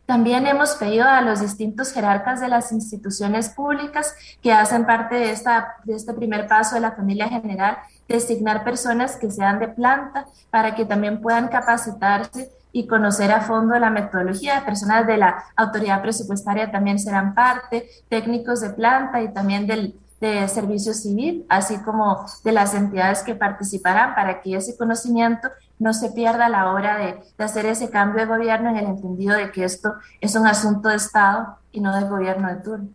También 0.05 0.45
hemos 0.47 0.75
pedido 0.75 1.07
a 1.07 1.21
los 1.21 1.39
distintos 1.39 1.93
jerarcas 1.93 2.41
de 2.41 2.49
las 2.49 2.71
instituciones 2.71 3.49
públicas 3.49 4.13
que 4.41 4.51
hacen 4.51 4.85
parte 4.85 5.15
de, 5.15 5.31
esta, 5.31 5.75
de 5.85 5.95
este 5.95 6.13
primer 6.13 6.47
paso 6.47 6.75
de 6.75 6.81
la 6.81 6.91
familia 6.91 7.29
general, 7.29 7.77
designar 8.07 8.65
personas 8.65 9.15
que 9.15 9.31
sean 9.31 9.59
de 9.59 9.69
planta 9.69 10.25
para 10.49 10.75
que 10.75 10.83
también 10.83 11.21
puedan 11.21 11.47
capacitarse 11.47 12.51
y 12.73 12.85
conocer 12.87 13.31
a 13.31 13.41
fondo 13.41 13.79
la 13.79 13.89
metodología. 13.89 14.65
Personas 14.65 15.07
de 15.07 15.17
la 15.17 15.45
autoridad 15.55 16.01
presupuestaria 16.01 16.69
también 16.69 16.99
serán 16.99 17.33
parte, 17.33 17.87
técnicos 18.09 18.59
de 18.59 18.71
planta 18.71 19.21
y 19.21 19.31
también 19.31 19.67
del, 19.67 19.95
de 20.19 20.47
servicio 20.47 20.93
civil, 20.93 21.45
así 21.49 21.77
como 21.79 22.25
de 22.43 22.51
las 22.51 22.73
entidades 22.73 23.23
que 23.23 23.35
participarán 23.35 24.15
para 24.15 24.41
que 24.41 24.55
ese 24.55 24.77
conocimiento 24.77 25.49
no 25.79 25.93
se 25.93 26.11
pierda 26.11 26.45
a 26.45 26.49
la 26.49 26.71
hora 26.71 26.97
de, 26.97 27.15
de, 27.37 27.43
hacer 27.43 27.65
ese 27.65 27.89
cambio 27.89 28.21
de 28.21 28.27
gobierno 28.27 28.69
en 28.69 28.77
el 28.77 28.85
entendido 28.85 29.35
de 29.35 29.51
que 29.51 29.63
esto 29.63 29.93
es 30.21 30.35
un 30.35 30.47
asunto 30.47 30.89
de 30.89 30.95
Estado 30.95 31.57
y 31.71 31.81
no 31.81 31.95
del 31.95 32.09
gobierno 32.09 32.47
de 32.47 32.55
turno. 32.61 32.89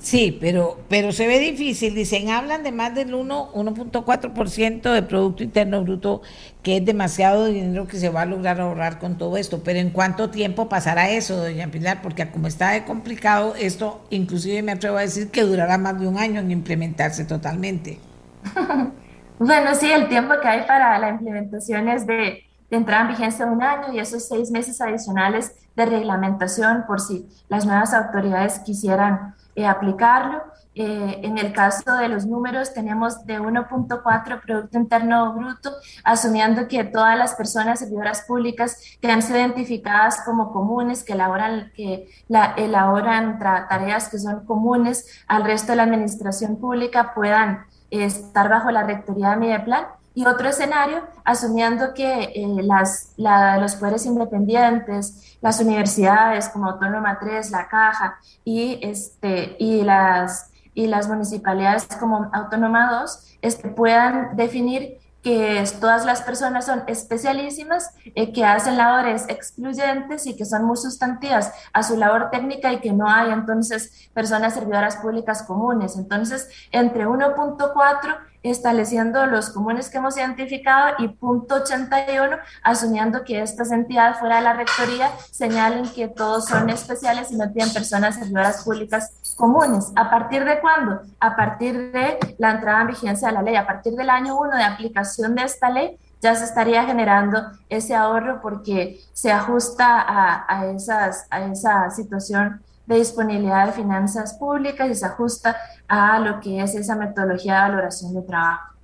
Sí, 0.00 0.38
pero, 0.40 0.80
pero 0.88 1.12
se 1.12 1.26
ve 1.26 1.38
difícil. 1.38 1.94
Dicen, 1.94 2.30
hablan 2.30 2.62
de 2.62 2.72
más 2.72 2.94
del 2.94 3.14
1, 3.14 3.52
1.4% 3.52 4.92
de 4.94 5.02
Producto 5.02 5.42
Interno 5.42 5.82
Bruto, 5.82 6.22
que 6.62 6.78
es 6.78 6.84
demasiado 6.84 7.46
dinero 7.46 7.86
que 7.86 7.98
se 7.98 8.08
va 8.08 8.22
a 8.22 8.26
lograr 8.26 8.60
ahorrar 8.60 8.98
con 8.98 9.18
todo 9.18 9.36
esto. 9.36 9.62
Pero 9.62 9.78
¿en 9.78 9.90
cuánto 9.90 10.30
tiempo 10.30 10.70
pasará 10.70 11.10
eso, 11.10 11.36
doña 11.36 11.70
Pilar? 11.70 12.00
Porque 12.00 12.30
como 12.30 12.46
está 12.46 12.70
de 12.70 12.84
complicado, 12.84 13.54
esto 13.56 14.00
inclusive 14.08 14.62
me 14.62 14.72
atrevo 14.72 14.96
a 14.96 15.02
decir 15.02 15.30
que 15.30 15.42
durará 15.42 15.76
más 15.76 16.00
de 16.00 16.08
un 16.08 16.16
año 16.16 16.40
en 16.40 16.50
implementarse 16.50 17.26
totalmente. 17.26 18.00
bueno, 19.46 19.74
sí, 19.74 19.90
el 19.90 20.08
tiempo 20.08 20.34
que 20.40 20.48
hay 20.48 20.66
para 20.66 20.98
la 20.98 21.08
implementación 21.08 21.88
es 21.88 22.06
de, 22.06 22.44
de 22.70 22.76
en 22.76 23.08
vigencia 23.08 23.46
un 23.46 23.62
año 23.62 23.92
y 23.92 23.98
esos 23.98 24.28
seis 24.28 24.50
meses 24.50 24.80
adicionales 24.80 25.54
de 25.74 25.86
reglamentación 25.86 26.84
por 26.86 27.00
si 27.00 27.26
las 27.48 27.64
nuevas 27.64 27.94
autoridades 27.94 28.58
quisieran 28.60 29.34
eh, 29.54 29.66
aplicarlo. 29.66 30.42
Eh, 30.74 31.20
en 31.24 31.36
el 31.36 31.52
caso 31.52 31.96
de 31.96 32.08
los 32.08 32.26
números, 32.26 32.72
tenemos 32.72 33.26
de 33.26 33.40
1.4 33.40 34.40
Producto 34.40 34.78
Interno 34.78 35.34
Bruto, 35.34 35.72
asumiendo 36.04 36.68
que 36.68 36.84
todas 36.84 37.18
las 37.18 37.34
personas 37.34 37.80
servidoras 37.80 38.22
públicas 38.22 38.76
que 39.00 39.10
han 39.10 39.20
sido 39.20 39.40
identificadas 39.40 40.20
como 40.24 40.52
comunes, 40.52 41.02
que 41.02 41.14
elaboran, 41.14 41.72
que 41.74 42.08
la, 42.28 42.54
elaboran 42.56 43.38
tareas 43.38 44.08
que 44.08 44.18
son 44.18 44.46
comunes 44.46 45.24
al 45.26 45.44
resto 45.44 45.72
de 45.72 45.76
la 45.76 45.82
administración 45.82 46.56
pública, 46.56 47.12
puedan 47.14 47.66
estar 47.90 48.48
bajo 48.48 48.70
la 48.70 48.84
rectoría 48.84 49.30
de 49.30 49.36
Mideplan. 49.36 49.84
Y 50.12 50.26
otro 50.26 50.48
escenario, 50.48 51.02
asumiendo 51.24 51.94
que 51.94 52.32
eh, 52.34 52.62
las, 52.62 53.14
los 53.16 53.76
poderes 53.76 54.06
independientes, 54.06 55.38
las 55.40 55.60
universidades 55.60 56.48
como 56.48 56.68
Autónoma 56.68 57.18
3, 57.18 57.50
la 57.52 57.68
Caja 57.68 58.18
y, 58.44 58.80
este, 58.82 59.56
y, 59.58 59.82
las, 59.82 60.50
y 60.74 60.88
las 60.88 61.08
municipalidades 61.08 61.86
como 61.98 62.28
Autónoma 62.32 63.00
2 63.00 63.38
este, 63.42 63.68
puedan 63.68 64.36
definir 64.36 64.98
que 65.22 65.62
todas 65.80 66.04
las 66.04 66.22
personas 66.22 66.66
son 66.66 66.82
especialísimas, 66.86 67.90
eh, 68.14 68.32
que 68.32 68.44
hacen 68.44 68.76
labores 68.76 69.26
excluyentes 69.28 70.26
y 70.26 70.36
que 70.36 70.44
son 70.44 70.64
muy 70.64 70.76
sustantivas 70.76 71.52
a 71.72 71.82
su 71.82 71.96
labor 71.96 72.30
técnica 72.30 72.72
y 72.72 72.80
que 72.80 72.92
no 72.92 73.08
hay 73.08 73.30
entonces 73.30 74.10
personas 74.14 74.54
servidoras 74.54 74.96
públicas 74.96 75.42
comunes. 75.42 75.96
Entonces, 75.96 76.48
entre 76.72 77.06
1.4 77.06 78.30
estableciendo 78.42 79.26
los 79.26 79.50
comunes 79.50 79.90
que 79.90 79.98
hemos 79.98 80.16
identificado 80.16 80.94
y 80.98 81.08
punto 81.08 81.56
81, 81.56 82.38
asumiendo 82.62 83.24
que 83.24 83.42
estas 83.42 83.70
entidades 83.70 84.18
fuera 84.18 84.36
de 84.36 84.42
la 84.42 84.54
rectoría 84.54 85.10
señalen 85.30 85.88
que 85.90 86.08
todos 86.08 86.46
son 86.46 86.70
especiales 86.70 87.30
y 87.30 87.36
no 87.36 87.50
tienen 87.52 87.72
personas 87.72 88.14
servidoras 88.14 88.64
públicas 88.64 89.12
comunes. 89.40 89.90
¿A 89.96 90.08
partir 90.10 90.44
de 90.44 90.60
cuándo? 90.60 91.00
A 91.18 91.34
partir 91.34 91.90
de 91.90 92.18
la 92.38 92.52
entrada 92.52 92.82
en 92.82 92.86
vigencia 92.88 93.28
de 93.28 93.34
la 93.34 93.42
ley, 93.42 93.56
a 93.56 93.66
partir 93.66 93.94
del 93.94 94.10
año 94.10 94.38
1 94.38 94.56
de 94.56 94.62
aplicación 94.62 95.34
de 95.34 95.42
esta 95.42 95.70
ley, 95.70 95.98
ya 96.20 96.34
se 96.34 96.44
estaría 96.44 96.84
generando 96.84 97.42
ese 97.68 97.94
ahorro 97.94 98.40
porque 98.42 99.00
se 99.12 99.32
ajusta 99.32 100.00
a, 100.00 100.44
a, 100.46 100.66
esa 100.66 101.90
situación 101.90 102.62
de 102.86 102.96
disponibilidad 102.96 103.66
de 103.66 103.72
finanzas 103.72 104.34
públicas 104.34 104.88
y 104.90 104.94
se 104.94 105.06
ajusta 105.06 105.56
a 105.88 106.18
lo 106.20 106.40
que 106.40 106.60
es 106.60 106.74
esa 106.74 106.94
metodología 106.94 107.54
de 107.54 107.60
valoración 107.62 108.14
de 108.14 108.22
trabajo. 108.22 108.74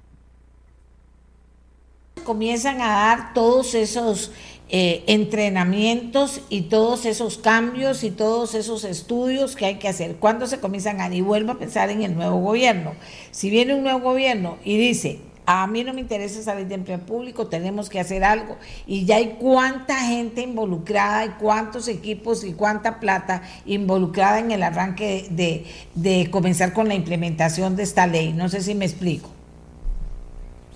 Comienzan 2.25 2.81
a 2.81 2.89
dar 2.89 3.35
todos 3.35 3.75
esos 3.75 4.33
eh, 4.69 5.05
entrenamientos 5.07 6.41
y 6.49 6.63
todos 6.63 7.07
esos 7.07 7.39
cambios 7.39 8.03
y 8.03 8.11
todos 8.11 8.55
esos 8.55 8.83
estudios 8.83 9.55
que 9.55 9.67
hay 9.67 9.75
que 9.77 9.89
hacer. 9.89 10.17
¿Cuándo 10.17 10.49
se 10.49 10.59
comienzan 10.59 11.01
a? 11.01 11.15
Y 11.15 11.21
vuelvo 11.21 11.53
a 11.53 11.59
pensar 11.59 11.89
en 11.91 12.03
el 12.03 12.17
nuevo 12.17 12.39
gobierno. 12.39 12.95
Si 13.31 13.49
viene 13.49 13.75
un 13.75 13.85
nuevo 13.85 14.01
gobierno 14.01 14.59
y 14.65 14.77
dice, 14.77 15.21
a 15.47 15.69
mí 15.69 15.85
no 15.85 15.95
me 15.95 16.01
interesa 16.01 16.43
salir 16.43 16.67
de 16.67 16.75
empleo 16.75 16.99
público, 16.99 17.47
tenemos 17.47 17.89
que 17.89 18.01
hacer 18.01 18.25
algo. 18.25 18.57
Y 18.87 19.05
ya 19.05 19.17
hay 19.17 19.37
cuánta 19.41 19.95
gente 20.01 20.43
involucrada 20.43 21.25
y 21.25 21.29
cuántos 21.39 21.87
equipos 21.87 22.43
y 22.43 22.53
cuánta 22.53 22.99
plata 22.99 23.43
involucrada 23.65 24.41
en 24.41 24.51
el 24.51 24.65
arranque 24.65 25.29
de, 25.31 25.65
de, 25.95 26.29
comenzar 26.33 26.73
con 26.73 26.89
la 26.89 26.95
implementación 26.95 27.77
de 27.77 27.85
esta 27.85 28.09
ley. 28.09 28.33
No 28.33 28.49
sé 28.49 28.61
si 28.61 28.75
me 28.75 28.85
explico. 28.85 29.31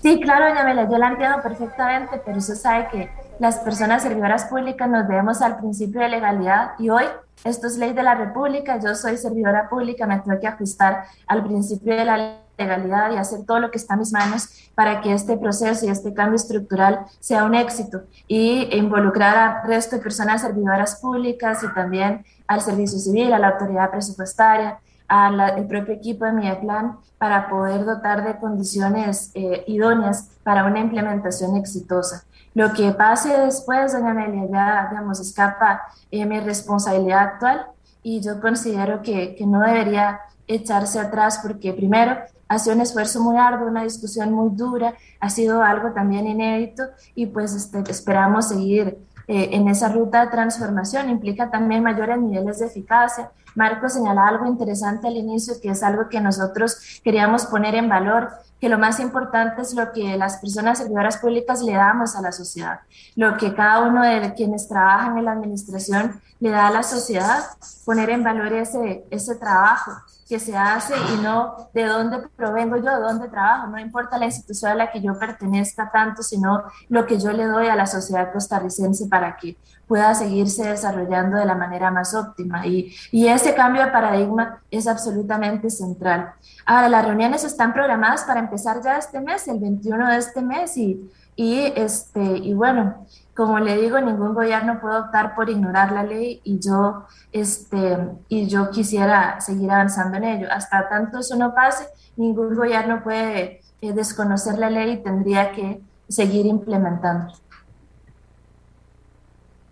Sí, 0.01 0.19
claro, 0.21 0.47
doña 0.47 0.63
Mela, 0.63 0.89
yo 0.89 0.97
la 0.97 1.09
entiendo 1.09 1.41
perfectamente, 1.43 2.21
pero 2.25 2.37
usted 2.37 2.55
sabe 2.55 2.87
que 2.91 3.20
las 3.41 3.57
personas 3.57 4.03
servidoras 4.03 4.45
públicas 4.45 4.87
nos 4.87 5.07
debemos 5.07 5.41
al 5.41 5.57
principio 5.57 5.99
de 5.99 6.09
legalidad 6.09 6.73
y 6.77 6.91
hoy 6.91 7.05
esto 7.43 7.65
es 7.65 7.75
ley 7.75 7.91
de 7.91 8.03
la 8.03 8.13
República, 8.13 8.79
yo 8.79 8.93
soy 8.93 9.17
servidora 9.17 9.67
pública, 9.67 10.05
me 10.05 10.19
tengo 10.19 10.39
que 10.39 10.45
ajustar 10.45 11.05
al 11.25 11.43
principio 11.43 11.95
de 11.95 12.05
la 12.05 12.37
legalidad 12.55 13.11
y 13.11 13.15
hacer 13.15 13.43
todo 13.47 13.59
lo 13.59 13.71
que 13.71 13.79
está 13.79 13.95
en 13.95 14.01
mis 14.01 14.11
manos 14.11 14.47
para 14.75 15.01
que 15.01 15.11
este 15.11 15.37
proceso 15.37 15.87
y 15.87 15.89
este 15.89 16.13
cambio 16.13 16.35
estructural 16.35 17.07
sea 17.19 17.43
un 17.43 17.55
éxito 17.55 18.03
y 18.27 18.77
involucrar 18.77 19.35
al 19.35 19.67
resto 19.67 19.95
de 19.95 20.03
personas 20.03 20.41
servidoras 20.41 21.01
públicas 21.01 21.63
y 21.63 21.73
también 21.73 22.23
al 22.45 22.61
servicio 22.61 22.99
civil, 22.99 23.33
a 23.33 23.39
la 23.39 23.47
autoridad 23.47 23.89
presupuestaria, 23.89 24.77
al 25.07 25.65
propio 25.67 25.95
equipo 25.95 26.25
de 26.25 26.33
Mideplan 26.33 26.99
para 27.17 27.49
poder 27.49 27.85
dotar 27.85 28.23
de 28.23 28.37
condiciones 28.37 29.31
eh, 29.33 29.63
idóneas 29.65 30.29
para 30.43 30.63
una 30.65 30.79
implementación 30.79 31.57
exitosa. 31.57 32.23
Lo 32.53 32.73
que 32.73 32.91
pase 32.91 33.37
después, 33.37 33.93
doña 33.93 34.11
Amelia, 34.11 34.47
ya, 34.51 34.87
digamos, 34.89 35.19
escapa 35.19 35.81
eh, 36.09 36.25
mi 36.25 36.39
responsabilidad 36.39 37.19
actual 37.19 37.65
y 38.03 38.21
yo 38.21 38.41
considero 38.41 39.01
que, 39.01 39.35
que, 39.35 39.45
no 39.45 39.61
debería 39.61 40.19
echarse 40.47 40.99
atrás 40.99 41.39
porque 41.41 41.71
primero 41.71 42.17
ha 42.47 42.59
sido 42.59 42.75
un 42.75 42.81
esfuerzo 42.81 43.21
muy 43.21 43.37
arduo, 43.37 43.67
una 43.67 43.83
discusión 43.83 44.33
muy 44.33 44.49
dura, 44.53 44.95
ha 45.21 45.29
sido 45.29 45.63
algo 45.63 45.93
también 45.93 46.27
inédito 46.27 46.83
y 47.15 47.27
pues 47.27 47.53
este, 47.53 47.89
esperamos 47.89 48.49
seguir 48.49 48.97
eh, 49.27 49.49
en 49.53 49.69
esa 49.69 49.87
ruta 49.87 50.25
de 50.25 50.31
transformación. 50.31 51.09
Implica 51.09 51.49
también 51.49 51.81
mayores 51.81 52.19
niveles 52.19 52.59
de 52.59 52.65
eficacia. 52.65 53.31
Marco 53.55 53.87
señalaba 53.87 54.27
algo 54.27 54.45
interesante 54.45 55.07
al 55.07 55.15
inicio, 55.15 55.53
que 55.61 55.69
es 55.69 55.83
algo 55.83 56.09
que 56.09 56.19
nosotros 56.19 56.99
queríamos 57.01 57.45
poner 57.45 57.75
en 57.75 57.87
valor 57.87 58.31
que 58.61 58.69
lo 58.69 58.77
más 58.77 58.99
importante 58.99 59.63
es 59.63 59.73
lo 59.73 59.91
que 59.91 60.15
las 60.15 60.37
personas 60.37 60.77
servidoras 60.77 61.17
públicas 61.17 61.63
le 61.63 61.73
damos 61.73 62.15
a 62.15 62.21
la 62.21 62.31
sociedad, 62.31 62.81
lo 63.15 63.35
que 63.35 63.55
cada 63.55 63.79
uno 63.79 64.03
de 64.03 64.33
quienes 64.35 64.69
trabajan 64.69 65.17
en 65.17 65.25
la 65.25 65.31
administración 65.31 66.21
le 66.39 66.51
da 66.51 66.67
a 66.67 66.71
la 66.71 66.83
sociedad, 66.83 67.43
poner 67.85 68.11
en 68.11 68.23
valor 68.23 68.53
ese, 68.53 69.03
ese 69.09 69.35
trabajo 69.35 69.91
que 70.29 70.39
se 70.39 70.55
hace 70.55 70.93
y 71.13 71.21
no 71.21 71.69
de 71.73 71.85
dónde 71.85 72.19
provengo 72.35 72.77
yo, 72.77 72.95
de 72.95 73.01
dónde 73.01 73.29
trabajo, 73.29 73.67
no 73.67 73.79
importa 73.79 74.19
la 74.19 74.27
institución 74.27 74.71
a 74.71 74.75
la 74.75 74.91
que 74.91 75.01
yo 75.01 75.17
pertenezca 75.17 75.89
tanto, 75.91 76.21
sino 76.21 76.63
lo 76.87 77.05
que 77.07 77.19
yo 77.19 77.31
le 77.31 77.45
doy 77.45 77.67
a 77.67 77.75
la 77.75 77.87
sociedad 77.87 78.31
costarricense 78.31 79.07
para 79.07 79.35
que 79.37 79.57
pueda 79.91 80.15
seguirse 80.15 80.69
desarrollando 80.69 81.35
de 81.35 81.43
la 81.43 81.53
manera 81.53 81.91
más 81.91 82.15
óptima. 82.15 82.65
Y, 82.65 82.95
y 83.11 83.27
ese 83.27 83.53
cambio 83.53 83.83
de 83.83 83.91
paradigma 83.91 84.61
es 84.71 84.87
absolutamente 84.87 85.69
central. 85.69 86.31
Ahora, 86.65 86.87
las 86.87 87.05
reuniones 87.05 87.43
están 87.43 87.73
programadas 87.73 88.23
para 88.23 88.39
empezar 88.39 88.81
ya 88.81 88.97
este 88.97 89.19
mes, 89.19 89.49
el 89.49 89.59
21 89.59 90.07
de 90.11 90.17
este 90.17 90.41
mes, 90.41 90.77
y, 90.77 91.11
y, 91.35 91.73
este, 91.75 92.21
y 92.21 92.53
bueno, 92.53 93.05
como 93.35 93.59
le 93.59 93.81
digo, 93.81 93.99
ningún 93.99 94.33
gobierno 94.33 94.79
puede 94.79 94.97
optar 94.97 95.35
por 95.35 95.49
ignorar 95.49 95.91
la 95.91 96.03
ley 96.03 96.39
y 96.45 96.57
yo, 96.59 97.05
este, 97.33 97.97
y 98.29 98.47
yo 98.47 98.69
quisiera 98.71 99.41
seguir 99.41 99.69
avanzando 99.71 100.15
en 100.15 100.23
ello. 100.23 100.47
Hasta 100.49 100.87
tanto 100.87 101.19
eso 101.19 101.35
no 101.35 101.53
pase, 101.53 101.85
ningún 102.15 102.55
gobierno 102.55 103.03
puede 103.03 103.59
eh, 103.81 103.91
desconocer 103.91 104.57
la 104.57 104.69
ley 104.69 104.91
y 104.93 105.03
tendría 105.03 105.51
que 105.51 105.81
seguir 106.07 106.45
implementando. 106.45 107.33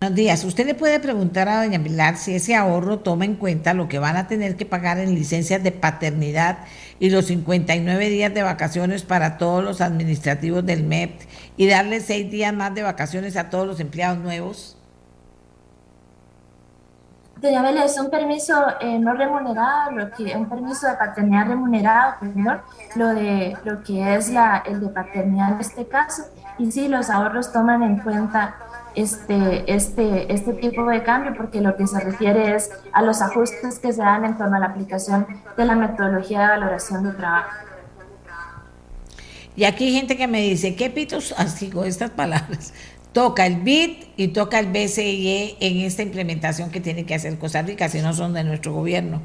Buenos 0.02 0.16
días. 0.16 0.44
Usted 0.44 0.64
le 0.64 0.74
puede 0.74 0.98
preguntar 0.98 1.46
a 1.50 1.62
doña 1.62 1.78
Pilar 1.78 2.16
si 2.16 2.34
ese 2.34 2.56
ahorro 2.56 3.00
toma 3.00 3.26
en 3.26 3.34
cuenta 3.34 3.74
lo 3.74 3.86
que 3.86 3.98
van 3.98 4.16
a 4.16 4.28
tener 4.28 4.56
que 4.56 4.64
pagar 4.64 4.96
en 4.96 5.14
licencias 5.14 5.62
de 5.62 5.72
paternidad 5.72 6.60
y 6.98 7.10
los 7.10 7.26
59 7.26 8.08
días 8.08 8.32
de 8.32 8.42
vacaciones 8.42 9.02
para 9.02 9.36
todos 9.36 9.62
los 9.62 9.82
administrativos 9.82 10.64
del 10.64 10.84
MEP 10.84 11.20
y 11.58 11.68
darle 11.68 12.00
seis 12.00 12.30
días 12.30 12.54
más 12.54 12.74
de 12.74 12.82
vacaciones 12.82 13.36
a 13.36 13.50
todos 13.50 13.66
los 13.66 13.78
empleados 13.78 14.16
nuevos. 14.20 14.78
Doña 17.36 17.60
Belia, 17.60 17.84
es 17.84 17.98
un 17.98 18.08
permiso 18.08 18.54
eh, 18.80 18.98
no 18.98 19.12
remunerado, 19.12 19.90
lo 19.90 20.10
que, 20.12 20.34
un 20.34 20.48
permiso 20.48 20.86
de 20.86 20.94
paternidad 20.94 21.46
remunerado, 21.46 22.14
perdón, 22.20 22.62
lo 22.96 23.08
de 23.08 23.54
lo 23.64 23.82
que 23.82 24.14
es 24.14 24.30
la, 24.30 24.62
el 24.64 24.80
de 24.80 24.88
paternidad 24.88 25.52
en 25.52 25.60
este 25.60 25.86
caso. 25.86 26.22
Y 26.58 26.72
sí, 26.72 26.88
los 26.88 27.10
ahorros 27.10 27.52
toman 27.52 27.82
en 27.82 27.98
cuenta 27.98 28.56
este, 28.94 29.72
este, 29.72 30.32
este 30.32 30.52
tipo 30.54 30.84
de 30.86 31.02
cambio 31.02 31.34
porque 31.36 31.60
lo 31.60 31.76
que 31.76 31.86
se 31.86 32.00
refiere 32.00 32.54
es 32.54 32.70
a 32.92 33.02
los 33.02 33.22
ajustes 33.22 33.78
que 33.78 33.92
se 33.92 34.02
dan 34.02 34.24
en 34.24 34.38
torno 34.38 34.56
a 34.56 34.60
la 34.60 34.66
aplicación 34.66 35.26
de 35.56 35.64
la 35.64 35.74
metodología 35.74 36.40
de 36.42 36.48
valoración 36.48 37.04
de 37.04 37.12
trabajo. 37.12 37.50
Y 39.56 39.64
aquí 39.64 39.86
hay 39.86 39.92
gente 39.94 40.16
que 40.16 40.26
me 40.26 40.40
dice, 40.40 40.74
¿qué 40.76 40.90
pitos? 40.90 41.32
Así 41.38 41.70
con 41.70 41.86
estas 41.86 42.10
palabras 42.10 42.72
toca 43.12 43.46
el 43.46 43.56
BID 43.56 44.04
y 44.16 44.28
toca 44.28 44.58
el 44.58 44.66
BCIE 44.66 45.56
en 45.60 45.78
esta 45.78 46.02
implementación 46.02 46.70
que 46.70 46.80
tiene 46.80 47.04
que 47.06 47.14
hacer 47.14 47.38
Costa 47.38 47.62
Rica, 47.62 47.88
si 47.88 48.00
no 48.00 48.12
son 48.12 48.32
de 48.32 48.44
nuestro 48.44 48.72
gobierno. 48.72 49.20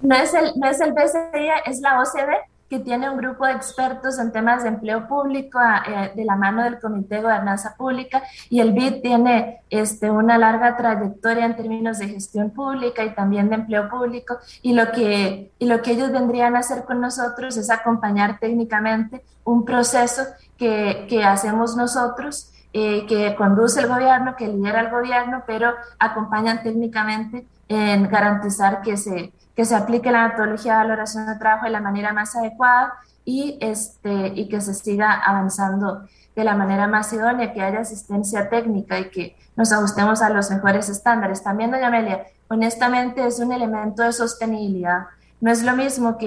No 0.00 0.14
es 0.14 0.32
el, 0.32 0.52
no 0.56 0.68
es 0.68 0.80
el 0.80 0.92
BCIE, 0.92 1.50
es 1.66 1.80
la 1.80 2.00
OCDE, 2.00 2.38
que 2.68 2.78
tiene 2.78 3.08
un 3.08 3.16
grupo 3.16 3.46
de 3.46 3.52
expertos 3.52 4.18
en 4.18 4.30
temas 4.30 4.62
de 4.62 4.68
empleo 4.68 5.08
público 5.08 5.58
eh, 5.58 6.12
de 6.14 6.24
la 6.24 6.36
mano 6.36 6.62
del 6.62 6.78
Comité 6.78 7.16
de 7.16 7.22
Gobernanza 7.22 7.74
Pública 7.76 8.22
y 8.50 8.60
el 8.60 8.72
BID 8.72 9.00
tiene 9.00 9.60
este, 9.70 10.10
una 10.10 10.36
larga 10.36 10.76
trayectoria 10.76 11.46
en 11.46 11.56
términos 11.56 11.98
de 11.98 12.08
gestión 12.08 12.50
pública 12.50 13.04
y 13.04 13.14
también 13.14 13.48
de 13.48 13.56
empleo 13.56 13.88
público 13.88 14.38
y 14.62 14.74
lo 14.74 14.92
que, 14.92 15.50
y 15.58 15.66
lo 15.66 15.80
que 15.80 15.92
ellos 15.92 16.12
vendrían 16.12 16.56
a 16.56 16.60
hacer 16.60 16.84
con 16.84 17.00
nosotros 17.00 17.56
es 17.56 17.70
acompañar 17.70 18.38
técnicamente 18.38 19.22
un 19.44 19.64
proceso 19.64 20.24
que, 20.58 21.06
que 21.08 21.24
hacemos 21.24 21.74
nosotros, 21.74 22.52
eh, 22.74 23.06
que 23.06 23.34
conduce 23.34 23.80
el 23.80 23.88
gobierno, 23.88 24.36
que 24.36 24.46
lidera 24.46 24.80
el 24.80 24.90
gobierno, 24.90 25.42
pero 25.46 25.72
acompañan 25.98 26.62
técnicamente 26.62 27.46
en 27.68 28.08
garantizar 28.08 28.82
que 28.82 28.96
se, 28.98 29.32
que 29.58 29.64
se 29.64 29.74
aplique 29.74 30.12
la 30.12 30.28
metodología 30.28 30.74
de 30.74 30.78
valoración 30.78 31.26
de 31.26 31.34
trabajo 31.34 31.64
de 31.64 31.72
la 31.72 31.80
manera 31.80 32.12
más 32.12 32.36
adecuada 32.36 32.94
y, 33.24 33.58
este, 33.60 34.28
y 34.28 34.48
que 34.48 34.60
se 34.60 34.72
siga 34.72 35.12
avanzando 35.12 36.06
de 36.36 36.44
la 36.44 36.54
manera 36.54 36.86
más 36.86 37.12
idónea, 37.12 37.52
que 37.52 37.60
haya 37.60 37.80
asistencia 37.80 38.48
técnica 38.48 39.00
y 39.00 39.10
que 39.10 39.36
nos 39.56 39.72
ajustemos 39.72 40.22
a 40.22 40.30
los 40.30 40.48
mejores 40.52 40.88
estándares. 40.88 41.42
También, 41.42 41.72
doña 41.72 41.88
Amelia, 41.88 42.26
honestamente 42.46 43.26
es 43.26 43.40
un 43.40 43.50
elemento 43.52 44.04
de 44.04 44.12
sostenibilidad 44.12 45.08
no 45.40 45.52
es 45.52 45.62
lo 45.62 45.76
mismo 45.76 46.18
que, 46.18 46.26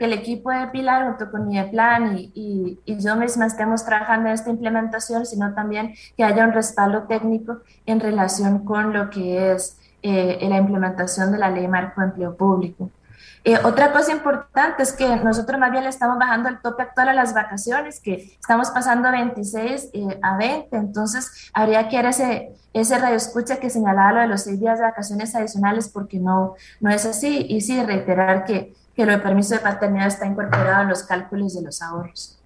el 0.00 0.12
equipo 0.12 0.50
de 0.50 0.68
Pilar 0.68 1.08
junto 1.08 1.30
con 1.30 1.48
mi 1.48 1.60
plan 1.70 2.16
y, 2.16 2.30
y, 2.86 2.98
yo 2.98 3.16
misma 3.16 3.46
estemos 3.46 3.84
trabajando 3.84 4.28
en 4.28 4.34
esta 4.34 4.50
implementación, 4.50 5.26
sino 5.26 5.54
también 5.54 5.94
que 6.16 6.24
haya 6.24 6.44
un 6.44 6.52
respaldo 6.52 7.04
técnico 7.04 7.58
en 7.86 7.98
relación 8.00 8.64
con 8.64 8.92
lo 8.92 9.10
que 9.10 9.52
es 9.52 9.76
eh, 10.02 10.46
la 10.48 10.56
implementación 10.56 11.32
de 11.32 11.38
la 11.38 11.50
ley 11.50 11.68
marco 11.68 12.00
de 12.00 12.08
empleo 12.08 12.36
público. 12.36 12.90
Eh, 13.44 13.56
otra 13.64 13.92
cosa 13.92 14.12
importante 14.12 14.82
es 14.82 14.92
que 14.92 15.16
nosotros 15.16 15.58
más 15.58 15.70
bien 15.70 15.84
le 15.84 15.90
estamos 15.90 16.18
bajando 16.18 16.48
el 16.48 16.60
tope 16.60 16.82
actual 16.82 17.08
a 17.08 17.14
las 17.14 17.34
vacaciones, 17.34 18.00
que 18.00 18.36
estamos 18.40 18.70
pasando 18.70 19.10
26 19.10 19.90
eh, 19.92 20.18
a 20.22 20.36
20, 20.36 20.76
entonces 20.76 21.50
habría 21.54 21.88
que 21.88 21.96
ir 21.96 22.06
ese, 22.06 22.52
ese 22.72 22.98
radio 22.98 23.16
escucha 23.16 23.56
que 23.56 23.70
señalaba 23.70 24.12
lo 24.12 24.20
de 24.20 24.26
los 24.26 24.42
seis 24.42 24.60
días 24.60 24.78
de 24.78 24.84
vacaciones 24.84 25.34
adicionales 25.34 25.88
porque 25.88 26.18
no, 26.18 26.54
no 26.80 26.90
es 26.90 27.06
así 27.06 27.46
y 27.48 27.60
sí 27.60 27.82
reiterar 27.82 28.44
que, 28.44 28.74
que 28.94 29.06
lo 29.06 29.12
de 29.12 29.18
permiso 29.18 29.54
de 29.54 29.60
paternidad 29.60 30.08
está 30.08 30.26
incorporado 30.26 30.82
en 30.82 30.88
los 30.88 31.04
cálculos 31.04 31.54
de 31.54 31.62
los 31.62 31.80
ahorros. 31.80 32.37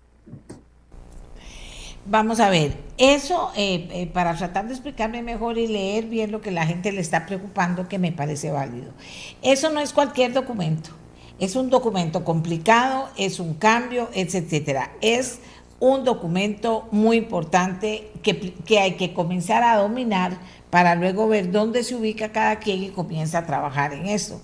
Vamos 2.04 2.40
a 2.40 2.50
ver, 2.50 2.76
eso 2.98 3.52
eh, 3.54 4.10
para 4.12 4.34
tratar 4.34 4.66
de 4.66 4.72
explicarme 4.72 5.22
mejor 5.22 5.56
y 5.56 5.68
leer 5.68 6.06
bien 6.06 6.32
lo 6.32 6.40
que 6.40 6.50
la 6.50 6.66
gente 6.66 6.90
le 6.90 7.00
está 7.00 7.26
preocupando, 7.26 7.88
que 7.88 8.00
me 8.00 8.10
parece 8.10 8.50
válido. 8.50 8.92
Eso 9.40 9.70
no 9.70 9.78
es 9.78 9.92
cualquier 9.92 10.32
documento, 10.32 10.90
es 11.38 11.54
un 11.54 11.70
documento 11.70 12.24
complicado, 12.24 13.08
es 13.16 13.38
un 13.38 13.54
cambio, 13.54 14.08
etcétera. 14.14 14.90
Es 15.00 15.38
un 15.78 16.04
documento 16.04 16.88
muy 16.90 17.18
importante 17.18 18.10
que, 18.22 18.52
que, 18.52 18.80
hay 18.80 18.92
que 18.92 19.14
comenzar 19.14 19.62
a 19.62 19.76
dominar 19.76 20.38
para 20.70 20.94
luego 20.96 21.28
ver 21.28 21.50
dónde 21.50 21.84
se 21.84 21.94
ubica 21.94 22.32
cada 22.32 22.60
quien 22.60 22.82
y 22.82 22.88
comienza 22.88 23.38
a 23.38 23.46
trabajar 23.46 23.92
en 23.92 24.06
eso. 24.06 24.42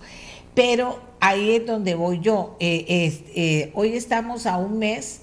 Pero 0.55 1.01
ahí 1.21 1.57
es 1.57 1.67
donde 1.67 1.95
voy 1.95 2.21
yo. 2.21 2.57
Eh, 2.61 3.25
eh, 3.35 3.71
hoy 3.75 3.95
estamos 3.95 4.47
a 4.47 4.59
un 4.59 4.79
mes 4.79 5.23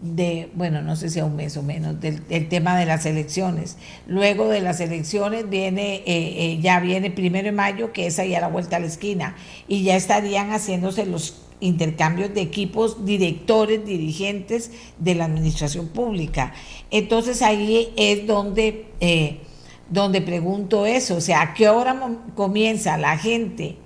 de, 0.00 0.50
bueno, 0.54 0.82
no 0.82 0.94
sé 0.94 1.08
si 1.08 1.20
a 1.20 1.24
un 1.24 1.36
mes 1.36 1.56
o 1.56 1.62
menos, 1.62 2.00
del, 2.00 2.48
tema 2.48 2.78
de 2.78 2.86
las 2.86 3.06
elecciones. 3.06 3.76
Luego 4.06 4.48
de 4.48 4.60
las 4.60 4.80
elecciones 4.80 5.48
viene, 5.48 5.96
eh, 5.96 6.04
eh, 6.06 6.58
ya 6.60 6.80
viene 6.80 7.10
primero 7.10 7.46
de 7.46 7.52
mayo, 7.52 7.92
que 7.92 8.06
es 8.06 8.18
ahí 8.18 8.34
a 8.34 8.40
la 8.40 8.48
vuelta 8.48 8.76
a 8.76 8.80
la 8.80 8.86
esquina, 8.86 9.36
y 9.68 9.82
ya 9.84 9.96
estarían 9.96 10.50
haciéndose 10.50 11.06
los 11.06 11.42
intercambios 11.60 12.34
de 12.34 12.42
equipos, 12.42 13.06
directores, 13.06 13.84
dirigentes 13.86 14.70
de 14.98 15.14
la 15.14 15.24
administración 15.24 15.88
pública. 15.88 16.52
Entonces 16.90 17.40
ahí 17.40 17.92
es 17.96 18.26
donde, 18.26 18.92
eh, 19.00 19.40
donde 19.88 20.20
pregunto 20.20 20.84
eso, 20.84 21.16
o 21.16 21.20
sea, 21.20 21.40
¿a 21.40 21.54
qué 21.54 21.70
hora 21.70 22.18
comienza 22.34 22.98
la 22.98 23.16
gente? 23.16 23.76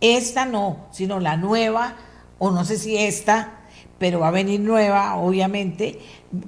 Esta 0.00 0.46
no, 0.46 0.86
sino 0.92 1.20
la 1.20 1.36
nueva, 1.36 1.96
o 2.38 2.50
no 2.50 2.64
sé 2.64 2.78
si 2.78 2.96
esta 2.96 3.59
pero 4.00 4.18
va 4.18 4.28
a 4.28 4.30
venir 4.30 4.60
nueva, 4.60 5.16
obviamente, 5.16 5.98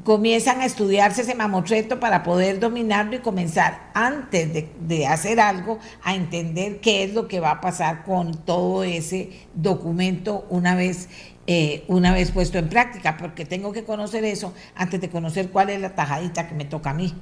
comienzan 0.04 0.62
a 0.62 0.64
estudiarse 0.64 1.20
ese 1.20 1.34
mamotreto 1.34 2.00
para 2.00 2.22
poder 2.22 2.58
dominarlo 2.58 3.16
y 3.16 3.18
comenzar 3.18 3.90
antes 3.92 4.66
de, 4.80 5.06
hacer 5.06 5.38
algo 5.38 5.78
a 6.02 6.14
entender 6.14 6.80
qué 6.80 7.04
es 7.04 7.12
lo 7.12 7.28
que 7.28 7.40
va 7.40 7.50
a 7.50 7.60
pasar 7.60 8.04
con 8.04 8.42
todo 8.46 8.84
ese 8.84 9.32
documento 9.52 10.46
una 10.48 10.74
vez, 10.74 11.10
eh, 11.46 11.84
una 11.88 12.14
vez 12.14 12.30
puesto 12.30 12.56
en 12.56 12.70
práctica, 12.70 13.18
porque 13.18 13.44
tengo 13.44 13.70
que 13.70 13.84
conocer 13.84 14.24
eso 14.24 14.54
antes 14.74 14.98
de 15.02 15.10
conocer 15.10 15.50
cuál 15.50 15.68
es 15.68 15.78
la 15.78 15.94
tajadita 15.94 16.48
que 16.48 16.54
me 16.54 16.64
toca 16.64 16.88
a 16.88 16.94
mí. 16.94 17.12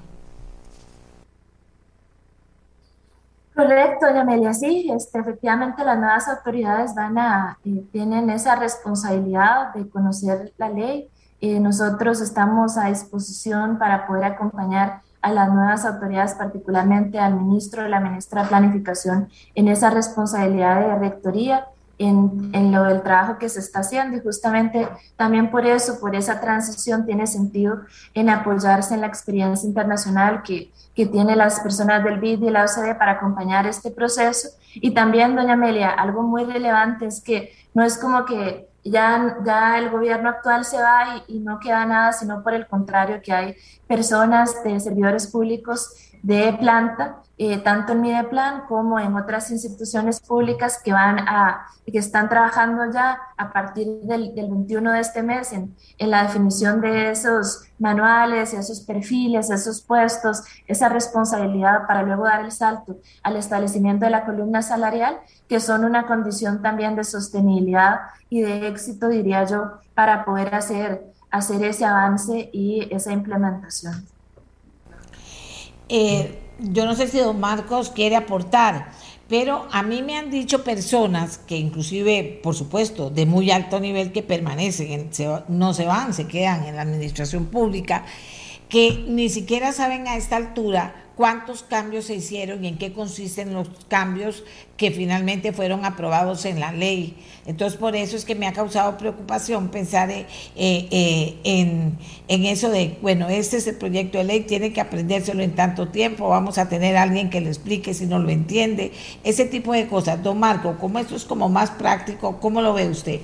Correcto, 3.55 4.07
Amelia, 4.07 4.55
sí, 4.55 4.91
este, 4.95 5.19
efectivamente 5.19 5.85
las 5.85 5.99
nuevas 5.99 6.29
autoridades 6.29 6.95
van 6.95 7.19
a, 7.19 7.59
eh, 7.65 7.85
tienen 7.93 8.31
esa 8.31 8.57
responsabilidad 8.57 9.75
de 9.75 9.89
conocer 9.89 10.53
la 10.57 10.69
ley. 10.71 11.11
Eh, 11.41 11.59
nosotros 11.59 12.21
estamos 12.21 12.79
a 12.79 12.87
disposición 12.87 13.79
para 13.79 14.07
poder 14.07 14.25
acompañar 14.25 15.03
a 15.23 15.33
las 15.33 15.53
nuevas 15.53 15.85
autoridades, 15.85 16.35
particularmente 16.35 17.19
al 17.19 17.35
ministro, 17.35 17.87
la 17.89 18.01
ministra 18.01 18.43
de 18.43 18.49
Planificación, 18.49 19.29
en 19.55 19.69
esa 19.69 19.91
responsabilidad 19.91 20.81
de 20.81 20.97
rectoría 20.97 21.67
en, 22.01 22.51
en, 22.55 22.73
lo 22.73 22.85
del 22.85 23.03
trabajo 23.03 23.37
que 23.39 23.49
se 23.51 23.61
está 23.61 23.81
haciendo 23.81 24.17
y 24.17 24.21
justamente 24.21 24.89
también 25.17 25.51
por 25.51 25.67
eso, 25.67 26.01
por 26.01 26.17
esa 26.17 26.41
transición 26.41 27.05
tiene 27.05 27.27
sentido 27.27 27.83
en 28.15 28.31
apoyarse 28.31 28.95
en 28.95 29.03
la 29.03 29.07
experiencia 29.07 29.69
internacional 29.69 30.43
que, 30.43 30.73
que 30.95 31.05
tiene 31.05 31.37
las 31.37 31.61
personas 31.61 32.03
del 32.03 32.19
BID 32.19 32.43
y 32.43 32.51
la 32.51 32.65
OCDE 32.65 32.95
para 32.95 33.13
acompañar 33.13 33.67
este 33.67 33.91
proceso. 33.91 34.49
Y 34.75 34.93
también, 34.93 35.37
doña 35.37 35.53
Amelia, 35.53 35.91
algo 35.91 36.23
muy 36.23 36.45
relevante 36.45 37.05
es 37.05 37.21
que 37.21 37.53
no 37.75 37.85
es 37.85 37.99
como 37.99 38.25
que 38.25 38.71
ya, 38.83 39.37
ya 39.45 39.79
el 39.79 39.91
gobierno 39.91 40.31
actual 40.31 40.65
se 40.65 40.81
va 40.81 41.23
y 41.29 41.39
no 41.41 41.61
queda 41.61 41.85
nada, 41.85 42.13
sino 42.13 42.43
por 42.43 42.55
el 42.55 42.67
contrario, 42.67 43.21
que 43.23 43.33
hay 43.33 43.57
personas 43.87 44.65
de 44.65 44.81
servidores 44.81 45.27
públicos 45.27 46.10
de 46.23 46.53
planta 46.59 47.21
eh, 47.43 47.57
tanto 47.57 47.95
en 47.95 48.03
Mideplan 48.03 48.67
como 48.69 49.01
en 49.01 49.17
otras 49.17 49.51
instituciones 49.51 50.21
públicas 50.21 50.79
que 50.85 50.93
van 50.93 51.21
a, 51.21 51.69
que 51.87 51.97
están 51.97 52.29
trabajando 52.29 52.93
ya 52.93 53.19
a 53.39 53.51
partir 53.51 53.87
del, 54.03 54.35
21 54.35 54.93
de 54.93 55.01
este 55.01 55.23
mes 55.23 55.55
en, 55.55 55.75
en, 55.97 56.11
la 56.11 56.25
definición 56.25 56.83
de 56.83 57.13
esos 57.13 57.63
manuales, 57.79 58.53
esos 58.53 58.83
perfiles, 58.83 59.49
esos 59.49 59.81
puestos, 59.81 60.43
esa 60.67 60.91
responsabilidad 60.91 61.87
para 61.87 62.03
luego 62.03 62.25
dar 62.25 62.45
el 62.45 62.53
salto 62.53 62.99
al 63.23 63.37
establecimiento 63.37 64.05
de 64.05 64.11
la 64.11 64.27
columna 64.27 64.61
salarial, 64.61 65.17
que 65.49 65.61
son 65.61 65.87
una 65.87 66.07
condición 66.07 66.61
también 66.61 66.95
de 66.95 67.05
sostenibilidad 67.05 68.01
y 68.29 68.43
de 68.43 68.69
éxito, 68.69 69.09
diría 69.09 69.45
yo, 69.45 69.79
para 69.95 70.27
poder 70.27 70.55
hacer, 70.55 71.07
hacer 71.31 71.65
ese 71.65 71.87
avance 71.87 72.51
y 72.53 72.87
esa 72.95 73.13
implementación. 73.13 74.05
Eh, 75.91 76.39
yo 76.61 76.87
no 76.87 76.95
sé 76.95 77.09
si 77.09 77.19
don 77.19 77.41
Marcos 77.41 77.91
quiere 77.91 78.15
aportar, 78.15 78.93
pero 79.29 79.67
a 79.73 79.83
mí 79.83 80.03
me 80.03 80.17
han 80.17 80.31
dicho 80.31 80.63
personas 80.63 81.39
que 81.39 81.57
inclusive, 81.57 82.41
por 82.43 82.55
supuesto, 82.55 83.11
de 83.11 83.27
muy 83.27 83.51
alto 83.51 83.81
nivel 83.81 84.13
que 84.13 84.23
permanecen, 84.23 85.11
no 85.49 85.75
se 85.75 85.87
van, 85.87 86.15
se 86.15 86.29
quedan 86.29 86.65
en 86.65 86.77
la 86.77 86.83
administración 86.83 87.47
pública, 87.47 88.05
que 88.71 89.05
ni 89.09 89.29
siquiera 89.29 89.73
saben 89.73 90.09
a 90.09 90.17
esta 90.17 90.37
altura 90.37 90.95
cuántos 91.17 91.63
cambios 91.65 92.07
se 92.07 92.15
hicieron 92.15 92.65
y 92.65 92.69
en 92.69 92.79
qué 92.79 92.95
consisten 92.95 93.53
los 93.53 93.69
cambios 93.89 94.43
que 94.79 94.91
finalmente 94.91 95.53
fueron 95.53 95.85
aprobados 95.85 96.47
en 96.47 96.61
la 96.61 96.73
ley. 96.73 97.15
Entonces, 97.45 97.79
por 97.79 97.95
eso 97.95 98.17
es 98.17 98.25
que 98.25 98.35
me 98.35 98.47
ha 98.47 98.55
causado 98.55 98.97
preocupación 98.97 99.69
pensar 99.69 100.09
eh, 100.11 100.27
eh, 100.57 101.39
en, 101.45 101.99
en, 102.29 102.45
eso 102.47 102.71
de, 102.71 102.97
bueno, 103.03 103.29
este 103.29 103.59
es 103.59 103.67
el 103.67 103.77
proyecto 103.77 104.17
de 104.17 104.25
ley, 104.25 104.41
tiene 104.45 104.73
que 104.73 104.81
aprendérselo 104.81 105.43
en 105.43 105.55
tanto 105.55 105.89
tiempo, 105.89 106.29
vamos 106.29 106.57
a 106.57 106.71
tener 106.71 106.97
a 106.97 107.03
alguien 107.03 107.29
que 107.29 107.43
lo 107.43 107.49
explique 107.49 107.93
si 107.93 108.07
no 108.07 108.19
lo 108.19 108.31
entiende, 108.31 108.93
ese 109.23 109.45
tipo 109.45 109.75
de 109.75 109.89
cosas. 109.89 110.23
Don 110.23 110.39
Marco, 110.39 110.79
como 110.79 111.01
esto 111.01 111.17
es 111.17 111.27
como 111.27 111.51
más 111.51 111.71
práctico, 111.71 112.41
¿cómo 112.41 112.63
lo 112.63 112.73
ve 112.73 112.89
usted? 112.89 113.21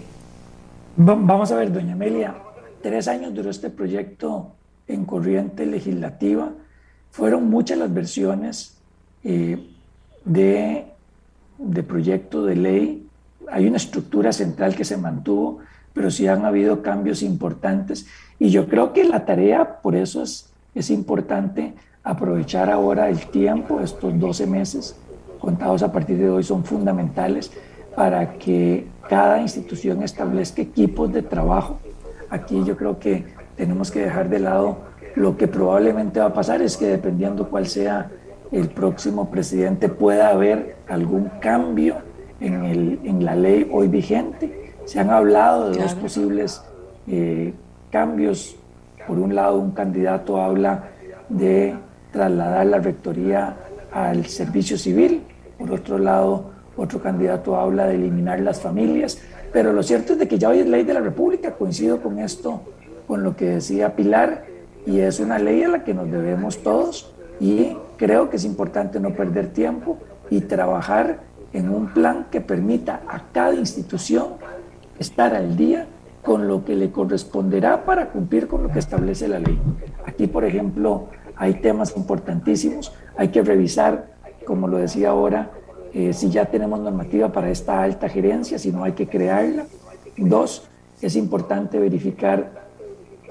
Vamos 0.97 1.51
a 1.51 1.57
ver, 1.57 1.73
doña 1.73 1.95
Amelia, 1.95 2.35
tres 2.83 3.09
años 3.09 3.33
duró 3.33 3.49
este 3.49 3.71
proyecto 3.71 4.56
en 4.89 5.05
corriente 5.05 5.67
legislativa 5.67 6.53
fueron 7.11 7.49
muchas 7.49 7.79
las 7.79 7.93
versiones 7.93 8.77
eh, 9.25 9.59
de, 10.25 10.85
de 11.59 11.83
proyecto 11.83 12.45
de 12.45 12.57
ley. 12.57 13.09
Hay 13.51 13.67
una 13.67 13.79
estructura 13.79 14.33
central 14.33 14.77
que 14.77 14.85
se 14.85 14.97
mantuvo, 14.97 15.61
pero 15.93 16.11
sí 16.11 16.27
han 16.27 16.45
habido 16.45 16.83
cambios 16.83 17.23
importantes. 17.23 18.07
Y 18.39 18.51
yo 18.51 18.69
creo 18.69 18.93
que 18.93 19.05
la 19.05 19.25
tarea, 19.25 19.81
por 19.81 19.97
eso 19.97 20.23
es, 20.23 20.51
es 20.75 20.91
importante 20.91 21.75
aprovechar 22.05 22.71
ahora 22.71 23.09
el 23.09 23.27
tiempo, 23.27 23.81
estos 23.81 24.19
12 24.19 24.47
meses 24.47 24.97
contados 25.41 25.83
a 25.83 25.93
partir 25.93 26.19
de 26.19 26.29
hoy 26.29 26.43
son 26.43 26.65
fundamentales 26.65 27.51
para 27.95 28.35
que 28.35 28.87
cada 29.09 29.41
institución 29.41 30.03
establezca 30.03 30.63
equipos 30.63 31.13
de 31.13 31.23
trabajo. 31.23 31.79
Aquí 32.29 32.63
yo 32.65 32.77
creo 32.77 32.99
que 32.99 33.25
tenemos 33.57 33.91
que 33.91 34.01
dejar 34.01 34.29
de 34.29 34.39
lado 34.39 34.79
lo 35.17 35.37
que 35.37 35.49
probablemente 35.49 36.21
va 36.21 36.27
a 36.27 36.35
pasar 36.35 36.61
es 36.61 36.77
que 36.77 36.87
dependiendo 36.87 37.49
cuál 37.49 37.67
sea 37.67 38.11
el 38.53 38.69
próximo 38.69 39.31
presidente 39.31 39.89
pueda 39.89 40.29
haber 40.29 40.77
algún 40.89 41.31
cambio 41.41 41.97
en, 42.39 42.65
el, 42.65 43.01
en 43.03 43.25
la 43.25 43.35
ley 43.35 43.69
hoy 43.73 43.89
vigente. 43.89 44.75
Se 44.85 45.01
han 45.01 45.11
hablado 45.11 45.71
de 45.71 45.79
dos 45.79 45.95
posibles 45.95 46.63
eh, 47.09 47.55
cambios. 47.91 48.57
Por 49.07 49.19
un 49.19 49.35
lado, 49.35 49.59
un 49.59 49.71
candidato 49.71 50.41
habla 50.41 50.91
de 51.29 51.75
trasladar 52.13 52.67
la 52.67 52.79
rectoría 52.79 53.57
al 53.93 54.27
servicio 54.27 54.77
civil. 54.77 55.23
Por 55.59 55.73
otro 55.73 55.99
lado, 55.99 56.51
otro 56.77 57.01
candidato 57.01 57.57
habla 57.57 57.87
de 57.87 57.95
eliminar 57.95 58.41
las 58.41 58.61
familias. 58.61 59.19
Pero 59.51 59.73
lo 59.73 59.83
cierto 59.83 60.13
es 60.13 60.19
de 60.19 60.29
que 60.29 60.39
ya 60.39 60.51
hoy 60.51 60.59
es 60.59 60.67
ley 60.67 60.85
de 60.85 60.93
la 60.93 61.01
República. 61.01 61.53
Coincido 61.53 62.03
con 62.03 62.19
esto, 62.19 62.61
con 63.07 63.23
lo 63.23 63.37
que 63.37 63.47
decía 63.47 63.97
Pilar 63.97 64.45
y 64.87 65.01
es 65.01 65.21
una 65.21 65.39
ley 65.39 65.63
a 65.63 65.69
la 65.69 65.85
que 65.85 65.95
nos 65.95 66.11
debemos 66.11 66.63
todos 66.63 67.13
y 67.41 67.77
creo 67.97 68.31
que 68.31 68.37
es 68.37 68.45
importante 68.45 69.01
no 69.01 69.15
perder 69.15 69.53
tiempo 69.53 69.99
y 70.31 70.43
trabajar 70.43 71.21
en 71.53 71.71
un 71.71 71.93
plan 71.93 72.27
que 72.31 72.41
permita 72.41 73.03
a 73.09 73.25
cada 73.33 73.55
institución 73.55 74.35
estar 74.99 75.35
al 75.35 75.57
día 75.57 75.87
con 76.23 76.49
lo 76.49 76.65
que 76.65 76.75
le 76.75 76.91
corresponderá 76.91 77.85
para 77.85 78.09
cumplir 78.09 78.49
con 78.49 78.63
lo 78.63 78.71
que 78.71 78.81
establece 78.81 79.29
la 79.29 79.39
ley. 79.39 79.59
Aquí, 80.05 80.27
por 80.27 80.45
ejemplo, 80.45 81.07
hay 81.37 81.55
temas 81.55 81.97
importantísimos. 81.97 82.93
Hay 83.17 83.29
que 83.29 83.43
revisar, 83.43 84.09
como 84.45 84.67
lo 84.67 84.79
decía 84.79 85.11
ahora, 85.11 85.51
eh, 85.95 86.13
si 86.13 86.31
ya 86.31 86.47
tenemos 86.47 86.81
normativa 86.81 87.31
para 87.31 87.51
esta 87.51 87.83
alta 87.83 88.09
gerencia, 88.09 88.59
si 88.59 88.73
no 88.73 88.83
hay 88.83 88.93
que 88.93 89.07
crearla. 89.07 89.67
Dos, 90.17 90.69
es 91.01 91.15
importante 91.15 91.79
verificar 91.79 92.66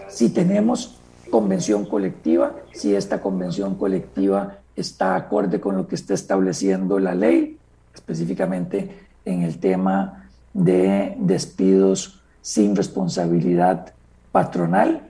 si 0.08 0.30
tenemos 0.30 1.00
convención 1.30 1.86
colectiva, 1.86 2.56
si 2.74 2.96
esta 2.96 3.22
convención 3.22 3.76
colectiva 3.76 4.60
está 4.76 5.16
acorde 5.16 5.60
con 5.60 5.76
lo 5.76 5.88
que 5.88 5.96
está 5.96 6.14
estableciendo 6.14 7.00
la 7.00 7.16
ley, 7.16 7.58
específicamente 7.94 9.06
en 9.24 9.42
el 9.42 9.58
tema 9.58 10.30
de 10.54 11.16
despidos 11.20 12.22
sin 12.42 12.76
responsabilidad 12.76 13.94
patronal. 14.32 15.02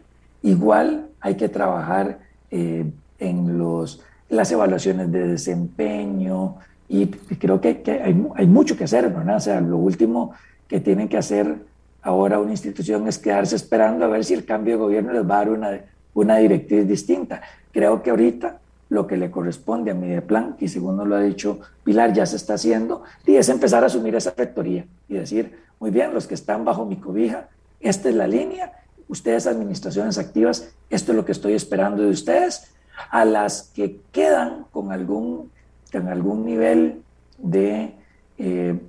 Igual 0.42 1.10
hay 1.20 1.36
que 1.36 1.50
trabajar 1.50 2.20
eh, 2.52 2.90
en 3.20 3.58
los, 3.58 4.02
las 4.30 4.52
evaluaciones 4.52 5.12
de 5.12 5.28
desempeño 5.28 6.56
y 6.88 7.08
creo 7.08 7.60
que, 7.60 7.82
hay, 8.04 8.28
hay, 8.36 8.48
mucho 8.48 8.78
que 8.78 8.84
hacer, 8.84 9.10
¿verdad? 9.10 9.38
O 9.38 9.40
sea, 9.40 9.60
lo 9.60 9.78
último 9.78 10.34
que 10.68 10.80
tienen 10.80 11.10
que 11.10 11.18
hacer 11.18 11.58
ahora 12.06 12.40
una 12.40 12.52
institución 12.52 13.08
es 13.08 13.18
quedarse 13.18 13.56
esperando 13.56 14.06
a 14.06 14.08
ver 14.08 14.24
si 14.24 14.36
el 14.36 14.46
cambio 14.46 14.76
de 14.76 14.80
gobierno 14.80 15.12
les 15.12 15.28
va 15.28 15.36
a 15.36 15.38
dar 15.40 15.50
una, 15.50 15.82
una 16.14 16.38
directriz 16.38 16.88
distinta. 16.88 17.42
Creo 17.72 18.04
que 18.04 18.12
ahorita 18.12 18.60
lo 18.90 19.08
que 19.08 19.18
le 19.18 19.32
corresponde 19.32 19.90
a 19.90 19.96
mi 19.96 20.22
plan, 20.22 20.56
y 20.60 20.68
según 20.68 20.98
nos 20.98 21.08
lo 21.08 21.16
ha 21.16 21.22
dicho 21.22 21.60
Pilar, 21.84 22.14
ya 22.14 22.28
se 22.28 22.36
está 22.36 22.54
haciendo, 22.54 23.02
y 23.26 23.36
es 23.36 23.50
empezar 23.50 23.84
a 23.84 23.88
asumir 23.88 24.14
esa 24.14 24.36
rectoría 24.38 24.86
y 25.10 25.16
decir, 25.16 25.58
muy 25.80 25.90
bien, 25.90 26.14
los 26.14 26.28
que 26.28 26.36
están 26.36 26.64
bajo 26.64 26.86
mi 26.86 26.98
cobija, 26.98 27.50
esta 27.80 28.10
es 28.10 28.16
la 28.16 28.28
línea, 28.28 28.72
ustedes 29.08 29.48
administraciones 29.48 30.20
activas, 30.20 30.70
esto 30.92 31.12
es 31.12 31.16
lo 31.16 31.26
que 31.26 31.32
estoy 31.32 31.54
esperando 31.54 32.04
de 32.04 32.12
ustedes, 32.12 32.72
a 33.10 33.26
las 33.26 33.72
que 33.74 34.00
quedan 34.12 34.68
con 34.72 34.92
algún, 34.92 35.50
con 35.92 36.08
algún 36.08 36.46
nivel 36.46 37.02
de, 37.40 37.96
eh, 38.38 38.80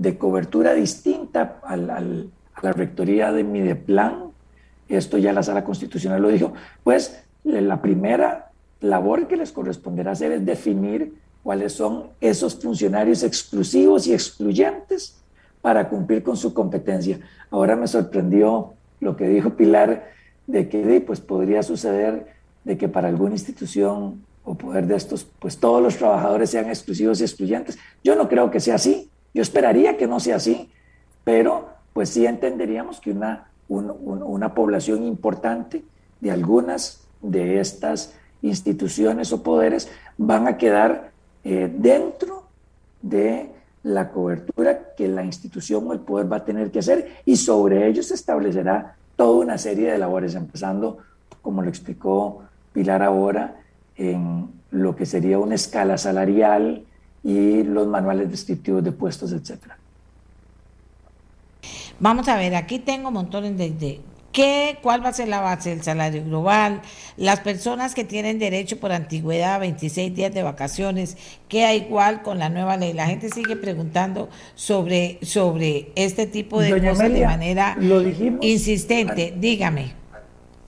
de 0.00 0.16
cobertura 0.16 0.74
distinta 0.74 1.60
al, 1.64 1.90
a 1.90 2.62
la 2.62 2.72
rectoría 2.72 3.32
de 3.32 3.44
mi 3.44 3.74
plan, 3.74 4.30
esto 4.88 5.18
ya 5.18 5.32
la 5.32 5.42
sala 5.42 5.64
constitucional 5.64 6.22
lo 6.22 6.28
dijo, 6.28 6.52
pues 6.84 7.24
la 7.44 7.82
primera 7.82 8.50
labor 8.80 9.26
que 9.26 9.36
les 9.36 9.52
corresponderá 9.52 10.12
hacer 10.12 10.32
es 10.32 10.46
definir 10.46 11.14
cuáles 11.42 11.72
son 11.72 12.08
esos 12.20 12.54
funcionarios 12.56 13.22
exclusivos 13.22 14.06
y 14.06 14.12
excluyentes 14.12 15.16
para 15.60 15.88
cumplir 15.88 16.22
con 16.22 16.36
su 16.36 16.54
competencia. 16.54 17.18
Ahora 17.50 17.74
me 17.74 17.88
sorprendió 17.88 18.74
lo 19.00 19.16
que 19.16 19.28
dijo 19.28 19.50
Pilar 19.50 20.10
de 20.46 20.68
que 20.68 21.00
pues 21.00 21.20
podría 21.20 21.62
suceder 21.62 22.26
de 22.64 22.78
que 22.78 22.88
para 22.88 23.08
alguna 23.08 23.32
institución 23.32 24.24
o 24.44 24.54
poder 24.54 24.86
de 24.86 24.96
estos, 24.96 25.26
pues 25.38 25.58
todos 25.58 25.82
los 25.82 25.96
trabajadores 25.96 26.50
sean 26.50 26.68
exclusivos 26.68 27.20
y 27.20 27.24
excluyentes. 27.24 27.78
Yo 28.02 28.14
no 28.14 28.28
creo 28.28 28.50
que 28.50 28.60
sea 28.60 28.76
así. 28.76 29.10
Yo 29.34 29.42
esperaría 29.42 29.96
que 29.96 30.06
no 30.06 30.20
sea 30.20 30.36
así, 30.36 30.70
pero 31.24 31.68
pues 31.92 32.10
sí 32.10 32.26
entenderíamos 32.26 33.00
que 33.00 33.10
una 33.10 33.48
una 33.68 34.54
población 34.54 35.04
importante 35.04 35.84
de 36.20 36.30
algunas 36.30 37.06
de 37.20 37.60
estas 37.60 38.14
instituciones 38.42 39.32
o 39.32 39.42
poderes 39.42 39.90
van 40.16 40.48
a 40.48 40.56
quedar 40.56 41.10
eh, 41.44 41.70
dentro 41.72 42.44
de 43.02 43.50
la 43.82 44.10
cobertura 44.10 44.94
que 44.96 45.08
la 45.08 45.24
institución 45.24 45.86
o 45.86 45.92
el 45.92 46.00
poder 46.00 46.30
va 46.32 46.38
a 46.38 46.44
tener 46.44 46.70
que 46.70 46.80
hacer 46.80 47.18
y 47.24 47.36
sobre 47.36 47.86
ellos 47.86 48.06
se 48.06 48.14
establecerá 48.14 48.96
toda 49.16 49.44
una 49.44 49.58
serie 49.58 49.90
de 49.90 49.98
labores, 49.98 50.34
empezando, 50.34 50.98
como 51.42 51.62
lo 51.62 51.68
explicó 51.68 52.42
Pilar 52.72 53.02
ahora, 53.02 53.56
en 53.96 54.48
lo 54.70 54.94
que 54.94 55.06
sería 55.06 55.38
una 55.38 55.56
escala 55.56 55.98
salarial 55.98 56.84
y 57.22 57.62
los 57.62 57.86
manuales 57.86 58.30
descriptivos 58.30 58.82
de 58.84 58.92
puestos, 58.92 59.32
etcétera. 59.32 59.78
Vamos 62.00 62.28
a 62.28 62.36
ver, 62.36 62.54
aquí 62.54 62.78
tengo 62.78 63.10
montones 63.10 63.56
de, 63.58 64.00
¿Qué, 64.32 64.78
¿Cuál 64.82 65.04
va 65.04 65.08
a 65.08 65.12
ser 65.12 65.26
la 65.26 65.40
base 65.40 65.70
del 65.70 65.82
salario 65.82 66.22
global? 66.22 66.82
Las 67.16 67.40
personas 67.40 67.94
que 67.94 68.04
tienen 68.04 68.38
derecho 68.38 68.78
por 68.78 68.92
antigüedad 68.92 69.54
a 69.54 69.58
26 69.58 70.14
días 70.14 70.32
de 70.32 70.42
vacaciones, 70.42 71.16
¿qué 71.48 71.64
hay 71.64 71.78
igual 71.78 72.22
con 72.22 72.38
la 72.38 72.48
nueva 72.48 72.76
ley? 72.76 72.92
La 72.92 73.06
gente 73.06 73.30
sigue 73.30 73.56
preguntando 73.56 74.28
sobre, 74.54 75.18
sobre 75.22 75.90
este 75.96 76.26
tipo 76.26 76.60
de 76.60 76.70
cosas 76.70 77.10
de 77.10 77.26
manera 77.26 77.76
insistente. 78.42 79.34
Dígame. 79.36 79.92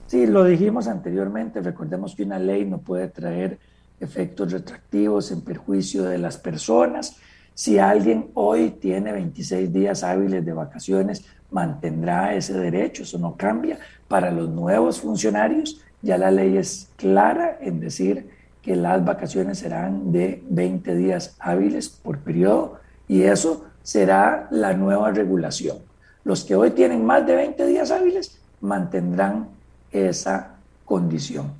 Sí, 0.07 0.25
lo 0.25 0.43
dijimos 0.43 0.87
anteriormente. 0.87 1.61
Recordemos 1.61 2.15
que 2.15 2.23
una 2.23 2.39
ley 2.39 2.65
no 2.65 2.79
puede 2.79 3.07
traer 3.07 3.59
efectos 4.01 4.51
retractivos 4.51 5.31
en 5.31 5.41
perjuicio 5.41 6.03
de 6.03 6.17
las 6.17 6.37
personas 6.37 7.15
si 7.53 7.77
alguien 7.77 8.31
hoy 8.33 8.71
tiene 8.71 9.11
26 9.11 9.71
días 9.71 10.03
hábiles 10.03 10.45
de 10.45 10.53
vacaciones, 10.53 11.25
mantendrá 11.51 12.33
ese 12.33 12.53
derecho, 12.53 13.03
eso 13.03 13.19
no 13.19 13.35
cambia. 13.35 13.77
Para 14.07 14.31
los 14.31 14.49
nuevos 14.49 15.01
funcionarios, 15.01 15.81
ya 16.01 16.17
la 16.17 16.31
ley 16.31 16.57
es 16.57 16.89
clara 16.95 17.57
en 17.61 17.79
decir 17.79 18.29
que 18.61 18.75
las 18.75 19.03
vacaciones 19.03 19.59
serán 19.59 20.11
de 20.11 20.41
20 20.49 20.95
días 20.95 21.35
hábiles 21.39 21.89
por 21.89 22.19
periodo 22.19 22.79
y 23.07 23.23
eso 23.23 23.65
será 23.83 24.47
la 24.51 24.73
nueva 24.73 25.11
regulación. 25.11 25.77
Los 26.23 26.43
que 26.43 26.55
hoy 26.55 26.71
tienen 26.71 27.05
más 27.05 27.25
de 27.25 27.35
20 27.35 27.65
días 27.65 27.91
hábiles 27.91 28.39
mantendrán 28.61 29.49
esa 29.91 30.55
condición. 30.85 31.51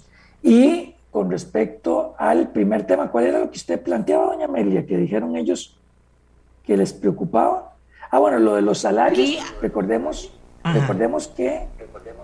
Y 0.41 0.90
con 1.11 1.29
respecto 1.29 2.15
al 2.17 2.51
primer 2.51 2.87
tema, 2.87 3.11
¿cuál 3.11 3.25
era 3.27 3.39
lo 3.39 3.51
que 3.51 3.57
usted 3.57 3.81
planteaba, 3.81 4.27
doña 4.27 4.45
Amelia, 4.45 4.85
que 4.85 4.97
dijeron 4.97 5.35
ellos 5.35 5.77
que 6.65 6.77
les 6.77 6.93
preocupaba. 6.93 7.73
Ah, 8.09 8.19
bueno, 8.19 8.39
lo 8.39 8.55
de 8.55 8.61
los 8.61 8.79
salarios, 8.79 9.43
recordemos, 9.61 10.31
recordemos 10.63 11.27
que 11.27 11.67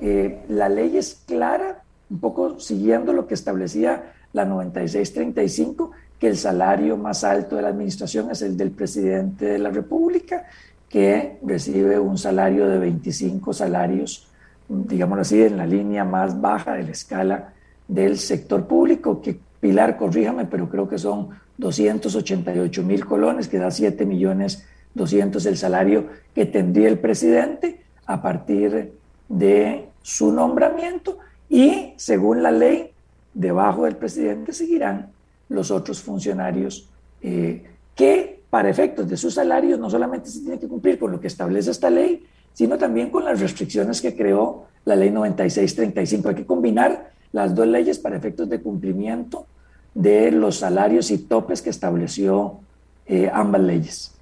eh, 0.02 0.44
la 0.50 0.70
ley 0.70 0.98
es 0.98 1.24
clara 1.26 1.84
un 2.10 2.20
poco 2.20 2.60
siguiendo 2.60 3.14
lo 3.14 3.28
que 3.28 3.34
establecía 3.34 4.14
la 4.34 4.46
9635, 4.46 5.92
que 6.20 6.28
el 6.28 6.38
salario 6.38 6.98
más 6.98 7.24
alto 7.24 7.56
de 7.56 7.62
la 7.62 7.70
administración 7.70 8.32
es 8.32 8.42
el 8.42 8.58
del 8.58 8.72
presidente 8.72 9.46
de 9.46 9.60
la 9.60 9.70
República, 9.70 10.46
que 10.90 11.38
recibe 11.44 12.00
un 12.00 12.18
salario 12.18 12.68
de 12.68 12.80
25 12.80 13.54
salarios, 13.54 14.28
digámoslo 14.70 15.22
así, 15.22 15.42
en 15.42 15.58
la 15.58 15.66
línea 15.66 16.06
más 16.06 16.40
baja 16.40 16.74
de 16.74 16.84
la 16.84 16.92
escala 16.92 17.54
del 17.88 18.18
sector 18.18 18.68
público, 18.68 19.22
que 19.22 19.40
Pilar, 19.60 19.98
corríjame, 19.98 20.46
pero 20.46 20.70
creo 20.70 20.88
que 20.88 21.00
son 21.00 21.30
288 21.58 22.84
mil 22.84 23.06
colones, 23.06 23.48
que 23.48 23.58
da 23.58 23.72
7 23.72 24.06
millones 24.06 24.64
200 24.94 25.46
el 25.46 25.58
salario 25.58 26.06
que 26.34 26.46
tendría 26.46 26.88
el 26.88 27.00
presidente 27.00 27.82
a 28.06 28.22
partir 28.22 28.94
de 29.28 29.90
su 30.02 30.32
nombramiento 30.32 31.18
y 31.50 31.94
según 31.98 32.44
la 32.44 32.52
ley, 32.52 32.92
debajo 33.34 33.86
del 33.86 33.96
presidente 33.96 34.54
seguirán 34.54 35.12
los 35.50 35.72
otros 35.72 36.02
funcionarios 36.02 36.90
eh, 37.22 37.64
que 37.96 38.42
para 38.50 38.70
efectos 38.70 39.08
de 39.08 39.18
sus 39.18 39.34
salarios 39.34 39.80
no 39.80 39.90
solamente 39.90 40.30
se 40.30 40.40
tiene 40.42 40.60
que 40.60 40.68
cumplir 40.68 40.98
con 40.98 41.12
lo 41.12 41.20
que 41.20 41.28
establece 41.28 41.72
esta 41.72 41.90
ley, 41.90 42.26
sino 42.54 42.78
también 42.78 43.10
con 43.10 43.26
las 43.26 43.40
restricciones 43.40 44.02
que 44.02 44.16
creó 44.16 44.66
la 44.86 44.96
ley 44.96 45.12
9635. 45.12 46.30
Hay 46.30 46.36
que 46.36 46.46
combinar 46.46 47.12
las 47.32 47.56
dos 47.56 47.68
leyes 47.68 48.00
para 48.00 48.18
efectos 48.18 48.50
de 48.50 48.62
cumplimiento 48.62 49.46
de 49.94 50.32
los 50.32 50.58
salarios 50.58 51.12
y 51.12 51.18
topes 51.18 51.62
que 51.62 51.70
estableció 51.70 52.60
eh, 53.06 53.30
ambas 53.34 53.62
leyes 53.62 54.17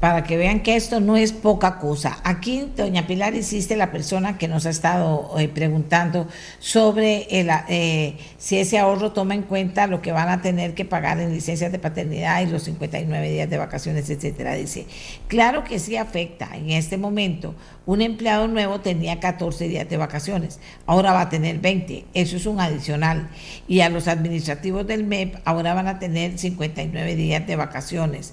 para 0.00 0.24
que 0.24 0.38
vean 0.38 0.60
que 0.60 0.76
esto 0.76 0.98
no 0.98 1.18
es 1.18 1.32
poca 1.32 1.78
cosa. 1.78 2.18
Aquí, 2.24 2.72
doña 2.74 3.06
Pilar, 3.06 3.34
hiciste 3.34 3.76
la 3.76 3.92
persona 3.92 4.38
que 4.38 4.48
nos 4.48 4.64
ha 4.64 4.70
estado 4.70 5.38
eh, 5.38 5.48
preguntando 5.48 6.26
sobre 6.58 7.26
el, 7.38 7.50
eh, 7.68 8.16
si 8.38 8.58
ese 8.58 8.78
ahorro 8.78 9.12
toma 9.12 9.34
en 9.34 9.42
cuenta 9.42 9.86
lo 9.86 10.00
que 10.00 10.12
van 10.12 10.30
a 10.30 10.40
tener 10.40 10.72
que 10.72 10.86
pagar 10.86 11.20
en 11.20 11.32
licencias 11.32 11.70
de 11.70 11.78
paternidad 11.78 12.40
y 12.40 12.46
los 12.46 12.62
59 12.62 13.30
días 13.30 13.50
de 13.50 13.58
vacaciones, 13.58 14.08
etcétera. 14.08 14.54
Dice, 14.54 14.86
claro 15.28 15.64
que 15.64 15.78
sí 15.78 15.96
afecta. 15.96 16.48
En 16.56 16.70
este 16.70 16.96
momento, 16.96 17.54
un 17.84 18.00
empleado 18.00 18.48
nuevo 18.48 18.80
tenía 18.80 19.20
14 19.20 19.68
días 19.68 19.88
de 19.88 19.98
vacaciones, 19.98 20.60
ahora 20.86 21.12
va 21.12 21.22
a 21.22 21.28
tener 21.28 21.58
20. 21.58 22.06
Eso 22.14 22.36
es 22.36 22.46
un 22.46 22.58
adicional. 22.58 23.28
Y 23.68 23.80
a 23.80 23.90
los 23.90 24.08
administrativos 24.08 24.86
del 24.86 25.04
MEP 25.04 25.36
ahora 25.44 25.74
van 25.74 25.88
a 25.88 25.98
tener 25.98 26.38
59 26.38 27.16
días 27.16 27.46
de 27.46 27.56
vacaciones. 27.56 28.32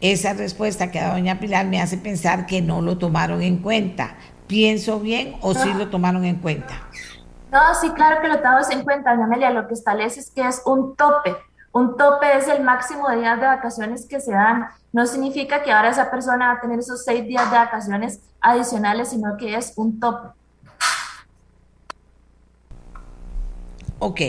Esa 0.00 0.34
respuesta 0.34 0.90
que 0.90 1.00
da 1.00 1.12
doña 1.12 1.40
Pilar 1.40 1.66
me 1.66 1.80
hace 1.80 1.96
pensar 1.96 2.46
que 2.46 2.60
no 2.60 2.82
lo 2.82 2.98
tomaron 2.98 3.42
en 3.42 3.58
cuenta. 3.58 4.16
¿Pienso 4.46 5.00
bien 5.00 5.36
o 5.40 5.54
sí 5.54 5.72
lo 5.74 5.88
tomaron 5.88 6.24
en 6.24 6.36
cuenta? 6.36 6.74
No, 7.50 7.74
sí, 7.80 7.90
claro 7.90 8.20
que 8.20 8.28
lo 8.28 8.38
tomamos 8.38 8.70
en 8.70 8.84
cuenta, 8.84 9.12
doña 9.12 9.24
Amelia. 9.24 9.50
Lo 9.50 9.66
que 9.66 9.74
establece 9.74 10.20
es 10.20 10.30
que 10.30 10.46
es 10.46 10.62
un 10.66 10.94
tope. 10.96 11.34
Un 11.72 11.96
tope 11.96 12.36
es 12.36 12.48
el 12.48 12.62
máximo 12.62 13.08
de 13.08 13.18
días 13.18 13.40
de 13.40 13.46
vacaciones 13.46 14.06
que 14.06 14.20
se 14.20 14.32
dan. 14.32 14.66
No 14.92 15.06
significa 15.06 15.62
que 15.62 15.72
ahora 15.72 15.90
esa 15.90 16.10
persona 16.10 16.48
va 16.48 16.52
a 16.54 16.60
tener 16.60 16.78
esos 16.78 17.04
seis 17.04 17.26
días 17.26 17.50
de 17.50 17.56
vacaciones 17.56 18.20
adicionales, 18.40 19.10
sino 19.10 19.36
que 19.36 19.56
es 19.56 19.72
un 19.76 20.00
tope. 20.00 20.28
Ok. 23.98 24.20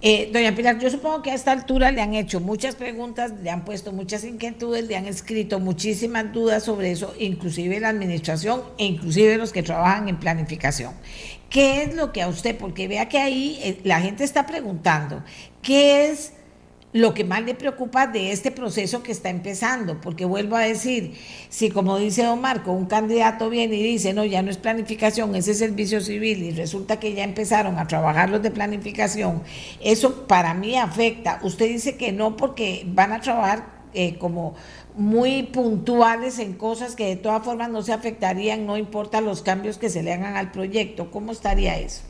Eh, 0.00 0.30
doña 0.32 0.54
Pilar, 0.54 0.78
yo 0.78 0.90
supongo 0.90 1.22
que 1.22 1.32
a 1.32 1.34
esta 1.34 1.50
altura 1.50 1.90
le 1.90 2.00
han 2.00 2.14
hecho 2.14 2.38
muchas 2.38 2.76
preguntas, 2.76 3.32
le 3.42 3.50
han 3.50 3.64
puesto 3.64 3.90
muchas 3.90 4.22
inquietudes, 4.22 4.86
le 4.86 4.96
han 4.96 5.06
escrito 5.06 5.58
muchísimas 5.58 6.32
dudas 6.32 6.62
sobre 6.62 6.92
eso, 6.92 7.14
inclusive 7.18 7.80
la 7.80 7.88
administración 7.88 8.62
e 8.78 8.84
inclusive 8.84 9.36
los 9.38 9.52
que 9.52 9.64
trabajan 9.64 10.08
en 10.08 10.20
planificación. 10.20 10.92
¿Qué 11.50 11.82
es 11.82 11.96
lo 11.96 12.12
que 12.12 12.22
a 12.22 12.28
usted, 12.28 12.56
porque 12.56 12.86
vea 12.86 13.08
que 13.08 13.18
ahí 13.18 13.58
eh, 13.60 13.80
la 13.82 14.00
gente 14.00 14.22
está 14.22 14.46
preguntando, 14.46 15.24
¿qué 15.62 16.10
es 16.10 16.32
lo 16.92 17.12
que 17.12 17.24
más 17.24 17.42
le 17.42 17.54
preocupa 17.54 18.06
de 18.06 18.32
este 18.32 18.50
proceso 18.50 19.02
que 19.02 19.12
está 19.12 19.28
empezando, 19.28 20.00
porque 20.00 20.24
vuelvo 20.24 20.56
a 20.56 20.60
decir, 20.60 21.14
si 21.50 21.70
como 21.70 21.98
dice 21.98 22.24
don 22.24 22.40
Marco, 22.40 22.72
un 22.72 22.86
candidato 22.86 23.50
viene 23.50 23.76
y 23.76 23.82
dice, 23.82 24.14
no, 24.14 24.24
ya 24.24 24.42
no 24.42 24.50
es 24.50 24.56
planificación, 24.56 25.34
ese 25.34 25.50
es 25.50 25.58
servicio 25.58 26.00
civil, 26.00 26.42
y 26.42 26.50
resulta 26.52 26.98
que 26.98 27.12
ya 27.12 27.24
empezaron 27.24 27.78
a 27.78 27.86
trabajar 27.86 28.30
los 28.30 28.42
de 28.42 28.50
planificación, 28.50 29.42
eso 29.80 30.26
para 30.26 30.54
mí 30.54 30.76
afecta. 30.76 31.40
Usted 31.42 31.68
dice 31.68 31.96
que 31.96 32.12
no 32.12 32.36
porque 32.36 32.84
van 32.86 33.12
a 33.12 33.20
trabajar 33.20 33.78
eh, 33.92 34.16
como 34.18 34.54
muy 34.96 35.44
puntuales 35.44 36.38
en 36.38 36.54
cosas 36.54 36.96
que 36.96 37.06
de 37.06 37.16
todas 37.16 37.44
formas 37.44 37.70
no 37.70 37.82
se 37.82 37.92
afectarían, 37.92 38.66
no 38.66 38.76
importa 38.76 39.20
los 39.20 39.42
cambios 39.42 39.78
que 39.78 39.90
se 39.90 40.02
le 40.02 40.12
hagan 40.12 40.36
al 40.36 40.50
proyecto. 40.50 41.10
¿Cómo 41.10 41.32
estaría 41.32 41.78
eso? 41.78 42.02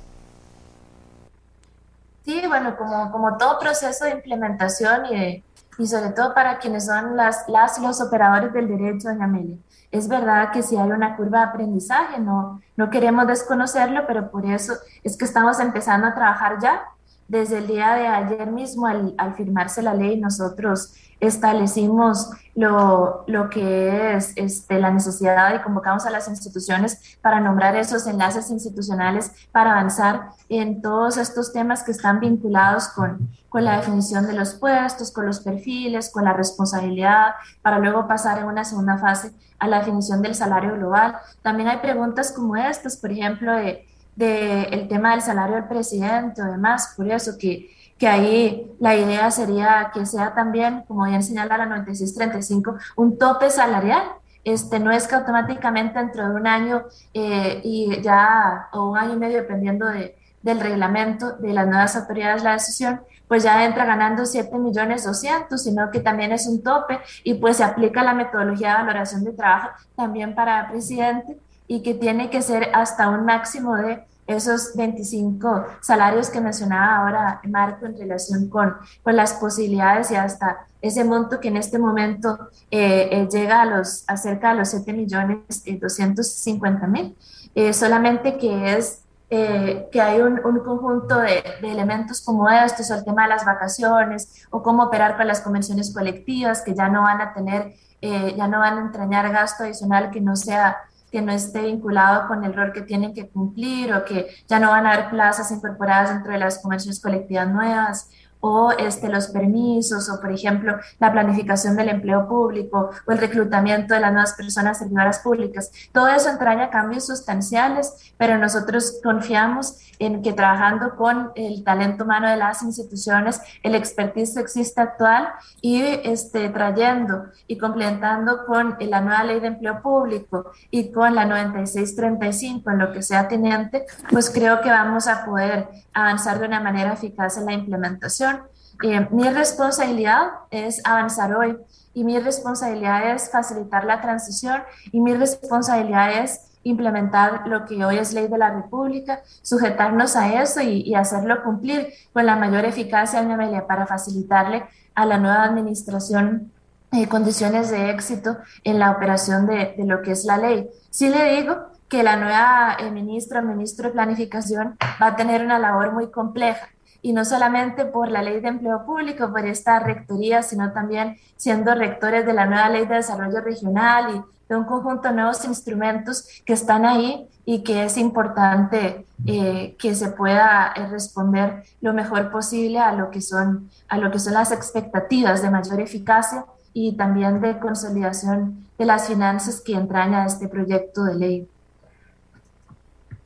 Sí, 2.29 2.43
bueno, 2.47 2.77
como, 2.77 3.11
como 3.11 3.39
todo 3.39 3.59
proceso 3.59 4.05
de 4.05 4.11
implementación 4.11 5.07
y, 5.07 5.43
y 5.79 5.87
sobre 5.87 6.11
todo 6.11 6.35
para 6.35 6.59
quienes 6.59 6.85
son 6.85 7.17
las, 7.17 7.49
las 7.49 7.79
los 7.79 8.03
operadores 8.03 8.53
del 8.53 8.69
derecho, 8.69 9.09
doña 9.09 9.25
Amelia. 9.25 9.57
Es 9.91 10.09
verdad 10.09 10.53
que 10.53 10.63
si 10.63 10.77
hay 10.77 10.91
una 10.91 11.17
curva 11.17 11.39
de 11.39 11.45
aprendizaje, 11.47 12.21
no, 12.21 12.61
no 12.77 12.91
queremos 12.91 13.27
desconocerlo, 13.27 14.07
pero 14.07 14.31
por 14.31 14.45
eso 14.45 14.75
es 15.03 15.17
que 15.17 15.25
estamos 15.25 15.59
empezando 15.59 16.07
a 16.07 16.15
trabajar 16.15 16.59
ya. 16.61 16.83
Desde 17.29 17.59
el 17.59 17.67
día 17.67 17.95
de 17.95 18.07
ayer 18.07 18.51
mismo, 18.51 18.87
al, 18.87 19.15
al 19.17 19.33
firmarse 19.33 19.81
la 19.81 19.95
ley, 19.95 20.21
nosotros 20.21 20.93
establecimos 21.21 22.31
lo, 22.55 23.25
lo, 23.27 23.51
que 23.51 24.15
es 24.15 24.33
este, 24.37 24.81
la 24.81 24.91
necesidad 24.91 25.55
y 25.55 25.63
convocamos 25.63 26.07
a 26.07 26.11
las 26.11 26.29
instituciones 26.29 27.19
para 27.21 27.41
nombrar 27.41 27.77
esos 27.77 28.07
enlaces 28.07 28.51
institucionales 28.51 29.33
para 29.53 29.73
avanzar 29.73 30.31
en 30.49 30.83
todos 30.83 31.17
estos 31.17 31.53
temas 31.53 31.83
que 31.83 31.93
están 31.93 32.21
vinculados 32.21 32.89
con, 32.89 33.31
con 33.49 33.65
la 33.65 33.77
definición 33.77 34.27
de 34.27 34.33
los 34.33 34.55
puestos, 34.55 35.13
con 35.13 35.27
los 35.27 35.41
perfiles, 35.41 36.11
con 36.11 36.25
la 36.25 36.33
responsabilidad, 36.33 37.35
para 37.63 37.79
luego 37.79 38.07
pasar 38.09 38.39
en 38.39 38.47
una 38.47 38.65
segunda 38.65 38.99
fase 38.99 39.33
a 39.59 39.69
la 39.69 39.79
definición 39.79 40.23
del 40.23 40.35
salario 40.35 40.75
global. 40.75 41.17
También 41.43 41.69
hay 41.69 41.79
preguntas 41.79 42.33
como 42.33 42.57
estas, 42.57 42.97
por 42.97 43.13
ejemplo, 43.13 43.53
de, 43.53 43.87
de 44.17 44.63
el 44.65 44.89
tema 44.89 45.13
del 45.13 45.23
salario 45.23 45.57
del 45.57 45.69
presidente 45.69 46.43
o 46.43 46.57
por 46.97 47.09
eso 47.09 47.39
que 47.39 47.78
que 47.99 48.07
ahí 48.07 48.71
la 48.79 48.97
idea 48.97 49.31
sería 49.31 49.91
que 49.93 50.07
sea 50.07 50.35
también, 50.35 50.85
como 50.87 51.05
bien 51.05 51.23
señala 51.23 51.59
la 51.59 51.67
9635, 51.67 52.77
un 52.97 53.19
tope 53.19 53.51
salarial. 53.51 54.03
Este, 54.45 54.79
no 54.79 54.91
es 54.91 55.07
que 55.09 55.17
automáticamente 55.17 55.99
dentro 55.99 56.29
de 56.29 56.35
un 56.35 56.47
año 56.47 56.85
eh, 57.13 57.61
y 57.65 58.01
ya, 58.01 58.69
o 58.73 58.91
un 58.91 58.97
año 58.97 59.15
y 59.15 59.19
medio, 59.19 59.39
dependiendo 59.39 59.87
de, 59.87 60.17
del 60.43 60.61
reglamento 60.61 61.33
de 61.33 61.53
las 61.53 61.67
nuevas 61.67 61.97
autoridades, 61.97 62.45
la 62.45 62.53
decisión, 62.53 63.01
pues 63.27 63.43
ya 63.43 63.65
entra 63.65 63.85
ganando 63.85 64.25
7 64.25 64.57
millones 64.59 65.05
200, 65.05 65.63
sino 65.63 65.91
que 65.91 66.01
también 66.01 66.33
es 66.33 66.47
un 66.47 66.63
tope 66.63 67.01
y 67.25 67.35
pues 67.35 67.59
se 67.59 67.65
aplica 67.65 68.03
la 68.03 68.15
metodología 68.15 68.71
de 68.71 68.85
valoración 68.85 69.25
de 69.25 69.33
trabajo 69.33 69.71
también 69.97 70.35
para 70.35 70.69
presidente 70.71 71.37
y 71.67 71.83
que 71.83 71.95
tiene 71.95 72.31
que 72.31 72.41
ser 72.41 72.71
hasta 72.73 73.11
un 73.11 73.27
máximo 73.27 73.77
de 73.77 74.03
esos 74.29 74.77
25 74.77 75.65
salarios 75.81 76.29
que 76.29 76.41
mencionaba 76.41 76.99
ahora 76.99 77.41
Marco 77.49 77.87
en 77.87 77.99
relación 77.99 78.49
con, 78.49 78.77
con 79.03 79.17
las 79.17 79.33
posibilidades 79.33 80.11
y 80.11 80.17
hasta 80.17 80.67
ese 80.83 81.03
monto 81.03 81.41
que 81.41 81.49
en 81.49 81.57
este 81.57 81.79
momento 81.79 82.51
eh, 82.71 83.09
eh, 83.11 83.29
llega 83.33 83.63
a, 83.63 83.65
los, 83.65 84.05
a 84.07 84.19
cerca 84.19 84.51
de 84.51 84.59
los 84.59 84.69
7 84.69 84.93
millones 84.93 85.65
250 85.65 86.87
mil, 86.87 87.17
eh, 87.55 87.73
solamente 87.73 88.37
que 88.37 88.77
es 88.77 89.03
que 89.31 90.01
hay 90.01 90.23
un, 90.23 90.41
un 90.43 90.61
conjunto 90.61 91.19
de, 91.19 91.45
de, 91.61 91.71
elementos 91.71 92.23
como 92.23 92.49
estos, 92.49 92.89
el 92.89 93.05
tema 93.05 93.25
de 93.25 93.29
las 93.29 93.45
vacaciones, 93.45 94.47
o 94.49 94.63
cómo 94.63 94.85
operar 94.85 95.19
con 95.19 95.29
las 95.29 95.43
convenciones 95.43 95.93
colectivas, 95.93 96.63
que 96.63 96.75
ya 96.75 96.89
no 96.89 97.03
van 97.03 97.21
a 97.21 97.35
tener, 97.35 97.75
ya 98.01 98.49
no 98.49 98.61
van 98.61 98.79
a 98.79 98.81
entrañar 98.81 99.31
gasto 99.31 99.65
adicional 99.65 100.11
que 100.11 100.23
no 100.23 100.35
sea 100.35 100.79
que 101.11 101.23
no 101.23 101.33
esté 101.33 101.63
vinculado 101.63 102.29
con 102.29 102.45
el 102.45 102.55
rol 102.55 102.73
que 102.73 102.83
tienen 102.83 103.15
que 103.15 103.29
cumplir 103.29 103.93
o 103.95 104.05
que 104.05 104.29
ya 104.47 104.59
no 104.59 104.71
van 104.71 104.87
a 104.87 104.93
haber 104.93 105.11
plazas 105.11 105.51
incorporadas 105.51 106.11
dentro 106.11 106.33
de 106.33 106.39
las 106.39 106.61
convenciones 106.61 107.01
colectivas 107.01 107.49
nuevas 107.49 108.11
o 108.41 108.73
este, 108.73 109.09
los 109.09 109.29
permisos, 109.29 110.09
o 110.09 110.21
por 110.21 110.33
ejemplo, 110.33 110.77
la 110.99 111.13
planificación 111.13 111.77
del 111.77 111.89
empleo 111.89 112.29
público, 112.29 112.91
o 113.07 113.13
el 113.13 113.19
reclutamiento 113.19 113.95
de 113.95 114.01
las 114.01 114.13
nuevas 114.13 114.35
personas 114.35 114.79
servidoras 114.79 115.21
públicas. 115.21 115.71
Todo 115.93 116.09
eso 116.09 116.29
entraña 116.29 116.71
cambios 116.71 117.07
sustanciales, 117.07 118.13
pero 118.17 118.39
nosotros 118.39 119.01
confiamos 119.03 119.79
en 119.99 120.23
que 120.23 120.33
trabajando 120.33 120.97
con 120.97 121.33
el 121.35 121.65
talento 121.65 122.05
humano 122.05 122.29
de 122.31 122.37
las 122.37 122.63
instituciones, 122.63 123.41
el 123.63 123.75
expertise 123.75 124.37
existe 124.37 124.81
actual 124.81 125.29
y 125.61 125.83
este, 125.83 126.49
trayendo 126.51 127.27
y 127.47 127.59
complementando 127.59 128.45
con 128.47 128.77
la 128.79 129.01
nueva 129.01 129.25
ley 129.25 129.41
de 129.41 129.49
empleo 129.49 129.83
público 129.83 130.53
y 130.71 130.93
con 130.93 131.15
la 131.15 131.25
9635 131.25 132.71
en 132.71 132.79
lo 132.79 132.93
que 132.93 133.03
sea 133.03 133.29
teniente, 133.29 133.87
pues 134.11 134.31
creo 134.31 134.61
que 134.61 134.71
vamos 134.71 135.09
a 135.09 135.25
poder 135.25 135.69
avanzar 135.93 136.39
de 136.39 136.47
una 136.47 136.61
manera 136.61 136.93
eficaz 136.93 137.37
en 137.39 137.47
la 137.47 137.53
implementación. 137.53 138.38
Eh, 138.83 139.09
mi 139.11 139.29
responsabilidad 139.29 140.29
es 140.51 140.81
avanzar 140.85 141.35
hoy 141.35 141.57
y 141.95 142.05
mi 142.05 142.19
responsabilidad 142.21 143.11
es 143.13 143.29
facilitar 143.31 143.85
la 143.85 144.01
transición 144.01 144.63
y 144.93 145.01
mi 145.01 145.15
responsabilidad 145.15 146.23
es 146.23 146.43
implementar 146.63 147.47
lo 147.49 147.65
que 147.65 147.85
hoy 147.85 147.99
es 147.99 148.13
ley 148.13 148.29
de 148.29 148.39
la 148.39 148.51
República, 148.51 149.21
sujetarnos 149.43 150.15
a 150.15 150.43
eso 150.43 150.61
y, 150.61 150.95
hacerlo 150.95 151.43
cumplir 151.43 151.89
con 152.13 152.27
la 152.27 152.37
mayor 152.37 152.65
eficacia, 152.65 153.21
Amelia, 153.21 153.67
para 153.67 153.87
facilitarle 153.87 154.65
a 154.95 155.07
la 155.07 155.19
nueva 155.19 155.45
administración 155.45 156.53
eh, 156.93 157.09
condiciones 157.09 157.71
de 157.71 157.91
éxito 157.91 158.37
en 158.65 158.79
la 158.79 158.93
operación 158.93 159.47
de, 159.47 159.75
de, 159.77 159.85
lo 159.85 160.03
que 160.03 160.13
es 160.13 160.25
la 160.25 160.39
ley. 160.39 160.69
Sí 160.91 161.09
le 161.09 161.37
digo 161.37 161.57
que 161.89 162.03
la 162.03 162.17
nueva 162.17 162.77
eh, 162.79 162.91
ministra, 162.91 163.43
ministro 163.43 163.89
de 163.89 163.95
Planificación, 163.95 164.77
va 165.03 165.09
a 165.09 165.17
tener 165.17 165.45
una 165.45 165.59
labor 165.59 165.93
muy 165.93 166.11
compleja 166.11 166.69
y 167.03 167.13
no 167.13 167.25
solamente 167.25 167.85
por 167.85 168.11
la 168.11 168.23
ley 168.23 168.41
de 168.41 168.49
empleo 168.49 168.85
público, 168.85 169.31
por 169.31 169.47
esta 169.47 169.79
rectoría, 169.79 170.43
sino 170.43 170.73
también 170.73 171.17
siendo 171.37 171.75
rectores 171.75 172.27
de 172.27 172.33
la 172.33 172.47
nueva 172.47 172.69
ley 172.69 172.87
de 172.87 172.97
desarrollo 172.97 173.41
regional 173.41 174.17
y 174.17 174.23
de 174.49 174.57
un 174.57 174.65
conjunto 174.65 175.09
de 175.09 175.15
nuevos 175.15 175.45
instrumentos 175.45 176.43
que 176.45 176.55
están 176.55 176.87
ahí 176.87 177.29
y 177.45 177.63
que 177.63 177.85
es 177.85 177.97
importante 177.97 179.07
eh, 179.27 179.77
que 179.79 179.95
se 179.95 180.11
pueda 180.11 180.73
eh, 180.75 180.87
responder 180.87 181.65
lo 181.81 181.93
mejor 181.93 182.31
posible 182.31 182.79
a 182.79 182.93
lo 182.93 183.11
que 183.11 183.21
son 183.21 183.71
a 183.89 183.99
lo 183.99 184.11
que 184.11 184.19
son 184.19 184.35
las 184.35 184.53
expectativas 184.53 185.43
de 185.43 185.51
mayor 185.51 185.81
eficacia 185.81 186.45
y 186.73 186.97
también 186.97 187.41
de 187.41 187.59
consolidación 187.59 188.67
de 188.79 188.85
las 188.85 189.09
finanzas 189.09 189.61
que 189.61 189.75
entraña 189.75 190.25
este 190.25 190.49
proyecto 190.49 191.05
de 191.05 191.15
ley. 191.15 191.49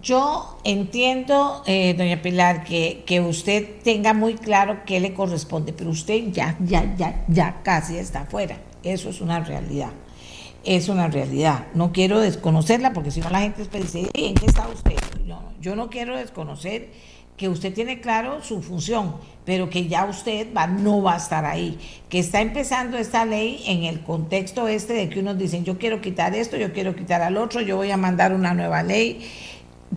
Yo 0.02 0.58
entiendo, 0.64 1.62
eh, 1.64 1.94
doña 1.96 2.20
Pilar, 2.20 2.64
que, 2.64 3.04
que, 3.06 3.20
usted 3.20 3.80
tenga 3.84 4.14
muy 4.14 4.34
claro 4.34 4.80
qué 4.84 4.98
le 4.98 5.14
corresponde, 5.14 5.72
pero 5.72 5.90
usted 5.90 6.32
ya, 6.32 6.56
ya, 6.58 6.94
ya, 6.96 7.24
ya 7.28 7.62
casi 7.62 7.98
está 7.98 8.22
afuera. 8.22 8.58
Eso 8.82 9.10
es 9.10 9.20
una 9.20 9.38
realidad. 9.40 9.90
Es 10.64 10.88
una 10.88 11.06
realidad. 11.06 11.66
No 11.74 11.92
quiero 11.92 12.18
desconocerla 12.18 12.92
porque 12.92 13.12
si 13.12 13.20
no 13.20 13.30
la 13.30 13.42
gente 13.42 13.64
dice, 13.78 14.08
¿en 14.14 14.34
qué 14.34 14.46
está 14.46 14.66
usted? 14.68 14.96
yo 15.60 15.76
no 15.76 15.88
quiero 15.90 16.16
desconocer 16.16 16.90
que 17.36 17.48
usted 17.48 17.72
tiene 17.72 18.00
claro 18.00 18.42
su 18.42 18.62
función, 18.62 19.14
pero 19.44 19.70
que 19.70 19.88
ya 19.88 20.04
usted 20.04 20.48
va, 20.54 20.66
no 20.66 21.02
va 21.02 21.14
a 21.14 21.16
estar 21.16 21.44
ahí, 21.44 21.78
que 22.08 22.18
está 22.18 22.40
empezando 22.40 22.98
esta 22.98 23.24
ley 23.24 23.62
en 23.66 23.84
el 23.84 24.00
contexto 24.02 24.68
este 24.68 24.92
de 24.92 25.08
que 25.08 25.20
unos 25.20 25.38
dicen, 25.38 25.64
yo 25.64 25.78
quiero 25.78 26.00
quitar 26.00 26.34
esto, 26.34 26.56
yo 26.56 26.72
quiero 26.72 26.94
quitar 26.94 27.22
al 27.22 27.36
otro, 27.36 27.60
yo 27.60 27.76
voy 27.76 27.90
a 27.90 27.96
mandar 27.96 28.34
una 28.34 28.54
nueva 28.54 28.82
ley 28.82 29.26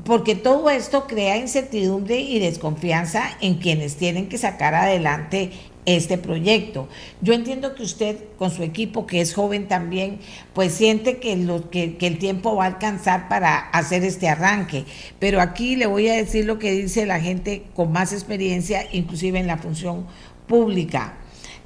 porque 0.03 0.35
todo 0.35 0.69
esto 0.69 1.07
crea 1.07 1.37
incertidumbre 1.37 2.19
y 2.19 2.39
desconfianza 2.39 3.37
en 3.41 3.55
quienes 3.55 3.95
tienen 3.95 4.27
que 4.27 4.37
sacar 4.37 4.75
adelante 4.75 5.51
este 5.85 6.17
proyecto. 6.17 6.89
Yo 7.21 7.33
entiendo 7.33 7.75
que 7.75 7.83
usted 7.83 8.17
con 8.37 8.51
su 8.51 8.63
equipo, 8.63 9.05
que 9.05 9.21
es 9.21 9.33
joven 9.33 9.67
también, 9.67 10.19
pues 10.53 10.73
siente 10.73 11.17
que, 11.17 11.35
lo, 11.37 11.69
que, 11.69 11.95
el 12.01 12.17
tiempo 12.17 12.55
va 12.55 12.65
a 12.65 12.67
alcanzar 12.67 13.29
para 13.29 13.57
hacer 13.69 14.03
este 14.03 14.27
arranque, 14.27 14.85
pero 15.19 15.41
aquí 15.41 15.75
le 15.75 15.85
voy 15.85 16.07
a 16.09 16.15
decir 16.15 16.45
lo 16.45 16.59
que 16.59 16.71
dice 16.71 17.05
la 17.05 17.19
gente 17.19 17.63
con 17.75 17.91
más 17.91 18.13
experiencia, 18.13 18.87
inclusive 18.91 19.39
en 19.39 19.47
la 19.47 19.57
función 19.57 20.07
pública. 20.47 21.17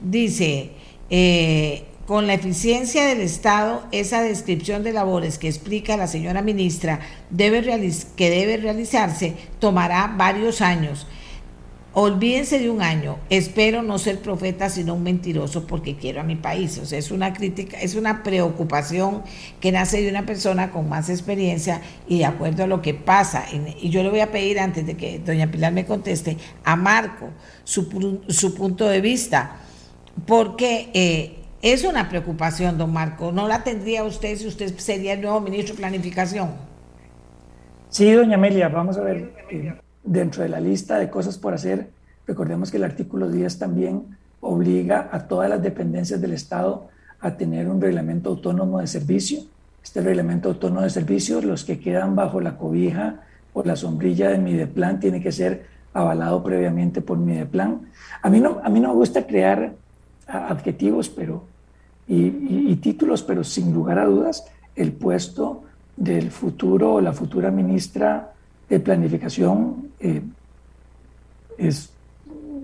Dice, 0.01 0.72
eh, 1.10 1.85
con 2.10 2.26
la 2.26 2.34
eficiencia 2.34 3.06
del 3.06 3.22
Estado, 3.22 3.84
esa 3.91 4.23
descripción 4.23 4.81
de 4.81 4.94
labores 4.94 5.38
que 5.38 5.48
explica 5.48 5.95
la 5.95 6.07
señora 6.07 6.41
ministra 6.41 7.02
debe 7.30 7.61
que 8.15 8.31
debe 8.31 8.57
realizarse 8.57 9.36
tomará 9.60 10.15
varios 10.18 10.61
años. 10.61 11.06
Olvídense 11.94 12.57
de 12.57 12.72
un 12.72 12.81
año. 12.81 13.19
Espero 13.30 13.84
no 13.84 13.99
ser 13.99 14.22
profeta, 14.22 14.72
sino 14.72 14.95
un 14.95 15.03
mentiroso 15.03 15.68
porque 15.68 15.98
quiero 15.98 16.22
a 16.22 16.23
mi 16.23 16.36
país. 16.36 16.80
O 16.80 16.86
sea, 16.88 16.98
es 16.98 17.11
una 17.11 17.31
crítica, 17.31 17.80
es 17.80 17.94
una 17.94 18.23
preocupación 18.23 19.22
que 19.60 19.72
nace 19.72 20.02
de 20.02 20.10
una 20.10 20.26
persona 20.26 20.72
con 20.72 20.90
más 20.90 21.11
experiencia 21.11 21.80
y 22.07 22.18
de 22.18 22.26
acuerdo 22.26 22.64
a 22.64 22.68
lo 22.68 22.81
que 22.81 22.95
pasa. 22.95 23.45
Y 23.80 23.91
yo 23.91 24.02
le 24.02 24.10
voy 24.10 24.22
a 24.22 24.31
pedir, 24.31 24.60
antes 24.60 24.84
de 24.88 24.98
que 24.98 25.19
doña 25.19 25.52
Pilar 25.52 25.73
me 25.73 25.86
conteste, 25.86 26.38
a 26.64 26.76
Marco 26.76 27.30
su, 27.64 28.19
su 28.30 28.56
punto 28.56 28.90
de 28.90 28.99
vista, 28.99 29.57
porque 30.26 30.90
eh, 30.95 31.39
es 31.61 31.84
una 31.84 32.10
preocupación, 32.10 32.77
don 32.77 32.94
Marco. 32.94 33.31
¿No 33.31 33.48
la 33.48 33.64
tendría 33.64 34.03
usted 34.03 34.36
si 34.38 34.48
usted 34.48 34.77
sería 34.77 35.14
el 35.14 35.22
nuevo 35.22 35.41
ministro 35.41 35.76
de 35.76 35.80
Planificación? 35.80 36.52
Sí, 37.90 38.11
doña 38.11 38.36
Amelia, 38.36 38.69
vamos 38.69 38.98
a 38.98 39.02
ver. 39.02 39.34
Eh, 39.52 39.73
dentro 40.03 40.44
de 40.44 40.49
la 40.49 40.60
lista 40.60 40.98
de 40.98 41.10
cosas 41.10 41.38
por 41.38 41.53
hacer, 41.53 41.90
recordemos 42.27 42.72
que 42.72 42.77
el 42.77 42.84
artículo 42.84 43.30
10 43.30 43.60
también 43.60 44.18
obliga 44.41 45.10
a 45.11 45.27
todas 45.27 45.49
las 45.49 45.61
dependencias 45.61 46.22
del 46.22 46.34
Estado 46.34 46.88
a 47.19 47.36
tener 47.36 47.68
un 47.68 47.81
reglamento 47.81 48.30
autónomo 48.30 48.80
de 48.80 48.88
servicio. 48.88 49.40
Este 49.84 50.02
reglamento 50.02 50.49
autónomo 50.49 50.81
de 50.81 50.90
servicio, 50.90 51.41
los 51.41 51.65
que 51.65 51.80
quedan 51.80 52.15
bajo 52.15 52.40
la 52.40 52.57
cobija 52.57 53.23
o 53.53 53.64
la 53.64 53.76
sombrilla 53.76 54.30
de 54.30 54.38
Mideplan, 54.38 54.99
tiene 54.99 55.22
que 55.22 55.31
ser 55.31 55.65
avalado 55.94 56.41
previamente 56.44 57.02
por 57.02 57.18
Mideplan. 57.18 57.81
A 58.22 58.30
mí 58.30 58.40
no, 58.40 58.61
a 58.64 58.69
mí 58.69 58.80
no 58.80 58.90
me 58.90 58.95
gusta 58.95 59.26
crear 59.26 59.73
adjetivos 60.30 61.10
pero, 61.10 61.43
y, 62.07 62.76
títulos, 62.77 63.23
pero 63.23 63.43
sin 63.43 63.73
lugar 63.73 63.99
a 63.99 64.06
dudas, 64.06 64.45
el 64.76 64.93
puesto 64.93 65.64
del 65.95 66.31
futuro 66.31 66.95
o 66.95 67.01
la 67.01 67.14
futura 67.14 67.51
ministra 67.51 68.31
de 68.69 68.80
Planificación 68.80 69.89
eh, 69.99 70.22
es, 71.57 71.89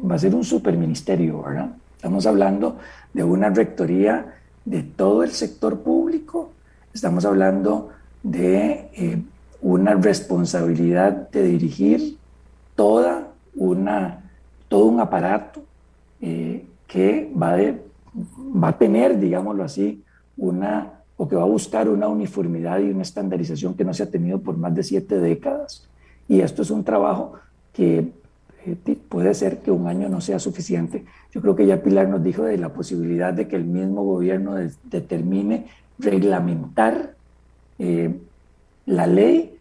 va 0.09 0.15
a 0.15 0.19
ser 0.19 0.33
un 0.33 0.43
superministerio, 0.43 1.41
¿verdad? 1.41 1.71
Estamos 1.95 2.25
hablando 2.25 2.77
de 3.13 3.23
una 3.23 3.49
rectoría 3.49 4.35
de 4.63 4.83
todo 4.83 5.23
el 5.23 5.31
sector 5.31 5.81
público, 5.81 6.51
estamos 6.93 7.25
hablando 7.25 7.89
de 8.23 8.89
eh, 8.93 9.21
una 9.61 9.95
responsabilidad 9.95 11.29
de 11.31 11.43
dirigir 11.43 12.17
toda 12.75 13.27
una, 13.55 14.23
todo 14.67 14.85
un 14.85 14.99
aparato 14.99 15.63
eh, 16.21 16.65
que 16.87 17.31
va, 17.39 17.57
va 17.57 18.67
a 18.69 18.77
tener, 18.77 19.19
digámoslo 19.19 19.63
así, 19.63 20.03
una, 20.37 20.93
o 21.17 21.27
que 21.27 21.35
va 21.35 21.43
a 21.43 21.47
buscar 21.47 21.89
una 21.89 22.07
uniformidad 22.07 22.79
y 22.79 22.91
una 22.91 23.01
estandarización 23.01 23.75
que 23.75 23.85
no 23.85 23.93
se 23.93 24.03
ha 24.03 24.09
tenido 24.09 24.39
por 24.39 24.57
más 24.57 24.75
de 24.75 24.83
siete 24.83 25.19
décadas. 25.19 25.87
Y 26.27 26.41
esto 26.41 26.61
es 26.61 26.71
un 26.71 26.83
trabajo 26.83 27.33
que 27.73 28.11
eh, 28.65 28.97
puede 29.09 29.33
ser 29.33 29.59
que 29.59 29.71
un 29.71 29.87
año 29.87 30.09
no 30.09 30.21
sea 30.21 30.39
suficiente. 30.39 31.05
Yo 31.31 31.41
creo 31.41 31.55
que 31.55 31.65
ya 31.65 31.81
Pilar 31.81 32.07
nos 32.07 32.23
dijo 32.23 32.43
de 32.43 32.57
la 32.57 32.69
posibilidad 32.69 33.33
de 33.33 33.47
que 33.47 33.55
el 33.55 33.65
mismo 33.65 34.03
gobierno 34.03 34.55
determine 34.83 35.67
reglamentar 35.99 37.13
eh, 37.79 38.13
la 38.85 39.07
ley. 39.07 39.51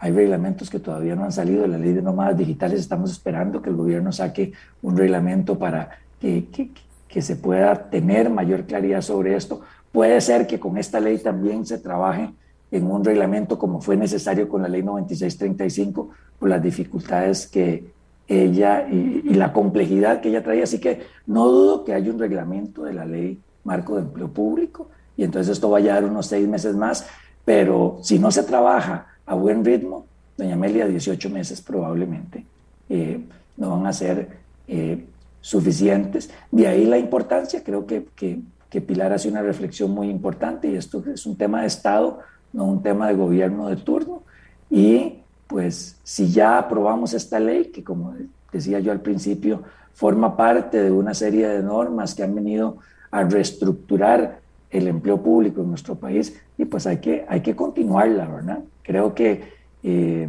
hay 0.00 0.12
reglamentos 0.12 0.68
que 0.68 0.80
todavía 0.80 1.14
no 1.14 1.24
han 1.24 1.32
salido, 1.32 1.66
la 1.66 1.78
ley 1.78 1.92
de 1.92 2.02
nómadas 2.02 2.36
digitales, 2.36 2.80
estamos 2.80 3.10
esperando 3.10 3.62
que 3.62 3.70
el 3.70 3.76
gobierno 3.76 4.12
saque 4.12 4.52
un 4.82 4.96
reglamento 4.96 5.58
para 5.58 5.98
que, 6.24 6.70
que, 7.08 7.22
se 7.22 7.36
pueda 7.36 7.90
tener 7.90 8.30
mayor 8.30 8.64
claridad 8.64 9.02
sobre 9.02 9.36
esto. 9.36 9.60
Puede 9.92 10.20
ser 10.20 10.46
que 10.46 10.58
con 10.58 10.78
esta 10.78 11.00
ley 11.00 11.18
también 11.18 11.66
se 11.66 11.78
trabaje 11.78 12.30
en 12.70 12.90
un 12.90 13.04
reglamento 13.04 13.58
como 13.58 13.80
fue 13.80 13.96
necesario 13.96 14.48
con 14.48 14.62
la 14.62 14.68
ley 14.68 14.82
9635 14.82 16.08
por 16.38 16.48
las 16.48 16.62
dificultades 16.62 17.46
que 17.46 17.92
ella 18.26 18.88
y, 18.90 19.22
y, 19.24 19.34
la 19.34 19.52
complejidad 19.52 20.20
que 20.20 20.30
ella 20.30 20.42
traía. 20.42 20.64
Así 20.64 20.80
que 20.80 21.02
no 21.26 21.46
dudo 21.46 21.84
que 21.84 21.92
haya 21.92 22.10
un 22.10 22.18
reglamento 22.18 22.84
de 22.84 22.94
la 22.94 23.04
ley 23.04 23.38
marco 23.64 23.96
de 23.96 24.02
empleo 24.02 24.28
público 24.28 24.88
y 25.16 25.24
entonces 25.24 25.52
esto 25.52 25.70
va 25.70 25.78
a 25.78 25.80
llevar 25.80 26.04
unos 26.04 26.26
seis 26.26 26.48
meses 26.48 26.74
más, 26.74 27.06
pero 27.44 27.98
si 28.02 28.18
no 28.18 28.30
se 28.30 28.42
trabaja 28.42 29.06
a 29.26 29.34
buen 29.34 29.64
ritmo, 29.64 30.06
doña 30.36 30.54
Amelia, 30.54 30.86
18 30.86 31.30
meses 31.30 31.60
probablemente 31.60 32.44
eh, 32.88 33.20
no 33.56 33.70
van 33.70 33.86
a 33.86 33.92
ser 33.92 34.28
eh, 34.66 35.04
suficientes. 35.44 36.30
De 36.50 36.66
ahí 36.66 36.86
la 36.86 36.96
importancia, 36.96 37.62
creo 37.62 37.86
que, 37.86 38.06
que, 38.16 38.40
Pilar 38.80 39.12
hace 39.12 39.28
una 39.28 39.40
reflexión 39.40 39.92
muy 39.92 40.10
importante 40.10 40.66
y 40.68 40.74
esto 40.74 41.04
es 41.14 41.26
un 41.26 41.36
tema 41.36 41.60
de 41.60 41.68
Estado, 41.68 42.18
no 42.52 42.64
un 42.64 42.82
tema 42.82 43.06
de 43.06 43.14
gobierno 43.14 43.68
de 43.68 43.76
turno. 43.76 44.22
Y 44.68 45.20
pues 45.46 45.96
si 46.02 46.32
ya 46.32 46.58
aprobamos 46.58 47.14
esta 47.14 47.38
ley, 47.38 47.66
que 47.66 47.84
como 47.84 48.16
decía 48.50 48.80
yo 48.80 48.90
al 48.90 49.00
principio, 49.00 49.62
forma 49.92 50.36
parte 50.36 50.82
de 50.82 50.90
una 50.90 51.14
serie 51.14 51.46
de 51.46 51.62
normas 51.62 52.16
que 52.16 52.24
han 52.24 52.34
venido 52.34 52.78
a 53.12 53.22
reestructurar 53.22 54.40
el 54.70 54.88
empleo 54.88 55.22
público 55.22 55.60
en 55.60 55.68
nuestro 55.68 55.94
país, 55.94 56.36
y 56.58 56.64
pues 56.64 56.88
hay 56.88 56.96
que, 56.96 57.24
hay 57.28 57.42
que 57.42 57.54
continuarla, 57.54 58.26
¿verdad? 58.26 58.58
Creo 58.82 59.14
que 59.14 59.44
eh, 59.84 60.28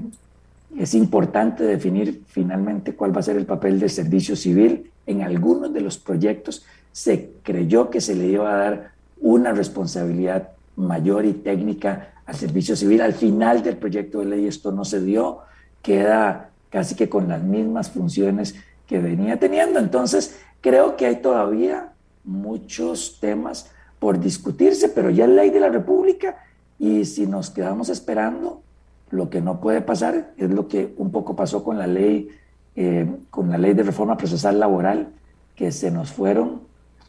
es 0.78 0.94
importante 0.94 1.64
definir 1.64 2.22
finalmente 2.28 2.94
cuál 2.94 3.16
va 3.16 3.22
a 3.22 3.24
ser 3.24 3.38
el 3.38 3.48
papel 3.48 3.80
del 3.80 3.90
servicio 3.90 4.36
civil 4.36 4.92
en 5.06 5.22
algunos 5.22 5.73
de 5.73 5.82
los 5.82 5.98
proyectos 5.98 6.65
se 6.91 7.32
creyó 7.44 7.90
que 7.90 8.02
se 8.02 8.15
le 8.15 8.27
iba 8.27 8.53
a 8.53 8.57
dar 8.57 8.91
una 9.19 9.52
responsabilidad 9.52 10.49
mayor 10.76 11.26
y 11.26 11.34
técnica 11.34 12.14
al 12.26 12.36
servicio 12.36 12.76
civil. 12.76 13.02
Al 13.02 13.14
final 13.14 13.64
del 13.64 13.77
proyecto 13.77 14.19
de 14.19 14.26
ley 14.26 14.48
esto 14.48 14.72
no 14.72 14.86
se 14.86 15.02
dio, 15.02 15.40
queda 15.82 16.49
casi 16.69 16.95
que 16.95 17.10
con 17.10 17.27
las 17.27 17.41
mismas 17.41 17.90
funciones 17.90 18.56
que 18.88 18.99
venía 18.99 19.38
teniendo. 19.40 19.80
Entonces, 19.80 20.38
creo 20.61 20.95
que 20.95 21.06
hay 21.06 21.18
todavía 21.18 21.94
muchos 22.23 23.18
temas 23.19 23.72
por 23.99 24.19
discutirse, 24.19 24.90
pero 24.90 25.10
ya 25.10 25.26
en 25.26 25.36
ley 25.36 25.49
de 25.49 25.60
la 25.60 25.69
República 25.69 26.38
Y 26.77 27.06
si 27.06 27.26
nos 27.26 27.52
quedamos 27.52 27.88
esperando, 27.88 28.61
lo 29.10 29.30
que 29.30 29.40
no 29.40 29.61
puede 29.61 29.82
pasar 29.82 30.34
es 30.38 30.49
lo 30.49 30.68
que 30.68 30.94
un 30.98 31.10
poco 31.10 31.36
pasó 31.36 31.64
con 31.64 31.77
la 31.77 31.88
ley, 31.88 32.30
eh, 32.76 33.07
con 33.30 33.49
la 33.49 33.57
ley 33.57 33.73
de 33.73 33.84
reforma 33.84 34.18
procesal 34.18 34.60
laboral, 34.60 35.10
que 35.56 35.72
se 35.72 35.91
nos 35.91 36.11
fueron 36.11 36.61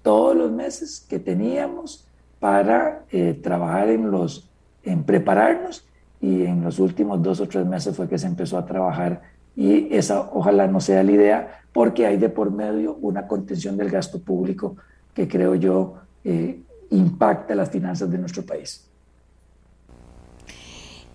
todos 0.02 0.36
los 0.36 0.52
meses 0.52 1.04
que 1.08 1.18
teníamos 1.18 2.06
para 2.38 3.04
eh, 3.10 3.38
trabajar 3.42 3.88
en 3.88 4.10
los, 4.10 4.48
en 4.84 5.02
prepararnos 5.02 5.86
y 6.20 6.44
en 6.44 6.62
los 6.62 6.78
últimos 6.78 7.22
dos 7.22 7.40
o 7.40 7.48
tres 7.48 7.66
meses 7.66 7.96
fue 7.96 8.08
que 8.08 8.18
se 8.18 8.26
empezó 8.26 8.58
a 8.58 8.66
trabajar 8.66 9.22
y 9.56 9.92
esa 9.94 10.20
ojalá 10.32 10.66
no 10.66 10.80
sea 10.80 11.02
la 11.02 11.12
idea 11.12 11.60
porque 11.72 12.06
hay 12.06 12.18
de 12.18 12.28
por 12.28 12.50
medio 12.50 12.96
una 13.00 13.26
contención 13.26 13.76
del 13.76 13.90
gasto 13.90 14.20
público 14.20 14.76
que 15.12 15.26
creo 15.26 15.54
yo 15.54 15.94
eh, 16.24 16.60
impacta 16.90 17.54
las 17.54 17.70
finanzas 17.70 18.10
de 18.10 18.18
nuestro 18.18 18.44
país. 18.44 18.88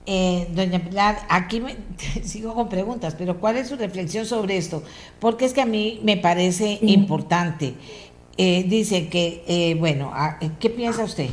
Eh, 0.07 0.51
doña 0.55 0.79
Pilar, 0.79 1.17
aquí 1.29 1.63
sigo 2.23 2.55
con 2.55 2.69
preguntas, 2.69 3.15
pero 3.15 3.39
¿cuál 3.39 3.57
es 3.57 3.67
su 3.67 3.75
reflexión 3.75 4.25
sobre 4.25 4.57
esto? 4.57 4.83
Porque 5.19 5.45
es 5.45 5.53
que 5.53 5.61
a 5.61 5.65
mí 5.65 5.99
me 6.03 6.17
parece 6.17 6.79
importante. 6.81 7.75
Eh, 8.37 8.65
dice 8.67 9.09
que, 9.09 9.43
eh, 9.47 9.75
bueno, 9.75 10.11
ah, 10.13 10.39
¿qué 10.59 10.69
piensa 10.69 11.03
usted? 11.03 11.29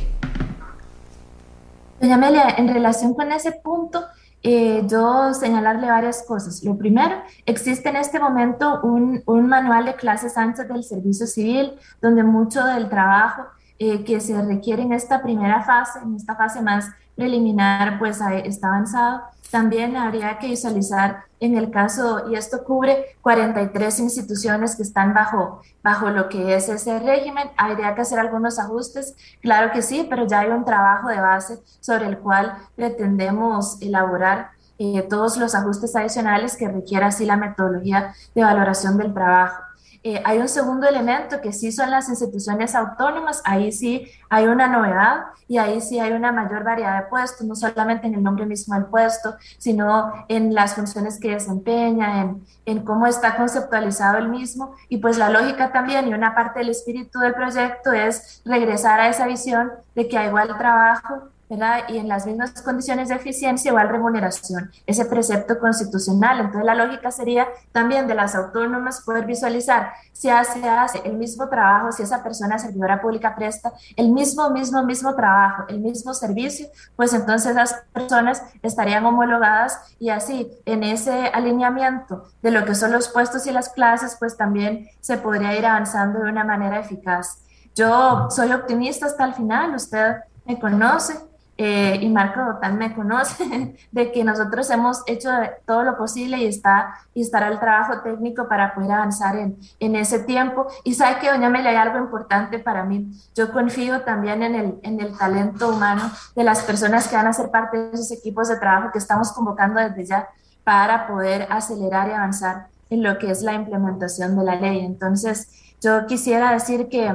Doña 1.99 2.15
Amelia, 2.15 2.55
en 2.57 2.67
relación 2.67 3.13
con 3.13 3.31
ese 3.31 3.51
punto, 3.51 4.05
yo 4.41 5.33
señalarle 5.33 5.87
varias 5.87 6.23
cosas. 6.25 6.63
Lo 6.63 6.77
primero, 6.77 7.15
existe 7.45 7.89
en 7.89 7.97
este 7.97 8.19
momento 8.19 8.79
un, 8.83 9.21
un 9.25 9.47
manual 9.47 9.83
de 9.83 9.95
clases 9.95 10.37
antes 10.37 10.65
del 10.69 10.83
servicio 10.85 11.27
civil, 11.27 11.73
donde 12.01 12.23
mucho 12.23 12.63
del 12.63 12.87
trabajo 12.87 13.43
que 13.77 14.19
se 14.21 14.41
requiere 14.41 14.83
en 14.83 14.93
esta 14.93 15.21
primera 15.21 15.61
fase, 15.63 15.99
en 15.99 16.15
esta 16.15 16.35
fase 16.35 16.61
más 16.61 16.85
preliminar 17.19 17.99
pues 17.99 18.19
está 18.45 18.67
avanzado. 18.69 19.21
También 19.51 19.97
habría 19.97 20.39
que 20.39 20.47
visualizar 20.47 21.23
en 21.39 21.57
el 21.57 21.71
caso, 21.71 22.29
y 22.29 22.35
esto 22.35 22.63
cubre 22.63 23.17
43 23.21 23.99
instituciones 23.99 24.75
que 24.75 24.83
están 24.83 25.13
bajo, 25.13 25.61
bajo 25.83 26.09
lo 26.09 26.29
que 26.29 26.55
es 26.55 26.69
ese 26.69 26.99
régimen, 26.99 27.49
habría 27.57 27.95
que 27.95 28.01
hacer 28.01 28.19
algunos 28.19 28.59
ajustes, 28.59 29.15
claro 29.41 29.71
que 29.71 29.81
sí, 29.81 30.05
pero 30.09 30.27
ya 30.27 30.41
hay 30.41 30.49
un 30.49 30.65
trabajo 30.65 31.07
de 31.07 31.19
base 31.19 31.59
sobre 31.79 32.07
el 32.07 32.19
cual 32.19 32.57
pretendemos 32.75 33.81
elaborar 33.81 34.51
eh, 34.77 35.01
todos 35.09 35.37
los 35.37 35.55
ajustes 35.55 35.95
adicionales 35.95 36.55
que 36.55 36.67
requiera 36.67 37.07
así 37.07 37.25
la 37.25 37.37
metodología 37.37 38.13
de 38.35 38.43
valoración 38.43 38.97
del 38.97 39.13
trabajo. 39.13 39.68
Eh, 40.01 40.21
hay 40.23 40.37
un 40.39 40.47
segundo 40.47 40.87
elemento 40.87 41.41
que 41.41 41.51
sí 41.51 41.73
son 41.73 41.91
las 41.91 42.07
instituciones 42.07 42.73
autónomas, 42.73 43.41
ahí 43.43 43.71
sí 43.71 44.07
hay 44.29 44.45
una 44.47 44.67
novedad 44.67 45.25
y 45.47 45.57
ahí 45.57 45.81
sí 45.81 45.99
hay 45.99 46.13
una 46.13 46.31
mayor 46.31 46.63
variedad 46.63 47.01
de 47.01 47.09
puestos, 47.09 47.45
no 47.45 47.53
solamente 47.55 48.07
en 48.07 48.13
el 48.13 48.23
nombre 48.23 48.45
mismo 48.45 48.75
del 48.75 48.85
puesto, 48.85 49.35
sino 49.57 50.25
en 50.29 50.53
las 50.53 50.75
funciones 50.75 51.19
que 51.19 51.31
desempeña, 51.31 52.21
en, 52.21 52.45
en 52.65 52.85
cómo 52.85 53.07
está 53.07 53.35
conceptualizado 53.35 54.19
el 54.19 54.29
mismo. 54.29 54.73
Y 54.87 54.97
pues 54.99 55.17
la 55.17 55.29
lógica 55.29 55.73
también 55.73 56.07
y 56.07 56.13
una 56.13 56.33
parte 56.33 56.59
del 56.59 56.69
espíritu 56.69 57.19
del 57.19 57.33
proyecto 57.33 57.91
es 57.91 58.41
regresar 58.45 59.01
a 59.01 59.09
esa 59.09 59.27
visión 59.27 59.71
de 59.95 60.07
que 60.07 60.17
hay 60.17 60.27
igual 60.27 60.57
trabajo 60.57 61.29
y 61.49 61.97
en 61.97 62.07
las 62.07 62.27
mismas 62.27 62.51
condiciones 62.61 63.09
de 63.09 63.15
eficiencia 63.15 63.69
igual 63.69 63.89
remuneración, 63.89 64.71
ese 64.85 65.05
precepto 65.05 65.57
constitucional. 65.57 66.39
Entonces 66.39 66.63
la 66.63 66.75
lógica 66.75 67.09
sería 67.09 67.47
también 67.71 68.07
de 68.07 68.13
las 68.13 68.35
autónomas 68.35 69.01
poder 69.01 69.25
visualizar 69.25 69.93
si 70.13 70.29
hace, 70.29 70.67
hace 70.69 71.01
el 71.05 71.17
mismo 71.17 71.49
trabajo, 71.49 71.91
si 71.91 72.03
esa 72.03 72.21
persona 72.21 72.59
servidora 72.59 73.01
pública 73.01 73.35
presta 73.35 73.73
el 73.95 74.11
mismo, 74.11 74.49
mismo, 74.51 74.83
mismo 74.83 75.15
trabajo, 75.15 75.63
el 75.69 75.79
mismo 75.79 76.13
servicio, 76.13 76.67
pues 76.95 77.13
entonces 77.13 77.51
esas 77.51 77.83
personas 77.93 78.43
estarían 78.61 79.05
homologadas 79.05 79.95
y 79.97 80.09
así 80.09 80.51
en 80.65 80.83
ese 80.83 81.27
alineamiento 81.33 82.25
de 82.43 82.51
lo 82.51 82.63
que 82.63 82.75
son 82.75 82.91
los 82.91 83.09
puestos 83.09 83.47
y 83.47 83.51
las 83.51 83.69
clases, 83.69 84.17
pues 84.19 84.37
también 84.37 84.87
se 84.99 85.17
podría 85.17 85.57
ir 85.57 85.65
avanzando 85.65 86.19
de 86.19 86.29
una 86.29 86.43
manera 86.43 86.79
eficaz. 86.79 87.39
Yo 87.73 88.27
soy 88.29 88.51
optimista 88.51 89.07
hasta 89.07 89.25
el 89.25 89.33
final, 89.33 89.73
usted 89.73 90.17
me 90.45 90.59
conoce, 90.59 91.28
eh, 91.61 91.99
y 91.99 92.07
Marco 92.07 92.39
también 92.61 92.91
me 92.91 92.95
conoce, 92.95 93.75
de 93.91 94.11
que 94.13 94.23
nosotros 94.23 94.69
hemos 94.69 95.03
hecho 95.07 95.29
todo 95.65 95.83
lo 95.83 95.97
posible 95.97 96.37
y, 96.37 96.45
está, 96.45 96.95
y 97.13 97.21
estará 97.21 97.49
el 97.49 97.59
trabajo 97.59 98.01
técnico 98.01 98.47
para 98.47 98.73
poder 98.73 98.93
avanzar 98.93 99.35
en, 99.35 99.57
en 99.81 99.95
ese 99.97 100.19
tiempo. 100.19 100.67
Y 100.85 100.93
sabe 100.93 101.19
que, 101.19 101.29
doña 101.29 101.49
Mela, 101.49 101.71
hay 101.71 101.75
algo 101.75 101.97
importante 101.97 102.59
para 102.59 102.85
mí. 102.85 103.11
Yo 103.35 103.51
confío 103.51 104.03
también 104.03 104.41
en 104.41 104.55
el, 104.55 104.79
en 104.83 105.01
el 105.01 105.17
talento 105.17 105.67
humano 105.67 106.09
de 106.33 106.45
las 106.45 106.63
personas 106.63 107.09
que 107.09 107.17
van 107.17 107.27
a 107.27 107.33
ser 107.33 107.51
parte 107.51 107.77
de 107.77 107.91
esos 107.91 108.09
equipos 108.11 108.47
de 108.47 108.55
trabajo 108.55 108.93
que 108.93 108.99
estamos 108.99 109.33
convocando 109.33 109.81
desde 109.81 110.05
ya 110.05 110.29
para 110.63 111.07
poder 111.07 111.45
acelerar 111.49 112.07
y 112.07 112.13
avanzar 112.13 112.67
en 112.89 113.03
lo 113.03 113.17
que 113.17 113.31
es 113.31 113.41
la 113.41 113.53
implementación 113.53 114.37
de 114.37 114.45
la 114.45 114.55
ley. 114.55 114.79
Entonces, 114.85 115.75
yo 115.81 116.07
quisiera 116.07 116.53
decir 116.53 116.87
que 116.87 117.13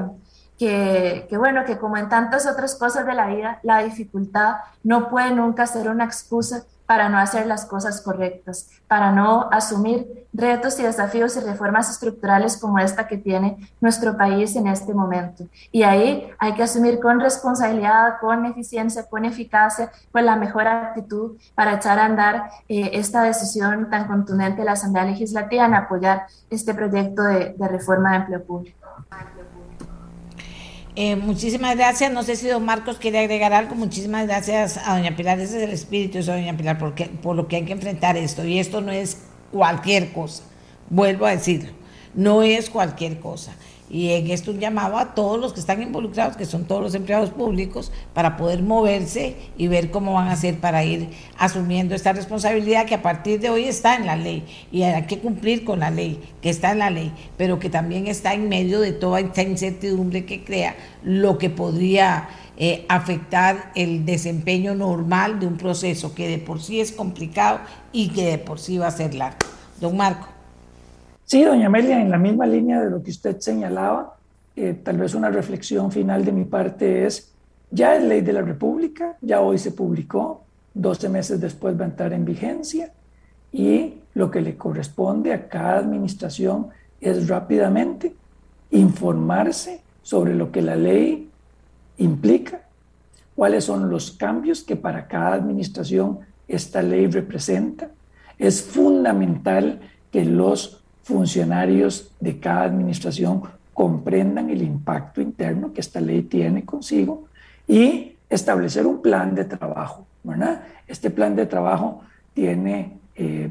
que, 0.59 1.27
bueno, 1.37 1.65
que 1.65 1.79
como 1.79 1.97
en 1.97 2.09
tantas 2.09 2.47
otras 2.47 2.77
cosas 2.77 3.07
de 3.07 3.15
la 3.15 3.27
vida, 3.27 3.59
la 3.63 3.83
dificultad 3.83 4.57
no 4.83 5.09
puede 5.09 5.33
nunca 5.33 5.67
ser 5.67 5.89
una 5.89 6.05
excusa 6.05 6.65
para 6.87 7.09
no 7.09 7.19
hacer 7.19 7.47
las 7.47 7.65
cosas 7.65 8.03
correctas, 8.03 8.69
para 8.87 9.11
no 9.11 9.49
asumir 9.51 10.27
retos 10.35 10.79
y 10.79 10.83
desafíos 10.83 11.35
y 11.37 11.41
reformas 11.41 11.91
estructurales 11.91 12.59
como 12.59 12.79
esta 12.79 13.09
que 13.09 13.17
tiene 13.17 13.57
nuestro 13.81 14.19
país 14.19 14.55
en 14.55 14.67
este 14.67 14.93
momento. 14.93 15.47
Y 15.73 15.83
ahí 15.83 16.29
hay 16.39 16.53
que 16.53 16.63
asumir 16.63 17.01
con 17.01 17.21
responsabilidad, 17.21 18.17
con 18.21 18.45
eficiencia, 18.45 19.07
con 19.09 19.25
eficacia, 19.25 19.91
con 20.13 20.27
la 20.27 20.37
mejor 20.37 20.67
actitud 20.67 21.39
para 21.55 21.75
echar 21.75 21.99
a 21.99 22.05
andar 22.05 22.51
eh, 22.69 22.91
esta 22.93 23.23
decisión 23.23 23.89
tan 23.89 24.07
contundente 24.07 24.61
de 24.61 24.67
la 24.67 24.73
Asamblea 24.73 25.07
Legislativa 25.07 25.65
en 25.65 25.75
apoyar 25.75 26.27
este 26.51 26.75
proyecto 26.75 27.23
de, 27.23 27.55
de 27.57 27.69
reforma 27.69 28.11
de 28.11 28.17
empleo 28.17 28.45
público. 28.45 28.85
Eh, 30.97 31.17
muchísimas 31.17 31.77
gracias. 31.77 32.13
No 32.13 32.23
sé 32.23 32.37
si 32.37 32.47
don 32.47 32.65
Marcos 32.65 32.99
quiere 32.99 33.19
agregar 33.19 33.53
algo. 33.53 33.75
Muchísimas 33.75 34.27
gracias 34.27 34.79
a 34.79 34.97
doña 34.97 35.17
Pilar. 35.17 35.41
Ese 35.41 35.57
es 35.59 35.63
el 35.65 35.71
espíritu 35.71 36.19
de 36.19 36.25
doña 36.25 36.57
Pilar, 36.57 36.79
porque, 36.79 37.07
por 37.07 37.35
lo 37.35 37.49
que 37.49 37.57
hay 37.57 37.65
que 37.65 37.73
enfrentar 37.73 38.17
esto. 38.17 38.45
Y 38.45 38.59
esto 38.59 38.81
no 38.81 38.93
es 38.93 39.19
cualquier 39.51 40.13
cosa. 40.13 40.45
Vuelvo 40.91 41.27
a 41.27 41.31
decirlo. 41.31 41.73
No 42.15 42.43
es 42.43 42.71
cualquier 42.71 43.19
cosa. 43.19 43.57
Y 43.95 44.11
en 44.11 44.29
esto 44.33 44.51
un 44.51 44.59
llamado 44.59 44.99
a 44.99 45.15
todos 45.15 45.41
los 45.41 45.53
que 45.53 45.61
están 45.61 45.81
involucrados, 45.81 46.37
que 46.37 46.47
son 46.47 46.65
todos 46.65 46.83
los 46.83 46.97
empleados 46.97 47.31
públicos, 47.31 47.93
para 48.13 48.37
poder 48.37 48.61
moverse 48.61 49.37
y 49.57 49.69
ver 49.69 49.93
cómo 49.93 50.15
van 50.15 50.27
a 50.27 50.33
hacer 50.33 50.59
para 50.59 50.83
ir 50.85 51.11
asumiendo 51.39 51.95
esta 51.95 52.13
responsabilidad 52.13 52.87
que 52.87 52.97
a 52.97 53.03
partir 53.03 53.39
de 53.39 53.51
hoy 53.51 53.67
está 53.67 53.95
en 53.95 54.07
la 54.07 54.17
ley 54.17 54.43
y 54.73 54.83
hay 54.83 55.05
que 55.05 55.21
cumplir 55.21 55.63
con 55.65 55.79
la 55.79 55.93
ley, 55.93 56.21
que 56.43 56.51
está 56.51 56.73
en 56.73 56.81
la 56.81 56.91
ley, 56.91 57.13
pero 57.37 57.61
que 57.61 57.71
también 57.71 58.09
está 58.09 58.35
en 58.35 58.49
medio 58.49 58.81
de 58.81 58.91
toda 58.91 59.21
esta 59.21 59.43
incertidumbre 59.43 60.25
que 60.25 60.43
crea 60.43 60.75
lo 61.05 61.39
que 61.39 61.49
podría 61.49 62.29
eh, 62.57 62.85
afectar 62.89 63.71
el 63.77 64.05
desempeño 64.05 64.75
normal 64.75 65.39
de 65.39 65.47
un 65.47 65.57
proceso 65.57 66.17
que 66.17 66.27
de 66.27 66.39
por 66.39 66.61
sí 66.61 66.81
es 66.81 66.91
complicado 66.91 67.61
y 67.93 68.09
que 68.09 68.25
de 68.25 68.39
por 68.39 68.59
sí 68.59 68.77
va 68.77 68.89
a 68.89 68.91
ser 68.91 69.15
largo. 69.15 69.39
Don 69.81 69.97
Marco. 69.97 70.34
Sí, 71.27 71.43
doña 71.43 71.67
Amelia, 71.69 72.03
en 72.03 72.11
la 72.11 72.19
misma 72.19 72.47
línea 72.47 72.83
de 72.83 72.91
lo 72.91 73.03
que 73.03 73.11
usted 73.11 73.41
señalaba, 73.41 74.17
eh, 74.57 74.75
tal 74.75 74.99
vez 74.99 75.15
una 75.15 75.31
reflexión 75.31 75.91
final 75.91 76.23
de 76.23 76.33
mi 76.33 76.45
parte 76.45 77.07
es, 77.07 77.33
ya 77.71 77.97
es 77.97 78.05
ley 78.05 78.21
de 78.21 78.35
la 78.35 78.43
República, 78.43 79.17
ya 79.23 79.41
hoy 79.41 79.57
se 79.57 79.73
publicó, 79.73 80.43
12 80.75 81.09
meses 81.09 81.41
después 81.41 81.81
va 81.81 81.85
a 81.85 81.89
entrar 81.89 82.13
en 82.13 82.27
vigencia 82.27 82.93
y 83.53 83.95
lo 84.13 84.31
que 84.31 84.43
le 84.43 84.57
corresponde 84.57 85.33
a 85.33 85.49
cada 85.49 85.79
administración 85.79 86.69
es 87.01 87.27
rápidamente 87.27 88.15
informarse 88.71 89.81
sobre 90.03 90.35
lo 90.35 90.53
que 90.53 90.61
la 90.61 90.77
ley 90.77 91.31
implica, 91.97 92.63
cuáles 93.35 93.65
son 93.65 93.89
los 93.89 94.13
cambios 94.13 94.63
que 94.63 94.77
para 94.77 95.09
cada 95.09 95.33
administración 95.33 96.19
esta 96.49 96.83
ley 96.83 97.07
representa. 97.07 97.89
Es 98.39 98.63
fundamental 98.63 99.81
que 100.13 100.25
los 100.25 100.84
funcionarios 101.05 102.11
de 102.19 102.41
cada 102.41 102.65
administración 102.65 103.43
comprendan 103.73 104.51
el 104.51 104.63
impacto 104.63 105.21
interno 105.21 105.73
que 105.73 105.81
esta 105.81 106.01
ley 106.01 106.23
tiene 106.23 106.65
consigo 106.65 107.25
y 107.69 108.17
establecer 108.29 108.87
un 108.87 109.03
plan 109.03 109.35
de 109.35 109.45
trabajo. 109.45 110.07
¿verdad? 110.23 110.63
Este 110.89 111.11
plan 111.11 111.37
de 111.37 111.47
trabajo 111.47 112.01
tiene 112.33 112.99
eh, 113.15 113.51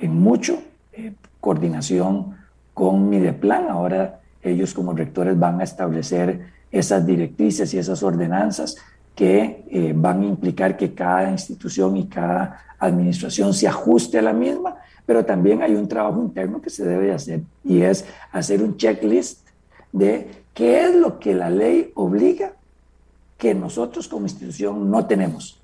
en 0.00 0.14
mucho 0.14 0.62
eh, 0.92 1.12
coordinación 1.40 2.36
con 2.74 3.08
Mideplan. 3.08 3.68
Ahora 3.68 4.20
ellos 4.42 4.74
como 4.74 4.92
rectores 4.92 5.38
van 5.38 5.60
a 5.60 5.64
establecer 5.64 6.52
esas 6.70 7.06
directrices 7.06 7.72
y 7.74 7.78
esas 7.78 8.02
ordenanzas 8.02 8.76
que 9.14 9.64
eh, 9.68 9.92
van 9.94 10.22
a 10.22 10.26
implicar 10.26 10.76
que 10.76 10.94
cada 10.94 11.30
institución 11.30 11.96
y 11.96 12.06
cada 12.06 12.64
administración 12.78 13.54
se 13.54 13.68
ajuste 13.68 14.18
a 14.18 14.22
la 14.22 14.32
misma 14.32 14.76
pero 15.06 15.24
también 15.24 15.62
hay 15.62 15.74
un 15.74 15.88
trabajo 15.88 16.22
interno 16.22 16.60
que 16.60 16.70
se 16.70 16.84
debe 16.84 17.12
hacer 17.12 17.42
y 17.64 17.82
es 17.82 18.04
hacer 18.30 18.62
un 18.62 18.76
checklist 18.76 19.46
de 19.90 20.28
qué 20.54 20.84
es 20.84 20.94
lo 20.94 21.18
que 21.18 21.34
la 21.34 21.50
ley 21.50 21.92
obliga 21.94 22.52
que 23.36 23.54
nosotros 23.54 24.06
como 24.06 24.26
institución 24.26 24.90
no 24.90 25.06
tenemos. 25.06 25.60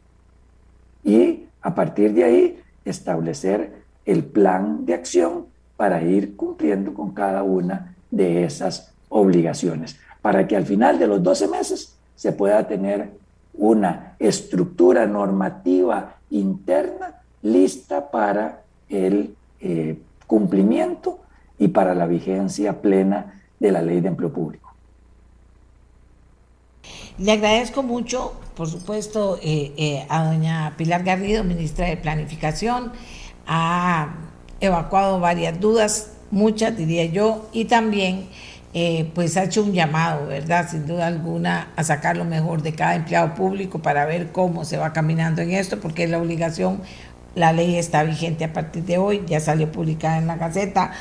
Y 1.05 1.45
a 1.63 1.75
partir 1.75 2.13
de 2.13 2.25
ahí 2.25 2.61
establecer 2.85 3.73
el 4.05 4.25
plan 4.25 4.85
de 4.85 4.95
acción 4.95 5.47
para 5.77 6.03
ir 6.03 6.35
cumpliendo 6.35 6.93
con 6.93 7.13
cada 7.13 7.43
una 7.45 7.95
de 8.11 8.45
esas 8.45 8.93
obligaciones, 9.09 9.97
para 10.21 10.49
que 10.49 10.57
al 10.57 10.67
final 10.67 10.99
de 10.99 11.07
los 11.07 11.23
12 11.23 11.49
meses 11.49 11.97
se 12.17 12.33
pueda 12.33 12.67
tener 12.67 13.13
una 13.59 14.15
estructura 14.19 15.07
normativa 15.07 16.17
interna 16.31 17.21
lista 17.43 18.11
para 18.11 18.63
el 18.89 19.35
eh, 19.61 19.99
cumplimiento 20.27 21.21
y 21.59 21.69
para 21.69 21.95
la 21.95 22.07
vigencia 22.07 22.81
plena 22.81 23.43
de 23.59 23.73
la 23.73 23.83
ley 23.83 24.01
de 24.01 24.09
empleo 24.09 24.33
público. 24.33 24.73
Le 27.19 27.33
agradezco 27.33 27.83
mucho, 27.83 28.35
por 28.55 28.69
supuesto, 28.69 29.39
eh, 29.43 29.73
eh, 29.77 30.07
a 30.09 30.25
doña 30.25 30.75
Pilar 30.77 31.03
Garrido, 31.03 31.43
ministra 31.43 31.87
de 31.87 31.97
Planificación, 31.97 32.93
ha 33.47 34.15
evacuado 34.61 35.19
varias 35.19 35.59
dudas, 35.59 36.13
muchas 36.31 36.77
diría 36.77 37.07
yo, 37.07 37.49
y 37.53 37.65
también 37.65 38.29
eh, 38.75 39.11
pues 39.15 39.37
ha 39.37 39.45
hecho 39.45 39.63
un 39.63 39.73
llamado, 39.73 40.27
¿verdad? 40.27 40.69
Sin 40.71 40.87
duda 40.87 41.07
alguna, 41.07 41.73
a 41.77 41.85
sacar 41.85 42.17
lo 42.17 42.25
mejor 42.25 42.63
de 42.63 42.75
cada 42.75 42.97
empleado 42.97 43.35
público 43.35 43.81
para 43.81 44.05
ver 44.05 44.31
cómo 44.31 44.65
se 44.65 44.77
va 44.77 44.93
caminando 44.93 45.41
en 45.41 45.53
esto, 45.53 45.81
porque 45.81 46.05
es 46.05 46.11
la 46.11 46.19
obligación, 46.19 46.83
la 47.35 47.53
ley 47.53 47.77
está 47.77 48.03
vigente 48.03 48.45
a 48.45 48.53
partir 48.53 48.85
de 48.85 48.99
hoy, 48.99 49.23
ya 49.27 49.41
salió 49.41 49.73
publicada 49.73 50.19
en 50.19 50.27
la 50.27 50.37
Gaceta, 50.37 50.93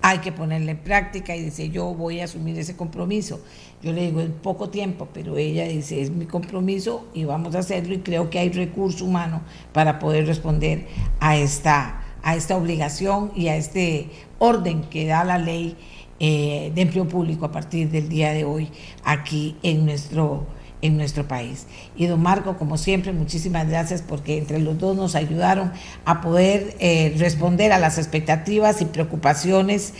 hay 0.00 0.18
que 0.18 0.30
ponerla 0.30 0.70
en 0.70 0.78
práctica 0.78 1.34
y 1.34 1.42
dice, 1.42 1.68
yo 1.68 1.92
voy 1.92 2.20
a 2.20 2.24
asumir 2.24 2.56
ese 2.58 2.76
compromiso. 2.76 3.40
Yo 3.82 3.92
le 3.92 4.02
digo, 4.02 4.20
en 4.20 4.32
poco 4.32 4.70
tiempo, 4.70 5.08
pero 5.12 5.36
ella 5.36 5.64
dice, 5.64 6.00
es 6.00 6.10
mi 6.10 6.26
compromiso 6.26 7.08
y 7.12 7.24
vamos 7.24 7.56
a 7.56 7.58
hacerlo 7.58 7.92
y 7.92 7.98
creo 7.98 8.30
que 8.30 8.38
hay 8.38 8.50
recurso 8.50 9.04
humano 9.04 9.42
para 9.72 9.98
poder 9.98 10.26
responder 10.26 10.86
a 11.18 11.36
esta, 11.36 12.04
a 12.22 12.36
esta 12.36 12.56
obligación 12.56 13.32
y 13.34 13.48
a 13.48 13.56
este 13.56 14.10
orden 14.38 14.82
que 14.82 15.06
da 15.06 15.24
la 15.24 15.38
ley 15.38 15.76
eh, 16.20 16.72
de 16.74 16.82
empleo 16.82 17.06
público 17.08 17.44
a 17.46 17.52
partir 17.52 17.90
del 17.90 18.08
día 18.08 18.32
de 18.32 18.44
hoy 18.44 18.70
aquí 19.04 19.56
en 19.62 19.84
nuestro 19.84 20.46
en 20.82 20.96
nuestro 20.96 21.26
país. 21.26 21.66
Y 21.96 22.06
don 22.06 22.22
Marco, 22.22 22.56
como 22.58 22.76
siempre, 22.76 23.12
muchísimas 23.12 23.68
gracias 23.68 24.02
porque 24.02 24.38
entre 24.38 24.58
los 24.58 24.78
dos 24.78 24.96
nos 24.96 25.14
ayudaron 25.14 25.72
a 26.04 26.20
poder 26.20 26.76
eh, 26.78 27.14
responder 27.18 27.72
a 27.72 27.78
las 27.78 27.98
expectativas 27.98 28.80
y 28.82 28.84
preocupaciones 28.84 29.94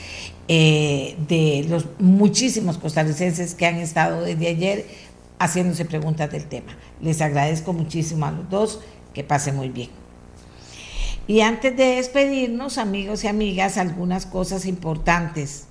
eh, 0.49 1.17
de 1.29 1.67
los 1.69 1.87
muchísimos 1.99 2.79
costarricenses 2.79 3.55
que 3.55 3.67
han 3.67 3.77
estado 3.77 4.23
desde 4.23 4.49
ayer 4.49 4.87
haciéndose 5.39 5.85
preguntas 5.85 6.31
del 6.31 6.47
tema. 6.47 6.77
Les 7.01 7.21
agradezco 7.21 7.73
muchísimo 7.73 8.27
a 8.27 8.31
los 8.31 8.49
dos, 8.49 8.81
que 9.13 9.25
pasen 9.25 9.57
muy 9.57 9.71
bien. 9.71 9.91
Y 11.27 11.41
antes 11.41 11.77
de 11.77 11.97
despedirnos, 11.97 12.79
amigos 12.79 13.25
y 13.25 13.29
amigas, 13.29 13.79
algunas 13.79 14.27
cosas 14.27 14.67
importantes. 14.67 15.66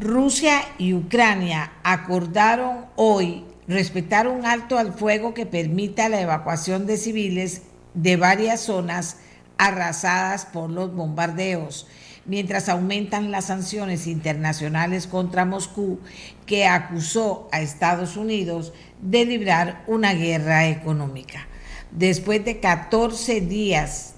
Rusia 0.00 0.60
y 0.76 0.92
Ucrania 0.92 1.70
acordaron 1.84 2.86
hoy 2.96 3.44
respetar 3.68 4.26
un 4.26 4.44
alto 4.44 4.76
al 4.76 4.92
fuego 4.92 5.34
que 5.34 5.46
permita 5.46 6.08
la 6.08 6.20
evacuación 6.20 6.84
de 6.86 6.96
civiles 6.96 7.62
de 7.94 8.16
varias 8.16 8.62
zonas 8.62 9.18
arrasadas 9.56 10.46
por 10.46 10.68
los 10.68 10.92
bombardeos, 10.92 11.86
mientras 12.26 12.68
aumentan 12.68 13.30
las 13.30 13.44
sanciones 13.44 14.08
internacionales 14.08 15.06
contra 15.06 15.44
Moscú, 15.44 16.00
que 16.44 16.66
acusó 16.66 17.48
a 17.52 17.60
Estados 17.60 18.16
Unidos 18.16 18.72
de 19.00 19.24
librar 19.24 19.84
una 19.86 20.12
guerra 20.12 20.66
económica. 20.66 21.46
Después 21.92 22.44
de 22.44 22.58
14 22.58 23.42
días 23.42 24.14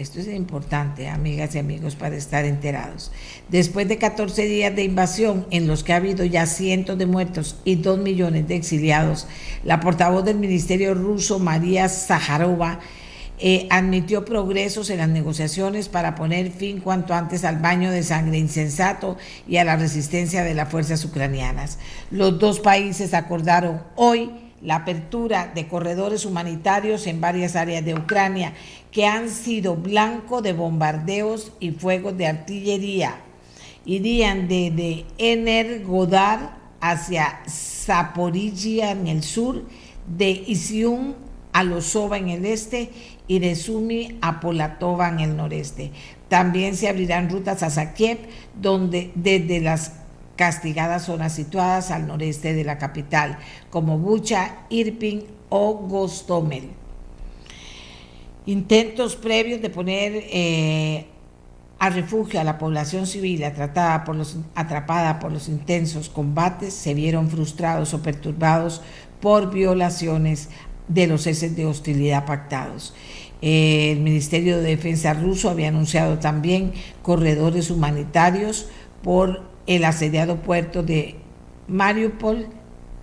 esto 0.00 0.18
es 0.18 0.28
importante, 0.28 1.10
amigas 1.10 1.54
y 1.54 1.58
amigos, 1.58 1.94
para 1.94 2.16
estar 2.16 2.46
enterados. 2.46 3.12
Después 3.50 3.88
de 3.88 3.98
14 3.98 4.44
días 4.44 4.76
de 4.76 4.84
invasión 4.84 5.44
en 5.50 5.66
los 5.66 5.82
que 5.82 5.92
ha 5.92 5.96
habido 5.96 6.24
ya 6.24 6.46
cientos 6.46 6.96
de 6.96 7.06
muertos 7.06 7.56
y 7.64 7.74
dos 7.74 7.98
millones 7.98 8.46
de 8.46 8.54
exiliados, 8.54 9.26
la 9.64 9.80
portavoz 9.80 10.24
del 10.24 10.38
Ministerio 10.38 10.94
ruso, 10.94 11.40
María 11.40 11.88
Zaharova, 11.88 12.78
eh, 13.40 13.66
admitió 13.70 14.24
progresos 14.24 14.88
en 14.90 14.98
las 14.98 15.08
negociaciones 15.08 15.88
para 15.88 16.14
poner 16.14 16.52
fin 16.52 16.78
cuanto 16.78 17.12
antes 17.12 17.44
al 17.44 17.56
baño 17.56 17.90
de 17.90 18.04
sangre 18.04 18.38
insensato 18.38 19.16
y 19.48 19.56
a 19.56 19.64
la 19.64 19.74
resistencia 19.74 20.44
de 20.44 20.54
las 20.54 20.68
fuerzas 20.68 21.04
ucranianas. 21.04 21.80
Los 22.12 22.38
dos 22.38 22.60
países 22.60 23.14
acordaron 23.14 23.82
hoy 23.96 24.30
la 24.62 24.76
apertura 24.76 25.50
de 25.52 25.66
corredores 25.66 26.24
humanitarios 26.24 27.08
en 27.08 27.20
varias 27.20 27.56
áreas 27.56 27.84
de 27.84 27.94
Ucrania 27.94 28.52
que 28.92 29.06
han 29.06 29.28
sido 29.28 29.74
blanco 29.74 30.40
de 30.40 30.52
bombardeos 30.52 31.50
y 31.58 31.72
fuegos 31.72 32.16
de 32.16 32.28
artillería. 32.28 33.16
Irían 33.90 34.46
desde 34.46 35.04
Energodar 35.18 36.56
hacia 36.80 37.40
Zaporizhia 37.48 38.92
en 38.92 39.08
el 39.08 39.24
sur, 39.24 39.64
de 40.06 40.30
Isium 40.30 41.14
a 41.52 41.64
Losova 41.64 42.16
en 42.16 42.28
el 42.28 42.46
este 42.46 42.90
y 43.26 43.40
de 43.40 43.56
Sumi 43.56 44.16
a 44.20 44.38
Polatova 44.38 45.08
en 45.08 45.18
el 45.18 45.36
noreste. 45.36 45.90
También 46.28 46.76
se 46.76 46.88
abrirán 46.88 47.30
rutas 47.30 47.64
a 47.64 47.70
Zakiev, 47.70 48.18
donde 48.54 49.10
desde 49.16 49.60
las 49.60 49.94
castigadas 50.36 51.06
zonas 51.06 51.34
situadas 51.34 51.90
al 51.90 52.06
noreste 52.06 52.54
de 52.54 52.62
la 52.62 52.78
capital, 52.78 53.38
como 53.70 53.98
Bucha, 53.98 54.66
Irpin 54.70 55.24
o 55.48 55.74
Gostomel. 55.74 56.70
Intentos 58.46 59.16
previos 59.16 59.60
de 59.60 59.70
poner 59.70 60.12
eh, 60.14 61.06
a 61.80 61.88
refugio 61.88 62.38
a 62.38 62.44
la 62.44 62.58
población 62.58 63.06
civil 63.06 63.42
atrapada 63.42 64.04
por 65.18 65.32
los, 65.32 65.48
intensos 65.48 66.10
combates 66.10 66.74
se 66.74 66.92
vieron 66.92 67.30
frustrados 67.30 67.94
o 67.94 68.02
perturbados 68.02 68.82
por 69.18 69.50
violaciones 69.50 70.50
de 70.88 71.06
los 71.06 71.22
ceses 71.22 71.56
de 71.56 71.64
hostilidad 71.64 72.26
pactados. 72.26 72.92
El 73.40 74.00
Ministerio 74.00 74.58
de 74.58 74.64
Defensa 74.64 75.14
ruso 75.14 75.48
había 75.48 75.68
anunciado 75.68 76.18
también 76.18 76.74
corredores 77.00 77.70
humanitarios 77.70 78.68
por 79.02 79.42
el 79.66 79.86
asediado 79.86 80.36
puerto 80.42 80.82
de 80.82 81.16
Mariupol, 81.66 82.46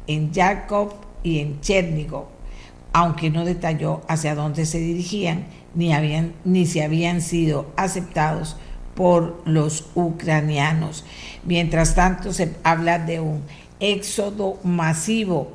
en 0.06 0.32
Yarkov 0.32 0.94
y 1.24 1.40
en 1.40 1.60
Chernigov, 1.62 2.28
aunque 2.94 3.32
no 3.32 3.44
detalló 3.44 4.02
hacia 4.08 4.36
dónde 4.36 4.68
se 4.68 4.78
dirigían 4.78 5.48
ni 5.74 6.66
si 6.68 6.80
habían 6.80 7.22
sido 7.22 7.72
aceptados 7.76 8.56
por 8.98 9.44
los 9.46 9.86
ucranianos. 9.94 11.06
Mientras 11.46 11.94
tanto, 11.94 12.34
se 12.34 12.56
habla 12.64 12.98
de 12.98 13.20
un 13.20 13.44
éxodo 13.80 14.60
masivo. 14.64 15.52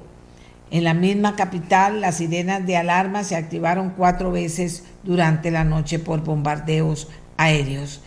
En 0.70 0.85
la 0.85 0.94
misma 0.94 1.35
capital, 1.35 2.01
las 2.01 2.19
sirenas 2.19 2.64
de 2.64 2.77
alarma 2.77 3.24
se 3.24 3.35
activaron 3.35 3.90
cuatro 3.97 4.31
veces 4.31 4.85
durante 5.02 5.51
la 5.51 5.64
noche 5.64 5.98
por 5.98 6.23
bombardeos 6.23 7.09
aéreos. 7.36 8.01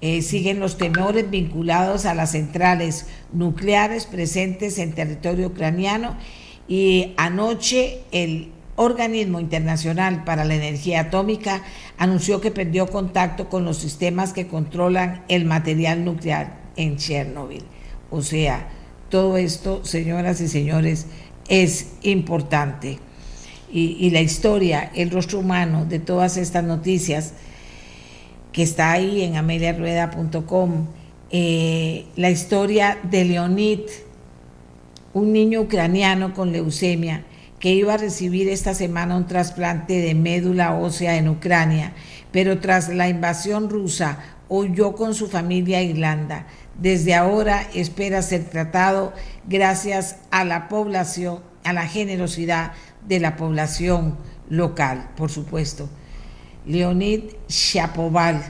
Eh, 0.00 0.22
siguen 0.22 0.60
los 0.60 0.78
temores 0.78 1.28
vinculados 1.30 2.06
a 2.06 2.14
las 2.14 2.30
centrales 2.30 3.06
nucleares 3.32 4.06
presentes 4.06 4.78
en 4.78 4.92
territorio 4.92 5.48
ucraniano 5.48 6.16
y 6.68 7.12
anoche 7.16 8.02
el 8.12 8.52
Organismo 8.76 9.40
Internacional 9.40 10.24
para 10.24 10.44
la 10.44 10.54
Energía 10.54 11.00
Atómica 11.00 11.62
anunció 11.96 12.40
que 12.40 12.50
perdió 12.50 12.86
contacto 12.86 13.48
con 13.48 13.64
los 13.64 13.78
sistemas 13.78 14.32
que 14.32 14.46
controlan 14.46 15.24
el 15.28 15.46
material 15.46 16.04
nuclear 16.04 16.60
en 16.76 16.96
Chernobyl. 16.96 17.64
O 18.10 18.22
sea, 18.22 18.68
todo 19.08 19.38
esto, 19.38 19.84
señoras 19.84 20.40
y 20.42 20.48
señores, 20.48 21.06
es 21.48 21.94
importante. 22.02 22.98
Y, 23.72 23.96
y 23.98 24.10
la 24.10 24.20
historia, 24.20 24.90
el 24.94 25.10
rostro 25.10 25.40
humano 25.40 25.86
de 25.86 25.98
todas 25.98 26.36
estas 26.36 26.62
noticias, 26.62 27.32
que 28.52 28.62
está 28.62 28.92
ahí 28.92 29.22
en 29.22 29.36
ameliarueda.com, 29.36 30.86
eh, 31.30 32.06
la 32.16 32.30
historia 32.30 32.98
de 33.02 33.24
Leonid, 33.24 33.80
un 35.14 35.32
niño 35.32 35.62
ucraniano 35.62 36.34
con 36.34 36.52
leucemia 36.52 37.24
que 37.58 37.72
iba 37.72 37.94
a 37.94 37.98
recibir 37.98 38.48
esta 38.48 38.74
semana 38.74 39.16
un 39.16 39.26
trasplante 39.26 40.00
de 40.00 40.14
médula 40.14 40.74
ósea 40.74 41.16
en 41.16 41.28
Ucrania, 41.28 41.92
pero 42.32 42.60
tras 42.60 42.88
la 42.88 43.08
invasión 43.08 43.70
rusa 43.70 44.18
huyó 44.48 44.94
con 44.94 45.14
su 45.14 45.28
familia 45.28 45.78
a 45.78 45.82
Irlanda. 45.82 46.46
Desde 46.78 47.14
ahora 47.14 47.66
espera 47.74 48.20
ser 48.22 48.44
tratado 48.44 49.12
gracias 49.48 50.16
a 50.30 50.44
la 50.44 50.68
población, 50.68 51.40
a 51.64 51.72
la 51.72 51.86
generosidad 51.86 52.72
de 53.08 53.20
la 53.20 53.36
población 53.36 54.16
local, 54.50 55.10
por 55.16 55.30
supuesto. 55.30 55.88
Leonid 56.66 57.22
Chapoval, 57.48 58.42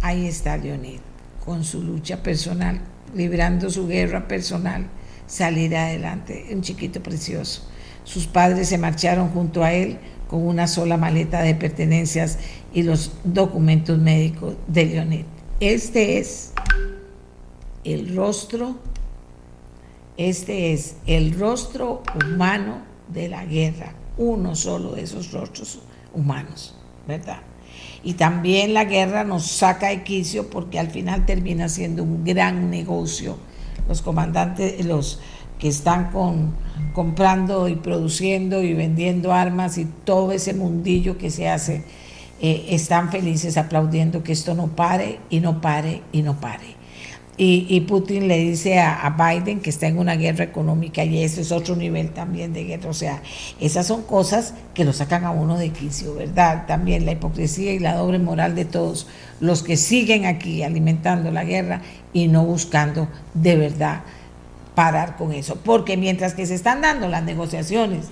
ahí 0.00 0.26
está 0.26 0.56
Leonid, 0.56 1.00
con 1.44 1.64
su 1.64 1.82
lucha 1.82 2.22
personal, 2.22 2.80
librando 3.14 3.68
su 3.68 3.86
guerra 3.86 4.26
personal, 4.26 4.86
salir 5.26 5.76
adelante, 5.76 6.46
un 6.50 6.62
chiquito 6.62 7.02
precioso. 7.02 7.68
Sus 8.08 8.26
padres 8.26 8.70
se 8.70 8.78
marcharon 8.78 9.28
junto 9.28 9.62
a 9.62 9.74
él 9.74 9.98
con 10.28 10.42
una 10.46 10.66
sola 10.66 10.96
maleta 10.96 11.42
de 11.42 11.54
pertenencias 11.54 12.38
y 12.72 12.82
los 12.82 13.12
documentos 13.22 13.98
médicos 13.98 14.54
de 14.66 14.86
Leonet. 14.86 15.26
Este 15.60 16.16
es 16.16 16.54
el 17.84 18.16
rostro, 18.16 18.76
este 20.16 20.72
es 20.72 20.96
el 21.06 21.38
rostro 21.38 22.02
humano 22.14 22.78
de 23.08 23.28
la 23.28 23.44
guerra, 23.44 23.92
uno 24.16 24.54
solo 24.54 24.92
de 24.92 25.02
esos 25.02 25.30
rostros 25.32 25.80
humanos, 26.14 26.74
¿verdad? 27.06 27.40
Y 28.02 28.14
también 28.14 28.72
la 28.72 28.86
guerra 28.86 29.22
nos 29.22 29.44
saca 29.44 29.88
de 29.88 30.02
quicio 30.02 30.48
porque 30.48 30.78
al 30.78 30.88
final 30.88 31.26
termina 31.26 31.68
siendo 31.68 32.04
un 32.04 32.24
gran 32.24 32.70
negocio. 32.70 33.36
Los 33.86 34.00
comandantes, 34.00 34.84
los 34.86 35.20
que 35.58 35.68
están 35.68 36.10
con, 36.10 36.54
comprando 36.92 37.68
y 37.68 37.76
produciendo 37.76 38.62
y 38.62 38.74
vendiendo 38.74 39.32
armas 39.32 39.78
y 39.78 39.86
todo 40.04 40.32
ese 40.32 40.54
mundillo 40.54 41.18
que 41.18 41.30
se 41.30 41.48
hace, 41.48 41.84
eh, 42.40 42.66
están 42.70 43.10
felices 43.10 43.56
aplaudiendo 43.56 44.22
que 44.22 44.32
esto 44.32 44.54
no 44.54 44.68
pare 44.68 45.18
y 45.28 45.40
no 45.40 45.60
pare 45.60 46.02
y 46.12 46.22
no 46.22 46.40
pare. 46.40 46.78
Y, 47.40 47.82
Putin 47.82 48.26
le 48.26 48.36
dice 48.36 48.80
a, 48.80 49.14
Biden 49.16 49.60
que 49.60 49.70
está 49.70 49.86
en 49.86 49.98
una 49.98 50.16
guerra 50.16 50.42
económica 50.42 51.04
y 51.04 51.22
ese 51.22 51.42
es 51.42 51.52
otro 51.52 51.76
nivel 51.76 52.10
también 52.10 52.52
de 52.52 52.64
guerra. 52.64 52.90
O 52.90 52.94
sea, 52.94 53.22
esas 53.60 53.86
son 53.86 54.02
cosas 54.02 54.54
que 54.74 54.84
lo 54.84 54.92
sacan 54.92 55.22
a 55.24 55.30
uno 55.30 55.56
de 55.56 55.70
quicio, 55.70 56.16
¿verdad? 56.16 56.66
También 56.66 57.06
la 57.06 57.12
hipocresía 57.12 57.72
y 57.72 57.78
la 57.78 57.94
doble 57.94 58.18
moral 58.18 58.56
de 58.56 58.64
todos 58.64 59.06
los 59.38 59.62
que 59.62 59.76
siguen 59.76 60.26
aquí 60.26 60.64
alimentando 60.64 61.30
la 61.30 61.44
guerra 61.44 61.80
y 62.12 62.26
no 62.26 62.44
buscando 62.44 63.06
de 63.34 63.54
verdad 63.54 64.00
parar 64.78 65.16
con 65.16 65.32
eso. 65.32 65.56
Porque 65.56 65.96
mientras 65.96 66.34
que 66.34 66.46
se 66.46 66.54
están 66.54 66.82
dando 66.82 67.08
las 67.08 67.24
negociaciones 67.24 68.04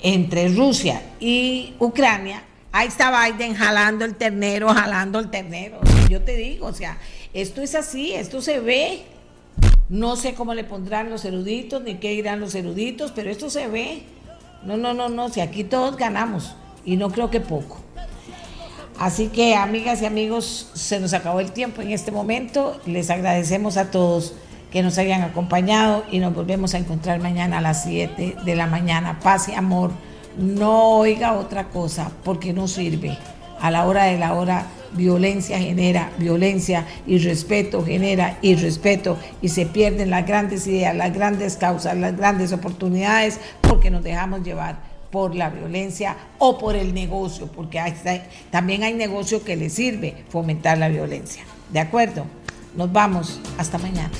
entre 0.00 0.48
Rusia 0.48 1.02
y 1.20 1.74
Ucrania, 1.78 2.44
ahí 2.72 2.88
está 2.88 3.12
Biden 3.26 3.52
jalando 3.54 4.06
el 4.06 4.14
ternero, 4.14 4.70
jalando 4.70 5.18
el 5.18 5.28
ternero. 5.28 5.80
Yo 6.08 6.22
te 6.22 6.34
digo, 6.34 6.68
o 6.68 6.72
sea, 6.72 6.96
esto 7.34 7.60
es 7.60 7.74
así, 7.74 8.14
esto 8.14 8.40
se 8.40 8.60
ve. 8.60 9.02
No 9.90 10.16
sé 10.16 10.32
cómo 10.32 10.54
le 10.54 10.64
pondrán 10.64 11.10
los 11.10 11.26
eruditos 11.26 11.82
ni 11.82 11.96
qué 11.96 12.12
dirán 12.12 12.40
los 12.40 12.54
eruditos, 12.54 13.12
pero 13.14 13.28
esto 13.28 13.50
se 13.50 13.68
ve. 13.68 14.04
No, 14.62 14.78
no, 14.78 14.94
no, 14.94 15.10
no, 15.10 15.28
si 15.28 15.42
aquí 15.42 15.62
todos 15.62 15.98
ganamos 15.98 16.56
y 16.86 16.96
no 16.96 17.10
creo 17.10 17.28
que 17.28 17.40
poco. 17.40 17.76
Así 18.98 19.28
que 19.28 19.56
amigas 19.56 20.00
y 20.00 20.06
amigos, 20.06 20.70
se 20.72 20.98
nos 20.98 21.12
acabó 21.12 21.40
el 21.40 21.52
tiempo 21.52 21.82
en 21.82 21.90
este 21.90 22.12
momento. 22.12 22.80
Les 22.86 23.10
agradecemos 23.10 23.76
a 23.76 23.90
todos 23.90 24.32
que 24.70 24.82
nos 24.82 24.98
hayan 24.98 25.22
acompañado 25.22 26.04
y 26.10 26.18
nos 26.18 26.34
volvemos 26.34 26.74
a 26.74 26.78
encontrar 26.78 27.20
mañana 27.20 27.58
a 27.58 27.60
las 27.60 27.84
7 27.84 28.36
de 28.44 28.56
la 28.56 28.66
mañana. 28.66 29.20
Paz 29.20 29.48
y 29.48 29.54
amor. 29.54 29.90
No 30.36 30.98
oiga 30.98 31.34
otra 31.34 31.68
cosa 31.68 32.10
porque 32.24 32.52
no 32.52 32.68
sirve. 32.68 33.16
A 33.60 33.70
la 33.70 33.86
hora 33.86 34.04
de 34.04 34.18
la 34.18 34.34
hora 34.34 34.66
violencia 34.92 35.58
genera 35.58 36.10
violencia, 36.18 36.86
y 37.06 37.18
respeto 37.18 37.84
genera 37.84 38.38
irrespeto 38.42 39.18
y 39.42 39.48
se 39.48 39.66
pierden 39.66 40.10
las 40.10 40.26
grandes 40.26 40.66
ideas, 40.66 40.94
las 40.94 41.12
grandes 41.12 41.56
causas, 41.56 41.96
las 41.96 42.16
grandes 42.16 42.52
oportunidades 42.52 43.40
porque 43.60 43.90
nos 43.90 44.02
dejamos 44.02 44.42
llevar 44.42 44.76
por 45.10 45.34
la 45.34 45.50
violencia 45.50 46.16
o 46.38 46.58
por 46.58 46.76
el 46.76 46.92
negocio, 46.92 47.46
porque 47.46 47.80
también 48.50 48.82
hay 48.82 48.94
negocio 48.94 49.42
que 49.42 49.56
le 49.56 49.70
sirve 49.70 50.24
fomentar 50.28 50.76
la 50.78 50.88
violencia. 50.88 51.42
¿De 51.72 51.80
acuerdo? 51.80 52.26
Nos 52.74 52.92
vamos. 52.92 53.40
Hasta 53.58 53.78
mañana. 53.78 54.10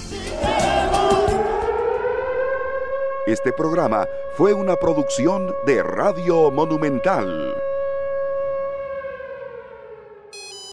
Este 3.26 3.52
programa 3.52 4.06
fue 4.36 4.54
una 4.54 4.76
producción 4.76 5.54
de 5.66 5.82
Radio 5.82 6.50
Monumental. 6.50 7.54